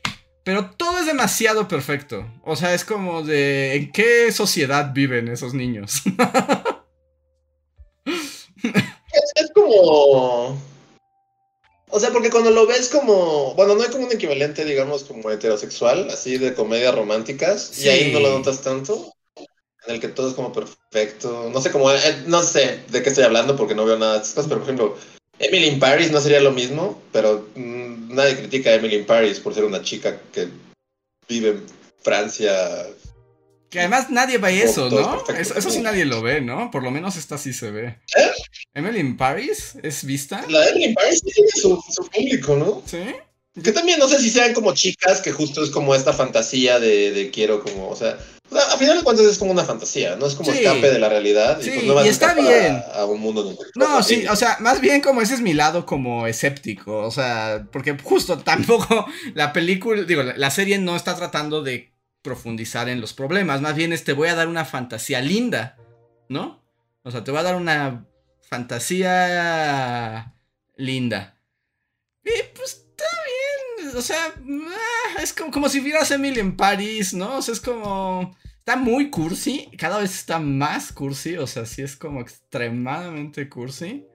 Pero 0.44 0.70
todo 0.78 1.00
es 1.00 1.08
demasiado 1.08 1.68
perfecto. 1.68 2.32
O 2.44 2.56
sea, 2.56 2.76
es 2.76 2.86
como 2.86 3.24
de, 3.24 3.76
¿en 3.76 3.92
qué 3.92 4.32
sociedad 4.32 4.94
viven 4.94 5.28
esos 5.28 5.56
niños? 5.56 6.04
es, 8.06 9.52
como... 9.56 10.75
O 11.96 12.00
sea, 12.02 12.12
porque 12.12 12.30
cuando 12.30 12.52
lo 12.52 12.68
ves 12.68 12.90
como... 12.90 13.54
Bueno, 13.54 13.74
no 13.74 13.82
hay 13.82 13.88
como 13.88 14.06
un 14.06 14.12
equivalente, 14.12 14.66
digamos, 14.66 15.06
como 15.06 15.32
heterosexual, 15.32 16.10
así 16.10 16.38
de 16.38 16.54
comedias 16.54 16.94
románticas, 16.94 17.80
y 17.80 17.88
ahí 17.88 18.12
no 18.12 18.20
lo 18.20 18.32
notas 18.32 18.62
tanto, 18.62 19.14
en 19.88 19.96
el 19.96 20.02
que 20.02 20.10
todo 20.10 20.28
es 20.28 20.34
como 20.34 20.52
perfecto. 20.52 21.50
No 21.54 21.62
sé 21.62 21.72
cómo... 21.72 21.90
Eh, 21.90 22.24
no 22.28 22.44
sé 22.44 22.82
de 22.90 23.02
qué 23.02 23.08
estoy 23.08 23.24
hablando 23.24 23.56
porque 23.56 23.76
no 23.76 23.86
veo 23.86 23.98
nada 23.98 24.16
de 24.16 24.18
estas 24.18 24.34
cosas, 24.34 24.50
pero 24.50 24.60
por 24.60 24.70
ejemplo, 24.70 24.98
Emily 25.40 25.68
in 25.68 25.80
Paris 25.80 26.12
no 26.12 26.20
sería 26.20 26.42
lo 26.42 26.52
mismo, 26.52 27.02
pero 27.14 27.48
mm, 27.56 28.14
nadie 28.14 28.36
critica 28.36 28.72
a 28.72 28.76
Emily 28.76 28.98
in 28.98 29.06
Paris 29.06 29.40
por 29.40 29.54
ser 29.54 29.64
una 29.64 29.82
chica 29.82 30.20
que 30.34 30.50
vive 31.30 31.52
en 31.52 31.66
Francia 32.02 32.88
que 33.70 33.80
además 33.80 34.10
nadie 34.10 34.38
ve 34.38 34.64
eso, 34.64 34.90
¿no? 34.90 35.24
Eso, 35.34 35.70
sí 35.70 35.80
nadie 35.80 36.06
lo 36.06 36.22
ve, 36.22 36.42
¿no? 36.42 36.72
Por 36.72 36.84
lo 36.84 36.92
menos 36.92 37.18
esta 37.18 37.38
sí 37.38 37.54
se 37.54 37.72
ve. 37.72 38.00
¿Eh? 38.16 38.32
¿Emily 38.74 39.00
in 39.00 39.18
Paris 39.18 39.74
es 39.82 40.04
vista? 40.06 40.46
La 40.48 40.68
Emily 40.70 40.86
in 40.86 40.94
Paris 40.94 41.22
tiene 41.22 41.50
su, 41.52 41.82
público, 42.14 42.56
¿no? 42.56 42.84
Sí. 42.86 43.04
Que 43.62 43.72
también 43.72 44.00
no 44.00 44.08
sé 44.08 44.20
si 44.20 44.30
sean 44.30 44.54
como 44.54 44.74
chicas, 44.74 45.22
que 45.22 45.32
justo 45.32 45.64
es 45.64 45.70
como 45.70 45.96
esta 45.96 46.12
fantasía 46.12 46.80
de, 46.80 47.32
quiero 47.34 47.64
como, 47.64 47.90
o 47.90 47.96
sea, 47.96 48.18
a 48.52 48.78
final 48.78 48.98
de 48.98 49.04
cuentas 49.04 49.26
es 49.26 49.38
como 49.38 49.52
una 49.52 49.64
fantasía, 49.64 50.18
no 50.18 50.28
es 50.28 50.36
como 50.36 50.52
escape 50.52 50.92
de 50.92 51.00
la 51.00 51.08
realidad. 51.08 51.60
Sí, 51.62 51.72
y, 51.84 51.90
pues 51.90 52.08
está 52.08 52.34
bien. 52.34 52.84
A, 52.94 53.06
un 53.06 53.22
mundo 53.22 53.58
No, 53.76 54.04
sí, 54.04 54.26
o 54.28 54.36
sea, 54.36 54.58
más 54.60 54.82
bien 54.82 55.02
como 55.02 55.22
ese 55.22 55.36
es 55.36 55.42
mi 55.42 55.54
lado 55.54 55.86
como 55.86 56.28
escéptico, 56.28 56.98
o 57.00 57.12
sea, 57.12 57.66
porque 57.72 57.98
justo 58.04 58.38
tampoco 58.40 59.06
la 59.34 59.54
película, 59.54 60.04
digo, 60.04 60.24
la 60.24 60.52
serie 60.52 60.78
no 60.78 60.98
está 60.98 61.16
tratando 61.16 61.64
de 61.64 61.95
profundizar 62.26 62.90
en 62.90 63.00
los 63.00 63.14
problemas. 63.14 63.62
Más 63.62 63.76
bien 63.76 63.94
es 63.94 64.04
te 64.04 64.14
voy 64.14 64.28
a 64.28 64.36
dar 64.36 64.48
una 64.48 64.66
fantasía 64.66 65.22
linda, 65.22 65.78
¿no? 66.28 66.66
O 67.04 67.12
sea, 67.12 67.24
te 67.24 67.30
voy 67.30 67.40
a 67.40 67.44
dar 67.44 67.56
una 67.56 68.08
fantasía 68.42 70.34
linda. 70.76 71.40
Y 72.24 72.32
pues 72.56 72.86
está 72.90 73.06
bien. 73.78 73.96
O 73.96 74.02
sea, 74.02 74.34
ah, 74.36 75.22
es 75.22 75.32
como, 75.34 75.52
como 75.52 75.70
si 75.70 75.80
vieras 75.80 76.10
Emily 76.10 76.40
en 76.40 76.58
París, 76.58 77.14
¿no? 77.14 77.38
O 77.38 77.42
sea, 77.42 77.54
es 77.54 77.62
como... 77.62 78.36
Está 78.58 78.78
muy 78.78 79.12
cursi, 79.12 79.70
cada 79.78 80.00
vez 80.00 80.16
está 80.16 80.40
más 80.40 80.92
cursi, 80.92 81.38
o 81.38 81.46
sea, 81.46 81.68
sí 81.68 81.84
es 81.84 81.96
como 81.96 82.20
extremadamente 82.20 83.48
cursi. 83.48 84.08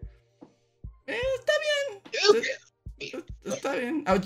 Eh, 1.07 1.21
está 1.39 1.53
bien. 2.99 3.25
Está 3.45 3.75
bien. 3.75 4.05
Ah, 4.07 4.21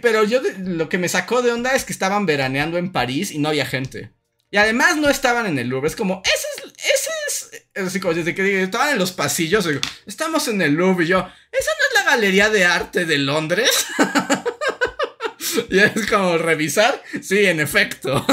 pero 0.00 0.24
yo 0.24 0.40
lo 0.58 0.88
que 0.88 0.98
me 0.98 1.08
sacó 1.08 1.42
de 1.42 1.52
onda 1.52 1.74
es 1.74 1.84
que 1.84 1.92
estaban 1.92 2.26
veraneando 2.26 2.78
en 2.78 2.92
París 2.92 3.32
y 3.32 3.38
no 3.38 3.48
había 3.48 3.66
gente. 3.66 4.12
Y 4.50 4.56
además 4.58 4.96
no 4.96 5.08
estaban 5.08 5.46
en 5.46 5.58
el 5.58 5.68
Louvre. 5.68 5.88
Es 5.88 5.96
como, 5.96 6.22
ese 6.24 6.46
es. 6.56 6.72
Ese 6.76 7.10
es. 7.26 7.86
Así 7.86 8.00
como 8.00 8.14
desde 8.14 8.34
que 8.34 8.62
estaban 8.62 8.90
en 8.90 8.98
los 8.98 9.12
pasillos. 9.12 9.64
Digo, 9.64 9.80
estamos 10.06 10.46
en 10.48 10.60
el 10.62 10.74
Louvre. 10.74 11.04
Y 11.04 11.08
yo, 11.08 11.18
¿esa 11.18 11.70
no 11.70 11.86
es 11.88 11.94
la 11.94 12.10
galería 12.10 12.50
de 12.50 12.64
arte 12.64 13.04
de 13.04 13.18
Londres? 13.18 13.86
y 15.70 15.78
es 15.78 16.06
como 16.08 16.38
revisar. 16.38 17.02
Sí, 17.22 17.46
en 17.46 17.60
efecto. 17.60 18.24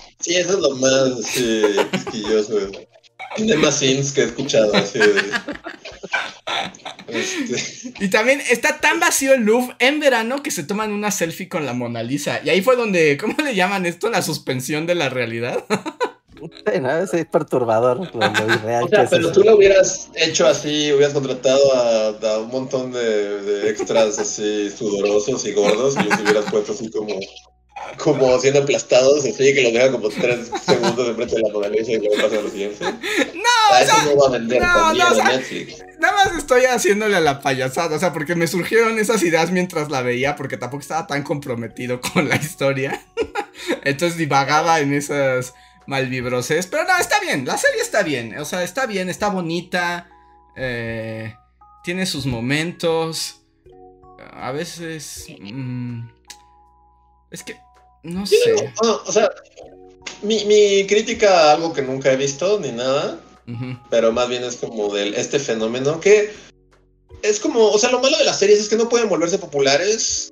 Sí, 0.21 0.35
eso 0.35 0.53
es 0.53 0.59
lo 0.59 0.75
más 0.75 1.37
eh, 1.37 1.75
quisquilloso. 1.91 2.71
Tiene 3.35 3.55
más 3.55 3.79
sins 3.79 4.11
que 4.11 4.21
he 4.21 4.25
escuchado. 4.25 4.73
Así 4.75 4.99
este. 7.07 7.93
Y 7.99 8.09
también 8.09 8.41
está 8.49 8.79
tan 8.79 8.99
vacío 8.99 9.33
el 9.33 9.41
Louvre 9.41 9.75
en 9.79 9.99
verano 9.99 10.41
que 10.43 10.51
se 10.51 10.63
toman 10.63 10.91
una 10.91 11.11
selfie 11.11 11.49
con 11.49 11.65
la 11.65 11.73
Mona 11.73 12.03
Lisa. 12.03 12.41
Y 12.43 12.49
ahí 12.49 12.61
fue 12.61 12.75
donde, 12.75 13.17
¿cómo 13.17 13.35
le 13.43 13.55
llaman 13.55 13.85
esto? 13.85 14.09
La 14.09 14.21
suspensión 14.21 14.85
de 14.85 14.95
la 14.95 15.09
realidad. 15.09 15.63
Sí, 16.41 16.79
¿no? 16.81 16.97
Es 16.97 17.11
perturbador. 17.31 17.99
o 18.13 18.89
sea, 18.89 19.07
pero 19.09 19.31
tú 19.31 19.43
lo 19.43 19.55
hubieras 19.57 20.09
hecho 20.15 20.47
así, 20.47 20.91
hubieras 20.91 21.13
contratado 21.13 21.61
a, 21.75 22.39
un 22.39 22.49
montón 22.49 22.91
de, 22.91 23.41
de, 23.41 23.69
extras 23.69 24.17
así 24.17 24.69
sudorosos 24.71 25.45
y 25.45 25.53
gordos 25.53 25.95
y 25.97 26.09
los 26.09 26.19
hubieras 26.19 26.45
puesto 26.49 26.71
así 26.71 26.89
como 26.89 27.19
como 27.97 28.39
siendo 28.39 28.61
aplastados, 28.61 29.25
así 29.25 29.53
que 29.53 29.63
lo 29.63 29.71
deja 29.71 29.91
como 29.91 30.09
tres 30.09 30.49
segundos 30.65 31.07
enfrente 31.07 31.35
de 31.35 31.41
la 31.41 31.53
Mona 31.53 31.67
Lisa 31.69 31.91
y 31.91 31.97
luego 31.97 32.15
pasa 32.21 32.37
a 32.37 32.41
lo 32.41 32.49
siguiente. 32.49 32.83
No, 32.83 33.77
eso 33.77 34.05
no 34.05 34.17
va 34.17 34.27
a 34.27 34.31
vender 34.31 34.61
no, 34.61 34.93
no, 34.93 35.23
Netflix. 35.23 35.83
Nada 35.99 36.25
más 36.25 36.37
estoy 36.37 36.65
haciéndole 36.65 37.15
a 37.15 37.19
la 37.19 37.41
payasada, 37.41 37.95
o 37.95 37.99
sea, 37.99 38.11
porque 38.11 38.35
me 38.35 38.47
surgieron 38.47 38.97
esas 38.97 39.21
ideas 39.23 39.51
mientras 39.51 39.89
la 39.89 40.01
veía, 40.01 40.35
porque 40.35 40.57
tampoco 40.57 40.81
estaba 40.81 41.07
tan 41.07 41.23
comprometido 41.23 42.01
con 42.13 42.27
la 42.27 42.35
historia. 42.35 43.05
Entonces 43.83 44.17
divagaba 44.17 44.79
en 44.79 44.93
esas 44.93 45.53
malvibroses. 45.85 46.67
Pero 46.67 46.83
no, 46.85 46.97
está 46.97 47.19
bien, 47.19 47.45
la 47.45 47.57
serie 47.57 47.81
está 47.81 48.03
bien, 48.03 48.37
o 48.39 48.45
sea, 48.45 48.63
está 48.63 48.85
bien, 48.85 49.09
está 49.09 49.29
bonita, 49.29 50.09
eh, 50.55 51.35
tiene 51.83 52.05
sus 52.05 52.25
momentos. 52.25 53.41
A 54.33 54.51
veces... 54.51 55.27
Mm, 55.39 56.07
es 57.31 57.43
que 57.43 57.57
no 58.03 58.25
sé. 58.25 58.73
o 58.81 59.11
sea, 59.11 59.29
mi, 60.21 60.45
mi, 60.45 60.85
crítica 60.87 61.49
a 61.49 61.53
algo 61.53 61.73
que 61.73 61.81
nunca 61.81 62.11
he 62.11 62.17
visto 62.17 62.59
ni 62.59 62.71
nada, 62.71 63.19
pero 63.89 64.11
más 64.11 64.29
bien 64.29 64.43
es 64.43 64.57
como 64.57 64.93
del 64.93 65.13
este 65.15 65.37
fenómeno 65.37 65.99
que 65.99 66.31
es 67.21 67.39
como, 67.39 67.67
o 67.67 67.77
sea, 67.77 67.91
lo 67.91 67.99
malo 67.99 68.17
de 68.17 68.23
las 68.23 68.39
series 68.39 68.59
es 68.59 68.69
que 68.69 68.77
no 68.77 68.89
pueden 68.89 69.09
volverse 69.09 69.37
populares 69.37 70.31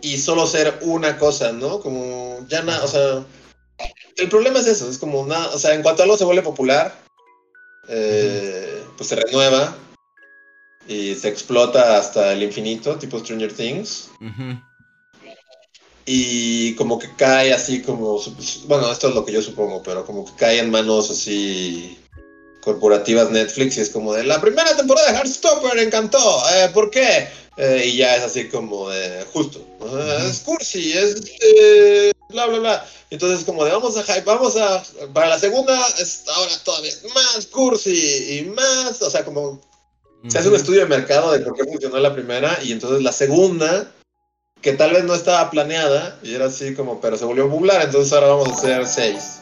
y 0.00 0.18
solo 0.18 0.46
ser 0.46 0.78
una 0.82 1.18
cosa, 1.18 1.52
¿no? 1.52 1.80
Como 1.80 2.46
ya 2.48 2.62
nada, 2.62 2.84
o 2.84 2.88
sea, 2.88 3.24
el 4.16 4.28
problema 4.28 4.60
es 4.60 4.66
eso, 4.66 4.88
es 4.88 4.98
como 4.98 5.26
nada, 5.26 5.48
o 5.54 5.58
sea, 5.58 5.74
en 5.74 5.82
cuanto 5.82 6.02
algo 6.02 6.16
se 6.16 6.24
vuelve 6.24 6.42
popular, 6.42 6.94
eh, 7.88 8.82
pues 8.96 9.08
se 9.08 9.16
renueva 9.16 9.76
y 10.86 11.14
se 11.14 11.28
explota 11.28 11.96
hasta 11.96 12.32
el 12.32 12.42
infinito, 12.42 12.96
tipo 12.96 13.18
Stranger 13.18 13.52
Things 13.52 14.10
y 16.06 16.74
como 16.74 16.98
que 16.98 17.14
cae 17.16 17.52
así 17.52 17.80
como, 17.80 18.20
bueno, 18.66 18.92
esto 18.92 19.08
es 19.08 19.14
lo 19.14 19.24
que 19.24 19.32
yo 19.32 19.42
supongo, 19.42 19.82
pero 19.82 20.04
como 20.04 20.24
que 20.24 20.32
cae 20.36 20.58
en 20.58 20.70
manos 20.70 21.10
así 21.10 21.98
corporativas 22.60 23.30
Netflix 23.30 23.76
y 23.76 23.82
es 23.82 23.90
como 23.90 24.14
de 24.14 24.24
la 24.24 24.40
primera 24.40 24.74
temporada 24.76 25.10
de 25.10 25.18
Heartstopper 25.18 25.78
encantó, 25.78 26.42
eh, 26.54 26.70
¿por 26.72 26.90
qué? 26.90 27.28
Eh, 27.56 27.84
y 27.86 27.96
ya 27.98 28.16
es 28.16 28.22
así 28.22 28.48
como 28.48 28.90
de 28.90 29.24
justo, 29.32 29.64
es 30.28 30.40
cursi, 30.40 30.92
es 30.92 31.22
eh, 31.40 32.12
bla 32.30 32.46
bla 32.46 32.58
bla. 32.58 32.86
Entonces 33.10 33.44
como 33.44 33.64
de 33.64 33.70
vamos 33.70 33.96
a 33.96 34.02
hype, 34.02 34.24
vamos 34.24 34.56
a, 34.56 34.82
para 35.12 35.28
la 35.28 35.38
segunda 35.38 35.78
es 36.00 36.24
ahora 36.26 36.52
todavía 36.64 36.92
más 37.14 37.46
cursi 37.46 38.38
y 38.38 38.44
más, 38.46 39.00
o 39.00 39.10
sea 39.10 39.24
como 39.24 39.60
se 40.26 40.38
hace 40.38 40.48
un 40.48 40.56
estudio 40.56 40.80
de 40.80 40.86
mercado 40.86 41.32
de 41.32 41.40
por 41.40 41.54
qué 41.54 41.64
funcionó 41.64 41.98
la 41.98 42.14
primera 42.14 42.58
y 42.62 42.72
entonces 42.72 43.02
la 43.02 43.12
segunda 43.12 43.93
que 44.64 44.72
tal 44.72 44.92
vez 44.92 45.04
no 45.04 45.14
estaba 45.14 45.50
planeada 45.50 46.18
y 46.22 46.34
era 46.34 46.46
así 46.46 46.74
como, 46.74 46.98
pero 46.98 47.18
se 47.18 47.26
volvió 47.26 47.50
popular, 47.50 47.82
entonces 47.84 48.10
ahora 48.14 48.28
vamos 48.28 48.48
a 48.48 48.52
hacer 48.54 48.86
seis. 48.86 49.40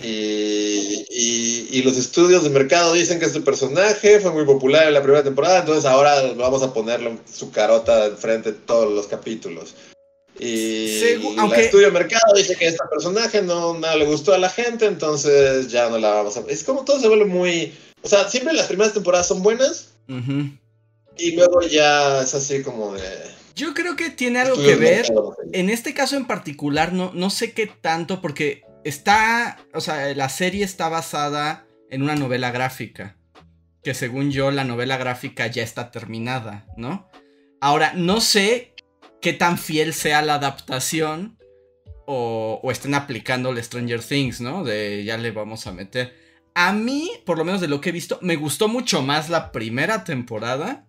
y, 0.00 1.04
y, 1.10 1.82
los 1.82 1.96
estudios 1.96 2.44
de 2.44 2.50
mercado 2.50 2.92
dicen 2.92 3.18
que 3.18 3.24
este 3.24 3.40
personaje 3.40 4.20
fue 4.20 4.30
muy 4.30 4.44
popular 4.44 4.86
en 4.86 4.94
la 4.94 5.02
primera 5.02 5.24
temporada, 5.24 5.58
entonces 5.58 5.84
ahora 5.84 6.22
vamos 6.36 6.62
a 6.62 6.72
ponerle 6.72 7.18
su 7.30 7.50
carota 7.50 8.06
enfrente 8.06 8.52
de 8.52 8.58
todos 8.58 8.92
los 8.92 9.08
capítulos. 9.08 9.74
Y 10.38 11.00
el 11.02 11.52
estudio 11.56 11.86
de 11.86 11.92
mercado 11.92 12.34
dice 12.36 12.54
que 12.54 12.68
este 12.68 12.84
personaje 12.88 13.42
no, 13.42 13.76
no, 13.76 13.96
le 13.96 14.04
gustó 14.04 14.34
a 14.34 14.38
la 14.38 14.50
gente, 14.50 14.86
entonces 14.86 15.68
ya 15.68 15.90
no 15.90 15.98
la 15.98 16.10
vamos 16.10 16.36
a... 16.36 16.44
Es 16.46 16.62
como 16.62 16.84
todo 16.84 17.00
se 17.00 17.08
vuelve 17.08 17.24
muy... 17.24 17.74
O 18.02 18.08
sea, 18.08 18.28
siempre 18.28 18.52
las 18.52 18.66
primeras 18.66 18.94
temporadas 18.94 19.26
son 19.26 19.42
buenas 19.42 19.94
y 21.16 21.32
luego 21.32 21.62
ya 21.62 22.22
es 22.22 22.34
así 22.36 22.62
como 22.62 22.94
de... 22.94 23.34
Yo 23.54 23.72
creo 23.72 23.94
que 23.94 24.10
tiene 24.10 24.40
algo 24.40 24.56
que 24.56 24.74
ver. 24.74 25.06
En 25.52 25.70
este 25.70 25.94
caso 25.94 26.16
en 26.16 26.26
particular, 26.26 26.92
no, 26.92 27.12
no 27.14 27.30
sé 27.30 27.52
qué 27.52 27.66
tanto, 27.66 28.20
porque 28.20 28.62
está, 28.82 29.58
o 29.72 29.80
sea, 29.80 30.12
la 30.14 30.28
serie 30.28 30.64
está 30.64 30.88
basada 30.88 31.66
en 31.90 32.02
una 32.02 32.16
novela 32.16 32.50
gráfica, 32.50 33.16
que 33.82 33.94
según 33.94 34.32
yo 34.32 34.50
la 34.50 34.64
novela 34.64 34.96
gráfica 34.96 35.46
ya 35.46 35.62
está 35.62 35.92
terminada, 35.92 36.66
¿no? 36.76 37.08
Ahora, 37.60 37.92
no 37.94 38.20
sé 38.20 38.74
qué 39.20 39.32
tan 39.32 39.56
fiel 39.56 39.94
sea 39.94 40.20
la 40.22 40.34
adaptación 40.34 41.38
o, 42.06 42.60
o 42.62 42.70
estén 42.72 42.94
aplicando 42.94 43.50
el 43.50 43.62
Stranger 43.62 44.02
Things, 44.02 44.40
¿no? 44.40 44.64
De 44.64 45.04
ya 45.04 45.16
le 45.16 45.30
vamos 45.30 45.66
a 45.66 45.72
meter. 45.72 46.12
A 46.54 46.72
mí, 46.72 47.10
por 47.24 47.38
lo 47.38 47.44
menos 47.44 47.60
de 47.60 47.68
lo 47.68 47.80
que 47.80 47.90
he 47.90 47.92
visto, 47.92 48.18
me 48.20 48.36
gustó 48.36 48.68
mucho 48.68 49.02
más 49.02 49.30
la 49.30 49.52
primera 49.52 50.04
temporada 50.04 50.86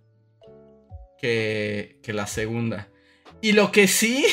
que, 1.25 1.97
que 2.03 2.13
la 2.13 2.27
segunda. 2.27 2.89
Y 3.41 3.53
lo 3.53 3.71
que 3.71 3.87
sí, 3.87 4.25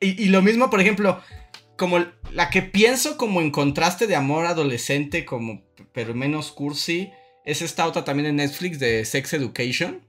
y, 0.00 0.26
lo 0.26 0.42
mismo, 0.42 0.70
por 0.70 0.80
ejemplo, 0.80 1.20
como 1.76 2.04
la 2.32 2.50
que 2.50 2.62
pienso 2.62 3.16
como 3.16 3.40
en 3.40 3.50
contraste 3.50 4.06
de 4.06 4.14
amor 4.14 4.46
adolescente, 4.46 5.24
como 5.24 5.64
pero 5.92 6.14
menos 6.14 6.52
cursi, 6.52 7.10
es 7.44 7.62
esta 7.62 7.86
otra 7.86 8.04
también 8.04 8.28
en 8.28 8.36
Netflix 8.36 8.78
de 8.78 9.04
Sex 9.04 9.32
Education. 9.32 10.06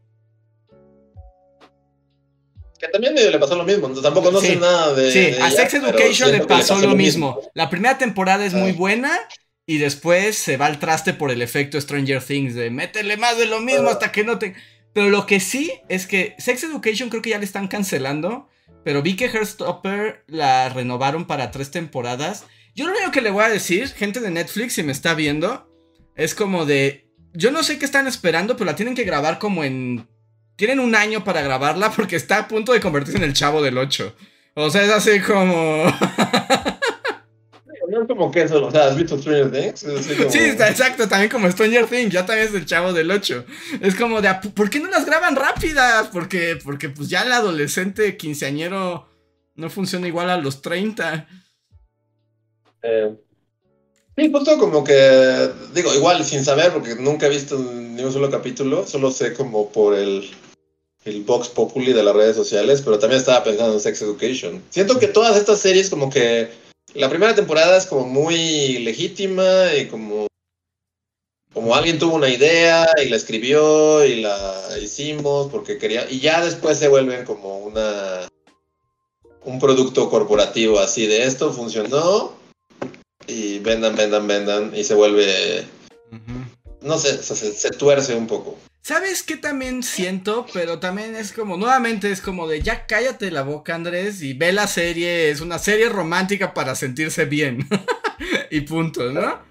Que 2.80 2.88
también 2.90 3.16
le 3.16 3.40
pasó 3.40 3.56
lo 3.56 3.64
mismo, 3.64 3.90
tampoco 4.02 4.32
no 4.32 4.40
sé 4.40 4.58
nada 4.58 4.94
de. 4.94 5.12
Sí, 5.12 5.42
a 5.42 5.50
Sex 5.50 5.74
Education 5.74 6.32
le 6.32 6.46
pasó, 6.46 6.80
lo 6.80 6.96
mismo. 6.96 7.40
La 7.56 7.70
primera 7.70 7.98
temporada 7.98 8.46
es 8.46 8.54
muy 8.54 8.74
buena 8.74 9.12
y 9.66 9.80
después 9.80 10.38
se 10.38 10.58
va 10.58 10.68
al 10.68 10.80
traste 10.80 11.14
por 11.14 11.32
el 11.32 11.42
efecto 11.42 11.82
Stranger 11.82 12.24
Things 12.24 12.54
de 12.54 12.70
métele 12.70 13.18
más 13.18 13.38
de 13.38 13.48
lo 13.48 13.60
mismo 13.60 13.90
ah. 13.90 13.94
hasta 13.94 14.12
que 14.12 14.24
no 14.24 14.38
te. 14.38 14.56
Pero 14.98 15.12
lo 15.12 15.28
que 15.28 15.40
sí 15.40 15.72
es 15.90 16.08
que 16.08 16.34
Sex 16.40 16.64
Education 16.64 17.10
creo 17.10 17.22
que 17.22 17.30
ya 17.30 17.38
le 17.38 17.46
están 17.46 17.68
cancelando. 17.68 18.50
Pero 18.84 19.04
vi 19.04 19.16
que 19.16 19.30
Heartstopper 19.30 20.24
la 20.26 20.70
renovaron 20.70 21.28
para 21.28 21.52
tres 21.52 21.70
temporadas. 21.70 22.46
Yo 22.74 22.88
lo 22.88 22.94
único 22.94 23.12
que 23.12 23.22
le 23.22 23.30
voy 23.30 23.44
a 23.44 23.50
decir, 23.50 23.90
gente 23.90 24.20
de 24.20 24.32
Netflix, 24.32 24.74
si 24.74 24.82
me 24.82 24.92
está 24.92 25.14
viendo, 25.14 25.72
es 26.16 26.34
como 26.34 26.66
de. 26.66 27.12
Yo 27.34 27.52
no 27.52 27.62
sé 27.62 27.78
qué 27.78 27.86
están 27.86 28.08
esperando, 28.08 28.58
pero 28.58 28.72
la 28.72 28.76
tienen 28.76 28.96
que 28.96 29.04
grabar 29.04 29.38
como 29.38 29.64
en. 29.64 30.08
Tienen 30.56 30.80
un 30.80 30.96
año 30.96 31.24
para 31.24 31.44
grabarla 31.44 31.92
porque 31.92 32.16
está 32.16 32.40
a 32.40 32.48
punto 32.48 32.74
de 32.74 32.80
convertirse 32.80 33.20
en 33.20 33.24
el 33.24 33.34
chavo 33.34 33.62
del 33.62 33.78
8. 33.78 34.16
O 34.56 34.72
sea, 34.72 34.84
es 34.84 34.90
así 34.90 35.20
como. 35.20 35.84
No 37.90 38.02
es 38.02 38.08
como 38.08 38.32
que 38.32 38.42
eso, 38.42 38.66
o 38.66 38.72
sea, 38.72 38.88
¿has 38.88 38.98
visto 38.98 39.18
Stranger 39.18 39.52
Things? 39.52 39.86
Sí, 40.30 40.40
exacto, 40.40 41.08
también 41.08 41.32
como 41.32 41.50
Stranger 41.50 41.88
Things, 41.88 42.12
ya 42.12 42.26
también 42.26 42.48
es 42.48 42.54
el 42.54 42.66
chavo 42.66 42.92
del 42.92 43.10
8. 43.10 43.46
Es 43.82 43.96
como 43.96 44.22
de, 44.22 44.30
¿por 44.54 44.70
qué 44.70 44.80
no 44.80 44.90
las 44.90 45.06
graban 45.06 45.36
rápidas? 45.36 46.10
Porque, 46.12 46.58
porque 46.64 46.90
pues 46.90 47.10
ya 47.10 47.24
el 47.24 47.32
adolescente 47.32 48.18
quinceañero 48.18 49.08
no 49.56 49.70
funciona 49.70 50.08
igual 50.08 50.30
a 50.30 50.38
los 50.38 50.62
30. 50.62 51.28
Eh, 52.84 53.16
sí, 54.18 54.32
justo 54.32 54.58
como 54.58 54.84
que, 54.84 55.50
digo, 55.74 55.94
igual 55.94 56.24
sin 56.26 56.44
saber, 56.44 56.74
porque 56.74 56.96
nunca 56.96 57.28
he 57.28 57.30
visto 57.30 57.58
ni 57.58 58.04
un 58.04 58.12
solo 58.12 58.30
capítulo, 58.30 58.86
solo 58.86 59.12
sé 59.12 59.34
como 59.34 59.72
por 59.72 59.96
el, 59.96 60.30
el 61.06 61.24
Vox 61.24 61.48
Populi 61.48 61.94
de 61.94 62.04
las 62.04 62.16
redes 62.16 62.36
sociales, 62.36 62.82
pero 62.84 63.00
también 63.00 63.22
estaba 63.22 63.46
pensando 63.46 63.74
en 63.74 63.80
Sex 63.80 64.02
Education. 64.02 64.62
Siento 64.72 65.00
que 65.00 65.08
todas 65.08 65.38
estas 65.38 65.60
series 65.60 65.90
como 65.90 66.10
que 66.10 66.67
la 66.98 67.10
primera 67.10 67.36
temporada 67.36 67.78
es 67.78 67.86
como 67.86 68.08
muy 68.08 68.80
legítima 68.80 69.74
y 69.80 69.88
como, 69.88 70.26
como 71.54 71.76
alguien 71.76 72.00
tuvo 72.00 72.16
una 72.16 72.30
idea 72.30 72.88
y 73.04 73.10
la 73.10 73.16
escribió 73.16 74.04
y 74.04 74.22
la 74.22 74.64
hicimos 74.82 75.52
porque 75.52 75.78
quería, 75.78 76.10
y 76.10 76.20
ya 76.20 76.44
después 76.44 76.80
se 76.80 76.88
vuelven 76.88 77.24
como 77.24 77.60
una 77.60 78.28
un 79.46 79.60
producto 79.60 80.10
corporativo 80.10 80.80
así 80.80 81.06
de 81.06 81.24
esto 81.24 81.54
funcionó 81.54 82.34
y 83.28 83.60
vendan, 83.60 83.96
vendan, 83.96 84.28
vendan 84.28 84.76
y 84.76 84.84
se 84.84 84.96
vuelve, 84.96 85.66
no 86.82 86.98
sé, 86.98 87.22
se 87.22 87.70
tuerce 87.72 88.16
un 88.16 88.26
poco. 88.26 88.58
¿Sabes 88.88 89.22
qué 89.22 89.36
también 89.36 89.84
siento? 89.84 90.46
Pero 90.54 90.80
también 90.80 91.14
es 91.18 91.34
como, 91.34 91.58
nuevamente 91.58 92.10
es 92.10 92.22
como 92.22 92.48
de 92.48 92.62
ya 92.62 92.86
cállate 92.86 93.32
la 93.32 93.42
boca, 93.42 93.76
Andrés, 93.76 94.22
y 94.22 94.32
ve 94.32 94.54
la 94.54 94.66
serie, 94.66 95.30
es 95.30 95.42
una 95.42 95.60
serie 95.60 95.90
romántica 95.90 96.54
para 96.54 96.74
sentirse 96.74 97.26
bien. 97.26 97.68
y 98.50 98.62
punto, 98.62 99.12
¿no? 99.12 99.42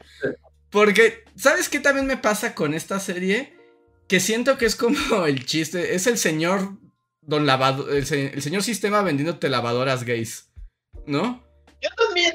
Porque, 0.71 1.25
¿sabes 1.37 1.69
qué 1.69 1.81
también 1.81 2.07
me 2.07 2.17
pasa 2.17 2.55
con 2.55 2.73
esta 2.73 2.99
serie? 2.99 3.55
Que 4.09 4.21
siento 4.21 4.57
que 4.57 4.65
es 4.65 4.75
como 4.75 5.27
el 5.27 5.45
chiste, 5.45 5.95
es 5.95 6.07
el 6.07 6.17
señor 6.17 6.79
Don 7.21 7.45
Lavado, 7.45 7.91
el, 7.91 8.11
el 8.11 8.41
señor 8.41 8.63
sistema 8.63 9.03
vendiéndote 9.03 9.51
lavadoras 9.51 10.05
gays, 10.05 10.49
¿no? 11.05 11.46
Yo 11.83 11.91
también, 11.97 12.33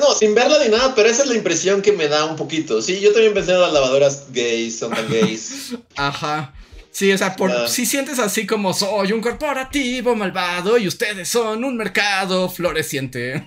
no, 0.00 0.14
sin 0.14 0.34
verla 0.34 0.58
ni 0.62 0.70
nada, 0.70 0.94
pero 0.94 1.08
esa 1.08 1.24
es 1.24 1.28
la 1.28 1.34
impresión 1.34 1.82
que 1.82 1.92
me 1.92 2.08
da 2.08 2.24
un 2.24 2.36
poquito. 2.36 2.80
Sí, 2.80 3.00
yo 3.00 3.12
también 3.12 3.34
pensé 3.34 3.52
en 3.52 3.60
las 3.60 3.72
lavadoras 3.72 4.26
gays, 4.32 4.78
son 4.78 4.92
tan 4.92 5.08
gays. 5.10 5.74
Ajá. 5.96 6.54
Sí, 6.92 7.10
o 7.10 7.18
sea, 7.18 7.34
por, 7.34 7.68
si 7.68 7.86
sientes 7.86 8.18
así 8.18 8.46
como 8.46 8.74
soy 8.74 9.12
un 9.12 9.22
corporativo 9.22 10.14
malvado 10.14 10.76
y 10.76 10.86
ustedes 10.86 11.26
son 11.26 11.64
un 11.64 11.76
mercado 11.76 12.50
floreciente. 12.50 13.44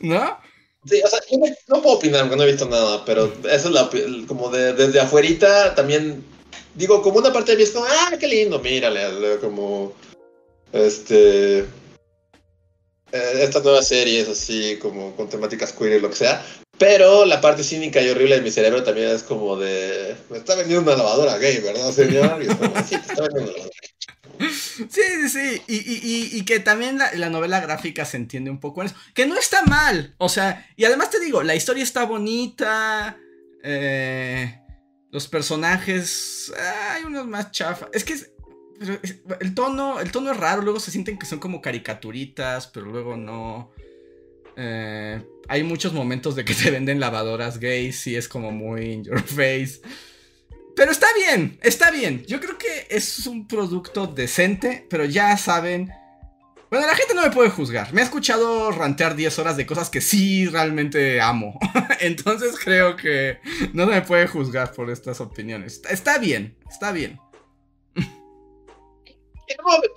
¿No? 0.00 0.38
Sí, 0.84 1.00
o 1.04 1.08
sea, 1.08 1.20
no, 1.68 1.82
puedo 1.82 1.96
opinar 1.96 2.22
porque 2.22 2.36
no 2.36 2.42
he 2.42 2.50
visto 2.50 2.68
nada, 2.68 3.04
pero 3.04 3.32
eso 3.50 3.68
es 3.68 3.74
la, 3.74 3.88
como 4.26 4.50
de, 4.50 4.72
desde 4.72 5.00
afuerita 5.00 5.74
también, 5.74 6.24
digo, 6.74 7.00
como 7.02 7.18
una 7.18 7.32
parte 7.32 7.52
de 7.52 7.58
mí 7.58 7.62
es 7.62 7.70
como, 7.70 7.86
ah, 7.86 8.10
qué 8.18 8.26
lindo, 8.26 8.58
mírale, 8.58 9.38
como, 9.40 9.92
este, 10.72 11.64
eh, 13.12 13.40
esta 13.42 13.60
nueva 13.60 13.82
serie 13.82 14.20
es 14.20 14.28
así 14.28 14.78
como 14.80 15.14
con 15.16 15.28
temáticas 15.28 15.72
queer 15.72 15.98
y 15.98 16.00
lo 16.00 16.10
que 16.10 16.16
sea. 16.16 16.44
Pero 16.78 17.24
la 17.24 17.40
parte 17.40 17.64
cínica 17.64 18.00
y 18.00 18.08
horrible 18.08 18.36
de 18.36 18.42
mi 18.42 18.50
cerebro 18.50 18.84
también 18.84 19.08
es 19.08 19.22
como 19.22 19.56
de. 19.56 20.16
Me 20.30 20.38
está 20.38 20.54
vendiendo 20.54 20.90
una 20.90 20.96
lavadora 20.96 21.38
gay, 21.38 21.58
¿verdad, 21.58 21.90
señor? 21.90 22.40
Y 22.40 22.46
sí, 22.84 22.94
está 22.94 23.26
Sí, 24.38 24.86
sí, 24.88 25.28
sí. 25.28 25.62
Y, 25.66 26.38
y, 26.38 26.44
que 26.44 26.60
también 26.60 26.98
la, 26.98 27.28
novela 27.28 27.60
gráfica 27.60 28.04
se 28.04 28.16
entiende 28.16 28.50
un 28.50 28.60
poco 28.60 28.82
en 28.82 28.86
eso. 28.86 28.96
Que 29.12 29.26
no 29.26 29.36
está 29.36 29.62
mal. 29.64 30.14
O 30.18 30.28
sea, 30.28 30.68
y 30.76 30.84
además 30.84 31.10
te 31.10 31.18
digo, 31.18 31.42
la 31.42 31.56
historia 31.56 31.82
está 31.82 32.04
bonita. 32.04 33.18
Eh, 33.64 34.60
los 35.10 35.26
personajes. 35.26 36.52
Hay 36.92 37.02
unos 37.04 37.26
más 37.26 37.50
chafas. 37.50 37.88
Es 37.92 38.04
que 38.04 38.14
el 39.40 39.54
tono, 39.54 40.00
el 40.00 40.12
tono 40.12 40.30
es 40.30 40.36
raro, 40.36 40.62
luego 40.62 40.80
se 40.80 40.90
sienten 40.90 41.18
que 41.18 41.26
son 41.26 41.38
como 41.38 41.60
caricaturitas, 41.60 42.66
pero 42.68 42.86
luego 42.86 43.16
no. 43.16 43.70
Eh, 44.56 45.22
hay 45.48 45.62
muchos 45.62 45.92
momentos 45.92 46.34
de 46.34 46.44
que 46.44 46.54
te 46.54 46.70
venden 46.70 47.00
lavadoras 47.00 47.58
gays 47.58 48.06
y 48.06 48.16
es 48.16 48.28
como 48.28 48.50
muy 48.50 48.92
in 48.92 49.04
your 49.04 49.22
face. 49.22 49.80
Pero 50.76 50.92
está 50.92 51.08
bien, 51.14 51.58
está 51.62 51.90
bien. 51.90 52.24
Yo 52.26 52.40
creo 52.40 52.56
que 52.56 52.86
es 52.88 53.26
un 53.26 53.48
producto 53.48 54.06
decente, 54.06 54.86
pero 54.88 55.04
ya 55.04 55.36
saben. 55.36 55.90
Bueno, 56.70 56.86
la 56.86 56.94
gente 56.94 57.14
no 57.14 57.22
me 57.22 57.30
puede 57.30 57.48
juzgar. 57.48 57.94
Me 57.94 58.02
ha 58.02 58.04
escuchado 58.04 58.70
rantear 58.70 59.16
10 59.16 59.38
horas 59.38 59.56
de 59.56 59.64
cosas 59.64 59.88
que 59.88 60.02
sí 60.02 60.46
realmente 60.46 61.20
amo. 61.20 61.58
Entonces 62.00 62.56
creo 62.62 62.94
que 62.94 63.38
no 63.72 63.86
me 63.86 64.02
puede 64.02 64.26
juzgar 64.26 64.72
por 64.72 64.90
estas 64.90 65.20
opiniones. 65.20 65.80
Está 65.88 66.18
bien, 66.18 66.56
está 66.68 66.92
bien 66.92 67.18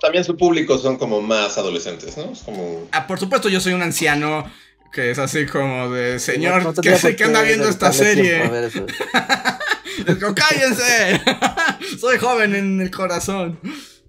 también 0.00 0.24
su 0.24 0.36
público 0.36 0.78
son 0.78 0.96
como 0.96 1.20
más 1.20 1.58
adolescentes, 1.58 2.16
¿no? 2.16 2.32
Es 2.32 2.40
como... 2.40 2.88
Ah, 2.92 3.06
por 3.06 3.18
supuesto, 3.18 3.48
yo 3.48 3.60
soy 3.60 3.72
un 3.72 3.82
anciano 3.82 4.44
que 4.92 5.10
es 5.10 5.18
así 5.18 5.46
como 5.46 5.90
de, 5.90 6.20
señor, 6.20 6.74
¿qué 6.80 6.96
sé 6.96 7.16
que 7.16 7.24
anda 7.24 7.42
viendo 7.42 7.68
esta 7.68 7.92
serie? 7.92 8.48
Les 8.50 8.74
digo, 10.18 10.34
cállense, 10.34 11.20
soy 11.98 12.18
joven 12.18 12.54
en 12.54 12.80
el 12.80 12.90
corazón. 12.90 13.58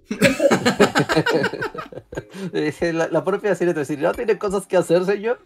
la, 2.82 3.08
la, 3.08 3.24
propia 3.24 3.56
serie 3.56 3.74
te 3.74 3.80
dice, 3.80 3.98
¿no 3.98 4.12
tiene 4.14 4.38
cosas 4.38 4.68
que 4.68 4.78
hacer, 4.78 5.06
señor? 5.06 5.40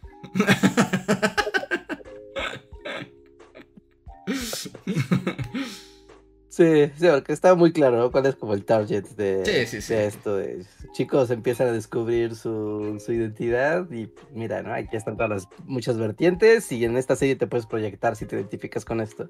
Sí, 6.57 6.91
sí, 6.97 7.05
porque 7.07 7.33
está 7.33 7.53
muy 7.53 7.71
claro 7.71 7.97
¿no? 7.99 8.11
cuál 8.11 8.25
es 8.25 8.35
como 8.35 8.55
el 8.55 8.65
target 8.65 9.03
de, 9.15 9.45
Sí, 9.45 9.67
sí, 9.67 9.81
sí. 9.81 9.93
de 9.93 10.07
esto. 10.07 10.35
De 10.37 10.65
chicos 10.93 11.29
empiezan 11.29 11.67
a 11.67 11.71
descubrir 11.71 12.35
su, 12.35 12.99
su 13.05 13.13
identidad 13.13 13.87
y 13.91 14.11
mira, 14.33 14.63
¿no? 14.63 14.73
Aquí 14.73 14.95
están 14.97 15.17
todas 15.17 15.29
las 15.29 15.47
muchas 15.65 15.99
vertientes 15.99 16.71
y 16.71 16.83
en 16.83 16.97
esta 16.97 17.15
serie 17.15 17.35
te 17.35 17.45
puedes 17.45 17.67
proyectar 17.67 18.15
si 18.15 18.25
te 18.25 18.35
identificas 18.37 18.85
con 18.85 19.01
esto. 19.01 19.29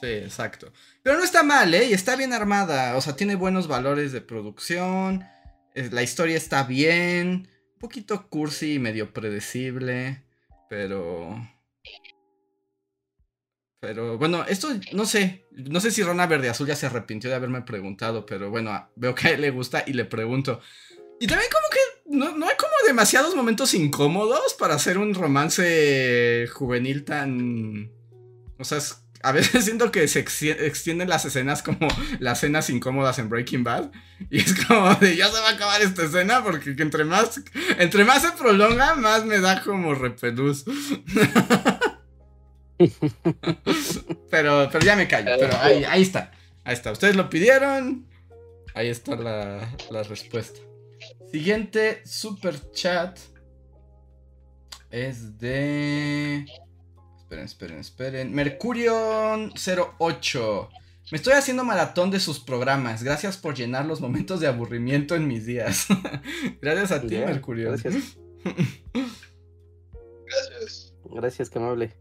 Sí, 0.00 0.06
exacto. 0.06 0.72
Pero 1.02 1.18
no 1.18 1.24
está 1.24 1.42
mal, 1.42 1.74
¿eh? 1.74 1.84
Y 1.90 1.92
está 1.92 2.16
bien 2.16 2.32
armada. 2.32 2.96
O 2.96 3.02
sea, 3.02 3.14
tiene 3.14 3.34
buenos 3.34 3.68
valores 3.68 4.10
de 4.12 4.22
producción. 4.22 5.24
es- 5.74 5.92
La 5.92 6.02
historia 6.02 6.38
está 6.38 6.62
bien. 6.64 7.48
Un 7.74 7.78
poquito 7.78 8.28
cursi 8.30 8.74
y 8.74 8.78
medio 8.78 9.12
predecible. 9.12 10.22
Pero. 10.70 11.36
Pero 13.80 14.18
bueno, 14.18 14.44
esto 14.48 14.68
no 14.92 15.06
sé. 15.06 15.46
No 15.52 15.80
sé 15.80 15.90
si 15.90 16.02
Rona 16.02 16.26
Verde 16.26 16.48
Azul 16.48 16.66
ya 16.66 16.74
se 16.76 16.86
arrepintió 16.86 17.30
de 17.30 17.36
haberme 17.36 17.62
preguntado. 17.62 18.26
Pero 18.26 18.50
bueno, 18.50 18.70
a- 18.70 18.90
veo 18.96 19.14
que 19.14 19.28
a 19.28 19.30
él 19.32 19.40
le 19.40 19.50
gusta 19.50 19.84
y 19.86 19.92
le 19.92 20.04
pregunto. 20.04 20.60
Y 21.20 21.26
también 21.26 21.50
como 21.50 21.68
que 21.70 22.16
no, 22.16 22.36
no 22.38 22.46
hay 22.48 22.56
como 22.56 22.72
demasiados 22.86 23.34
momentos 23.34 23.74
incómodos 23.74 24.54
para 24.58 24.74
hacer 24.74 24.98
un 24.98 25.14
romance 25.14 26.46
juvenil 26.52 27.04
tan... 27.04 27.90
O 28.58 28.64
sea, 28.64 28.78
es- 28.78 29.02
a 29.22 29.32
veces 29.32 29.64
siento 29.64 29.90
que 29.92 30.06
se 30.08 30.20
extienden 30.20 31.08
las 31.08 31.24
escenas 31.24 31.62
como 31.64 31.88
las 32.20 32.38
escenas 32.38 32.70
incómodas 32.70 33.18
en 33.18 33.28
Breaking 33.28 33.64
Bad. 33.64 33.90
Y 34.30 34.40
es 34.40 34.54
como 34.64 34.92
de 34.96 35.16
ya 35.16 35.28
se 35.28 35.40
va 35.40 35.48
a 35.50 35.52
acabar 35.52 35.82
esta 35.82 36.04
escena 36.04 36.42
porque 36.42 36.74
que 36.76 36.82
entre 36.82 37.04
más, 37.04 37.40
entre 37.78 38.04
más 38.04 38.22
se 38.22 38.32
prolonga, 38.32 38.94
más 38.96 39.24
me 39.24 39.38
da 39.40 39.62
como 39.62 39.94
repelús. 39.94 40.64
pero, 44.30 44.68
pero 44.70 44.84
ya 44.84 44.94
me 44.96 45.08
callo. 45.08 45.32
Pero 45.38 45.56
ahí, 45.60 45.84
ahí 45.84 46.02
está. 46.02 46.32
Ahí 46.64 46.74
está. 46.74 46.92
Ustedes 46.92 47.16
lo 47.16 47.30
pidieron. 47.30 48.06
Ahí 48.74 48.88
está 48.88 49.16
la, 49.16 49.74
la 49.90 50.02
respuesta. 50.04 50.60
Siguiente 51.30 52.02
super 52.04 52.70
chat 52.72 53.18
es 54.90 55.38
de. 55.38 56.46
Esperen, 57.18 57.44
esperen, 57.44 57.78
esperen. 57.78 58.34
Mercurion08. 58.34 60.68
Me 61.10 61.16
estoy 61.16 61.32
haciendo 61.34 61.64
maratón 61.64 62.10
de 62.10 62.20
sus 62.20 62.38
programas. 62.38 63.02
Gracias 63.02 63.38
por 63.38 63.54
llenar 63.54 63.86
los 63.86 64.00
momentos 64.00 64.40
de 64.40 64.46
aburrimiento 64.46 65.14
en 65.14 65.26
mis 65.26 65.46
días. 65.46 65.86
Gracias 66.60 66.92
a 66.92 67.00
ti, 67.02 67.16
Ya, 67.16 67.24
Mercurion. 67.26 67.72
Gracias, 67.72 68.18
Gracias. 70.26 70.94
gracias, 71.10 71.50
que 71.50 71.58
amable. 71.58 71.94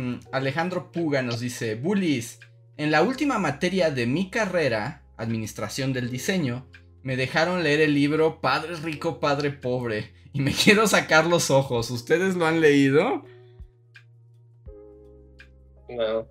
Mm, 0.00 0.20
Alejandro 0.32 0.92
Puga 0.92 1.20
nos 1.20 1.40
dice, 1.40 1.74
Bullies, 1.74 2.40
en 2.78 2.90
la 2.90 3.02
última 3.02 3.38
materia 3.38 3.90
de 3.90 4.06
mi 4.06 4.30
carrera, 4.30 5.02
Administración 5.18 5.92
del 5.92 6.10
Diseño, 6.10 6.66
me 7.02 7.16
dejaron 7.16 7.62
leer 7.62 7.82
el 7.82 7.92
libro 7.92 8.40
Padre 8.40 8.76
Rico, 8.76 9.20
Padre 9.20 9.50
Pobre, 9.50 10.14
y 10.32 10.40
me 10.40 10.52
quiero 10.64 10.86
sacar 10.86 11.26
los 11.26 11.50
ojos. 11.50 11.90
¿Ustedes 11.90 12.34
lo 12.34 12.46
han 12.46 12.62
leído? 12.62 13.24
No. 15.90 16.26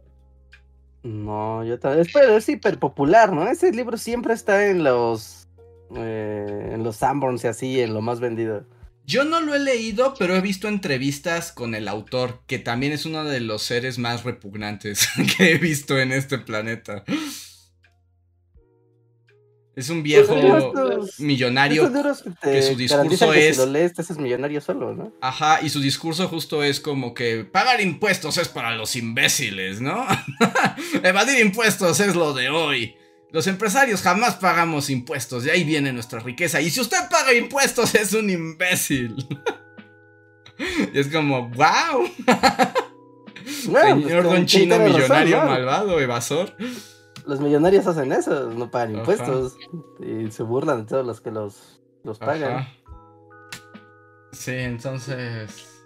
No, 1.04 1.64
yo 1.64 1.78
también. 1.78 2.08
Pero 2.12 2.38
es 2.38 2.50
hiper 2.50 2.80
popular, 2.80 3.32
¿no? 3.32 3.48
Ese 3.48 3.72
libro 3.72 3.98
siempre 3.98 4.34
está 4.34 4.66
en 4.68 4.84
los. 4.84 5.48
eh, 5.96 6.72
en 6.74 6.84
los 6.84 6.96
Sanborns 6.96 7.44
y 7.44 7.48
así, 7.48 7.82
en 7.82 7.94
lo 7.94 8.02
más 8.02 8.20
vendido. 8.20 8.66
Yo 9.10 9.24
no 9.24 9.42
lo 9.42 9.56
he 9.56 9.60
leído, 9.60 10.14
pero 10.20 10.36
he 10.36 10.42
visto 10.42 10.68
entrevistas 10.68 11.52
con 11.52 11.74
el 11.74 11.88
autor, 11.88 12.44
que 12.46 12.60
también 12.60 12.94
es 12.94 13.08
uno 13.08 13.24
de 13.24 13.40
los 13.40 13.64
seres 13.64 13.98
más 13.98 14.24
repugnantes 14.24 15.08
que 15.38 15.54
he 15.54 15.58
visto 15.58 15.98
en 16.00 16.12
este 16.12 16.38
planeta. 16.38 17.04
Es 19.76 19.90
un 19.90 20.04
viejo 20.04 20.36
Pues, 20.40 20.64
estos- 20.64 21.20
millonario 21.22 21.88
Estos 21.88 22.24
que, 22.44 22.62
su 22.62 22.76
discurso 22.76 23.32
que 23.32 23.50
es- 23.50 23.56
Si 23.56 23.66
lo 23.66 23.72
lees, 23.72 23.94
te 23.96 24.02
haces 24.04 24.20
millonario 24.20 24.62
solo, 24.62 24.94
¿no? 24.94 25.12
Ajá, 25.22 25.60
y 25.64 25.70
su 25.70 25.80
discurso 25.80 26.28
justo 26.28 26.64
es 26.64 26.80
como 26.80 27.16
que 27.16 27.46
pagar 27.46 27.82
impuestos 27.82 28.38
es 28.38 28.48
para 28.48 28.76
los 28.76 28.96
imbéciles, 28.96 29.82
¿no? 29.82 30.06
Evadir 31.04 31.40
impuestos 31.44 32.00
es 32.00 32.16
lo 32.16 32.34
de 32.36 32.50
hoy. 32.50 32.96
Los 33.32 33.46
empresarios 33.48 34.02
jamás 34.02 34.36
pagamos 34.36 34.90
impuestos, 34.90 35.44
de 35.44 35.52
ahí 35.52 35.64
viene 35.64 35.94
nuestra 35.94 36.20
riqueza. 36.20 36.62
Y 36.62 36.70
si 36.70 36.82
usted 36.82 36.98
paga 37.10 37.34
impuestos 37.34 37.94
es 37.96 38.14
un 38.14 38.30
imbécil. 38.30 39.16
y 40.94 41.00
es 41.00 41.08
como, 41.08 41.50
wow. 41.50 42.10
Bueno, 43.68 44.02
Señor 44.02 44.26
pues, 44.26 44.36
Don 44.36 44.46
Chino, 44.46 44.78
razón, 44.78 44.94
millonario, 44.94 45.42
¿no? 45.42 45.46
malvado, 45.48 46.00
evasor. 46.00 46.56
Los 47.26 47.40
millonarios 47.40 47.88
hacen 47.88 48.12
eso, 48.12 48.50
no 48.52 48.70
pagan 48.70 48.92
Ajá. 48.92 49.00
impuestos. 49.00 49.58
Y 50.00 50.30
se 50.30 50.44
burlan 50.44 50.82
de 50.82 50.86
todos 50.86 51.06
los 51.06 51.20
que 51.20 51.32
los, 51.32 51.82
los 52.04 52.20
pagan. 52.20 52.54
Ajá. 52.54 52.70
Sí, 54.32 54.52
entonces. 54.52 55.84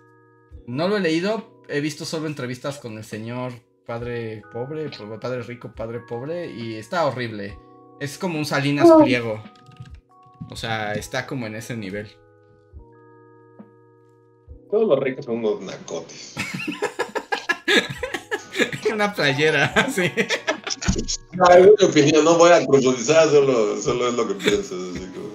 No 0.67 0.87
lo 0.87 0.97
he 0.97 0.99
leído. 0.99 1.63
He 1.69 1.79
visto 1.79 2.05
solo 2.05 2.27
entrevistas 2.27 2.79
con 2.79 2.97
el 2.97 3.05
señor 3.05 3.53
padre 3.85 4.41
pobre, 4.51 4.89
po- 4.89 5.19
padre 5.19 5.41
rico, 5.43 5.71
padre 5.75 5.99
pobre. 6.01 6.51
Y 6.51 6.75
está 6.75 7.05
horrible. 7.05 7.57
Es 7.99 8.17
como 8.17 8.37
un 8.39 8.45
Salinas 8.45 8.89
pliego. 9.03 9.41
O 10.49 10.55
sea, 10.55 10.93
está 10.93 11.25
como 11.27 11.47
en 11.47 11.55
ese 11.55 11.75
nivel. 11.77 12.09
Todos 14.69 14.87
los 14.89 14.99
ricos 14.99 15.25
son 15.25 15.37
unos 15.39 15.61
nacotes. 15.61 16.35
Una 18.91 19.11
playera, 19.13 19.73
sí. 19.93 20.03
Ay, 21.49 21.63
es 21.63 21.71
mi 21.79 21.85
opinión, 21.89 22.23
no 22.25 22.37
voy 22.37 22.51
a 22.51 22.63
profundizar, 22.65 23.27
solo, 23.29 23.75
solo 23.81 24.07
es 24.09 24.13
lo 24.13 24.27
que 24.27 24.33
pienso. 24.35 24.75
así 24.75 25.07
como- 25.13 25.33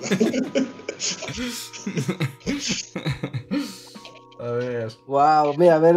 A 4.41 4.51
ver. 4.53 4.93
Wow, 5.07 5.55
mira, 5.57 5.77
a 5.77 5.79
ver, 5.81 5.97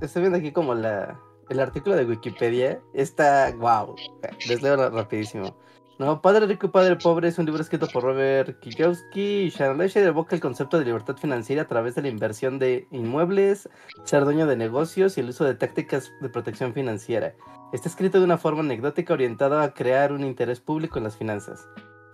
estoy 0.00 0.22
viendo 0.22 0.38
aquí 0.38 0.52
como 0.52 0.74
la, 0.74 1.20
el 1.48 1.60
artículo 1.60 1.96
de 1.96 2.04
Wikipedia. 2.04 2.80
Está, 2.94 3.52
wow, 3.58 3.94
les 4.48 4.62
leo 4.62 4.76
ra- 4.76 4.90
rapidísimo. 4.90 5.56
No, 5.98 6.20
Padre 6.20 6.44
Rico 6.46 6.66
y 6.66 6.70
Padre 6.70 6.96
Pobre 6.96 7.28
es 7.28 7.38
un 7.38 7.46
libro 7.46 7.62
escrito 7.62 7.88
por 7.88 8.02
Robert 8.02 8.60
Kijowski 8.60 9.44
y 9.44 9.48
Sharon 9.48 9.78
Leisure 9.78 10.04
evoca 10.04 10.34
el 10.34 10.42
concepto 10.42 10.78
de 10.78 10.84
libertad 10.84 11.16
financiera 11.16 11.62
a 11.62 11.68
través 11.68 11.94
de 11.94 12.02
la 12.02 12.08
inversión 12.08 12.58
de 12.58 12.86
inmuebles, 12.90 13.66
ser 14.04 14.24
dueño 14.24 14.46
de 14.46 14.56
negocios 14.56 15.16
y 15.16 15.20
el 15.22 15.30
uso 15.30 15.44
de 15.46 15.54
tácticas 15.54 16.12
de 16.20 16.28
protección 16.28 16.74
financiera. 16.74 17.34
Está 17.72 17.88
escrito 17.88 18.18
de 18.18 18.24
una 18.26 18.36
forma 18.36 18.60
anecdótica 18.60 19.14
orientada 19.14 19.62
a 19.62 19.72
crear 19.72 20.12
un 20.12 20.22
interés 20.22 20.60
público 20.60 20.98
en 20.98 21.04
las 21.04 21.16
finanzas. 21.16 21.66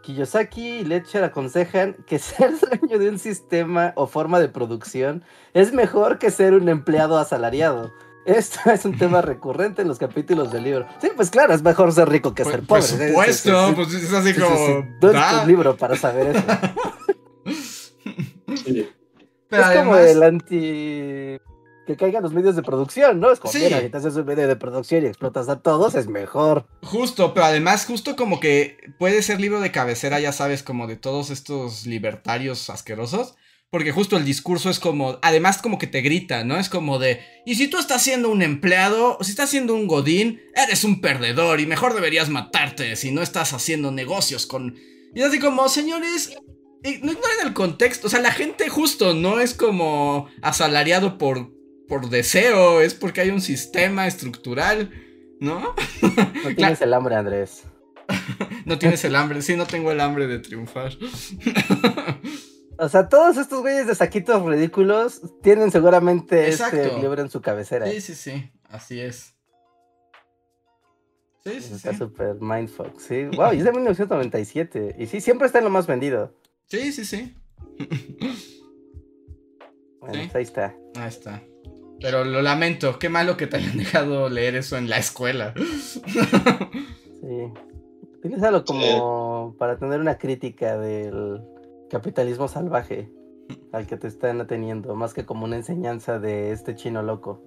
Kiyosaki 0.03 0.69
y 0.79 0.85
Letcher 0.85 1.25
aconsejan 1.25 1.95
que 2.07 2.19
ser 2.21 2.53
dueño 2.61 2.99
de 3.01 3.09
un 3.09 3.19
sistema 3.19 3.93
o 3.97 4.07
forma 4.07 4.39
de 4.39 4.49
producción 4.49 5.25
es 5.55 5.73
mejor 5.73 6.19
que 6.19 6.31
ser 6.31 6.55
un 6.55 6.69
empleado 6.69 7.19
asalariado. 7.19 7.91
Esto 8.27 8.61
es 8.71 8.85
un 8.85 8.97
tema 8.97 9.21
recurrente 9.23 9.83
en 9.83 9.89
los 9.89 9.99
capítulos 9.99 10.53
del 10.53 10.65
libro. 10.65 10.87
Sí, 11.01 11.11
pues 11.15 11.31
claro, 11.31 11.55
es 11.55 11.63
mejor 11.63 11.93
ser 11.93 12.09
rico 12.09 12.35
que 12.35 12.45
Por, 12.45 12.53
ser 12.53 12.61
por 12.61 12.69
pobre. 12.69 12.83
Sí, 12.83 12.97
sí, 12.97 13.09
supuesto, 13.09 13.73
pues 13.75 13.95
es 13.95 14.13
así 14.13 14.29
sí, 14.29 14.35
sí, 14.35 14.41
como. 14.41 15.43
un 15.43 15.49
libro 15.49 15.77
para 15.77 15.97
saber 15.97 16.37
eso. 16.37 16.45
Pero 19.49 19.63
es 19.71 19.79
como 19.79 19.97
el 19.97 20.23
anti... 20.23 21.39
Que 21.85 21.97
caigan 21.97 22.23
los 22.23 22.33
medios 22.33 22.55
de 22.55 22.63
producción, 22.63 23.19
¿no? 23.19 23.33
Es 23.33 23.41
como, 23.41 23.51
Sí. 23.53 23.59
mira, 23.59 23.81
si 23.81 23.89
te 23.89 23.97
haces 23.97 24.15
un 24.15 24.25
medio 24.25 24.47
de 24.47 24.55
producción 24.55 25.03
y 25.03 25.07
explotas 25.09 25.49
a 25.49 25.61
todos, 25.61 25.97
es 25.97 26.07
mejor. 26.07 26.65
Justo, 26.85 27.35
pero 27.35 27.47
además, 27.47 27.87
justo 27.87 28.15
como 28.15 28.39
que 28.39 28.77
puede 29.01 29.21
ser 29.21 29.41
libro 29.41 29.61
de 29.61 29.73
cabecera, 29.73 30.21
ya 30.21 30.31
sabes, 30.31 30.63
como 30.63 30.87
de 30.87 30.95
todos 30.97 31.31
estos 31.31 31.85
libertarios 31.85 32.71
asquerosos. 32.71 33.35
Porque 33.73 33.91
justo 33.91 34.19
el 34.19 34.27
discurso 34.27 34.69
es 34.69 34.79
como, 34.79 35.19
además 35.23 35.63
como 35.63 35.79
que 35.79 35.87
te 35.87 36.03
grita, 36.03 36.45
¿no? 36.45 36.59
Es 36.59 36.69
como 36.69 36.99
de, 36.99 37.21
y 37.47 37.55
si 37.55 37.69
tú 37.69 37.79
estás 37.79 38.03
siendo 38.03 38.29
un 38.29 38.43
empleado, 38.43 39.17
o 39.19 39.25
si 39.25 39.31
estás 39.31 39.49
siendo 39.49 39.75
un 39.75 39.87
godín, 39.87 40.43
eres 40.55 40.85
un 40.85 41.01
perdedor 41.01 41.59
y 41.59 41.65
mejor 41.65 41.95
deberías 41.95 42.29
matarte 42.29 42.97
si 42.97 43.13
no 43.13 43.23
estás 43.23 43.55
haciendo 43.55 43.91
negocios 43.91 44.47
con... 44.47 44.77
Y 45.15 45.21
es 45.21 45.25
así 45.25 45.39
como, 45.39 45.71
señores, 45.71 46.37
eh, 46.83 47.01
no 47.03 47.13
ignoren 47.13 47.47
el 47.47 47.55
contexto, 47.55 48.09
o 48.09 48.11
sea, 48.11 48.21
la 48.21 48.33
gente 48.33 48.69
justo 48.69 49.15
no 49.15 49.41
es 49.41 49.55
como 49.55 50.29
asalariado 50.43 51.17
por, 51.17 51.51
por 51.89 52.11
deseo, 52.11 52.83
es 52.83 52.93
porque 52.93 53.23
hay 53.23 53.31
un 53.31 53.41
sistema 53.41 54.07
estructural, 54.07 54.91
¿no? 55.41 55.75
No 56.45 56.55
tienes 56.57 56.83
el 56.83 56.93
hambre, 56.93 57.17
Andrés. 57.17 57.63
No 58.65 58.79
tienes 58.79 59.03
el 59.05 59.17
hambre, 59.17 59.43
sí, 59.43 59.57
no 59.57 59.67
tengo 59.67 59.91
el 59.91 60.01
hambre 60.01 60.27
de 60.27 60.39
triunfar. 60.39 60.97
O 62.79 62.89
sea, 62.89 63.09
todos 63.09 63.37
estos 63.37 63.61
güeyes 63.61 63.87
de 63.87 63.95
saquitos 63.95 64.43
ridículos 64.45 65.21
tienen 65.43 65.71
seguramente 65.71 66.49
este 66.49 66.65
Exacto. 66.65 66.99
libro 67.01 67.21
en 67.23 67.31
su 67.31 67.41
cabecera. 67.41 67.87
Sí, 67.87 68.01
sí, 68.01 68.15
sí, 68.15 68.51
así 68.69 69.01
es. 69.01 69.35
Sí, 71.45 71.61
sí, 71.61 71.75
Está 71.75 71.93
sí. 71.93 71.99
súper 71.99 72.37
mindfuck, 72.41 72.99
sí. 72.99 73.25
Wow, 73.37 73.53
y 73.53 73.59
es 73.59 73.65
de 73.65 73.73
1997. 73.73 74.97
Y 74.99 75.07
sí, 75.07 75.21
siempre 75.21 75.47
está 75.47 75.59
en 75.59 75.65
lo 75.65 75.71
más 75.71 75.87
vendido. 75.87 76.35
Sí, 76.67 76.93
sí, 76.93 77.05
sí. 77.05 77.37
Bueno, 80.01 80.15
Sí. 80.15 80.21
pues 80.31 80.35
ahí 80.37 80.43
está. 80.43 80.75
Ahí 80.97 81.09
está. 81.09 81.43
Pero 82.01 82.25
lo 82.25 82.43
lamento, 82.43 82.99
qué 82.99 83.09
malo 83.09 83.37
que 83.37 83.47
te 83.47 83.57
hayan 83.59 83.77
dejado 83.79 84.29
leer 84.29 84.57
eso 84.57 84.77
en 84.77 84.89
la 84.89 84.99
escuela. 84.99 85.55
Sí. 87.23 87.53
Utilízalo 88.19 88.65
como 88.65 89.55
para 89.59 89.79
tener 89.79 90.01
una 90.01 90.19
crítica 90.19 90.77
del 90.79 91.41
capitalismo 91.93 92.49
salvaje 92.49 93.09
al 93.71 93.87
que 93.87 93.97
te 93.99 94.09
están 94.09 94.41
ateniendo, 94.41 94.95
más 94.97 95.13
que 95.15 95.25
como 95.27 95.45
una 95.45 95.57
enseñanza 95.57 96.19
de 96.19 96.51
este 96.53 96.75
chino 96.75 97.03
loco. 97.03 97.41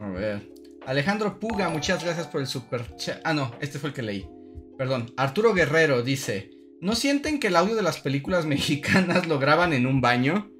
A 0.00 0.08
ver. 0.10 0.52
Alejandro 0.86 1.40
Puga, 1.40 1.70
muchas 1.70 2.04
gracias 2.04 2.26
por 2.26 2.42
el 2.42 2.46
super 2.46 2.94
chat. 2.96 3.20
Ah, 3.24 3.32
no, 3.32 3.50
este 3.60 3.78
fue 3.78 3.88
el 3.88 3.94
que 3.94 4.02
leí. 4.02 4.28
Perdón. 4.76 5.12
Arturo 5.16 5.54
Guerrero 5.54 6.02
dice: 6.02 6.50
¿No 6.82 6.94
sienten 6.94 7.40
que 7.40 7.46
el 7.46 7.56
audio 7.56 7.74
de 7.74 7.82
las 7.82 8.00
películas 8.00 8.44
mexicanas 8.54 9.26
lo 9.26 9.38
graban 9.38 9.72
en 9.72 9.86
un 9.86 10.00
baño? 10.02 10.50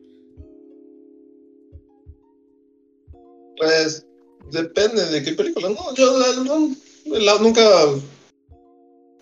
Pues 3.59 4.07
depende 4.51 5.05
de 5.11 5.23
qué 5.23 5.33
película. 5.33 5.69
No, 5.69 5.95
yo 5.95 6.19
la- 6.19 6.43
no, 6.43 6.75
la- 7.19 7.39
nunca 7.39 7.61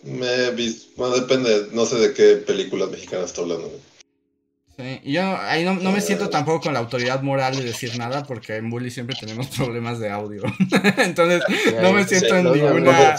me 0.02 0.26
he 0.46 0.50
visto. 0.52 0.90
Bueno, 0.96 1.14
depende, 1.16 1.68
no 1.72 1.86
sé 1.86 1.96
de 1.96 2.12
qué 2.14 2.36
películas 2.36 2.90
mexicanas 2.90 3.26
está 3.26 3.42
hablando. 3.42 3.70
Sí, 4.76 5.00
y 5.04 5.12
yo 5.12 5.22
ahí 5.22 5.64
no, 5.64 5.74
no 5.74 5.92
me 5.92 6.00
siento 6.00 6.30
tampoco 6.30 6.62
con 6.62 6.72
la 6.72 6.80
autoridad 6.80 7.20
moral 7.22 7.54
de 7.56 7.62
decir 7.64 7.96
nada 7.98 8.24
porque 8.24 8.56
en 8.56 8.70
Bully 8.70 8.90
siempre 8.90 9.16
tenemos 9.20 9.46
problemas 9.56 9.98
de 9.98 10.10
audio. 10.10 10.42
Entonces, 10.98 11.42
no 11.80 11.92
me 11.92 12.04
siento 12.06 12.36
en 12.36 12.52
ninguna. 12.52 13.16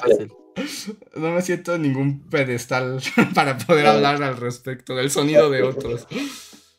No 1.15 1.31
me 1.31 1.41
siento 1.41 1.75
en 1.75 1.81
ningún 1.83 2.29
pedestal 2.29 3.01
para 3.35 3.57
poder 3.57 3.87
Ah. 3.87 3.93
hablar 3.93 4.21
al 4.23 4.37
respecto 4.37 4.95
del 4.95 5.09
sonido 5.11 5.49
de 5.49 5.63
otros. 5.63 6.07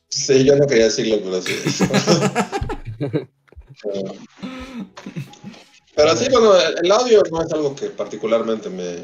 Sí, 0.08 0.44
yo 0.44 0.54
no 0.56 0.66
quería 0.66 0.84
decirlo, 0.84 1.18
pero 1.24 1.42
sí. 1.42 1.56
pero 5.96 6.16
sí, 6.16 6.26
bueno, 6.30 6.52
el 6.82 6.92
audio 6.92 7.22
no 7.30 7.42
es 7.42 7.52
algo 7.52 7.74
que 7.74 7.86
particularmente 7.86 8.68
me, 8.70 8.96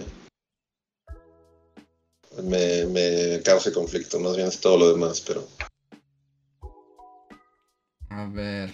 me, 2.42 2.86
me 2.86 3.42
cause 3.42 3.72
conflicto, 3.72 4.18
más 4.18 4.36
bien 4.36 4.48
es 4.48 4.60
todo 4.60 4.78
lo 4.78 4.92
demás, 4.92 5.20
pero 5.20 5.46
A 8.10 8.26
ver. 8.26 8.70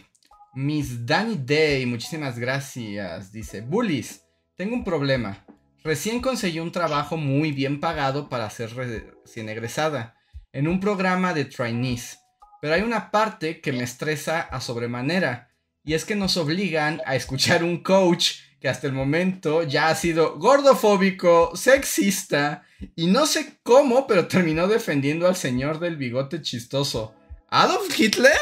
Miss 0.54 1.04
Danny 1.04 1.36
Day, 1.36 1.84
muchísimas 1.84 2.38
gracias. 2.38 3.30
Dice, 3.30 3.60
Bullies, 3.60 4.22
tengo 4.56 4.74
un 4.74 4.84
problema. 4.84 5.44
Recién 5.84 6.22
conseguí 6.22 6.58
un 6.60 6.72
trabajo 6.72 7.18
muy 7.18 7.52
bien 7.52 7.78
pagado 7.78 8.30
para 8.30 8.48
ser 8.48 8.74
recién 8.74 9.50
egresada, 9.50 10.16
en 10.52 10.66
un 10.66 10.80
programa 10.80 11.34
de 11.34 11.44
trainees. 11.44 12.18
Pero 12.62 12.72
hay 12.72 12.80
una 12.80 13.10
parte 13.10 13.60
que 13.60 13.72
me 13.72 13.84
estresa 13.84 14.40
a 14.40 14.62
sobremanera, 14.62 15.50
y 15.84 15.92
es 15.92 16.06
que 16.06 16.16
nos 16.16 16.38
obligan 16.38 17.02
a 17.04 17.14
escuchar 17.14 17.62
un 17.62 17.82
coach 17.82 18.38
que 18.66 18.70
hasta 18.70 18.88
el 18.88 18.94
momento 18.94 19.62
ya 19.62 19.90
ha 19.90 19.94
sido 19.94 20.40
gordofóbico, 20.40 21.54
sexista, 21.54 22.64
y 22.96 23.06
no 23.06 23.24
sé 23.24 23.60
cómo, 23.62 24.08
pero 24.08 24.26
terminó 24.26 24.66
defendiendo 24.66 25.28
al 25.28 25.36
señor 25.36 25.78
del 25.78 25.96
bigote 25.96 26.42
chistoso. 26.42 27.14
¿Adolf 27.48 27.96
Hitler? 27.96 28.36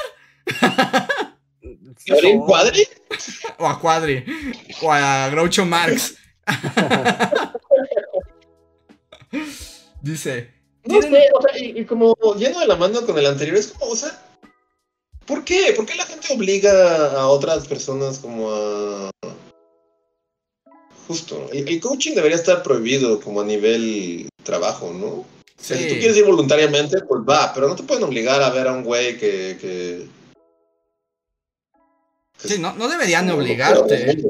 ¿Gabriel 2.06 2.38
Cuadri? 2.46 2.88
O 3.58 3.66
a 3.66 3.78
Cuadri. 3.78 4.24
O 4.80 4.90
a 4.90 5.28
Groucho 5.28 5.66
Marx. 5.66 6.14
Dice. 10.00 10.54
No 10.84 11.00
"Tienen- 11.00 11.12
sé, 11.12 11.28
o 11.34 11.42
sea, 11.42 11.58
y, 11.58 11.80
y 11.80 11.84
como 11.84 12.14
yendo 12.38 12.60
de 12.60 12.66
la 12.66 12.76
mano 12.76 13.04
con 13.04 13.18
el 13.18 13.26
anterior, 13.26 13.58
es 13.58 13.66
como, 13.68 13.92
o 13.92 13.96
sea, 13.96 14.10
¿por 15.26 15.44
qué? 15.44 15.74
¿Por 15.76 15.84
qué 15.84 15.94
la 15.96 16.06
gente 16.06 16.32
obliga 16.32 17.12
a 17.20 17.26
otras 17.28 17.68
personas 17.68 18.18
como 18.20 18.50
a... 18.50 19.10
Justo, 21.06 21.48
el, 21.52 21.68
el 21.68 21.80
coaching 21.80 22.14
debería 22.14 22.36
estar 22.36 22.62
prohibido 22.62 23.20
como 23.20 23.40
a 23.40 23.44
nivel 23.44 24.28
trabajo, 24.42 24.92
¿no? 24.92 25.06
O 25.06 25.26
sea, 25.56 25.76
si 25.76 25.88
tú 25.88 25.94
quieres 25.94 26.16
ir 26.16 26.24
voluntariamente, 26.24 27.00
pues 27.08 27.22
va, 27.22 27.52
pero 27.54 27.68
no 27.68 27.76
te 27.76 27.82
pueden 27.82 28.04
obligar 28.04 28.42
a 28.42 28.50
ver 28.50 28.68
a 28.68 28.72
un 28.72 28.84
güey 28.84 29.16
que... 29.18 29.56
que, 29.60 30.08
que 32.40 32.48
Sí, 32.48 32.58
no, 32.58 32.74
no 32.74 32.88
deberían 32.88 33.30
obligarte. 33.30 34.22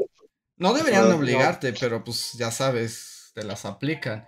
No 0.57 0.73
deberían 0.73 1.09
no. 1.09 1.15
obligarte, 1.15 1.73
pero 1.73 2.03
pues 2.03 2.33
ya 2.33 2.51
sabes, 2.51 3.31
te 3.33 3.43
las 3.43 3.65
aplican. 3.65 4.27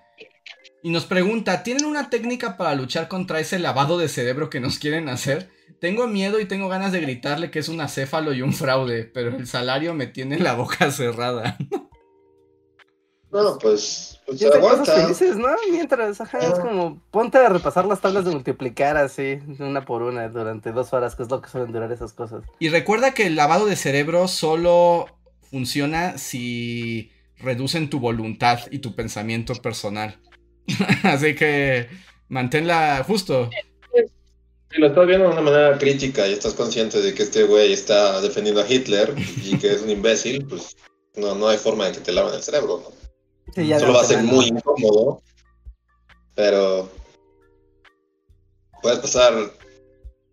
Y 0.84 0.90
nos 0.90 1.06
pregunta, 1.06 1.64
¿tienen 1.64 1.86
una 1.86 2.10
técnica 2.10 2.57
para 2.57 2.76
luchar 2.76 3.07
contra 3.07 3.40
ese 3.40 3.60
lavado 3.60 3.98
de 3.98 4.10
cerebro 4.10 4.49
que 4.49 4.60
nos 4.60 4.78
quieren 4.78 5.10
hacer? 5.10 5.49
Tengo 5.80 6.07
miedo 6.07 6.40
y 6.40 6.45
tengo 6.45 6.68
ganas 6.68 6.91
de 6.91 7.02
gritarle 7.02 7.52
que 7.52 7.60
es 7.60 7.69
un 7.69 7.82
acéfalo 7.82 8.34
y 8.34 8.41
un 8.41 8.53
fraude, 8.53 9.06
pero 9.06 9.36
el 9.36 9.48
salario 9.48 9.94
me 9.94 10.07
tiene 10.07 10.40
la 10.40 10.56
boca 10.56 10.91
cerrada. 10.91 11.57
No, 13.31 13.57
pues, 13.59 14.19
pues 14.25 14.39
cosas 14.41 14.55
aguanta. 14.55 14.91
felices, 14.93 15.35
¿no? 15.35 15.49
Mientras, 15.69 16.21
ajá, 16.21 16.39
es 16.39 16.53
Ah. 16.53 16.61
como, 16.61 17.01
ponte 17.11 17.37
a 17.37 17.49
repasar 17.49 17.85
las 17.85 17.99
tablas 17.99 18.23
de 18.25 18.31
multiplicar 18.31 18.95
así, 18.97 19.39
una 19.59 19.83
por 19.85 20.01
una, 20.01 20.29
durante 20.29 20.71
dos 20.71 20.93
horas, 20.93 21.15
que 21.15 21.23
es 21.23 21.29
lo 21.29 21.41
que 21.41 21.49
suelen 21.49 21.71
durar 21.73 21.91
esas 21.91 22.13
cosas. 22.13 22.43
Y 22.59 22.69
recuerda 22.69 23.13
que 23.13 23.27
el 23.27 23.35
lavado 23.35 23.65
de 23.65 23.75
cerebro 23.75 24.27
solo 24.29 25.07
funciona 25.49 26.17
si 26.17 27.11
reducen 27.37 27.89
tu 27.89 27.99
voluntad 27.99 28.59
y 28.71 28.79
tu 28.79 28.95
pensamiento 28.95 29.53
personal. 29.55 30.19
Así 31.03 31.35
que 31.35 31.87
manténla 32.29 33.03
justo. 33.05 33.49
Si 34.71 34.81
lo 34.81 34.87
estás 34.87 35.07
viendo 35.07 35.27
de 35.27 35.31
una 35.33 35.41
manera 35.41 35.77
crítica 35.77 36.27
y 36.27 36.33
estás 36.33 36.53
consciente 36.53 37.01
de 37.01 37.13
que 37.13 37.23
este 37.23 37.43
güey 37.43 37.71
está 37.71 38.19
defendiendo 38.21 38.61
a 38.61 38.69
Hitler 38.69 39.13
y 39.43 39.57
que 39.57 39.71
es 39.71 39.81
un 39.81 39.89
imbécil, 39.89 40.45
pues 40.45 40.75
no, 41.15 41.35
no 41.35 41.47
hay 41.47 41.57
forma 41.57 41.85
de 41.85 41.93
que 41.93 41.99
te 42.01 42.11
laven 42.11 42.33
el 42.33 42.43
cerebro, 42.43 42.83
¿no? 42.83 42.97
Sí, 43.56 43.68
ya 43.68 43.80
Solo 43.80 43.94
va 43.94 44.02
a 44.02 44.06
ser 44.06 44.24
muy 44.24 44.45
incómodo, 44.45 45.22
pero 46.36 46.91
puedes 48.82 48.99
pasar 48.99 49.34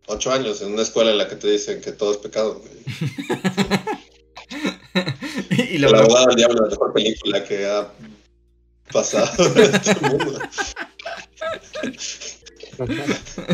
ocho 0.07 0.33
años 0.33 0.61
en 0.63 0.73
una 0.73 0.83
escuela 0.83 1.11
en 1.11 1.19
la 1.19 1.29
que 1.29 1.37
te 1.37 1.51
dicen 1.51 1.81
que 1.81 1.93
todo 1.93 2.13
es 2.13 2.19
pecado. 2.19 2.61
güey. 2.61 2.73
y 5.51 5.77
El 5.77 5.83
lo, 5.83 5.97
abogado 5.97 6.27
del 6.27 6.37
diablo 6.37 6.57
es 6.57 6.63
la 6.63 6.71
mejor 6.71 6.93
película 6.93 7.45
que 7.45 7.67
ha 7.67 7.93
pasado 8.93 9.47
en 9.57 9.75
este 9.75 9.95
mundo. 10.09 10.41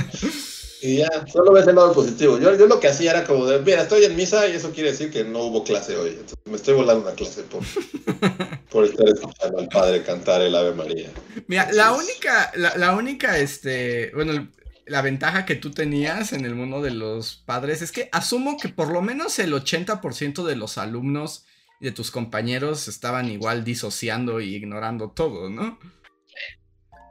Y 0.83 0.97
ya, 0.99 1.27
solo 1.27 1.53
ves 1.53 1.67
el 1.67 1.75
lado 1.75 1.93
positivo. 1.93 2.39
Yo, 2.39 2.57
yo 2.57 2.67
lo 2.67 2.81
que 2.81 2.89
hacía 2.89 3.11
era 3.11 3.25
como 3.25 3.47
de, 3.47 3.61
mira, 3.61 3.83
estoy 3.83 4.05
en 4.05 4.17
misa 4.17 4.49
y 4.49 4.53
eso 4.53 4.73
quiere 4.73 4.93
decir 4.93 5.11
que 5.11 5.25
no 5.25 5.41
hubo 5.41 5.63
clase 5.63 5.97
hoy. 5.97 6.11
Entonces 6.11 6.39
me 6.47 6.57
estoy 6.57 6.75
volando 6.75 7.07
una 7.07 7.15
clase 7.15 7.43
por, 7.43 7.63
por 8.71 8.85
estar 8.85 9.09
escuchando 9.09 9.59
al 9.59 9.69
padre 9.69 10.03
cantar 10.03 10.41
el 10.41 10.55
Ave 10.55 10.73
María. 10.73 11.11
Mira, 11.47 11.71
la 11.73 11.93
única, 11.93 12.51
la, 12.55 12.77
la 12.77 12.97
única, 12.97 13.39
este, 13.39 14.11
bueno, 14.15 14.49
la 14.87 15.03
ventaja 15.03 15.45
que 15.45 15.55
tú 15.55 15.71
tenías 15.71 16.33
en 16.33 16.45
el 16.45 16.55
mundo 16.55 16.81
de 16.81 16.91
los 16.91 17.37
padres 17.37 17.83
es 17.83 17.93
que 17.93 18.09
asumo 18.11 18.57
que 18.57 18.71
por 18.71 18.91
lo 18.91 19.03
menos 19.03 19.39
el 19.39 19.53
80% 19.53 20.45
de 20.45 20.57
los 20.57 20.79
alumnos 20.79 21.45
y 21.81 21.85
de 21.87 21.93
tus 21.93 22.11
compañeros 22.11 22.89
estaban 22.89 23.31
igual 23.31 23.65
disociando 23.65 24.41
y 24.41 24.55
ignorando 24.55 25.11
todo, 25.11 25.49
¿no? 25.49 25.79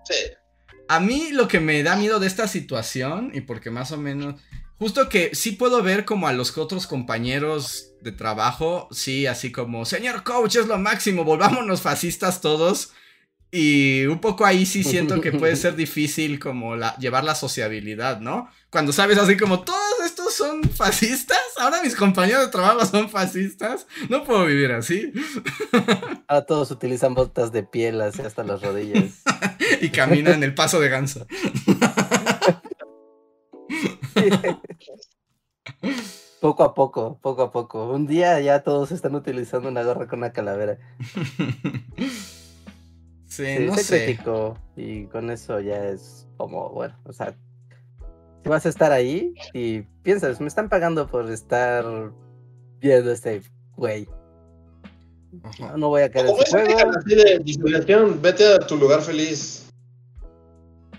Sí. 0.05 0.15
A 0.89 0.99
mí 0.99 1.29
lo 1.31 1.47
que 1.47 1.59
me 1.59 1.83
da 1.83 1.95
miedo 1.95 2.19
de 2.19 2.25
esta 2.25 2.47
situación, 2.47 3.29
y 3.35 3.41
porque 3.41 3.69
más 3.69 3.91
o 3.91 3.97
menos, 3.97 4.41
justo 4.79 5.07
que 5.07 5.35
sí 5.35 5.51
puedo 5.51 5.83
ver 5.83 6.03
como 6.03 6.27
a 6.27 6.33
los 6.33 6.57
otros 6.57 6.87
compañeros 6.87 7.91
de 8.01 8.11
trabajo, 8.11 8.87
sí, 8.89 9.27
así 9.27 9.51
como, 9.51 9.85
señor 9.85 10.23
coach, 10.23 10.55
es 10.55 10.65
lo 10.65 10.79
máximo, 10.79 11.23
volvámonos 11.23 11.81
fascistas 11.83 12.41
todos. 12.41 12.91
Y 13.51 14.05
un 14.05 14.19
poco 14.19 14.45
ahí 14.45 14.67
sí 14.67 14.83
siento 14.83 15.21
que 15.21 15.31
puede 15.31 15.55
ser 15.55 15.75
difícil 15.75 16.39
como 16.39 16.75
la, 16.75 16.95
llevar 16.97 17.23
la 17.23 17.33
sociabilidad, 17.33 18.19
¿no? 18.19 18.47
Cuando 18.69 18.93
sabes 18.93 19.17
así 19.17 19.37
como, 19.37 19.61
todos 19.61 19.79
estos 20.05 20.35
son 20.35 20.61
fascistas, 20.63 21.39
ahora 21.57 21.81
mis 21.81 21.95
compañeros 21.95 22.45
de 22.45 22.51
trabajo 22.51 22.85
son 22.85 23.09
fascistas, 23.09 23.87
no 24.07 24.23
puedo 24.23 24.45
vivir 24.45 24.71
así. 24.71 25.11
Ahora 26.27 26.45
todos 26.45 26.69
utilizan 26.69 27.15
botas 27.15 27.51
de 27.51 27.63
piel 27.63 27.99
así 28.01 28.21
hasta 28.21 28.43
las 28.43 28.61
rodillas. 28.61 29.23
y 29.81 29.89
caminan 29.89 30.35
en 30.35 30.43
el 30.43 30.53
paso 30.53 30.79
de 30.79 30.89
ganso. 30.89 31.25
poco 36.39 36.63
a 36.63 36.75
poco, 36.75 37.19
poco 37.19 37.41
a 37.41 37.51
poco. 37.51 37.91
Un 37.91 38.05
día 38.05 38.39
ya 38.39 38.61
todos 38.61 38.91
están 38.91 39.15
utilizando 39.15 39.69
una 39.69 39.81
gorra 39.81 40.07
con 40.07 40.19
una 40.19 40.31
calavera. 40.31 40.77
Sí, 43.29 43.45
Sí, 43.45 43.65
no 43.65 43.75
sé 43.75 43.83
sé. 43.83 44.05
crítico 44.05 44.57
y 44.75 45.05
con 45.05 45.29
eso 45.29 45.59
ya 45.59 45.85
es 45.85 46.27
como, 46.37 46.69
bueno, 46.69 46.95
o 47.05 47.13
sea, 47.13 47.35
si 48.43 48.49
vas 48.49 48.65
a 48.65 48.69
estar 48.69 48.91
ahí 48.91 49.33
y 49.53 49.81
piensas, 50.03 50.41
me 50.41 50.47
están 50.47 50.67
pagando 50.67 51.07
por 51.07 51.29
estar 51.31 51.85
viendo 52.81 53.11
este 53.11 53.41
güey. 53.75 54.07
No, 55.59 55.77
no 55.77 55.89
voy 55.89 56.01
a 56.01 56.09
caer 56.11 56.25
en 56.27 56.33
juego. 56.35 56.91
así 56.97 57.15
de 57.15 57.39
disociación, 57.39 58.19
vete 58.21 58.51
a 58.51 58.59
tu 58.59 58.77
lugar 58.77 59.01
feliz. 59.01 59.65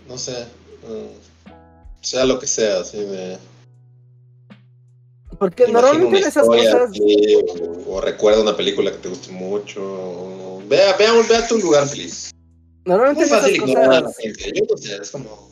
No 0.08 0.16
sé. 0.16 0.46
mm, 0.86 1.50
sea 2.00 2.24
lo 2.24 2.38
que 2.38 2.46
sea, 2.46 2.80
así 2.80 2.98
de. 2.98 3.38
Porque 5.40 5.66
normalmente 5.66 6.18
en 6.18 6.24
esas 6.26 6.46
cosas. 6.46 6.90
así, 6.90 7.34
o, 7.86 7.94
o 7.96 8.00
recuerda 8.00 8.42
una 8.42 8.56
película 8.56 8.92
que 8.92 8.98
te 8.98 9.08
guste 9.08 9.32
mucho. 9.32 9.80
o- 9.82 10.62
Vea, 10.68 10.94
vea, 10.96 11.12
vea 11.28 11.48
tu 11.48 11.58
lugar 11.58 11.88
feliz. 11.88 12.30
Normalmente 12.84 13.24
en 13.24 13.28
fácil 13.30 13.56
ignorar 13.56 13.84
a 13.90 13.94
la 13.94 14.02
cosas. 14.02 14.16
gente. 14.18 14.52
Yo 14.54 14.62
no 14.70 14.76
sé, 14.76 14.96
es 15.02 15.10
como. 15.10 15.50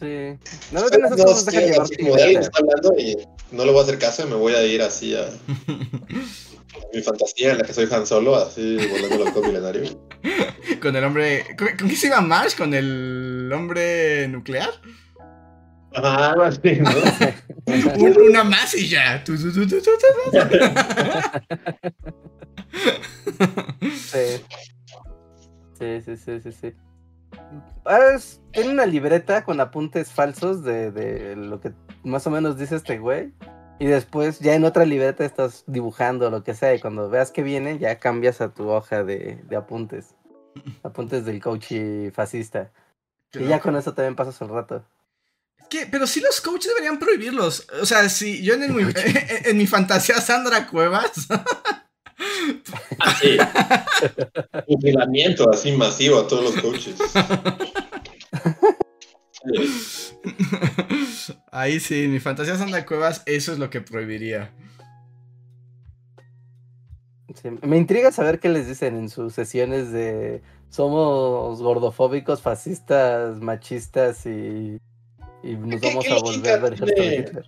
Sí. 0.00 0.38
Normalmente 0.72 0.96
en 0.98 1.04
esas 1.06 1.18
No, 1.18 1.24
cosas 1.24 1.44
sí, 1.88 1.96
como 1.96 2.16
de 2.16 2.32
está 2.32 2.58
hablando 2.58 2.94
y 2.98 3.16
no 3.52 3.64
le 3.64 3.70
voy 3.70 3.80
a 3.80 3.82
hacer 3.84 3.98
caso 3.98 4.22
y 4.26 4.28
me 4.30 4.34
voy 4.36 4.52
a 4.54 4.62
ir 4.66 4.82
así 4.82 5.14
a, 5.14 5.22
a 5.28 5.30
mi 6.92 7.00
fantasía 7.02 7.52
en 7.52 7.58
la 7.58 7.64
que 7.64 7.72
soy 7.72 7.88
Han 7.90 8.06
Solo, 8.06 8.36
así 8.36 8.76
volando 8.90 9.24
halcón 9.26 9.46
milenario. 9.46 9.82
Con 10.82 10.94
el 10.96 11.04
hombre. 11.04 11.56
¿Con, 11.56 11.68
con 11.78 11.88
qué 11.88 11.96
se 11.96 12.08
iba 12.08 12.20
Marsh? 12.20 12.56
¿Con 12.56 12.74
el 12.74 13.50
hombre 13.54 14.28
nuclear? 14.28 14.70
Algo 15.94 16.42
así, 16.42 16.78
¿no? 16.80 16.90
Un- 17.98 18.20
una 18.30 18.44
más 18.44 18.74
y 18.74 18.88
ya. 18.88 19.22
Sí. 23.80 24.44
Sí, 25.78 26.00
sí, 26.00 26.16
sí, 26.16 26.40
sí, 26.40 26.52
sí. 26.52 26.74
Ahora 27.84 28.14
es- 28.14 28.40
tiene 28.52 28.70
una 28.70 28.86
libreta 28.86 29.44
con 29.44 29.60
apuntes 29.60 30.10
falsos 30.10 30.62
de, 30.64 30.90
de 30.90 31.36
lo 31.36 31.60
que 31.60 31.72
más 32.02 32.26
o 32.26 32.30
menos 32.30 32.58
dice 32.58 32.76
este 32.76 32.98
güey. 32.98 33.32
Y 33.78 33.84
después 33.86 34.38
ya 34.40 34.54
en 34.54 34.64
otra 34.64 34.86
libreta 34.86 35.24
estás 35.24 35.64
dibujando 35.66 36.30
lo 36.30 36.42
que 36.42 36.54
sea. 36.54 36.74
Y 36.74 36.80
cuando 36.80 37.10
veas 37.10 37.30
que 37.30 37.42
viene, 37.42 37.78
ya 37.78 37.98
cambias 37.98 38.40
a 38.40 38.48
tu 38.48 38.68
hoja 38.70 39.04
de, 39.04 39.42
de 39.48 39.56
apuntes. 39.56 40.14
Apuntes 40.82 41.26
del 41.26 41.42
coach 41.42 41.72
fascista. 42.14 42.70
Qué 43.30 43.42
Y 43.42 43.48
ya 43.48 43.60
con 43.60 43.76
eso 43.76 43.92
también 43.92 44.16
pasas 44.16 44.40
el 44.40 44.48
rato. 44.48 44.82
¿Qué? 45.70 45.86
Pero 45.90 46.06
sí 46.06 46.20
los 46.20 46.40
coaches 46.40 46.68
deberían 46.68 46.98
prohibirlos. 46.98 47.66
O 47.80 47.86
sea, 47.86 48.08
si 48.08 48.42
yo 48.42 48.54
en, 48.54 48.62
el- 48.64 48.78
en, 48.96 49.46
en 49.50 49.56
mi 49.56 49.66
fantasía 49.66 50.20
Sandra 50.20 50.66
Cuevas. 50.68 51.10
Así. 52.98 53.36
Fusilamiento 54.66 55.50
así 55.52 55.72
masivo 55.72 56.20
a 56.20 56.26
todos 56.28 56.44
los 56.54 56.62
coaches. 56.62 56.96
Ahí 61.50 61.80
sí, 61.80 62.04
en 62.04 62.12
mi 62.12 62.20
fantasía 62.20 62.56
Sandra 62.56 62.86
Cuevas, 62.86 63.22
eso 63.26 63.52
es 63.52 63.58
lo 63.58 63.70
que 63.70 63.80
prohibiría. 63.80 64.52
Sí, 67.34 67.48
me 67.62 67.76
intriga 67.76 68.12
saber 68.12 68.38
qué 68.40 68.48
les 68.48 68.66
dicen 68.66 68.96
en 68.96 69.08
sus 69.10 69.34
sesiones 69.34 69.92
de 69.92 70.42
somos 70.70 71.60
gordofóbicos, 71.60 72.40
fascistas, 72.42 73.40
machistas 73.40 74.24
y, 74.26 74.78
y 75.46 75.56
nos 75.56 75.80
¿Qué- 75.80 75.88
vamos 75.88 76.04
qué 76.04 76.12
a 76.12 76.18
volver 76.18 76.72
Hitler. 76.74 77.44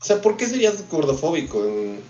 O 0.00 0.04
sea, 0.04 0.20
¿por 0.22 0.36
qué 0.36 0.46
serías 0.46 0.88
gordofóbico? 0.88 1.64
En- 1.66 2.00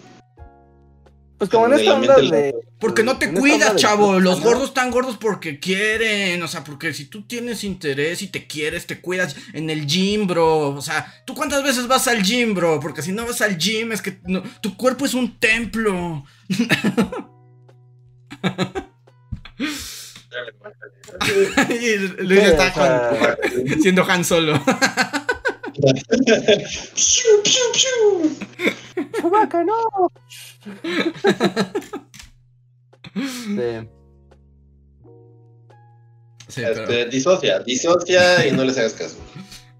Pues 1.38 1.50
como 1.50 1.66
en 1.66 1.72
esta 1.74 1.94
onda 1.94 2.16
de... 2.18 2.54
Porque 2.78 3.02
no 3.02 3.18
te 3.18 3.32
cuidas, 3.32 3.74
de 3.74 3.80
chavo. 3.80 4.20
Los 4.20 4.40
gordos 4.42 4.68
están 4.68 4.90
gordos 4.90 5.16
porque 5.18 5.58
quieren. 5.58 6.42
O 6.42 6.48
sea, 6.48 6.64
porque 6.64 6.92
si 6.94 7.06
tú 7.06 7.26
tienes 7.26 7.64
interés 7.64 8.22
y 8.22 8.28
te 8.28 8.46
quieres, 8.46 8.86
te 8.86 9.00
cuidas 9.00 9.36
en 9.52 9.68
el 9.70 9.86
gym, 9.86 10.26
bro. 10.26 10.70
O 10.70 10.82
sea, 10.82 11.12
¿tú 11.26 11.34
cuántas 11.34 11.62
veces 11.62 11.88
vas 11.88 12.08
al 12.08 12.22
gym, 12.22 12.54
bro? 12.54 12.80
Porque 12.80 13.02
si 13.02 13.12
no 13.12 13.26
vas 13.26 13.40
al 13.42 13.58
gym 13.58 13.92
es 13.92 14.00
que 14.02 14.18
no- 14.24 14.42
tu 14.62 14.76
cuerpo 14.76 15.04
es 15.04 15.14
un 15.14 15.38
templo. 15.38 16.24
y 21.68 21.96
Luis 22.22 22.40
Sí, 22.40 22.46
está 22.46 22.68
o 22.68 22.72
sea, 22.74 23.38
con- 23.66 23.80
siendo 23.82 24.04
Han 24.04 24.24
Solo. 24.24 24.60
Piu, 25.74 27.42
piu, 27.44 27.64
piu. 27.74 29.06
¡Chewbacca, 29.20 29.64
no! 29.64 30.12
Sí. 33.14 33.88
Sí, 36.48 36.62
pero- 36.62 36.82
Este, 36.82 37.06
disocia, 37.06 37.58
disocia 37.60 38.46
y 38.46 38.52
no 38.52 38.64
les 38.64 38.76
hagas 38.78 38.92
caso. 38.94 39.16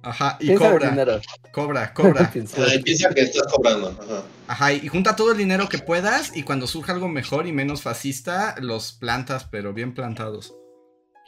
Ajá, 0.03 0.37
y 0.41 0.47
Piensa 0.47 0.65
en 0.65 0.73
el 0.73 0.79
cobra, 0.79 0.91
dinero. 0.91 1.21
cobra, 1.53 1.95
cobra. 1.95 2.31
Piensa. 2.33 2.67
Que 3.15 3.21
estás 3.21 3.53
cobrando. 3.53 3.89
Ajá. 4.01 4.23
Ajá, 4.49 4.73
y 4.73 4.89
junta 4.89 5.15
todo 5.17 5.33
el 5.33 5.39
dinero 5.39 5.69
que 5.69 5.79
puedas 5.79 6.37
y 6.37 6.43
cuando 6.43 6.67
surja 6.67 6.93
algo 6.93 7.09
mejor 7.09 7.47
y 7.47 7.53
menos 7.53 7.83
fascista, 7.83 8.55
los 8.59 8.93
plantas, 8.93 9.45
pero 9.45 9.73
bien 9.73 9.95
plantados. 9.95 10.55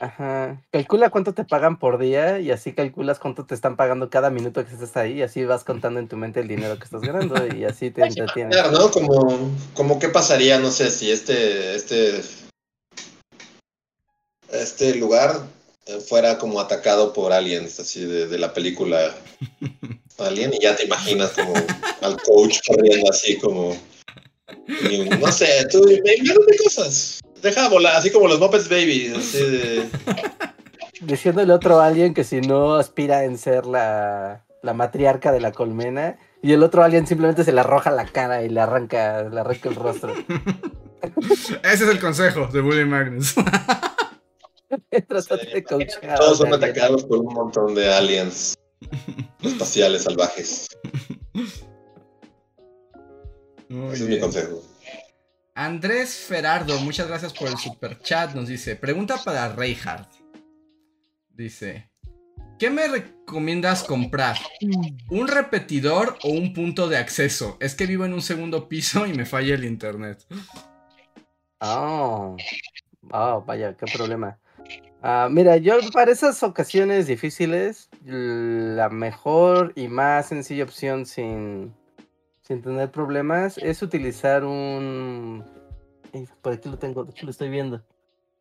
Ajá. 0.00 0.60
Calcula 0.72 1.10
cuánto 1.10 1.32
te 1.32 1.44
pagan 1.44 1.78
por 1.78 1.98
día 1.98 2.40
y 2.40 2.50
así 2.50 2.72
calculas 2.72 3.20
cuánto 3.20 3.46
te 3.46 3.54
están 3.54 3.76
pagando 3.76 4.10
cada 4.10 4.30
minuto 4.30 4.64
que 4.66 4.72
estés 4.72 4.96
ahí 4.96 5.18
y 5.18 5.22
así 5.22 5.44
vas 5.44 5.62
contando 5.62 6.00
en 6.00 6.08
tu 6.08 6.16
mente 6.16 6.40
el 6.40 6.48
dinero 6.48 6.76
que 6.76 6.84
estás 6.84 7.02
ganando 7.02 7.46
y 7.54 7.64
así 7.64 7.92
te 7.92 8.02
entretienes. 8.06 8.56
Claro, 8.56 8.72
¿no? 8.72 8.90
Como, 8.90 9.50
como 9.74 9.98
qué 10.00 10.08
pasaría, 10.08 10.58
no 10.58 10.72
sé, 10.72 10.90
si 10.90 11.12
este, 11.12 11.76
este, 11.76 12.20
este 14.50 14.96
lugar 14.96 15.40
fuera 16.08 16.38
como 16.38 16.60
atacado 16.60 17.12
por 17.12 17.32
aliens, 17.32 17.80
así 17.80 18.04
de, 18.04 18.26
de 18.26 18.38
la 18.38 18.52
película 18.52 19.14
Alien, 20.18 20.52
y 20.54 20.62
ya 20.62 20.76
te 20.76 20.84
imaginas 20.84 21.30
como 21.30 21.52
al 22.02 22.16
coach 22.22 22.58
corriendo 22.66 23.10
así 23.10 23.36
como, 23.38 23.76
y, 24.68 25.08
no 25.08 25.32
sé, 25.32 25.66
tú 25.70 25.88
invéntate 25.88 26.56
cosas, 26.62 27.20
deja 27.42 27.68
volar, 27.68 27.96
así 27.96 28.10
como 28.10 28.28
los 28.28 28.38
Muppets 28.38 28.68
Baby, 28.68 29.12
así 29.16 29.38
de, 29.38 29.88
Diciéndole 31.00 31.52
otro 31.52 31.80
alien 31.80 32.14
que 32.14 32.22
si 32.22 32.40
no 32.40 32.76
aspira 32.76 33.24
en 33.24 33.36
ser 33.36 33.66
la, 33.66 34.44
la 34.62 34.72
matriarca 34.72 35.32
de 35.32 35.40
la 35.40 35.50
colmena 35.50 36.16
y 36.42 36.52
el 36.52 36.62
otro 36.62 36.84
alien 36.84 37.08
simplemente 37.08 37.42
se 37.42 37.52
le 37.52 37.60
arroja 37.60 37.90
la 37.90 38.06
cara 38.06 38.44
y 38.44 38.48
le 38.48 38.60
arranca, 38.60 39.24
le 39.24 39.40
arranca 39.40 39.68
el 39.68 39.74
rostro. 39.74 40.14
Ese 41.64 41.84
es 41.84 41.90
el 41.90 41.98
consejo 41.98 42.46
de 42.46 42.60
Bully 42.60 42.84
Magnus. 42.84 43.34
Coachear 45.68 46.18
todos 46.18 46.38
son 46.38 46.54
atacados 46.54 47.04
por 47.04 47.18
un 47.18 47.34
montón 47.34 47.74
de 47.74 47.92
aliens 47.92 48.54
espaciales 49.42 50.04
salvajes. 50.04 50.68
Muy 53.68 53.94
Ese 53.94 53.94
es 53.94 54.00
mi 54.02 54.06
bien. 54.08 54.20
consejo. 54.20 54.62
Andrés 55.54 56.16
Ferardo, 56.16 56.78
muchas 56.80 57.08
gracias 57.08 57.32
por 57.32 57.48
el 57.48 57.58
super 57.58 57.98
chat. 58.00 58.34
Nos 58.34 58.48
dice: 58.48 58.76
Pregunta 58.76 59.18
para 59.22 59.54
Reinhardt. 59.54 60.10
Dice: 61.28 61.90
¿Qué 62.58 62.70
me 62.70 62.88
recomiendas 62.88 63.82
comprar? 63.82 64.36
¿Un 65.10 65.28
repetidor 65.28 66.16
o 66.22 66.28
un 66.28 66.52
punto 66.52 66.88
de 66.88 66.96
acceso? 66.96 67.56
Es 67.60 67.74
que 67.74 67.86
vivo 67.86 68.04
en 68.04 68.14
un 68.14 68.22
segundo 68.22 68.68
piso 68.68 69.06
y 69.06 69.12
me 69.14 69.26
falla 69.26 69.54
el 69.54 69.64
internet. 69.64 70.26
Oh, 71.60 72.36
oh, 73.10 73.44
vaya, 73.46 73.76
qué 73.76 73.86
problema. 73.92 74.38
Ah, 75.04 75.28
mira, 75.28 75.56
yo 75.56 75.74
para 75.92 76.12
esas 76.12 76.44
ocasiones 76.44 77.08
difíciles, 77.08 77.90
la 78.04 78.88
mejor 78.88 79.72
y 79.74 79.88
más 79.88 80.28
sencilla 80.28 80.62
opción 80.62 81.06
sin, 81.06 81.74
sin 82.42 82.62
tener 82.62 82.92
problemas 82.92 83.58
es 83.58 83.82
utilizar 83.82 84.44
un... 84.44 85.44
Ey, 86.12 86.28
Por 86.40 86.52
aquí 86.52 86.68
lo 86.68 86.78
tengo, 86.78 87.02
de 87.02 87.10
hecho 87.10 87.26
lo 87.26 87.32
estoy 87.32 87.50
viendo. 87.50 87.82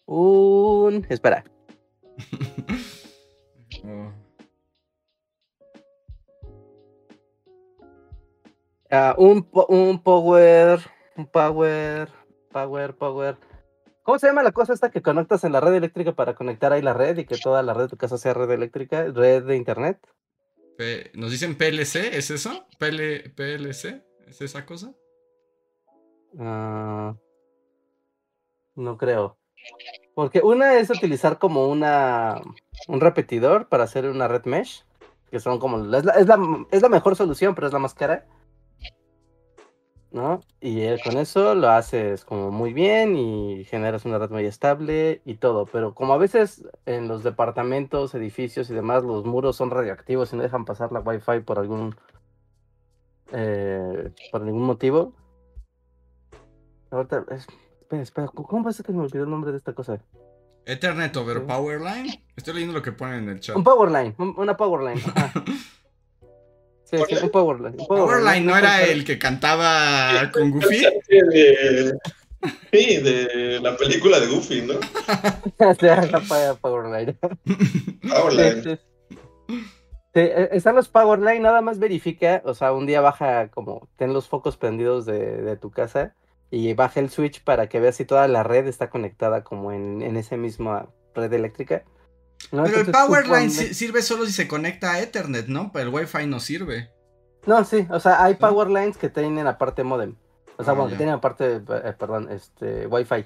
Un... 0.06 1.06
Espera. 1.10 1.44
Oh. 3.84 4.12
Ah, 8.92 9.16
un, 9.18 9.48
un 9.70 10.04
power... 10.04 10.80
Un 11.18 11.26
power... 11.26 12.10
Power, 12.52 12.96
power... 12.96 13.38
¿Cómo 14.03 14.18
se 14.18 14.28
llama 14.28 14.44
la 14.44 14.52
cosa 14.52 14.73
esta 14.73 14.90
que 14.90 15.02
conectas 15.02 15.44
en 15.44 15.52
la 15.52 15.60
red 15.61 15.76
eléctrica 15.76 16.14
para 16.14 16.34
conectar 16.36 16.73
ahí 16.73 16.82
la 16.82 16.94
red 16.94 17.18
y 17.19 17.26
que 17.26 17.38
toda 17.38 17.61
la 17.61 17.73
red 17.73 17.84
de 17.84 17.90
tu 17.90 17.98
casa 17.98 18.18
sea 18.18 18.34
red 18.34 18.49
eléctrica, 18.49 19.03
red 19.14 19.44
de 19.44 19.56
internet? 19.56 19.99
P- 20.78 21.11
¿Nos 21.14 21.32
dicen 21.32 21.56
PLC? 21.56 22.18
¿Es 22.18 22.32
eso? 22.32 22.65
¿PL 22.80 23.30
¿PLC? 23.30 24.03
¿Es 24.28 24.41
esa 24.41 24.65
cosa? 24.65 24.94
Ah, 26.40 27.15
no 28.76 28.98
creo. 28.98 29.38
Porque 30.15 30.40
una 30.40 30.78
es 30.80 30.90
utilizar 30.90 31.38
como 31.38 31.68
una 31.68 32.41
un 32.88 32.99
repetidor 32.99 33.68
para 33.68 33.84
hacer 33.84 34.06
una 34.10 34.28
red 34.28 34.45
mesh, 34.45 34.84
que 35.30 35.40
son 35.40 35.60
como 35.60 35.78
la- 35.78 35.99
es 35.99 36.06
la, 36.06 36.14
es 36.14 36.28
la, 36.28 36.65
es 36.72 36.82
la 36.82 36.90
mejor 36.90 37.15
solución, 37.15 37.53
pero 37.53 37.68
es 37.68 37.73
la 37.73 37.80
más 37.80 37.94
cara. 37.94 38.26
¿No? 40.12 40.42
Y 40.60 40.82
eh, 40.82 41.00
con 41.04 41.18
eso 41.18 41.56
lo 41.56 41.70
haces 41.70 42.26
como 42.26 42.52
muy 42.52 42.74
bien 42.74 43.16
y 43.16 43.64
generas 43.64 44.04
una 44.04 44.18
red 44.20 44.30
muy 44.30 44.46
estable 44.46 45.22
y 45.24 45.36
todo. 45.36 45.66
Pero 45.68 45.96
como 45.96 46.14
a 46.14 46.18
veces 46.18 46.66
en 46.86 47.08
los 47.08 47.24
departamentos, 47.24 48.14
edificios 48.14 48.70
y 48.70 48.74
demás, 48.74 49.04
los 49.06 49.24
muros 49.24 49.56
son 49.56 49.72
radioactivos 49.72 50.34
y 50.34 50.36
no 50.36 50.44
dejan 50.44 50.66
pasar 50.66 50.92
la 50.92 51.00
wifi 51.00 51.40
por 51.46 51.60
algún 51.60 51.96
eh, 53.32 54.12
por 54.34 54.42
ningún 54.42 54.64
motivo. 54.64 55.14
Ahorita, 56.92 57.24
es- 57.32 57.48
espera, 57.80 58.02
espera, 58.02 58.28
¿cómo- 58.28 58.48
¿cómo 58.50 58.64
pasa 58.66 58.84
que 58.84 58.92
me 58.92 59.00
olvidó 59.00 59.24
el 59.24 59.30
nombre 59.30 59.52
de 59.52 59.58
esta 59.60 59.74
cosa? 59.74 60.02
Ethernet 60.66 61.16
over. 61.16 61.46
Powerline. 61.46 62.22
Estoy 62.36 62.56
leyendo 62.56 62.74
lo 62.74 62.82
que 62.82 62.92
ponen 62.92 63.24
en 63.24 63.30
el 63.30 63.40
chat. 63.40 63.56
Un 63.56 63.64
powerline, 63.64 64.14
un- 64.18 64.36
una 64.38 64.58
powerline. 64.58 65.02
ajá. 66.98 67.06
Sí, 67.08 67.16
sí, 67.16 67.24
un 67.24 67.30
Powerline. 67.32 67.76
un 67.80 67.88
Powerline 67.88 68.46
no 68.46 68.58
era 68.58 68.84
el 68.84 69.06
que 69.06 69.18
cantaba 69.20 70.30
con 70.34 70.52
Goofy. 70.52 70.80
Sí, 70.80 71.20
de, 71.32 71.94
sí, 72.72 72.98
de 72.98 73.60
la 73.62 73.78
película 73.78 74.20
de 74.20 74.28
Goofy, 74.28 74.62
¿no? 74.64 74.74
Sí, 75.80 75.86
la 75.86 76.58
Powerline. 76.62 77.18
Powerline. 78.10 78.64
Sí, 78.64 78.70
sí. 78.76 78.80
Sí, 80.14 80.20
e- 80.20 80.50
están 80.52 80.76
los 80.76 80.90
Powerline, 80.90 81.42
nada 81.42 81.62
más 81.62 81.80
verifica, 81.80 82.42
o 82.46 82.54
sea, 82.54 82.74
un 82.74 82.86
día 82.86 83.00
baja 83.00 83.48
como, 83.48 83.88
ten 83.96 84.12
los 84.14 84.28
focos 84.28 84.58
prendidos 84.58 85.06
de, 85.06 85.42
de 85.42 85.56
tu 85.56 85.72
casa 85.72 86.16
y 86.50 86.74
baja 86.74 87.00
el 87.00 87.10
switch 87.10 87.44
para 87.46 87.70
que 87.70 87.80
veas 87.80 87.96
si 87.96 88.04
toda 88.04 88.28
la 88.28 88.44
red 88.44 88.68
está 88.68 88.90
conectada 88.90 89.44
como 89.46 89.72
en, 89.72 90.02
en 90.02 90.18
esa 90.18 90.36
misma 90.36 90.90
red 91.16 91.32
eléctrica. 91.32 91.84
¿No? 92.52 92.64
Pero 92.64 92.82
el 92.82 92.92
Powerline 92.92 93.50
sirve 93.50 94.02
solo 94.02 94.26
si 94.26 94.32
se 94.34 94.48
conecta 94.48 94.92
a 94.94 95.00
Ethernet, 95.02 95.48
¿no? 95.48 95.72
Pero 95.72 95.90
el 95.90 95.94
Wi-Fi 95.96 96.28
no 96.28 96.40
sirve. 96.40 96.90
No, 97.46 97.64
sí, 97.64 97.88
o 97.90 98.00
sea, 98.00 98.24
hay 98.24 98.36
power 98.36 98.68
lines 98.70 98.98
que 98.98 99.10
tienen 99.10 99.48
aparte 99.48 99.84
modem. 99.84 100.16
O 100.58 100.64
sea, 100.64 100.74
Ah, 100.74 100.76
bueno, 100.76 100.90
ya. 100.90 100.94
que 100.94 100.98
tienen 100.98 101.16
aparte, 101.16 101.56
eh, 101.56 101.94
perdón, 101.98 102.30
este, 102.32 102.86
Wi-Fi. 102.88 103.26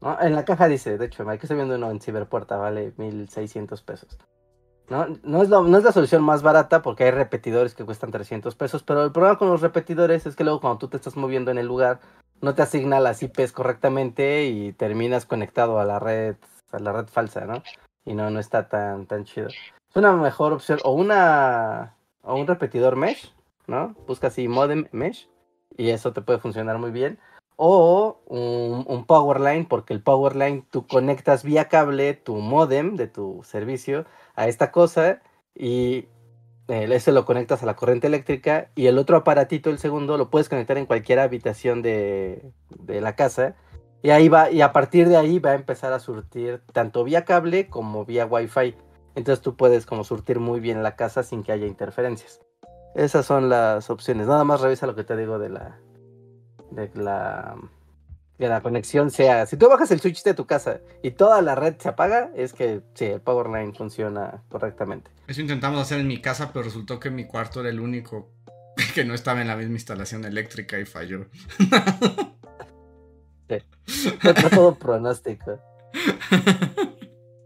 ¿No? 0.00 0.20
En 0.20 0.34
la 0.34 0.44
caja 0.44 0.68
dice, 0.68 0.96
de 0.98 1.06
hecho, 1.06 1.28
aquí 1.28 1.40
estoy 1.42 1.56
viendo 1.56 1.74
uno 1.76 1.90
en 1.90 2.00
Ciberpuerta, 2.00 2.56
vale 2.56 2.92
1600 2.96 3.82
pesos. 3.82 4.16
¿No? 4.88 5.06
No, 5.22 5.42
es 5.42 5.48
lo- 5.50 5.62
no 5.64 5.76
es 5.76 5.84
la 5.84 5.92
solución 5.92 6.22
más 6.22 6.42
barata 6.42 6.80
porque 6.82 7.04
hay 7.04 7.10
repetidores 7.10 7.74
que 7.74 7.84
cuestan 7.84 8.10
300 8.10 8.54
pesos, 8.54 8.82
pero 8.82 9.04
el 9.04 9.12
problema 9.12 9.36
con 9.38 9.48
los 9.48 9.60
repetidores 9.60 10.24
es 10.26 10.34
que 10.36 10.44
luego 10.44 10.60
cuando 10.60 10.78
tú 10.78 10.88
te 10.88 10.96
estás 10.96 11.16
moviendo 11.16 11.50
en 11.50 11.58
el 11.58 11.66
lugar, 11.66 12.00
no 12.40 12.54
te 12.54 12.62
asigna 12.62 13.00
las 13.00 13.22
IPs 13.22 13.52
correctamente 13.52 14.46
y 14.46 14.72
terminas 14.72 15.26
conectado 15.26 15.78
a 15.80 15.84
la 15.84 15.98
red, 15.98 16.36
a 16.72 16.78
la 16.78 16.92
red 16.92 17.06
falsa, 17.08 17.44
¿no? 17.44 17.62
Y 18.04 18.14
no, 18.14 18.30
no 18.30 18.40
está 18.40 18.68
tan, 18.68 19.06
tan 19.06 19.24
chido. 19.24 19.48
Es 19.48 19.96
una 19.96 20.12
mejor 20.12 20.52
opción, 20.52 20.78
o 20.84 20.92
una 20.92 21.94
o 22.22 22.34
un 22.36 22.46
repetidor 22.46 22.96
mesh, 22.96 23.34
¿no? 23.66 23.94
Busca 24.06 24.28
así 24.28 24.48
modem 24.48 24.86
mesh 24.92 25.28
y 25.76 25.90
eso 25.90 26.12
te 26.12 26.20
puede 26.20 26.38
funcionar 26.38 26.78
muy 26.78 26.90
bien. 26.90 27.18
O 27.56 28.20
un, 28.26 28.84
un 28.86 29.04
power 29.04 29.40
line, 29.40 29.66
porque 29.68 29.92
el 29.92 30.02
power 30.02 30.36
line 30.36 30.64
tú 30.70 30.86
conectas 30.86 31.42
vía 31.42 31.68
cable 31.68 32.14
tu 32.14 32.36
modem 32.36 32.96
de 32.96 33.08
tu 33.08 33.42
servicio 33.44 34.04
a 34.36 34.46
esta 34.46 34.70
cosa 34.70 35.20
y 35.54 36.06
ese 36.68 37.12
lo 37.12 37.24
conectas 37.24 37.62
a 37.62 37.66
la 37.66 37.76
corriente 37.76 38.06
eléctrica 38.06 38.70
y 38.74 38.86
el 38.86 38.98
otro 38.98 39.16
aparatito, 39.16 39.70
el 39.70 39.78
segundo, 39.78 40.18
lo 40.18 40.30
puedes 40.30 40.48
conectar 40.48 40.76
en 40.76 40.86
cualquier 40.86 41.18
habitación 41.18 41.82
de, 41.82 42.52
de 42.68 43.00
la 43.00 43.16
casa 43.16 43.56
y 44.02 44.10
ahí 44.10 44.28
va, 44.28 44.50
y 44.50 44.60
a 44.60 44.72
partir 44.72 45.08
de 45.08 45.16
ahí 45.16 45.38
va 45.38 45.50
a 45.50 45.54
empezar 45.54 45.92
a 45.92 45.98
surtir 45.98 46.62
tanto 46.72 47.04
vía 47.04 47.24
cable 47.24 47.68
como 47.68 48.04
vía 48.04 48.26
wifi. 48.26 48.74
Entonces 49.14 49.42
tú 49.42 49.56
puedes 49.56 49.86
como 49.86 50.04
surtir 50.04 50.38
muy 50.38 50.60
bien 50.60 50.82
la 50.82 50.94
casa 50.94 51.22
sin 51.22 51.42
que 51.42 51.52
haya 51.52 51.66
interferencias. 51.66 52.40
Esas 52.94 53.26
son 53.26 53.48
las 53.48 53.90
opciones. 53.90 54.26
Nada 54.26 54.44
más 54.44 54.60
revisa 54.60 54.86
lo 54.86 54.94
que 54.94 55.04
te 55.04 55.16
digo 55.16 55.38
de 55.38 55.48
la 55.50 55.78
de 56.70 56.90
la 56.94 57.56
que 58.38 58.48
la 58.48 58.60
conexión 58.60 59.10
sea. 59.10 59.46
Si 59.46 59.56
tú 59.56 59.68
bajas 59.68 59.90
el 59.90 60.00
switch 60.00 60.22
de 60.22 60.34
tu 60.34 60.46
casa 60.46 60.80
y 61.02 61.10
toda 61.10 61.42
la 61.42 61.56
red 61.56 61.74
se 61.78 61.88
apaga, 61.88 62.30
es 62.36 62.52
que 62.52 62.82
sí, 62.94 63.06
el 63.06 63.20
power 63.20 63.48
line 63.48 63.74
funciona 63.74 64.42
correctamente. 64.48 65.10
Eso 65.26 65.40
intentamos 65.40 65.80
hacer 65.80 65.98
en 65.98 66.06
mi 66.06 66.20
casa, 66.22 66.52
pero 66.52 66.64
resultó 66.64 67.00
que 67.00 67.10
mi 67.10 67.26
cuarto 67.26 67.60
era 67.60 67.68
el 67.68 67.80
único 67.80 68.30
que 68.94 69.04
no 69.04 69.14
estaba 69.14 69.40
en 69.40 69.48
la 69.48 69.56
misma 69.56 69.74
instalación 69.74 70.24
eléctrica 70.24 70.78
y 70.78 70.84
falló. 70.84 71.26
Contra 74.22 74.50
todo 74.50 74.74
pronóstico. 74.74 75.58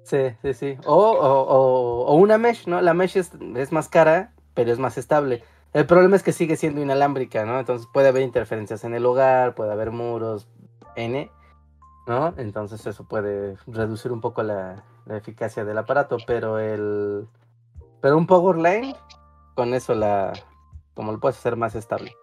Sí, 0.04 0.18
sí, 0.42 0.52
sí. 0.52 0.76
O, 0.84 0.94
o, 0.94 2.04
o- 2.04 2.14
una 2.16 2.36
mesh, 2.36 2.66
¿no? 2.66 2.82
La 2.82 2.92
mesh 2.92 3.16
es, 3.16 3.30
es 3.56 3.72
más 3.72 3.88
cara, 3.88 4.34
pero 4.52 4.70
es 4.70 4.78
más 4.78 4.98
estable. 4.98 5.42
El 5.72 5.86
problema 5.86 6.16
es 6.16 6.22
que 6.22 6.32
sigue 6.32 6.56
siendo 6.56 6.82
inalámbrica, 6.82 7.46
¿no? 7.46 7.58
Entonces 7.58 7.88
puede 7.94 8.08
haber 8.08 8.22
interferencias 8.22 8.84
en 8.84 8.92
el 8.92 9.06
hogar, 9.06 9.54
puede 9.54 9.72
haber 9.72 9.90
muros, 9.90 10.48
N, 10.96 11.30
¿no? 12.06 12.34
Entonces 12.36 12.84
eso 12.86 13.04
puede 13.08 13.56
reducir 13.66 14.12
un 14.12 14.20
poco 14.20 14.42
la, 14.42 14.84
la 15.06 15.16
eficacia 15.16 15.64
del 15.64 15.78
aparato, 15.78 16.18
pero 16.26 16.58
el... 16.58 17.26
Pero 18.02 18.18
un 18.18 18.26
power 18.26 18.56
line, 18.58 18.94
con 19.54 19.72
eso 19.72 19.94
la... 19.94 20.34
como 20.92 21.12
lo 21.12 21.20
puedes 21.20 21.38
hacer 21.38 21.56
más 21.56 21.74
estable. 21.74 22.14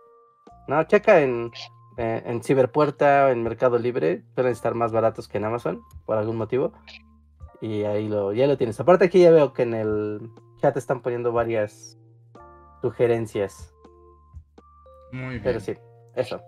¿No? 0.67 0.83
Checa 0.83 1.21
en, 1.21 1.51
eh, 1.99 2.23
en 2.25 2.41
Ciberpuerta 2.41 3.25
o 3.25 3.29
en 3.29 3.43
Mercado 3.43 3.77
Libre, 3.77 4.23
suelen 4.33 4.53
estar 4.53 4.73
más 4.73 4.93
baratos 4.93 5.27
que 5.27 5.37
en 5.37 5.43
Amazon, 5.43 5.81
por 6.05 6.17
algún 6.17 6.37
motivo. 6.37 6.71
Y 7.61 7.83
ahí 7.83 8.07
lo, 8.07 8.31
ya 8.31 8.47
lo 8.47 8.57
tienes. 8.57 8.79
Aparte 8.79 9.05
aquí 9.05 9.19
ya 9.19 9.31
veo 9.31 9.51
que 9.51 9.63
en 9.63 9.73
el 9.73 10.29
chat 10.61 10.77
están 10.77 11.01
poniendo 11.01 11.33
varias 11.33 11.97
sugerencias. 12.81 13.73
Muy 15.11 15.31
bien. 15.31 15.43
Pero 15.43 15.59
sí, 15.59 15.73
eso. 16.15 16.41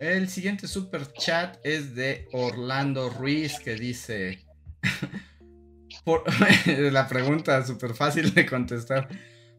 El 0.00 0.30
siguiente 0.30 0.66
super 0.66 1.12
chat 1.12 1.58
es 1.64 1.94
de 1.94 2.26
Orlando 2.32 3.10
Ruiz 3.10 3.60
que 3.60 3.74
dice. 3.74 4.46
por- 6.04 6.24
la 6.66 7.08
pregunta 7.08 7.62
súper 7.66 7.94
fácil 7.94 8.32
de 8.32 8.46
contestar. 8.46 9.08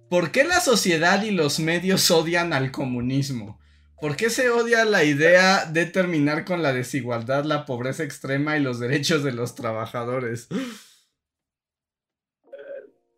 ¿Por 0.09 0.31
qué 0.31 0.43
la 0.43 0.59
sociedad 0.59 1.21
y 1.21 1.29
los 1.29 1.59
medios 1.59 2.09
odian 2.09 2.51
al 2.51 2.71
comunismo? 2.71 3.59
¿Por 4.01 4.15
qué 4.15 4.29
se 4.29 4.49
odia 4.49 4.85
la 4.85 5.03
idea 5.03 5.65
de 5.65 5.85
terminar 5.85 6.45
con 6.45 6.63
la 6.63 6.71
desigualdad, 6.71 7.43
la 7.43 7.65
pobreza 7.65 8.03
extrema 8.03 8.57
y 8.57 8.61
los 8.61 8.79
derechos 8.79 9.23
de 9.23 9.33
los 9.33 9.55
trabajadores? 9.55 10.47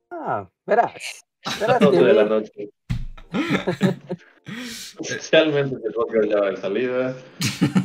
Ah, 0.10 0.50
verás. 0.66 1.24
Verás, 1.60 1.80
12 1.80 2.04
de 2.04 2.14
la 2.14 2.24
Timmy. 2.24 2.30
noche. 2.30 2.70
Oficialmente 4.98 5.76
el 5.86 5.94
podcast 5.94 6.30
ya 6.30 6.42
de 6.42 6.58
salida. 6.58 7.16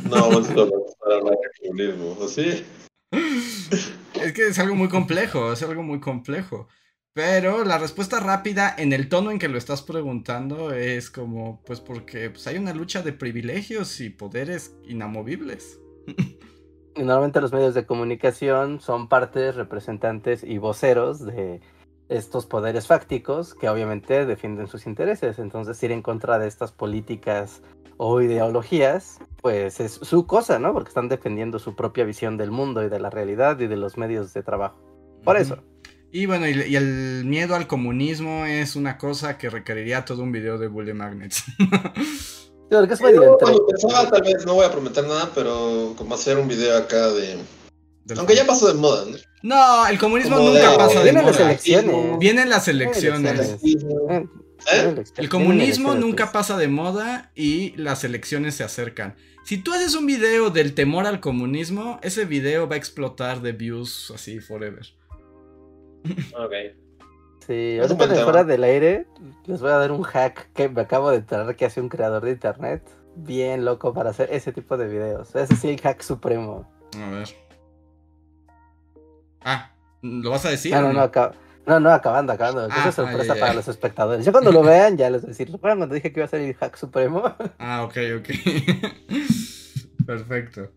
No 0.03 0.09
vamos 0.09 0.49
a 0.49 0.53
empezar 0.53 1.11
a 1.11 1.15
hablar 1.15 1.33
de 1.35 1.67
comunismo, 1.67 2.17
¿o 2.19 2.27
sí? 2.27 2.65
Es 3.11 4.33
que 4.33 4.47
es 4.47 4.57
algo 4.57 4.75
muy 4.75 4.89
complejo, 4.89 5.53
es 5.53 5.61
algo 5.61 5.83
muy 5.83 5.99
complejo. 5.99 6.67
Pero 7.17 7.63
la 7.63 7.79
respuesta 7.79 8.19
rápida 8.19 8.75
en 8.77 8.93
el 8.93 9.09
tono 9.09 9.31
en 9.31 9.39
que 9.39 9.47
lo 9.47 9.57
estás 9.57 9.81
preguntando 9.81 10.71
es 10.71 11.09
como, 11.09 11.63
pues 11.65 11.81
porque 11.81 12.29
pues, 12.29 12.45
hay 12.45 12.59
una 12.59 12.75
lucha 12.75 13.01
de 13.01 13.11
privilegios 13.11 14.01
y 14.01 14.11
poderes 14.11 14.75
inamovibles. 14.83 15.79
Y 16.95 17.01
normalmente 17.01 17.41
los 17.41 17.53
medios 17.53 17.75
de 17.75 17.85
comunicación 17.85 18.81
son 18.81 19.07
partes, 19.07 19.53
representantes 19.53 20.43
y 20.43 20.57
voceros 20.57 21.23
de 21.23 21.61
estos 22.09 22.47
poderes 22.47 22.87
fácticos 22.87 23.53
que 23.53 23.69
obviamente 23.69 24.25
defienden 24.25 24.65
sus 24.65 24.87
intereses. 24.87 25.37
Entonces 25.37 25.81
ir 25.83 25.91
en 25.91 26.01
contra 26.01 26.39
de 26.39 26.47
estas 26.47 26.71
políticas 26.71 27.61
o 27.97 28.19
ideologías, 28.19 29.19
pues 29.43 29.79
es 29.79 29.91
su 29.91 30.25
cosa, 30.25 30.57
¿no? 30.57 30.73
Porque 30.73 30.89
están 30.89 31.07
defendiendo 31.07 31.59
su 31.59 31.75
propia 31.75 32.03
visión 32.03 32.35
del 32.35 32.49
mundo 32.49 32.83
y 32.83 32.89
de 32.89 32.99
la 32.99 33.11
realidad 33.11 33.59
y 33.59 33.67
de 33.67 33.77
los 33.77 33.95
medios 33.97 34.33
de 34.33 34.41
trabajo. 34.41 34.79
Por 35.23 35.37
eso. 35.37 35.59
Y 36.11 36.25
bueno, 36.25 36.47
y, 36.47 36.51
y 36.63 36.75
el 36.75 37.23
miedo 37.25 37.55
al 37.55 37.67
comunismo 37.67 38.45
es 38.45 38.75
una 38.75 38.97
cosa 38.97 39.37
que 39.37 39.49
requeriría 39.49 40.05
todo 40.05 40.23
un 40.23 40.31
video 40.31 40.57
de 40.57 40.67
Bully 40.67 40.93
Magnets. 40.93 41.43
Sí, 42.69 42.75
porque 42.75 42.95
es 42.95 42.99
Yo 42.99 43.37
cuando 43.39 43.65
pensaba, 43.65 44.09
tal 44.11 44.21
vez, 44.23 44.45
no 44.45 44.55
voy 44.55 44.65
a 44.65 44.71
prometer 44.73 45.05
nada, 45.05 45.31
pero 45.33 45.93
como 45.97 46.15
hacer 46.15 46.37
un 46.37 46.49
video 46.49 46.77
acá 46.77 47.11
de... 47.11 47.37
Del- 48.03 48.19
Aunque 48.19 48.35
ya 48.35 48.45
pasó 48.45 48.67
de 48.67 48.73
moda, 48.73 49.05
¿no? 49.09 49.15
No, 49.41 49.87
el 49.87 49.97
comunismo 49.97 50.35
Como 50.35 50.49
nunca 50.49 50.71
de- 50.71 50.77
pasa 50.77 50.97
de 50.99 51.03
Vienen 51.05 51.25
las 51.25 51.35
moda. 51.37 51.45
elecciones. 51.49 52.19
Vienen 52.19 52.49
las 52.49 52.67
elecciones. 52.67 53.55
¿Eh? 53.63 54.25
Eh, 54.73 55.03
El 55.15 55.29
comunismo 55.29 55.95
nunca 55.95 56.33
pasa 56.33 56.57
de 56.57 56.67
moda 56.67 57.31
y 57.35 57.73
las 57.77 58.03
elecciones 58.03 58.55
se 58.55 58.65
acercan. 58.65 59.15
Si 59.45 59.57
tú 59.59 59.71
haces 59.71 59.95
un 59.95 60.05
video 60.05 60.49
del 60.49 60.73
temor 60.73 61.05
al 61.07 61.21
comunismo, 61.21 62.01
ese 62.03 62.25
video 62.25 62.67
va 62.67 62.75
a 62.75 62.77
explotar 62.79 63.41
de 63.41 63.53
views 63.53 64.11
así 64.13 64.41
forever. 64.41 64.85
Ok. 66.37 66.53
Sí, 67.45 67.77
ahorita 67.79 68.07
de 68.07 68.23
fuera 68.23 68.43
del 68.43 68.63
aire 68.63 69.05
les 69.45 69.61
voy 69.61 69.71
a 69.71 69.77
dar 69.77 69.91
un 69.93 70.03
hack 70.03 70.51
que 70.53 70.67
me 70.67 70.81
acabo 70.81 71.11
de 71.11 71.17
enterar 71.17 71.55
que 71.55 71.65
hace 71.65 71.79
un 71.79 71.87
creador 71.87 72.23
de 72.25 72.31
internet 72.31 72.83
bien 73.15 73.63
loco 73.63 73.93
para 73.93 74.09
hacer 74.09 74.29
ese 74.31 74.51
tipo 74.51 74.75
de 74.77 74.87
videos. 74.87 75.33
Ese 75.35 75.55
sí 75.55 75.69
el 75.69 75.79
hack 75.81 76.01
supremo. 76.01 76.69
A 77.01 77.09
ver. 77.09 77.27
Ah, 79.41 79.71
¿lo 80.01 80.29
vas 80.31 80.45
a 80.45 80.49
decir? 80.49 80.73
no, 80.73 80.81
no, 80.81 80.93
no, 80.93 81.01
acá- 81.01 81.31
no, 81.65 81.79
no, 81.79 81.89
acabando, 81.91 82.33
acabando. 82.33 82.61
Ah, 82.69 82.79
Esa 82.79 82.89
es 82.89 82.95
sorpresa 82.95 83.33
ay, 83.33 83.39
para 83.39 83.51
ay. 83.51 83.55
los 83.57 83.67
espectadores. 83.67 84.25
Ya 84.25 84.31
cuando 84.31 84.51
lo 84.51 84.61
vean, 84.63 84.97
ya 84.97 85.09
les 85.09 85.21
voy 85.21 85.29
a 85.29 85.31
decir, 85.31 85.51
¿recuerdan 85.51 85.77
cuando 85.79 85.95
dije 85.95 86.11
que 86.11 86.19
iba 86.19 86.25
a 86.25 86.29
ser 86.29 86.41
el 86.41 86.53
hack 86.55 86.75
supremo? 86.75 87.23
Ah, 87.59 87.83
ok, 87.83 87.97
ok. 88.19 88.29
Perfecto. 90.05 90.71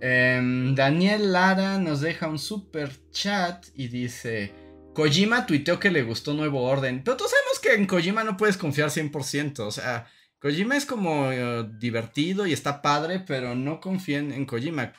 Em, 0.00 0.74
Daniel 0.74 1.32
Lara 1.32 1.78
nos 1.78 2.00
deja 2.00 2.28
un 2.28 2.38
super 2.38 2.90
chat 3.10 3.64
y 3.74 3.88
dice: 3.88 4.52
Kojima 4.96 5.44
tuiteó 5.44 5.78
que 5.78 5.90
le 5.90 6.02
gustó 6.02 6.32
Nuevo 6.32 6.62
Orden. 6.62 7.02
Pero 7.04 7.18
todos 7.18 7.30
sabemos 7.30 7.58
que 7.60 7.74
en 7.74 7.86
Kojima 7.86 8.24
no 8.24 8.38
puedes 8.38 8.56
confiar 8.56 8.88
100%. 8.88 9.58
O 9.58 9.70
sea, 9.70 10.06
Kojima 10.40 10.74
es 10.74 10.86
como 10.86 11.30
eh, 11.30 11.68
divertido 11.78 12.46
y 12.46 12.54
está 12.54 12.80
padre, 12.80 13.20
pero 13.20 13.54
no 13.54 13.78
confíen 13.78 14.32
en 14.32 14.46
Kojima. 14.46 14.94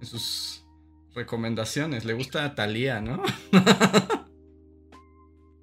En 0.00 0.06
sus 0.08 0.64
recomendaciones. 1.14 2.04
Le 2.04 2.14
gusta 2.14 2.44
a 2.44 2.54
Thalía, 2.56 3.00
¿no? 3.00 3.22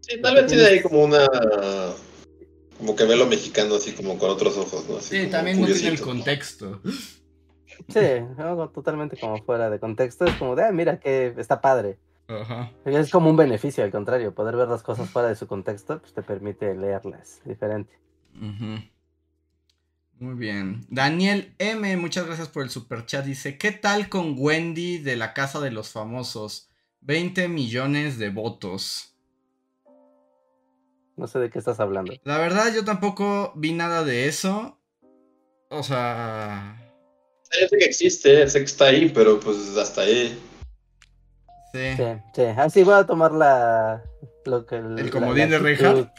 Sí, 0.06 0.20
tal 0.22 0.36
vez 0.36 0.48
tiene 0.48 0.66
ahí 0.66 0.82
como 0.82 1.02
una. 1.02 1.26
Como 2.78 2.94
que 2.94 3.06
ve 3.06 3.16
lo 3.16 3.26
mexicano 3.26 3.76
así 3.76 3.94
como 3.94 4.18
con 4.18 4.32
otros 4.32 4.58
ojos, 4.58 4.86
¿no? 4.90 4.98
Así 4.98 5.22
Sí, 5.22 5.28
también 5.28 5.62
no 5.62 5.68
tiene 5.68 5.88
el 5.88 6.02
contexto. 6.02 6.82
Sí, 7.88 8.00
algo 8.38 8.70
totalmente 8.70 9.16
como 9.16 9.42
fuera 9.44 9.70
de 9.70 9.80
contexto. 9.80 10.26
Es 10.26 10.36
como 10.36 10.58
de, 10.58 10.66
ah, 10.66 10.72
mira 10.74 11.00
que 11.00 11.34
está 11.38 11.62
padre. 11.62 12.00
Ajá. 12.28 12.72
Es 12.86 13.12
como 13.12 13.30
un 13.30 13.36
beneficio, 13.36 13.84
al 13.84 13.92
contrario. 13.92 14.34
Poder 14.34 14.56
ver 14.56 14.68
las 14.68 14.84
cosas 14.84 15.10
fuera 15.10 15.28
de 15.28 15.36
su 15.36 15.48
contexto, 15.48 16.00
pues 16.00 16.14
te 16.14 16.24
permite 16.24 16.74
leerlas 16.76 17.42
diferente. 17.46 17.94
Muy 20.20 20.36
bien. 20.36 20.86
Daniel 20.90 21.54
M, 21.60 21.98
muchas 21.98 22.26
gracias 22.26 22.48
por 22.48 22.64
el 22.64 22.70
super 22.70 23.06
chat. 23.06 23.26
Dice, 23.26 23.58
¿qué 23.58 23.72
tal 23.72 24.10
con 24.10 24.36
Wendy 24.38 25.00
de 25.00 25.16
la 25.16 25.34
Casa 25.34 25.60
de 25.60 25.72
los 25.72 25.90
Famosos? 25.92 26.70
20 27.02 27.50
millones 27.50 28.18
de 28.18 28.30
votos. 28.30 29.16
No 31.18 31.28
sé 31.28 31.40
de 31.40 31.50
qué 31.50 31.60
estás 31.60 31.80
hablando. 31.80 32.14
La 32.24 32.38
verdad, 32.38 32.74
yo 32.74 32.86
tampoco 32.86 33.54
vi 33.56 33.74
nada 33.74 34.04
de 34.04 34.28
eso. 34.28 34.80
O 35.70 35.84
sea... 35.84 36.80
Yo 37.62 37.68
sé 37.68 37.78
que 37.78 37.86
existe, 37.86 38.48
sé 38.50 38.60
que 38.60 38.66
está 38.66 38.86
ahí, 38.86 39.12
pero 39.14 39.40
pues 39.40 39.78
hasta 39.78 40.02
ahí. 40.02 40.40
Sí. 41.74 41.96
Sí, 41.98 42.04
sí. 42.36 42.42
Así 42.58 42.84
voy 42.84 42.94
a 42.94 43.06
tomar 43.06 43.32
la. 43.32 44.04
Lo 44.46 44.66
que, 44.66 44.76
¿El 44.78 45.10
comodín 45.10 45.50
de 45.50 45.58
Reinhardt? 45.58 46.10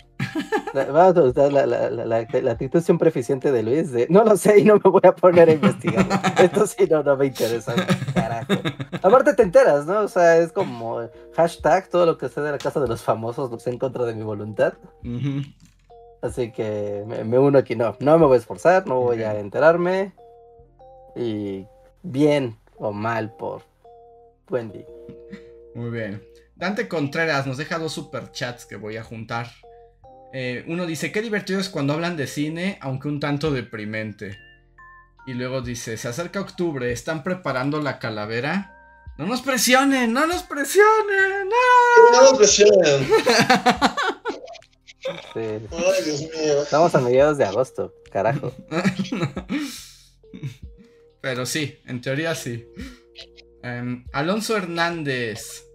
Voy 0.73 1.01
a 1.01 1.09
utilizar 1.11 1.53
la, 1.53 1.67
la, 1.67 1.91
la, 1.91 2.07
la- 2.07 2.51
actitud 2.51 2.81
siempre 2.83 3.11
eficiente 3.11 3.53
de 3.53 3.63
Luis 3.63 3.93
de 3.93 4.07
no 4.09 4.25
lo 4.25 4.37
sé 4.37 4.59
y 4.61 4.65
no 4.65 4.75
me 4.83 4.91
voy 4.91 5.03
a 5.05 5.15
poner 5.15 5.49
a 5.51 5.53
investigar. 5.53 6.07
Esto 6.43 6.67
sí 6.67 6.87
no, 6.91 7.03
no 7.03 7.17
me 7.17 7.27
interesa. 7.27 7.75
Carajo. 8.15 8.55
Aparte 9.03 9.35
te 9.35 9.43
enteras, 9.43 9.87
¿no? 9.87 10.01
O 10.01 10.09
sea, 10.09 10.39
es 10.39 10.51
como 10.53 11.01
hashtag 11.37 11.89
todo 11.89 12.07
lo 12.07 12.17
que 12.19 12.29
sé 12.29 12.41
de 12.41 12.51
la 12.53 12.59
casa 12.59 12.81
de 12.81 12.89
los 12.89 13.03
famosos 13.03 13.51
lo 13.51 13.59
sé 13.61 13.71
en 13.71 13.79
contra 13.79 14.05
de 14.05 14.15
mi 14.15 14.23
voluntad. 14.25 14.73
Así 16.23 16.51
que 16.51 17.05
me, 17.07 17.23
me 17.25 17.39
uno 17.39 17.59
aquí, 17.59 17.77
no, 17.77 17.95
no 18.01 18.19
me 18.19 18.25
voy 18.27 18.37
a 18.37 18.39
esforzar, 18.39 18.87
no 18.87 19.01
voy 19.01 19.23
a 19.23 19.39
enterarme. 19.39 20.13
Y 21.15 21.67
bien 22.03 22.57
o 22.79 22.91
mal 22.93 23.31
por 23.37 23.63
Wendy. 24.51 24.85
Muy 25.75 25.91
bien. 25.91 26.23
Dante 26.57 26.89
Contreras 26.89 27.47
nos 27.47 27.57
deja 27.57 27.79
dos 27.79 27.93
superchats 27.93 28.67
que 28.67 28.77
voy 28.77 28.97
a 28.97 29.03
juntar. 29.03 29.51
Eh, 30.33 30.65
uno 30.69 30.87
dice, 30.87 31.13
qué 31.13 31.23
divertido 31.23 31.61
es 31.61 31.69
cuando 31.69 31.93
hablan 31.93 32.17
de 32.17 32.27
cine, 32.27 32.79
aunque 32.81 33.09
un 33.09 33.21
tanto 33.21 33.51
deprimente. 33.51 34.39
Y 35.27 35.35
luego 35.35 35.63
dice, 35.63 35.97
se 35.97 36.09
acerca 36.09 36.41
octubre, 36.41 36.93
¿están 36.93 37.23
preparando 37.23 37.81
la 37.81 37.99
calavera? 37.99 38.71
No 39.17 39.27
nos 39.27 39.43
presionen, 39.43 40.13
no 40.13 40.27
nos 40.27 40.43
presionen. 40.43 41.49
¡no! 41.49 42.13
No 42.13 42.23
nos 42.23 42.39
presionen. 42.39 43.09
Sí. 45.05 45.41
Ay, 45.41 46.05
Dios 46.05 46.21
mío. 46.23 46.63
Estamos 46.63 46.95
a 46.95 47.01
mediados 47.01 47.37
de 47.37 47.45
agosto, 47.45 47.95
carajo. 48.11 48.53
Pero 51.21 51.47
sí, 51.47 51.79
en 51.87 52.01
teoría 52.01 52.35
sí. 52.35 52.67
Em, 53.65 54.05
Alonso 54.12 54.59
Hernández 54.59 55.66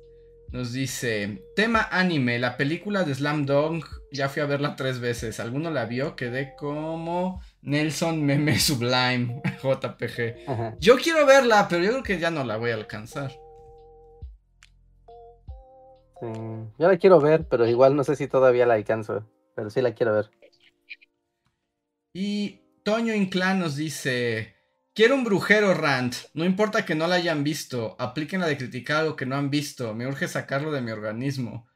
nos 0.52 0.74
dice: 0.74 1.44
Tema 1.56 1.88
anime, 1.90 2.38
la 2.38 2.56
película 2.56 3.03
de 3.03 3.16
Slam 3.16 3.48
Dunk. 3.48 3.84
Ya 4.11 4.30
fui 4.30 4.44
a 4.44 4.45
verla 4.45 4.76
tres 4.76 4.99
veces. 4.99 5.40
¿Alguno 5.40 5.72
la 5.72 5.86
vio? 5.86 6.16
Quedé 6.16 6.53
como 6.56 7.41
Nelson 7.64 8.24
Meme 8.24 8.60
Sublime, 8.60 9.41
JPG. 9.64 10.48
Ajá. 10.48 10.76
Yo 10.80 10.98
quiero 10.98 11.26
verla, 11.26 11.68
pero 11.68 11.84
yo 11.84 11.90
creo 11.90 12.03
que 12.03 12.20
ya 12.20 12.30
no 12.30 12.44
la 12.44 12.57
voy 12.57 12.70
a 12.70 12.76
alcanzar. 12.76 13.32
Sí. 16.22 16.28
Yo 16.78 16.88
la 16.88 16.98
quiero 16.98 17.20
ver, 17.20 17.48
pero 17.48 17.66
igual 17.66 17.95
no 17.95 18.03
sé 18.03 18.16
si 18.16 18.28
todavía 18.28 18.68
la 18.68 18.76
alcanzo. 18.76 19.28
Pero 19.56 19.72
sí 19.72 19.82
la 19.82 19.95
quiero 19.95 20.14
ver. 20.14 20.30
Y 22.14 22.61
Toño 22.84 23.16
Inclán 23.16 23.57
nos 23.57 23.76
dice: 23.76 24.59
Quiero 25.00 25.16
un 25.16 25.24
brujero 25.24 25.74
rant. 25.74 26.14
No 26.34 26.44
importa 26.44 26.84
que 26.84 26.94
no 26.94 27.08
la 27.08 27.16
hayan 27.16 27.42
visto. 27.42 27.96
Apliquen 28.00 28.42
la 28.42 28.48
de 28.48 28.58
criticar 28.58 28.98
algo 28.98 29.16
que 29.16 29.26
no 29.26 29.38
han 29.38 29.50
visto. 29.50 29.94
Me 29.94 30.06
urge 30.06 30.28
sacarlo 30.28 30.74
de 30.74 30.82
mi 30.82 30.92
organismo. 30.92 31.70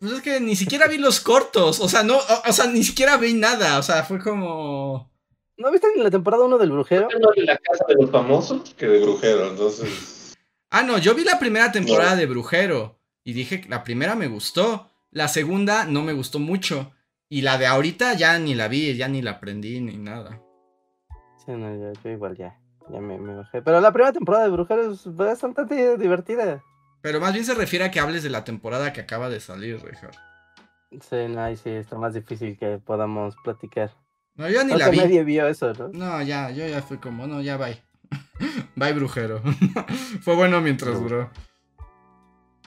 Pues 0.00 0.10
es 0.10 0.20
que 0.22 0.40
ni 0.40 0.56
siquiera 0.56 0.88
vi 0.88 0.98
los 0.98 1.20
cortos. 1.20 1.78
O 1.78 1.88
sea, 1.88 2.02
no, 2.02 2.16
o, 2.16 2.48
o 2.48 2.52
sea, 2.52 2.66
ni 2.66 2.82
siquiera 2.82 3.18
vi 3.18 3.34
nada. 3.34 3.78
O 3.78 3.84
sea, 3.84 4.02
fue 4.02 4.18
como. 4.18 5.12
¿No 5.58 5.70
viste 5.70 5.86
ni 5.94 6.02
la 6.02 6.10
temporada 6.10 6.42
1 6.42 6.58
del 6.58 6.72
brujero? 6.72 7.06
No 7.20 7.30
de 7.36 7.44
la 7.44 7.56
casa 7.56 7.84
de 7.86 7.94
los 7.94 8.10
famosos 8.10 8.74
que 8.74 8.88
de 8.88 9.00
brujero, 9.00 9.50
entonces. 9.50 10.36
Ah, 10.70 10.82
no, 10.82 10.98
yo 10.98 11.14
vi 11.14 11.22
la 11.22 11.38
primera 11.38 11.70
temporada 11.70 12.16
de 12.16 12.26
Brujero. 12.26 12.98
Y 13.22 13.32
dije 13.32 13.60
que 13.60 13.68
la 13.68 13.84
primera 13.84 14.16
me 14.16 14.26
gustó. 14.26 14.90
La 15.12 15.28
segunda 15.28 15.84
no 15.84 16.02
me 16.02 16.14
gustó 16.14 16.40
mucho. 16.40 16.90
Y 17.28 17.42
la 17.42 17.58
de 17.58 17.66
ahorita 17.66 18.14
ya 18.14 18.36
ni 18.40 18.56
la 18.56 18.66
vi, 18.66 18.96
ya 18.96 19.06
ni 19.06 19.22
la 19.22 19.30
aprendí 19.30 19.80
ni 19.80 19.98
nada. 19.98 20.42
Sí, 21.48 21.54
no, 21.54 21.74
yo, 21.74 21.98
yo 22.04 22.10
igual 22.10 22.36
ya. 22.36 22.58
Ya 22.90 23.00
me, 23.00 23.18
me 23.18 23.34
bajé. 23.36 23.62
Pero 23.62 23.80
la 23.80 23.90
primera 23.90 24.12
temporada 24.12 24.44
de 24.44 24.50
brujero 24.50 24.92
es 24.92 25.16
bastante 25.16 25.96
divertida. 25.96 26.62
Pero 27.00 27.20
más 27.20 27.32
bien 27.32 27.46
se 27.46 27.54
refiere 27.54 27.86
a 27.86 27.90
que 27.90 28.00
hables 28.00 28.22
de 28.22 28.28
la 28.28 28.44
temporada 28.44 28.92
que 28.92 29.00
acaba 29.00 29.30
de 29.30 29.40
salir, 29.40 29.82
Richard. 29.82 30.12
Sí, 31.00 31.16
no, 31.30 31.40
ahí 31.40 31.56
sí 31.56 31.70
está 31.70 31.96
más 31.96 32.12
difícil 32.12 32.58
que 32.58 32.78
podamos 32.84 33.34
platicar. 33.44 33.90
No, 34.34 34.50
yo 34.50 34.62
ni 34.62 34.74
Creo 34.74 34.78
la 34.78 34.90
vi. 34.90 34.98
nadie 34.98 35.24
vio 35.24 35.46
eso, 35.48 35.72
¿no? 35.72 35.88
No, 35.88 36.20
ya, 36.20 36.50
yo 36.50 36.66
ya 36.66 36.82
fui 36.82 36.98
como, 36.98 37.26
no, 37.26 37.40
ya 37.40 37.56
bye. 37.56 37.82
bye, 38.76 38.92
brujero. 38.92 39.40
Fue 40.20 40.34
bueno 40.36 40.60
mientras 40.60 41.00
duró. 41.00 41.30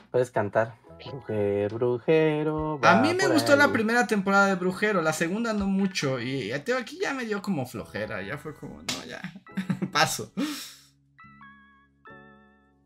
Puedes 0.09 0.31
cantar. 0.31 0.73
Brujero, 1.09 1.75
brujero. 1.77 2.79
A 2.83 3.01
mí 3.01 3.13
me 3.13 3.27
gustó 3.27 3.55
la 3.55 3.71
primera 3.71 4.05
temporada 4.07 4.47
de 4.47 4.55
Brujero, 4.55 5.01
la 5.01 5.13
segunda 5.13 5.53
no 5.53 5.65
mucho. 5.67 6.19
Y 6.19 6.51
te- 6.65 6.73
aquí 6.73 6.99
ya 7.01 7.13
me 7.13 7.25
dio 7.25 7.41
como 7.41 7.65
flojera, 7.65 8.21
ya 8.21 8.37
fue 8.37 8.53
como, 8.53 8.81
no, 8.81 9.05
ya. 9.07 9.21
Paso. 9.91 10.31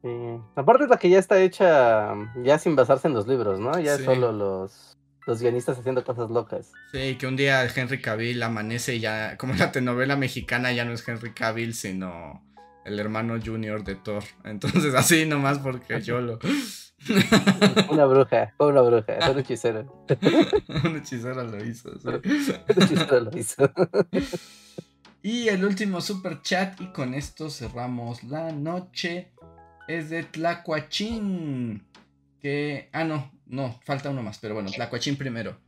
Sí. 0.02 0.10
Aparte 0.56 0.84
es 0.84 0.90
la 0.90 0.98
que 0.98 1.10
ya 1.10 1.20
está 1.20 1.40
hecha 1.40 2.14
ya 2.44 2.60
sin 2.60 2.76
basarse 2.76 3.08
en 3.08 3.14
los 3.16 3.28
libros, 3.28 3.60
¿no? 3.60 3.78
Ya 3.80 3.98
Sí. 3.98 4.06
solo 4.06 4.32
los, 4.32 4.96
los 5.26 5.42
guionistas 5.42 5.80
haciendo 5.80 6.04
cosas 6.04 6.30
locas. 6.30 6.72
Sí, 6.92 7.16
que 7.18 7.26
un 7.26 7.36
día 7.36 7.66
Henry 7.66 8.02
Cavill 8.02 8.44
amanece 8.44 8.96
y 8.96 9.00
ya, 9.00 9.36
como 9.38 9.56
la 9.56 9.72
telenovela 9.72 10.16
mexicana, 10.16 10.72
ya 10.74 10.86
no 10.86 10.94
es 10.94 11.08
Henry 11.08 11.34
Cavill, 11.34 11.74
sino 11.74 12.44
el 12.86 12.99
hermano 12.99 13.38
junior 13.44 13.84
de 13.84 13.95
Thor. 13.95 14.24
Entonces, 14.44 14.94
así 14.95 15.26
nomás 15.26 15.60
porque 15.60 16.02
yo 16.02 16.22
lo. 16.22 16.40
Una 17.90 18.06
bruja, 18.06 18.56
una 18.57 18.82
bruja, 18.82 19.30
un 19.30 19.40
hechicero. 19.40 20.06
Un 20.86 20.95
hechicero 20.95 21.44
lo 21.44 21.64
hizo. 21.64 21.91
sí. 21.99 22.07
Un 22.07 22.84
hechicero 22.84 23.20
lo 23.20 23.38
hizo. 23.38 23.72
Y 25.22 25.49
el 25.49 25.66
último 25.66 26.02
super 26.02 26.41
chat, 26.41 26.80
y 26.82 26.88
con 26.88 27.14
esto 27.14 27.49
cerramos 27.49 28.24
la 28.24 28.52
noche, 28.52 29.34
es 29.88 30.10
de 30.10 30.24
Tlacuachín. 30.24 31.86
Que. 32.41 32.90
Ah, 32.91 33.03
no, 33.03 33.32
no, 33.45 33.80
falta 33.84 34.10
uno 34.10 34.24
más, 34.24 34.40
pero 34.40 34.56
bueno, 34.56 34.72
Tlacuachín 34.72 35.16
primero. 35.16 35.60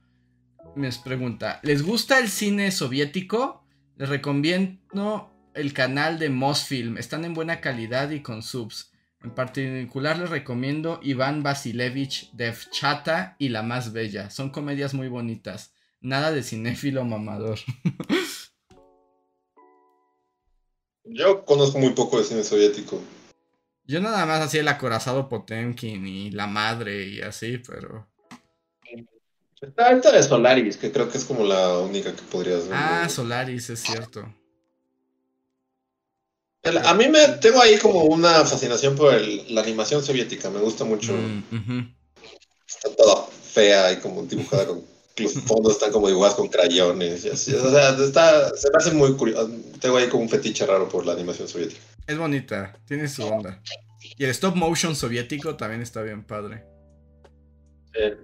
Me 0.76 0.90
pregunta: 1.04 1.60
¿Les 1.62 1.84
gusta 1.84 2.20
el 2.20 2.30
cine 2.30 2.72
soviético? 2.72 3.64
Les 3.98 4.10
recomiendo 4.10 5.37
el 5.58 5.74
canal 5.74 6.20
de 6.20 6.30
Mosfilm. 6.30 6.98
Están 6.98 7.26
en 7.26 7.34
buena 7.34 7.60
calidad 7.60 8.12
y 8.12 8.22
con 8.22 8.44
subs. 8.44 8.92
En 9.24 9.32
particular 9.32 10.20
les 10.20 10.30
recomiendo 10.30 11.00
Iván 11.02 11.42
Vasilevich, 11.42 12.32
Devchata 12.34 13.36
y 13.40 13.50
La 13.50 13.64
Más 13.64 13.92
Bella. 13.92 14.30
Son 14.30 14.52
comedias 14.52 14.94
muy 14.94 15.08
bonitas. 15.08 15.74
Nada 16.00 16.32
de 16.32 16.44
cinéfilo 16.44 17.04
mamador. 17.04 17.58
Yo 21.04 21.44
conozco 21.46 21.80
muy 21.80 21.92
poco 21.92 22.20
de 22.20 22.26
cine 22.26 22.44
soviético. 22.44 23.02
Yo 23.86 24.02
nada 24.02 24.26
más 24.26 24.42
hacía 24.42 24.62
el 24.62 24.68
acorazado 24.68 25.30
Potemkin 25.30 26.06
y 26.06 26.30
la 26.32 26.46
madre 26.46 27.08
y 27.08 27.22
así, 27.22 27.58
pero. 27.58 28.08
Está 29.62 29.92
esta 29.92 30.12
de 30.12 30.22
Solaris, 30.22 30.78
que 30.78 30.92
creo 30.92 31.10
que 31.10 31.18
es 31.18 31.26
como 31.26 31.46
la 31.46 31.80
única 31.80 32.14
que 32.14 32.22
podrías 32.24 32.68
ver. 32.68 32.78
Ah. 32.78 33.08
Solaris, 33.10 33.70
es 33.70 33.80
cierto. 33.80 34.30
A 36.86 36.94
mí 36.94 37.08
me 37.08 37.28
tengo 37.40 37.62
ahí 37.62 37.78
como 37.78 38.04
una 38.04 38.46
fascinación 38.46 38.96
por 38.96 39.14
el- 39.14 39.54
la 39.54 39.62
animación 39.62 40.04
soviética, 40.04 40.50
me 40.50 40.60
gusta 40.60 40.84
mucho. 40.84 41.14
Mm. 41.14 41.94
Está 42.68 42.90
toda 42.96 43.26
fea 43.28 43.94
y 43.94 43.98
como 43.98 44.24
dibujada 44.24 44.68
con 44.68 44.84
los 45.18 45.34
fondos 45.34 45.74
están 45.74 45.92
como 45.92 46.08
dibujados 46.08 46.36
con 46.36 46.48
crayones 46.48 47.26
y 47.26 47.30
así. 47.30 47.54
O 47.56 47.72
sea, 47.72 47.90
está, 47.90 48.56
se 48.56 48.70
me 48.70 48.78
hace 48.78 48.92
muy 48.92 49.14
curioso. 49.16 49.50
Tengo 49.80 49.98
ahí 49.98 50.08
como 50.10 50.24
un 50.24 50.30
fetiche 50.30 50.66
raro 50.66 50.88
por 50.88 51.06
la 51.06 51.14
animación 51.14 51.48
soviética. 51.48 51.82
Es 52.06 52.18
bonita, 52.18 52.78
tiene 52.88 53.08
su 53.08 53.24
onda. 53.26 53.62
Y 54.18 54.24
el 54.24 54.30
stop 54.30 54.56
motion 54.56 54.96
soviético 54.96 55.56
también 55.56 55.82
está 55.82 56.02
bien 56.04 56.24
padre. 56.24 56.64
Eh, 57.94 58.16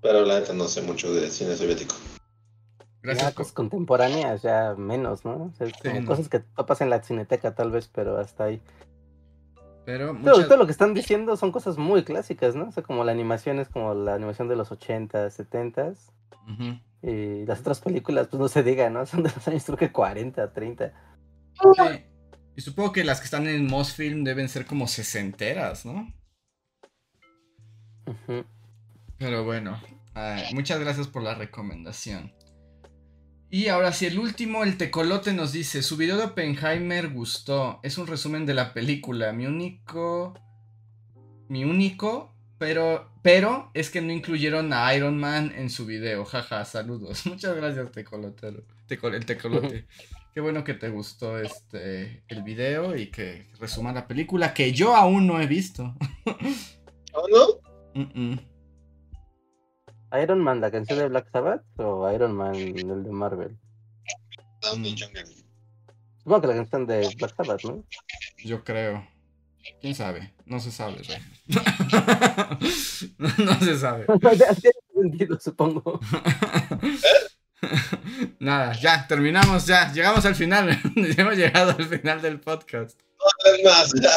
pero 0.00 0.24
la 0.24 0.38
neta 0.40 0.52
no 0.52 0.68
sé 0.68 0.80
mucho 0.82 1.12
de 1.12 1.28
cine 1.30 1.56
soviético. 1.56 1.96
Gracias. 3.02 3.30
Ya 3.30 3.34
cosas 3.34 3.52
contemporáneas, 3.52 4.42
ya 4.42 4.74
menos, 4.76 5.24
¿no? 5.24 5.52
O 5.52 5.52
sea, 5.56 5.68
como 5.82 6.00
no. 6.00 6.06
cosas 6.06 6.28
que 6.28 6.38
topas 6.38 6.80
en 6.80 6.90
la 6.90 7.02
cineteca 7.02 7.54
tal 7.54 7.72
vez, 7.72 7.88
pero 7.92 8.16
hasta 8.18 8.44
ahí. 8.44 8.62
Pero 9.84 10.14
muchas... 10.14 10.46
todo 10.46 10.56
lo 10.56 10.66
que 10.66 10.72
están 10.72 10.94
diciendo 10.94 11.36
son 11.36 11.50
cosas 11.50 11.76
muy 11.76 12.04
clásicas, 12.04 12.54
¿no? 12.54 12.68
O 12.68 12.72
sea, 12.72 12.84
como 12.84 13.02
la 13.02 13.10
animación 13.10 13.58
es 13.58 13.68
como 13.68 13.94
la 13.94 14.14
animación 14.14 14.46
de 14.48 14.54
los 14.54 14.70
80, 14.70 15.30
70 15.30 15.94
Ujú. 16.48 16.78
y 17.02 17.44
las 17.44 17.60
otras 17.60 17.80
películas, 17.80 18.28
pues 18.28 18.40
no 18.40 18.48
se 18.48 18.62
diga, 18.62 18.88
¿no? 18.90 19.04
Son 19.06 19.24
de 19.24 19.30
los 19.30 19.48
años 19.48 19.64
creo 19.64 19.78
que 19.78 19.90
40, 19.90 20.52
30. 20.52 20.92
Sí. 21.54 22.04
Y 22.54 22.60
supongo 22.60 22.92
que 22.92 23.02
las 23.02 23.18
que 23.18 23.24
están 23.24 23.48
en 23.48 23.66
Mosfilm 23.66 24.24
deben 24.24 24.48
ser 24.48 24.66
como 24.66 24.86
sesenteras, 24.86 25.84
¿no? 25.84 26.12
Ujú. 28.06 28.44
Pero 29.18 29.44
bueno, 29.44 29.80
ay, 30.14 30.54
muchas 30.54 30.78
gracias 30.78 31.08
por 31.08 31.22
la 31.22 31.34
recomendación. 31.34 32.32
Y 33.54 33.68
ahora 33.68 33.92
sí, 33.92 34.06
el 34.06 34.18
último, 34.18 34.64
el 34.64 34.78
tecolote 34.78 35.34
nos 35.34 35.52
dice, 35.52 35.82
su 35.82 35.98
video 35.98 36.16
de 36.16 36.24
Oppenheimer 36.24 37.10
gustó, 37.10 37.80
es 37.82 37.98
un 37.98 38.06
resumen 38.06 38.46
de 38.46 38.54
la 38.54 38.72
película, 38.72 39.34
mi 39.34 39.44
único, 39.44 40.32
mi 41.48 41.62
único, 41.66 42.34
pero, 42.56 43.12
pero 43.20 43.70
es 43.74 43.90
que 43.90 44.00
no 44.00 44.10
incluyeron 44.10 44.72
a 44.72 44.94
Iron 44.94 45.18
Man 45.18 45.52
en 45.54 45.68
su 45.68 45.84
video, 45.84 46.24
jaja, 46.24 46.64
saludos. 46.64 47.26
Muchas 47.26 47.54
gracias, 47.54 47.92
tecolotero, 47.92 48.64
Tecol- 48.88 49.14
el 49.16 49.26
tecolote. 49.26 49.86
Qué 50.32 50.40
bueno 50.40 50.64
que 50.64 50.72
te 50.72 50.88
gustó 50.88 51.38
este, 51.38 52.22
el 52.28 52.42
video 52.42 52.96
y 52.96 53.08
que 53.08 53.50
resuma 53.60 53.92
la 53.92 54.08
película 54.08 54.54
que 54.54 54.72
yo 54.72 54.96
aún 54.96 55.26
no 55.26 55.38
he 55.42 55.46
visto. 55.46 55.94
¿Ah, 56.26 57.20
no? 57.30 58.00
Mm, 58.02 58.30
mm. 58.32 58.40
¿Iron 60.20 60.40
Man, 60.40 60.60
la 60.60 60.70
canción 60.70 60.98
de 60.98 61.08
Black 61.08 61.30
Sabbath 61.32 61.62
o 61.78 62.10
Iron 62.12 62.34
Man, 62.34 62.54
el 62.54 63.02
de 63.04 63.10
Marvel? 63.10 63.56
Downey 64.60 64.92
Mm. 64.94 64.98
Jr. 64.98 65.24
Supongo 66.18 66.40
que 66.40 66.46
la 66.48 66.54
canción 66.54 66.86
de 66.86 67.08
Black 67.16 67.34
Sabbath, 67.36 67.64
¿no? 67.64 67.84
Yo 68.44 68.62
creo. 68.64 69.06
¿Quién 69.80 69.94
sabe? 69.94 70.34
No 70.44 70.58
se 70.58 70.72
sabe, 70.72 70.96
no, 71.46 71.62
no 73.44 73.60
se 73.60 73.78
sabe. 73.78 74.06
Tiene 74.20 74.44
sentido, 74.92 75.38
supongo. 75.40 76.00
Nada, 78.40 78.72
ya, 78.72 79.06
terminamos, 79.06 79.66
ya. 79.66 79.92
Llegamos 79.92 80.24
al 80.24 80.34
final. 80.34 80.76
Hemos 80.96 81.36
llegado 81.36 81.76
al 81.78 81.84
final 81.86 82.20
del 82.20 82.40
podcast. 82.40 82.98
Es 83.44 83.64
más, 83.64 83.92
ya. 84.00 84.10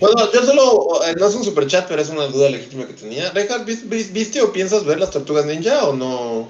Bueno, 0.00 0.30
yo 0.32 0.42
solo, 0.42 1.04
eh, 1.04 1.14
no 1.18 1.26
es 1.28 1.34
un 1.34 1.44
super 1.44 1.66
chat, 1.66 1.86
pero 1.88 2.02
es 2.02 2.10
una 2.10 2.26
duda 2.26 2.50
legítima 2.50 2.86
que 2.86 2.94
tenía. 2.94 3.30
Reinhardt, 3.30 3.64
¿vis- 3.66 3.88
vis- 3.88 4.12
¿viste 4.12 4.42
o 4.42 4.52
piensas 4.52 4.84
ver 4.84 4.98
las 5.00 5.10
tortugas 5.10 5.46
ninja 5.46 5.84
o 5.88 5.94
no? 5.94 6.48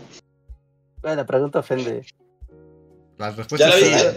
Bueno, 1.02 1.16
la 1.16 1.26
pregunta 1.26 1.58
ofende. 1.60 2.04
Las 3.18 3.36
Ya 3.36 3.36
respuestas. 3.36 3.82
la. 3.82 4.12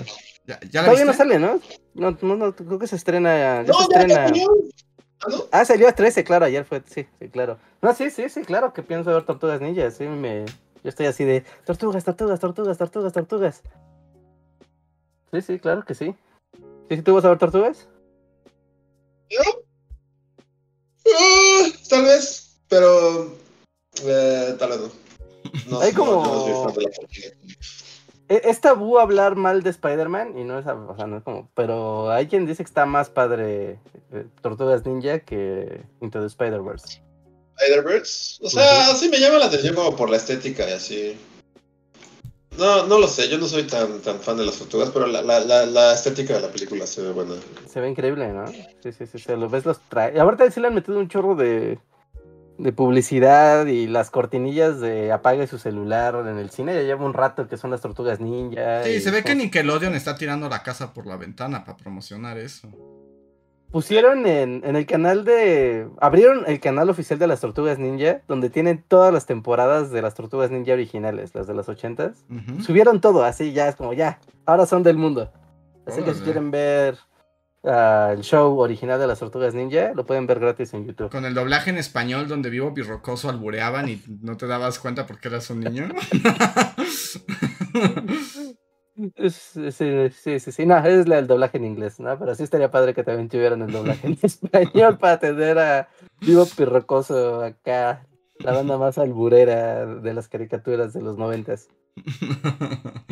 ¿Ya, 0.48 0.60
ya 0.72 0.82
la 0.82 0.86
Todavía 0.88 1.06
no 1.06 1.14
sale, 1.14 1.40
¿no? 1.40 1.60
No, 1.94 2.18
no, 2.22 2.36
no, 2.38 2.56
creo 2.56 2.80
que 2.80 2.88
se 2.88 2.96
estrena. 2.96 3.64
Ya 3.64 3.72
No, 3.74 3.74
se 3.74 3.90
ya, 3.94 4.00
estrena. 4.00 4.26
Ah, 5.20 5.28
no. 5.30 5.44
Ah, 5.52 5.66
salió 5.66 5.88
a 5.88 5.92
13, 5.94 6.24
claro, 6.24 6.46
ayer 6.46 6.64
fue, 6.64 6.82
sí, 6.88 7.06
sí, 7.20 7.28
claro. 7.30 7.58
No, 7.82 7.94
sí, 7.94 8.10
sí, 8.12 8.30
sí, 8.30 8.42
claro 8.42 8.72
que 8.72 8.84
pienso 8.84 9.12
ver 9.12 9.24
Tortugas 9.26 9.60
Ninja, 9.60 9.90
sí, 9.92 10.04
me... 10.06 10.46
Yo 10.84 10.90
estoy 10.90 11.08
así 11.08 11.26
de, 11.26 11.44
tortugas, 11.66 12.04
tortugas, 12.06 12.40
tortugas, 12.40 12.78
tortugas, 12.78 13.14
tortugas. 13.14 13.64
Sí, 15.34 15.42
sí, 15.42 15.60
claro 15.60 15.84
que 15.84 15.96
sí. 15.96 16.16
¿Sí, 16.90 16.96
sí, 16.98 17.02
tú 17.02 17.16
vas 17.16 17.26
a 17.26 17.30
ver 17.30 17.38
Tortugas? 17.40 17.88
Ah, 21.16 21.66
tal 21.90 22.04
vez, 22.04 22.58
pero 22.68 23.34
eh, 24.04 24.56
tal 24.60 24.70
vez 24.70 24.80
no. 24.80 24.92
No, 25.70 25.80
Hay 25.82 25.92
no, 25.94 25.98
como- 26.00 26.48
yo 26.48 26.64
no 26.66 26.74
porquería. 26.74 27.32
E- 28.30 28.42
Es 28.44 28.60
tabú 28.60 29.00
hablar 29.00 29.36
mal 29.38 29.64
de 29.64 29.70
Spider-Man 29.70 30.38
y 30.38 30.44
no 30.44 30.60
es, 30.60 30.66
o 30.68 30.96
sea, 30.98 31.08
no 31.08 31.18
es 31.18 31.24
como, 31.24 31.50
pero 31.56 32.12
hay 32.12 32.28
quien 32.28 32.46
dice 32.46 32.58
que 32.64 32.68
está 32.68 32.86
más 32.86 33.10
padre 33.10 33.80
eh, 34.12 34.26
Tortugas 34.42 34.86
Ninja 34.86 35.20
que 35.20 35.82
Into 36.02 36.20
the 36.20 36.28
Spider-Verse. 36.28 37.02
Spider-Verse. 37.58 38.40
O 38.46 38.50
sea, 38.50 38.94
sí 38.96 39.08
me 39.10 39.20
llama 39.20 39.38
la 39.40 39.46
atención 39.46 39.76
como 39.76 39.96
por 39.96 40.10
la 40.10 40.18
estética 40.18 40.70
y 40.70 40.74
así. 40.74 41.18
No, 42.58 42.88
no 42.88 43.00
lo 43.00 43.08
sé, 43.08 43.30
yo 43.30 43.38
no 43.38 43.46
soy 43.46 43.64
tan, 43.64 44.00
tan 44.02 44.20
fan 44.20 44.38
de 44.38 44.46
las 44.46 44.58
tortugas, 44.58 44.90
pero 44.90 45.06
la, 45.08 45.22
la, 45.22 45.40
la, 45.40 45.66
la 45.66 45.94
estética 45.94 46.34
de 46.36 46.42
la 46.42 46.48
película 46.50 46.88
se 46.88 47.02
ve 47.02 47.12
buena. 47.12 47.36
Se 47.68 47.80
ve 47.80 47.90
increíble, 47.90 48.30
¿no? 48.34 48.48
Sí, 48.48 48.92
sí, 48.92 49.06
sí, 49.06 49.20
se 49.20 49.38
lo 49.38 49.48
ves 49.50 49.66
los 49.66 49.80
trae. 49.90 50.20
Ahorita 50.20 50.50
sí 50.50 50.60
le 50.60 50.68
han 50.68 50.76
metido 50.76 50.98
un 51.00 51.08
chorro 51.08 51.36
de, 51.36 51.78
de 52.58 52.74
publicidad 52.74 53.68
y 53.68 53.88
las 53.88 54.10
cortinillas 54.10 54.80
de 54.80 55.12
apague 55.12 55.46
su 55.46 55.60
celular 55.60 56.16
en 56.28 56.40
el 56.40 56.50
cine. 56.50 56.74
Ya 56.74 56.82
lleva 56.82 57.06
un 57.06 57.14
rato 57.14 57.48
que 57.48 57.58
son 57.58 57.70
las 57.70 57.82
tortugas 57.82 58.20
ninja. 58.20 58.84
Sí, 58.84 58.90
y 58.92 59.02
se 59.02 59.12
ve 59.12 59.24
que 59.24 59.36
Nickelodeon 59.36 59.94
está 59.94 60.16
tirando 60.16 60.50
la 60.50 60.64
casa 60.64 60.94
por 60.94 61.06
la 61.06 61.18
ventana 61.18 61.64
para 61.64 61.78
promocionar 61.78 62.38
eso. 62.38 62.70
Pusieron 63.72 64.26
en, 64.26 64.62
en 64.64 64.76
el 64.78 64.86
canal 64.86 65.26
de. 65.26 65.90
Abrieron 66.00 66.46
el 66.48 66.62
canal 66.62 66.90
oficial 66.90 67.20
de 67.20 67.28
las 67.28 67.42
tortugas 67.42 67.78
ninja, 67.78 68.22
donde 68.28 68.50
tienen 68.50 68.84
todas 68.88 69.14
las 69.14 69.26
temporadas 69.26 69.92
de 69.92 70.02
las 70.02 70.16
tortugas 70.16 70.52
ninja 70.52 70.74
originales, 70.74 71.36
las 71.36 71.48
de 71.48 71.54
los 71.54 71.68
ochentas. 71.68 72.26
Ujú. 72.30 72.64
Subieron 72.64 73.02
todo, 73.02 73.26
así 73.26 73.52
ya 73.52 73.68
es 73.68 73.76
como 73.76 73.94
ya. 73.94 74.20
Ahora 74.46 74.66
son 74.66 74.84
del 74.84 74.98
mundo. 74.98 75.30
Así 75.86 76.02
que 76.02 76.14
si 76.14 76.22
quieren 76.22 76.50
ver 76.50 76.98
ah, 77.64 78.12
el 78.14 78.22
show 78.22 78.58
original 78.58 79.00
de 79.00 79.08
las 79.08 79.20
tortugas 79.20 79.54
ninja, 79.54 79.92
lo 79.94 80.06
pueden 80.06 80.28
ver 80.28 80.40
gratis 80.40 80.74
en 80.74 80.86
YouTube. 80.86 81.10
Con 81.10 81.26
el 81.26 81.34
doblaje 81.34 81.70
en 81.70 81.78
español 81.78 82.28
donde 82.28 82.50
Vivo 82.50 82.72
Birrocoso 82.72 83.30
albureaban 83.30 83.90
y 83.90 84.02
no 84.22 84.38
te 84.38 84.48
dabas 84.48 84.80
cuenta 84.80 85.06
porque 85.06 85.28
eras 85.28 85.50
un 85.50 85.62
niño. 85.62 85.90
Sí, 88.98 89.72
sí, 89.72 90.40
sí, 90.40 90.52
sí, 90.52 90.66
no, 90.66 90.78
es 90.80 91.06
el 91.06 91.28
doblaje 91.28 91.58
en 91.58 91.66
inglés, 91.66 92.00
¿no? 92.00 92.18
Pero 92.18 92.34
sí 92.34 92.42
estaría 92.44 92.72
padre 92.72 92.96
que 92.96 93.04
también 93.04 93.30
tuvieran 93.30 93.62
el 93.62 93.72
doblaje 93.72 94.08
en 94.08 94.18
español 94.24 94.98
para 94.98 95.20
tener 95.20 95.60
a 95.60 95.88
Vivo 96.22 96.46
Pirrocoso 96.58 97.44
acá, 97.44 98.08
la 98.40 98.54
banda 98.54 98.78
más 98.80 98.98
alburera 98.98 99.86
de 99.86 100.14
las 100.16 100.28
caricaturas 100.28 100.94
de 100.94 101.02
los 101.02 101.18
noventas. 101.18 101.70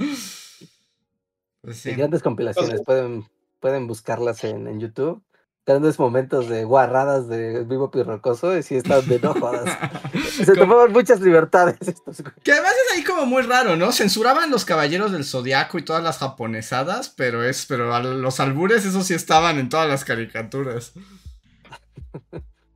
Pues 1.62 1.78
Sí, 1.78 1.90
sí. 1.90 1.96
grandes 1.96 2.22
compilaciones, 2.22 2.84
pueden, 2.84 3.26
pueden 3.60 3.88
buscarlas 3.88 4.44
en, 4.44 4.68
en 4.68 4.80
YouTube. 4.80 5.24
Grandes 5.66 5.98
momentos 5.98 6.48
de 6.48 6.64
guarradas 6.64 7.28
de 7.28 7.64
Vivo 7.64 7.90
Pirrocoso 7.90 8.56
y 8.56 8.62
sí 8.62 8.76
están 8.76 9.08
de 9.08 9.20
no 9.20 9.34
jodas. 9.34 9.78
Se 10.46 10.54
tomaban 10.54 10.92
muchas 10.92 11.20
libertades 11.22 11.76
estos. 11.82 12.24
Que 12.44 12.52
además 12.52 12.74
es 12.86 12.98
ahí 12.98 13.04
como 13.04 13.26
muy 13.26 13.42
raro, 13.42 13.76
¿no? 13.76 13.92
Censuraban 13.92 14.52
los 14.52 14.64
caballeros 14.64 15.12
del 15.12 15.26
zodiaco 15.26 15.80
y 15.80 15.86
todas 15.86 16.04
las 16.04 16.20
japonesadas, 16.20 17.10
pero 17.10 17.44
es, 17.44 17.66
pero 17.66 17.96
a 17.96 18.04
los 18.04 18.40
albures 18.40 18.86
esos 18.86 19.08
sí 19.08 19.16
estaban 19.16 19.58
en 19.58 19.70
todas 19.70 19.90
las 19.90 20.06
caricaturas. 20.06 20.94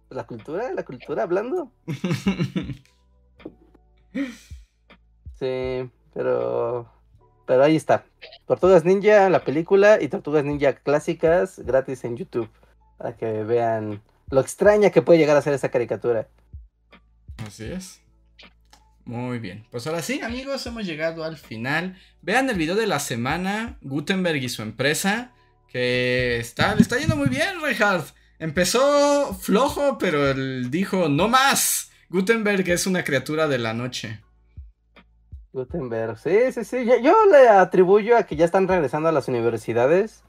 La 0.10 0.26
cultura, 0.26 0.74
la 0.74 0.84
cultura 0.84 1.24
hablando. 1.24 1.72
Sí, 5.40 5.90
pero. 6.14 6.92
Pero 7.46 7.64
ahí 7.64 7.76
está. 7.76 8.06
Tortugas 8.46 8.84
Ninja, 8.86 9.30
la 9.30 9.44
película, 9.44 10.00
y 10.02 10.10
Tortugas 10.10 10.44
Ninja 10.44 10.74
clásicas 10.74 11.60
gratis 11.60 12.04
en 12.04 12.18
YouTube. 12.18 12.50
Para 13.00 13.18
que 13.18 13.44
vean 13.44 14.02
lo 14.30 14.42
extraña 14.42 14.92
que 14.92 15.02
puede 15.02 15.18
llegar 15.18 15.38
a 15.38 15.42
ser 15.42 15.54
esa 15.54 15.70
caricatura. 15.70 16.28
Así 17.48 17.64
es. 17.64 18.02
Muy 19.06 19.40
bien. 19.40 19.66
Pues 19.72 19.88
ahora 19.88 20.04
sí, 20.04 20.22
amigos, 20.22 20.68
hemos 20.68 20.86
llegado 20.86 21.24
al 21.24 21.38
final. 21.38 21.98
Vean 22.22 22.50
el 22.50 22.58
video 22.58 22.76
de 22.76 22.86
la 22.86 23.00
semana, 23.00 23.78
Gutenberg 23.82 24.44
y 24.44 24.50
su 24.50 24.62
empresa, 24.62 25.32
que 25.68 26.38
está, 26.38 26.76
le 26.76 26.82
está 26.82 26.98
yendo 26.98 27.16
muy 27.16 27.30
bien, 27.30 27.62
Reinhardt. 27.62 28.14
Empezó 28.38 29.34
flojo, 29.34 29.98
pero 29.98 30.30
él 30.30 30.70
dijo, 30.70 31.10
no 31.10 31.28
más. 31.28 31.90
Gutenberg 32.10 32.70
es 32.70 32.86
una 32.86 33.04
criatura 33.04 33.48
de 33.48 33.58
la 33.58 33.74
noche. 33.74 34.20
Gutenberg, 35.54 36.20
sí, 36.20 36.52
sí, 36.52 36.64
sí. 36.66 36.86
Yo, 36.86 37.00
yo 37.00 37.16
le 37.32 37.48
atribuyo 37.48 38.18
a 38.18 38.24
que 38.24 38.36
ya 38.36 38.46
están 38.46 38.68
regresando 38.68 39.10
a 39.10 39.12
las 39.12 39.28
universidades, 39.28 40.24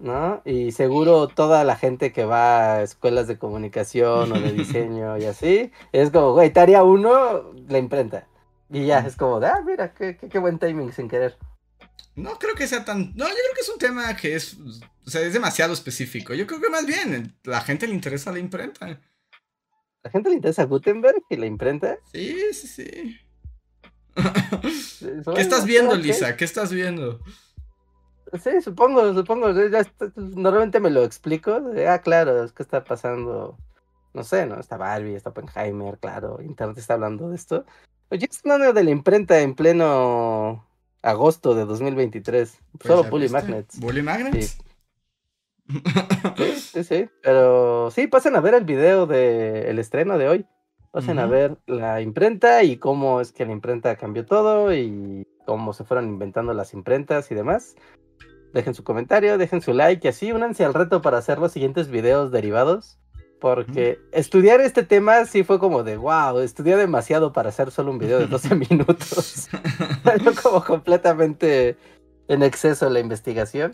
¿no? 0.00 0.42
Y 0.44 0.72
seguro 0.72 1.28
toda 1.28 1.62
la 1.62 1.76
gente 1.76 2.12
que 2.12 2.24
va 2.24 2.76
a 2.76 2.82
escuelas 2.82 3.28
de 3.28 3.38
comunicación 3.38 4.32
o 4.32 4.40
de 4.40 4.52
diseño 4.52 5.18
y 5.18 5.24
así, 5.26 5.70
es 5.92 6.10
como, 6.10 6.32
güey, 6.32 6.52
tarea 6.52 6.82
uno, 6.82 7.52
la 7.68 7.78
imprenta. 7.78 8.26
Y 8.70 8.86
ya, 8.86 9.00
es 9.00 9.16
como, 9.16 9.36
ah, 9.36 9.60
mira, 9.64 9.94
qué, 9.94 10.16
qué, 10.16 10.28
qué 10.28 10.38
buen 10.38 10.58
timing 10.58 10.92
sin 10.92 11.08
querer. 11.08 11.36
No 12.14 12.38
creo 12.38 12.54
que 12.54 12.66
sea 12.66 12.84
tan... 12.84 13.12
No, 13.14 13.26
yo 13.26 13.34
creo 13.34 13.54
que 13.54 13.60
es 13.60 13.68
un 13.68 13.78
tema 13.78 14.16
que 14.16 14.34
es... 14.34 14.56
O 15.06 15.10
sea, 15.10 15.22
es 15.22 15.32
demasiado 15.32 15.72
específico. 15.72 16.34
Yo 16.34 16.46
creo 16.46 16.60
que 16.60 16.70
más 16.70 16.86
bien 16.86 17.36
la 17.44 17.60
gente 17.60 17.86
le 17.86 17.94
interesa 17.94 18.32
la 18.32 18.38
imprenta. 18.38 19.00
¿La 20.02 20.10
gente 20.10 20.28
le 20.28 20.36
interesa 20.36 20.64
Gutenberg 20.64 21.22
y 21.28 21.36
la 21.36 21.46
imprenta? 21.46 21.98
Sí, 22.12 22.38
sí, 22.52 22.66
sí. 22.66 23.20
¿Qué 25.34 25.40
estás 25.40 25.64
viendo. 25.64 25.96
Lisa? 25.96 26.36
¿Qué 26.36 26.44
estás 26.44 26.72
viendo? 26.72 27.20
Sí, 28.38 28.60
supongo, 28.62 29.12
supongo. 29.14 29.50
ya 29.52 29.80
está- 29.80 30.12
normalmente 30.16 30.80
me 30.80 30.90
lo 30.90 31.02
explico. 31.02 31.60
de, 31.60 31.88
ah, 31.88 32.00
claro, 32.00 32.44
es 32.44 32.52
que 32.52 32.62
está 32.62 32.84
pasando. 32.84 33.56
No 34.12 34.24
sé, 34.24 34.46
¿no? 34.46 34.58
Está 34.58 34.76
Barbie, 34.76 35.14
está 35.14 35.30
Oppenheimer, 35.30 35.98
claro. 35.98 36.40
Internet 36.42 36.78
está 36.78 36.94
hablando 36.94 37.28
de 37.30 37.36
esto. 37.36 37.64
Oye, 38.10 38.26
es 38.28 38.40
hablando 38.44 38.72
de 38.72 38.84
la 38.84 38.90
imprenta 38.90 39.40
en 39.40 39.54
pleno 39.54 40.66
agosto 41.02 41.54
de 41.54 41.64
2023. 41.64 42.58
Pues 42.78 42.84
Solo 42.86 43.08
Bully 43.08 43.24
viste. 43.24 43.38
Magnets. 43.40 43.80
Bully 43.80 44.02
Magnets. 44.02 44.58
Sí, 46.36 46.52
sí, 46.56 46.84
sí. 46.84 47.08
Pero 47.22 47.90
sí, 47.92 48.06
pasen 48.08 48.34
a 48.36 48.40
ver 48.40 48.54
el 48.54 48.64
video 48.64 49.06
del 49.06 49.78
estreno 49.78 50.18
de 50.18 50.28
hoy. 50.28 50.46
Pasen 50.90 51.20
a 51.20 51.26
ver 51.26 51.56
la 51.66 52.00
imprenta 52.00 52.64
y 52.64 52.76
cómo 52.76 53.20
es 53.20 53.30
que 53.30 53.46
la 53.46 53.52
imprenta 53.52 53.94
cambió 53.94 54.26
todo 54.26 54.74
y 54.74 55.24
cómo 55.46 55.72
se 55.72 55.84
fueron 55.84 56.08
inventando 56.08 56.52
las 56.52 56.74
imprentas 56.74 57.30
y 57.30 57.36
demás. 57.36 57.76
Dejen 58.52 58.74
su 58.74 58.82
comentario, 58.82 59.38
dejen 59.38 59.62
su 59.62 59.72
like 59.72 60.06
y 60.06 60.10
así 60.10 60.32
únanse 60.32 60.64
al 60.64 60.74
reto 60.74 61.02
para 61.02 61.18
hacer 61.18 61.38
los 61.38 61.52
siguientes 61.52 61.88
videos 61.88 62.32
derivados. 62.32 62.98
Porque 63.40 63.98
estudiar 64.12 64.60
este 64.60 64.82
tema 64.82 65.24
sí 65.24 65.44
fue 65.44 65.58
como 65.58 65.82
de 65.82 65.96
wow, 65.96 66.40
estudié 66.40 66.76
demasiado 66.76 67.32
para 67.32 67.48
hacer 67.48 67.70
solo 67.70 67.90
un 67.90 67.98
video 67.98 68.18
de 68.18 68.26
12 68.26 68.54
minutos. 68.70 69.48
Salió 70.04 70.32
como 70.34 70.62
completamente 70.62 71.76
en 72.28 72.42
exceso 72.42 72.90
la 72.90 73.00
investigación. 73.00 73.72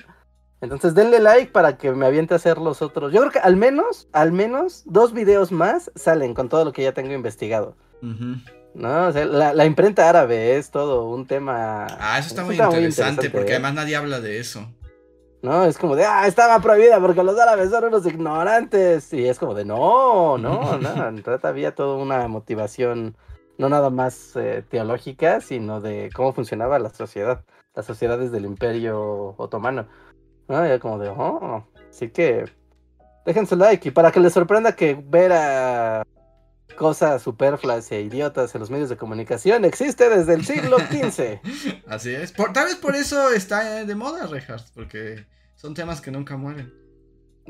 Entonces 0.61 0.95
denle 0.95 1.21
like 1.21 1.53
para 1.53 1.77
que 1.77 1.91
me 1.93 2.07
aviente 2.07 2.35
a 2.35 2.37
hacer 2.37 2.59
los 2.59 2.81
otros. 2.81 3.13
Yo 3.13 3.21
creo 3.21 3.33
que 3.33 3.39
al 3.41 3.57
menos, 3.57 4.09
al 4.13 4.33
menos 4.33 4.85
dos 4.87 5.13
videos 5.13 5.53
más 5.53 5.91
salen 5.95 6.33
con 6.33 6.49
todo 6.49 6.65
lo 6.65 6.73
que 6.73 6.83
ya 6.83 6.93
tengo 6.93 7.13
investigado. 7.13 7.77
Ujú. 8.03 8.37
¿No? 8.77 9.07
O 9.07 9.13
sea, 9.13 9.25
la, 9.25 9.55
la 9.55 9.65
imprenta 9.65 10.07
árabe 10.07 10.59
es 10.59 10.71
todo 10.71 11.09
un 11.09 11.27
tema. 11.27 11.87
Ah, 11.99 12.19
eso 12.19 12.29
está 12.29 12.43
es 12.43 12.47
muy 12.47 12.57
interesante, 12.57 13.31
porque 13.31 13.53
¿eh? 13.53 13.55
además 13.55 13.75
nadie 13.75 13.97
habla 13.97 14.21
de 14.21 14.39
eso. 14.39 14.69
No, 15.41 15.65
es 15.65 15.79
como 15.79 15.97
de, 15.97 16.05
ah, 16.05 16.27
estaba 16.27 16.61
prohibida 16.61 17.01
porque 17.01 17.23
los 17.23 17.39
árabes 17.39 17.71
son 17.71 17.85
unos 17.85 18.05
ignorantes. 18.05 19.11
Y 19.15 19.27
es 19.27 19.39
como 19.39 19.55
de, 19.55 19.65
no, 19.65 20.37
no, 20.37 20.77
no. 20.79 21.09
En 21.09 21.25
realidad 21.25 21.47
había 21.47 21.75
toda 21.75 21.97
una 21.97 22.29
motivación, 22.29 23.17
no 23.57 23.71
nada 23.71 23.89
más 23.89 24.37
eh, 24.37 24.63
teológica, 24.69 25.41
sino 25.41 25.81
de 25.81 26.11
cómo 26.15 26.35
funcionaba 26.35 26.79
la 26.79 26.91
sociedad, 26.91 27.45
las 27.75 27.87
sociedades 27.87 28.31
del 28.31 28.45
imperio 28.45 29.35
otomano. 29.39 29.89
¿No? 30.49 30.63
Y 30.63 30.69
era 30.69 30.79
como 30.79 30.99
de, 30.99 31.09
oh, 31.09 31.67
así 31.89 32.11
que 32.11 32.45
dejen 33.25 33.47
su 33.47 33.57
like. 33.57 33.89
Y 33.89 33.93
para 33.93 34.13
que 34.13 34.21
les 34.21 34.35
sorprenda 34.35 34.77
que 34.77 35.03
ver 35.03 35.33
a 35.33 36.05
cosas 36.77 37.23
superfluas 37.23 37.91
e 37.91 38.03
idiotas 38.03 38.55
en 38.55 38.61
los 38.61 38.71
medios 38.71 38.89
de 38.89 38.97
comunicación 38.97 39.65
existe 39.65 40.09
desde 40.09 40.35
el 40.35 40.45
siglo 40.45 40.79
XV. 40.91 41.41
Así 41.89 42.15
es. 42.15 42.33
Por- 42.33 42.53
tal 42.53 42.67
vez 42.67 42.77
por 42.77 42.95
eso 42.95 43.31
está 43.31 43.81
eh, 43.81 43.87
de 43.87 43.95
moda, 43.95 44.27
Rejas, 44.27 44.71
porque 44.75 45.27
son 45.57 45.75
temas 45.75 46.01
que 46.01 46.11
nunca 46.11 46.37
mueren. 46.37 46.73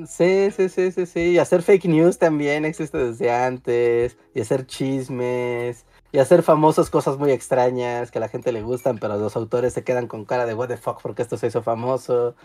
Sí, 0.06 0.50
sí, 0.54 0.68
sí, 0.68 0.92
sí, 0.92 1.06
sí. 1.06 1.20
Y 1.30 1.38
hacer 1.38 1.62
fake 1.62 1.86
news 1.86 2.18
también 2.18 2.64
existe 2.64 2.98
desde 2.98 3.30
antes. 3.30 4.16
Y 4.34 4.40
hacer 4.42 4.66
chismes. 4.66 5.86
Y 6.12 6.18
hacer 6.18 6.42
famosos 6.42 6.90
cosas 6.90 7.18
muy 7.18 7.30
extrañas 7.30 8.10
que 8.10 8.18
a 8.18 8.20
la 8.20 8.28
gente 8.28 8.52
le 8.52 8.62
gustan, 8.62 8.98
pero 8.98 9.16
los 9.16 9.36
autores 9.36 9.72
se 9.72 9.84
quedan 9.84 10.06
con 10.06 10.24
cara 10.24 10.46
de 10.46 10.54
what 10.54 10.68
the 10.68 10.76
fuck 10.76 11.00
porque 11.02 11.22
esto 11.22 11.36
se 11.36 11.46
hizo 11.48 11.62
famoso. 11.62 12.36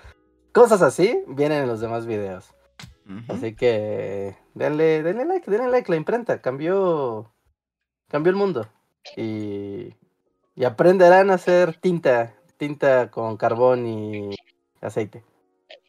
Cosas 0.54 0.82
así 0.82 1.20
vienen 1.28 1.64
en 1.64 1.68
los 1.68 1.80
demás 1.82 2.06
videos. 2.06 2.54
Así 3.28 3.56
que 3.56 4.36
denle, 4.54 5.04
denle 5.04 5.26
like, 5.26 5.50
denle 5.50 5.70
like. 5.70 5.92
La 5.92 5.98
imprenta 5.98 6.42
cambió, 6.42 7.34
cambió 8.08 8.30
el 8.30 8.38
mundo. 8.38 8.70
Y, 9.18 9.94
y 10.56 10.64
aprenderán 10.64 11.30
a 11.32 11.36
hacer 11.36 11.76
tinta, 11.76 12.36
tinta 12.58 13.12
con 13.12 13.38
carbón 13.38 13.88
y 13.88 14.36
aceite. 14.82 15.24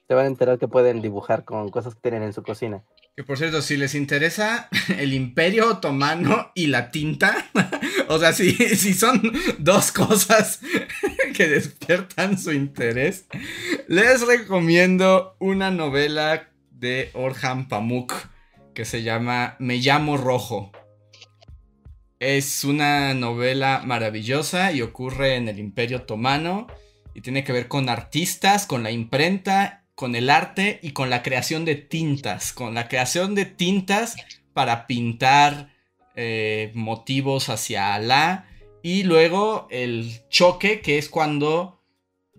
Se 0.09 0.15
van 0.15 0.25
a 0.25 0.29
enterar 0.29 0.59
que 0.59 0.69
pueden 0.69 1.01
dibujar 1.01 1.45
con 1.45 1.69
cosas 1.71 1.95
que 1.95 2.01
tienen 2.01 2.23
en 2.23 2.33
su 2.33 2.43
cocina. 2.43 2.83
Que 3.15 3.25
por 3.25 3.37
cierto, 3.37 3.61
si 3.61 3.77
les 3.77 3.95
interesa 3.95 4.71
el 4.99 5.13
Imperio 5.13 5.69
Otomano 5.69 6.51
y 6.55 6.69
la 6.69 6.91
tinta, 6.91 7.51
o 8.09 8.19
sea, 8.19 8.33
si, 8.33 8.53
si 8.53 8.95
son 8.95 9.21
dos 9.59 9.93
cosas 9.93 10.61
que 11.37 11.47
despiertan 11.47 12.39
su 12.39 12.53
interés, 12.53 13.27
les 13.87 14.27
recomiendo 14.27 15.37
una 15.41 15.71
novela 15.71 16.49
de 16.83 17.11
Orhan 17.15 17.69
Pamuk 17.69 18.13
que 18.75 18.85
se 18.85 19.05
llama 19.05 19.57
Me 19.61 19.77
llamo 19.77 20.17
Rojo. 20.17 20.73
Es 22.19 22.65
una 22.65 23.15
novela 23.15 23.83
maravillosa 23.85 24.73
y 24.73 24.83
ocurre 24.83 25.37
en 25.37 25.49
el 25.49 25.61
Imperio 25.61 25.99
Otomano 25.99 26.67
y 27.15 27.21
tiene 27.21 27.45
que 27.45 27.53
ver 27.53 27.69
con 27.69 27.89
artistas, 27.89 28.67
con 28.67 28.83
la 28.83 28.91
imprenta, 28.91 29.85
con 29.95 30.17
el 30.17 30.29
arte 30.29 30.81
y 30.83 30.91
con 30.91 31.09
la 31.09 31.23
creación 31.23 31.65
de 31.65 31.77
tintas, 31.77 32.53
con 32.53 32.75
la 32.75 32.89
creación 32.89 33.37
de 33.37 33.45
tintas 33.45 34.17
para 34.53 34.89
pintar 34.89 35.73
eh, 36.17 36.73
motivos 36.75 37.49
hacia 37.49 37.95
Alá 37.95 38.49
y 38.83 39.05
luego 39.05 39.69
el 39.71 40.29
choque 40.29 40.81
que 40.81 40.99
es 40.99 41.09
cuando 41.09 41.81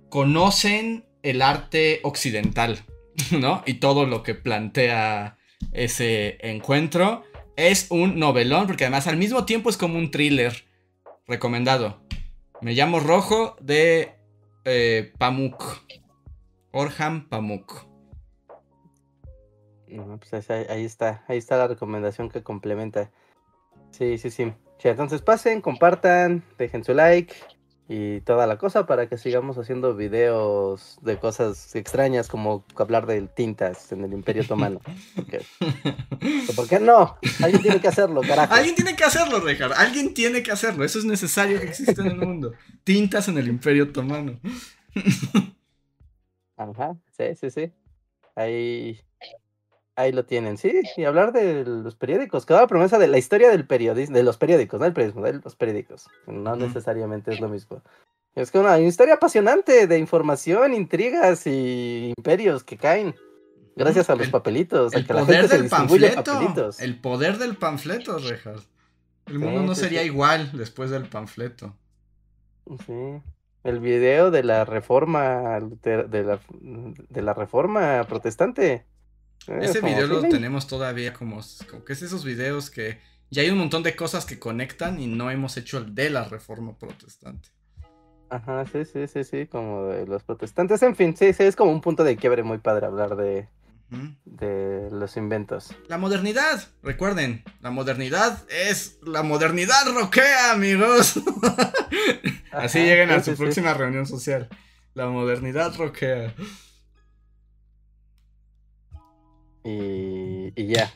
conocen 0.10 1.06
el 1.22 1.42
arte 1.42 2.02
occidental, 2.04 2.84
Y 3.66 3.76
todo 3.76 4.06
lo 4.06 4.24
que 4.24 4.36
plantea 4.36 5.38
ese 5.72 6.38
encuentro. 6.42 7.24
Es 7.56 7.88
un 7.92 8.20
novelón, 8.20 8.66
porque 8.68 8.86
además 8.86 9.08
al 9.08 9.18
mismo 9.18 9.46
tiempo 9.46 9.70
es 9.70 9.78
como 9.78 9.98
un 9.98 10.12
thriller 10.12 10.66
recomendado. 11.28 12.02
Me 12.62 12.74
llamo 12.74 13.00
Rojo 13.00 13.56
de 13.62 14.16
eh, 14.66 15.14
Pamuk. 15.18 15.64
Orhan 16.72 17.30
Pamuk. 17.30 17.86
Pues 20.32 20.50
ahí, 20.50 20.84
está, 20.84 21.24
ahí 21.28 21.38
está 21.38 21.58
la 21.58 21.68
recomendación 21.68 22.30
que 22.30 22.42
complementa. 22.42 23.12
Sí, 23.92 24.18
sí. 24.18 24.30
Sí, 24.30 24.90
entonces 24.90 25.22
pasen, 25.22 25.62
compartan, 25.62 26.44
dejen 26.58 26.84
su 26.84 26.94
like 26.94 27.36
y 27.90 28.22
toda 28.22 28.48
la 28.48 28.58
cosa 28.58 28.86
para 28.86 29.08
que 29.08 29.18
sigamos 29.18 29.58
haciendo 29.58 29.94
videos 29.96 30.98
de 31.02 31.18
cosas 31.18 31.76
extrañas 31.76 32.30
como 32.30 32.64
hablar 32.78 33.06
de 33.06 33.22
tintas 33.28 33.92
en 33.92 34.06
el 34.06 34.14
Imperio 34.14 34.44
Otomano. 34.44 34.80
Porque, 35.16 35.42
¿Por 36.56 36.68
qué 36.70 36.80
no? 36.80 37.18
Alguien 37.42 37.62
tiene 37.62 37.82
que 37.82 37.90
hacerlo, 37.90 38.22
carajo. 38.22 38.54
Alguien 38.54 38.76
tiene 38.76 38.96
que 38.96 39.04
hacerlo, 39.04 39.42
Richard. 39.42 39.74
Alguien 39.74 40.14
tiene 40.14 40.42
que 40.44 40.52
hacerlo. 40.52 40.86
Eso 40.86 41.00
es 41.00 41.06
necesario 41.06 41.60
que 41.60 41.68
exista 41.68 42.02
en 42.02 42.08
el 42.08 42.18
mundo. 42.18 42.54
Tintas 42.86 43.28
en 43.28 43.38
el 43.38 43.50
Imperio 43.50 43.84
Otomano. 43.84 44.40
Ajá, 46.56 46.96
sí, 47.18 47.36
sí, 47.36 47.50
sí. 47.50 47.72
Ahí, 48.36 49.00
ahí 49.96 50.12
lo 50.12 50.26
tienen, 50.26 50.58
sí. 50.58 50.82
Y 50.98 51.04
hablar 51.06 51.32
de 51.34 51.64
los 51.66 51.96
periódicos. 51.96 52.46
Quedaba 52.46 52.68
promesa 52.68 52.98
de 52.98 53.08
la 53.08 53.18
historia 53.18 53.50
del 53.50 53.66
periodismo, 53.68 54.16
de 54.16 54.24
los 54.24 54.38
periódicos, 54.38 54.80
no 54.80 54.86
del 54.86 54.94
periodismo, 54.94 55.22
de 55.24 55.34
los 55.34 55.56
periódicos. 55.56 56.08
No 56.28 56.52
Ujú. 56.54 56.62
necesariamente 56.66 57.32
es 57.34 57.40
lo 57.40 57.50
mismo. 57.50 57.82
Es 58.36 58.50
que 58.52 58.58
una 58.60 58.80
historia 58.80 59.16
apasionante 59.16 59.86
de 59.86 60.00
información, 60.00 60.74
intrigas 60.74 61.46
y 61.46 62.12
imperios 62.18 62.64
que 62.64 62.78
caen. 62.78 63.14
Gracias 63.76 64.10
a 64.10 64.16
los 64.16 64.26
El- 64.28 64.32
papelitos, 64.32 64.94
El 64.94 65.06
que 65.06 65.14
la 65.14 65.22
poder 65.22 65.36
gente 65.42 65.48
se 65.50 65.54
del 65.56 65.64
distribuye 65.70 66.08
panfleto. 66.12 66.32
papelitos. 66.34 66.80
El 66.82 67.00
poder 67.02 67.38
del 67.38 67.58
panfleto, 67.58 68.18
Richard. 68.18 68.60
El 69.26 69.34
Sí, 69.34 69.38
mundo 69.40 69.62
no 69.64 69.76
sí, 69.76 69.82
sería 69.82 70.02
sí. 70.02 70.08
igual 70.08 70.52
después 70.54 70.90
del 70.92 71.06
panfleto. 71.08 71.74
Sí. 72.86 73.22
El 73.64 73.80
video 73.80 74.32
de 74.32 74.44
la 74.44 74.66
reforma 74.66 75.60
de 75.60 76.24
la, 76.24 76.40
de 77.10 77.22
la 77.22 77.34
reforma 77.34 78.04
protestante. 78.08 78.86
Eh, 79.48 79.60
Ese 79.62 79.82
video 79.82 80.08
lo 80.08 80.28
tenemos 80.28 80.68
todavía 80.68 81.14
como, 81.14 81.42
como 81.70 81.84
que 81.86 81.94
es 81.94 82.02
esos 82.02 82.24
videos 82.24 82.70
que 82.70 83.00
ya 83.30 83.42
hay 83.42 83.50
un 83.50 83.58
montón 83.58 83.84
de 83.84 83.96
cosas 83.96 84.26
que 84.26 84.40
conectan 84.40 85.00
y 85.00 85.08
no 85.08 85.32
hemos 85.32 85.58
hecho 85.58 85.78
el 85.80 85.96
de 85.96 86.10
la 86.10 86.24
reforma 86.26 86.78
protestante. 86.78 87.50
Ajá, 88.30 88.66
sí, 88.66 88.84
sí, 88.86 89.08
sí, 89.08 89.24
sí, 89.24 89.48
como 89.48 89.86
de 89.86 90.08
los 90.08 90.24
protestantes. 90.24 90.82
En 90.82 90.96
fin, 90.96 91.16
sí, 91.16 91.34
sí, 91.34 91.44
es 91.44 91.56
como 91.56 91.72
un 91.72 91.82
punto 91.82 92.04
de 92.04 92.18
quiebre 92.18 92.42
muy 92.44 92.58
padre 92.58 92.88
hablar 92.88 93.16
de, 93.16 93.48
de 94.26 94.90
los 94.92 95.18
inventos. 95.18 95.76
La 95.88 95.98
modernidad, 95.98 96.68
recuerden, 96.82 97.44
la 97.62 97.70
modernidad 97.70 98.44
es 98.50 98.98
la 99.04 99.22
modernidad 99.24 99.86
roquea, 99.94 100.52
amigos. 100.52 101.20
Así 102.52 102.80
lleguen 102.80 103.12
a 103.12 103.20
sí, 103.20 103.32
su 103.32 103.36
sí, 103.38 103.38
sí. 103.38 103.44
próxima 103.44 103.74
reunión 103.74 104.08
social. 104.08 104.50
La 104.96 105.08
modernidad 105.08 105.76
roquea. 105.76 106.34
Y, 109.64 110.52
y 110.62 110.68
ya, 110.68 110.92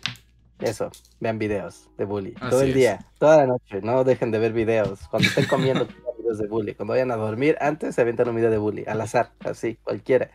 eso, 0.59 0.91
vean 1.19 1.37
videos 1.37 1.89
de 1.97 2.05
bully. 2.05 2.33
Así 2.39 2.49
todo 2.49 2.61
el 2.61 2.69
es. 2.69 2.75
día, 2.75 3.05
toda 3.19 3.37
la 3.37 3.47
noche, 3.47 3.81
no 3.81 4.03
dejen 4.03 4.31
de 4.31 4.39
ver 4.39 4.53
videos. 4.53 4.99
Cuando 5.09 5.27
estén 5.27 5.45
comiendo, 5.45 5.87
videos 6.17 6.39
de 6.39 6.47
bully. 6.47 6.73
Cuando 6.73 6.93
vayan 6.93 7.11
a 7.11 7.15
dormir, 7.15 7.57
antes 7.61 7.95
se 7.95 8.01
avientan 8.01 8.29
un 8.29 8.35
video 8.35 8.49
de 8.49 8.57
bully, 8.57 8.83
al 8.87 8.99
azar, 9.01 9.31
así, 9.41 9.75
cualquiera. 9.83 10.31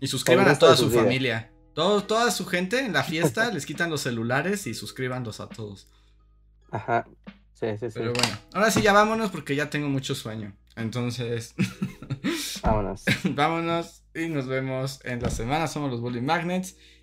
Y 0.00 0.06
suscriban 0.08 0.48
a 0.48 0.58
toda 0.58 0.76
su 0.76 0.90
familia. 0.90 1.50
Todo, 1.74 2.02
toda 2.04 2.30
su 2.30 2.44
gente 2.44 2.84
en 2.84 2.92
la 2.92 3.02
fiesta 3.02 3.50
les 3.52 3.64
quitan 3.64 3.88
los 3.88 4.02
celulares 4.02 4.66
y 4.66 4.74
suscríbanlos 4.74 5.40
a 5.40 5.48
todos. 5.48 5.88
Ajá, 6.70 7.06
sí, 7.54 7.68
sí, 7.78 7.90
sí. 7.90 7.94
Pero 7.94 8.12
bueno, 8.12 8.38
ahora 8.52 8.70
sí 8.70 8.82
ya 8.82 8.92
vámonos 8.92 9.30
porque 9.30 9.54
ya 9.54 9.70
tengo 9.70 9.88
mucho 9.88 10.14
sueño. 10.14 10.54
Entonces, 10.74 11.54
Vámonos. 12.62 13.04
vámonos 13.24 14.04
y 14.14 14.28
nos 14.28 14.46
vemos 14.46 15.00
en 15.04 15.22
la 15.22 15.30
semana. 15.30 15.66
Somos 15.66 15.90
los 15.90 16.00
Bully 16.00 16.20
Magnets 16.20 16.76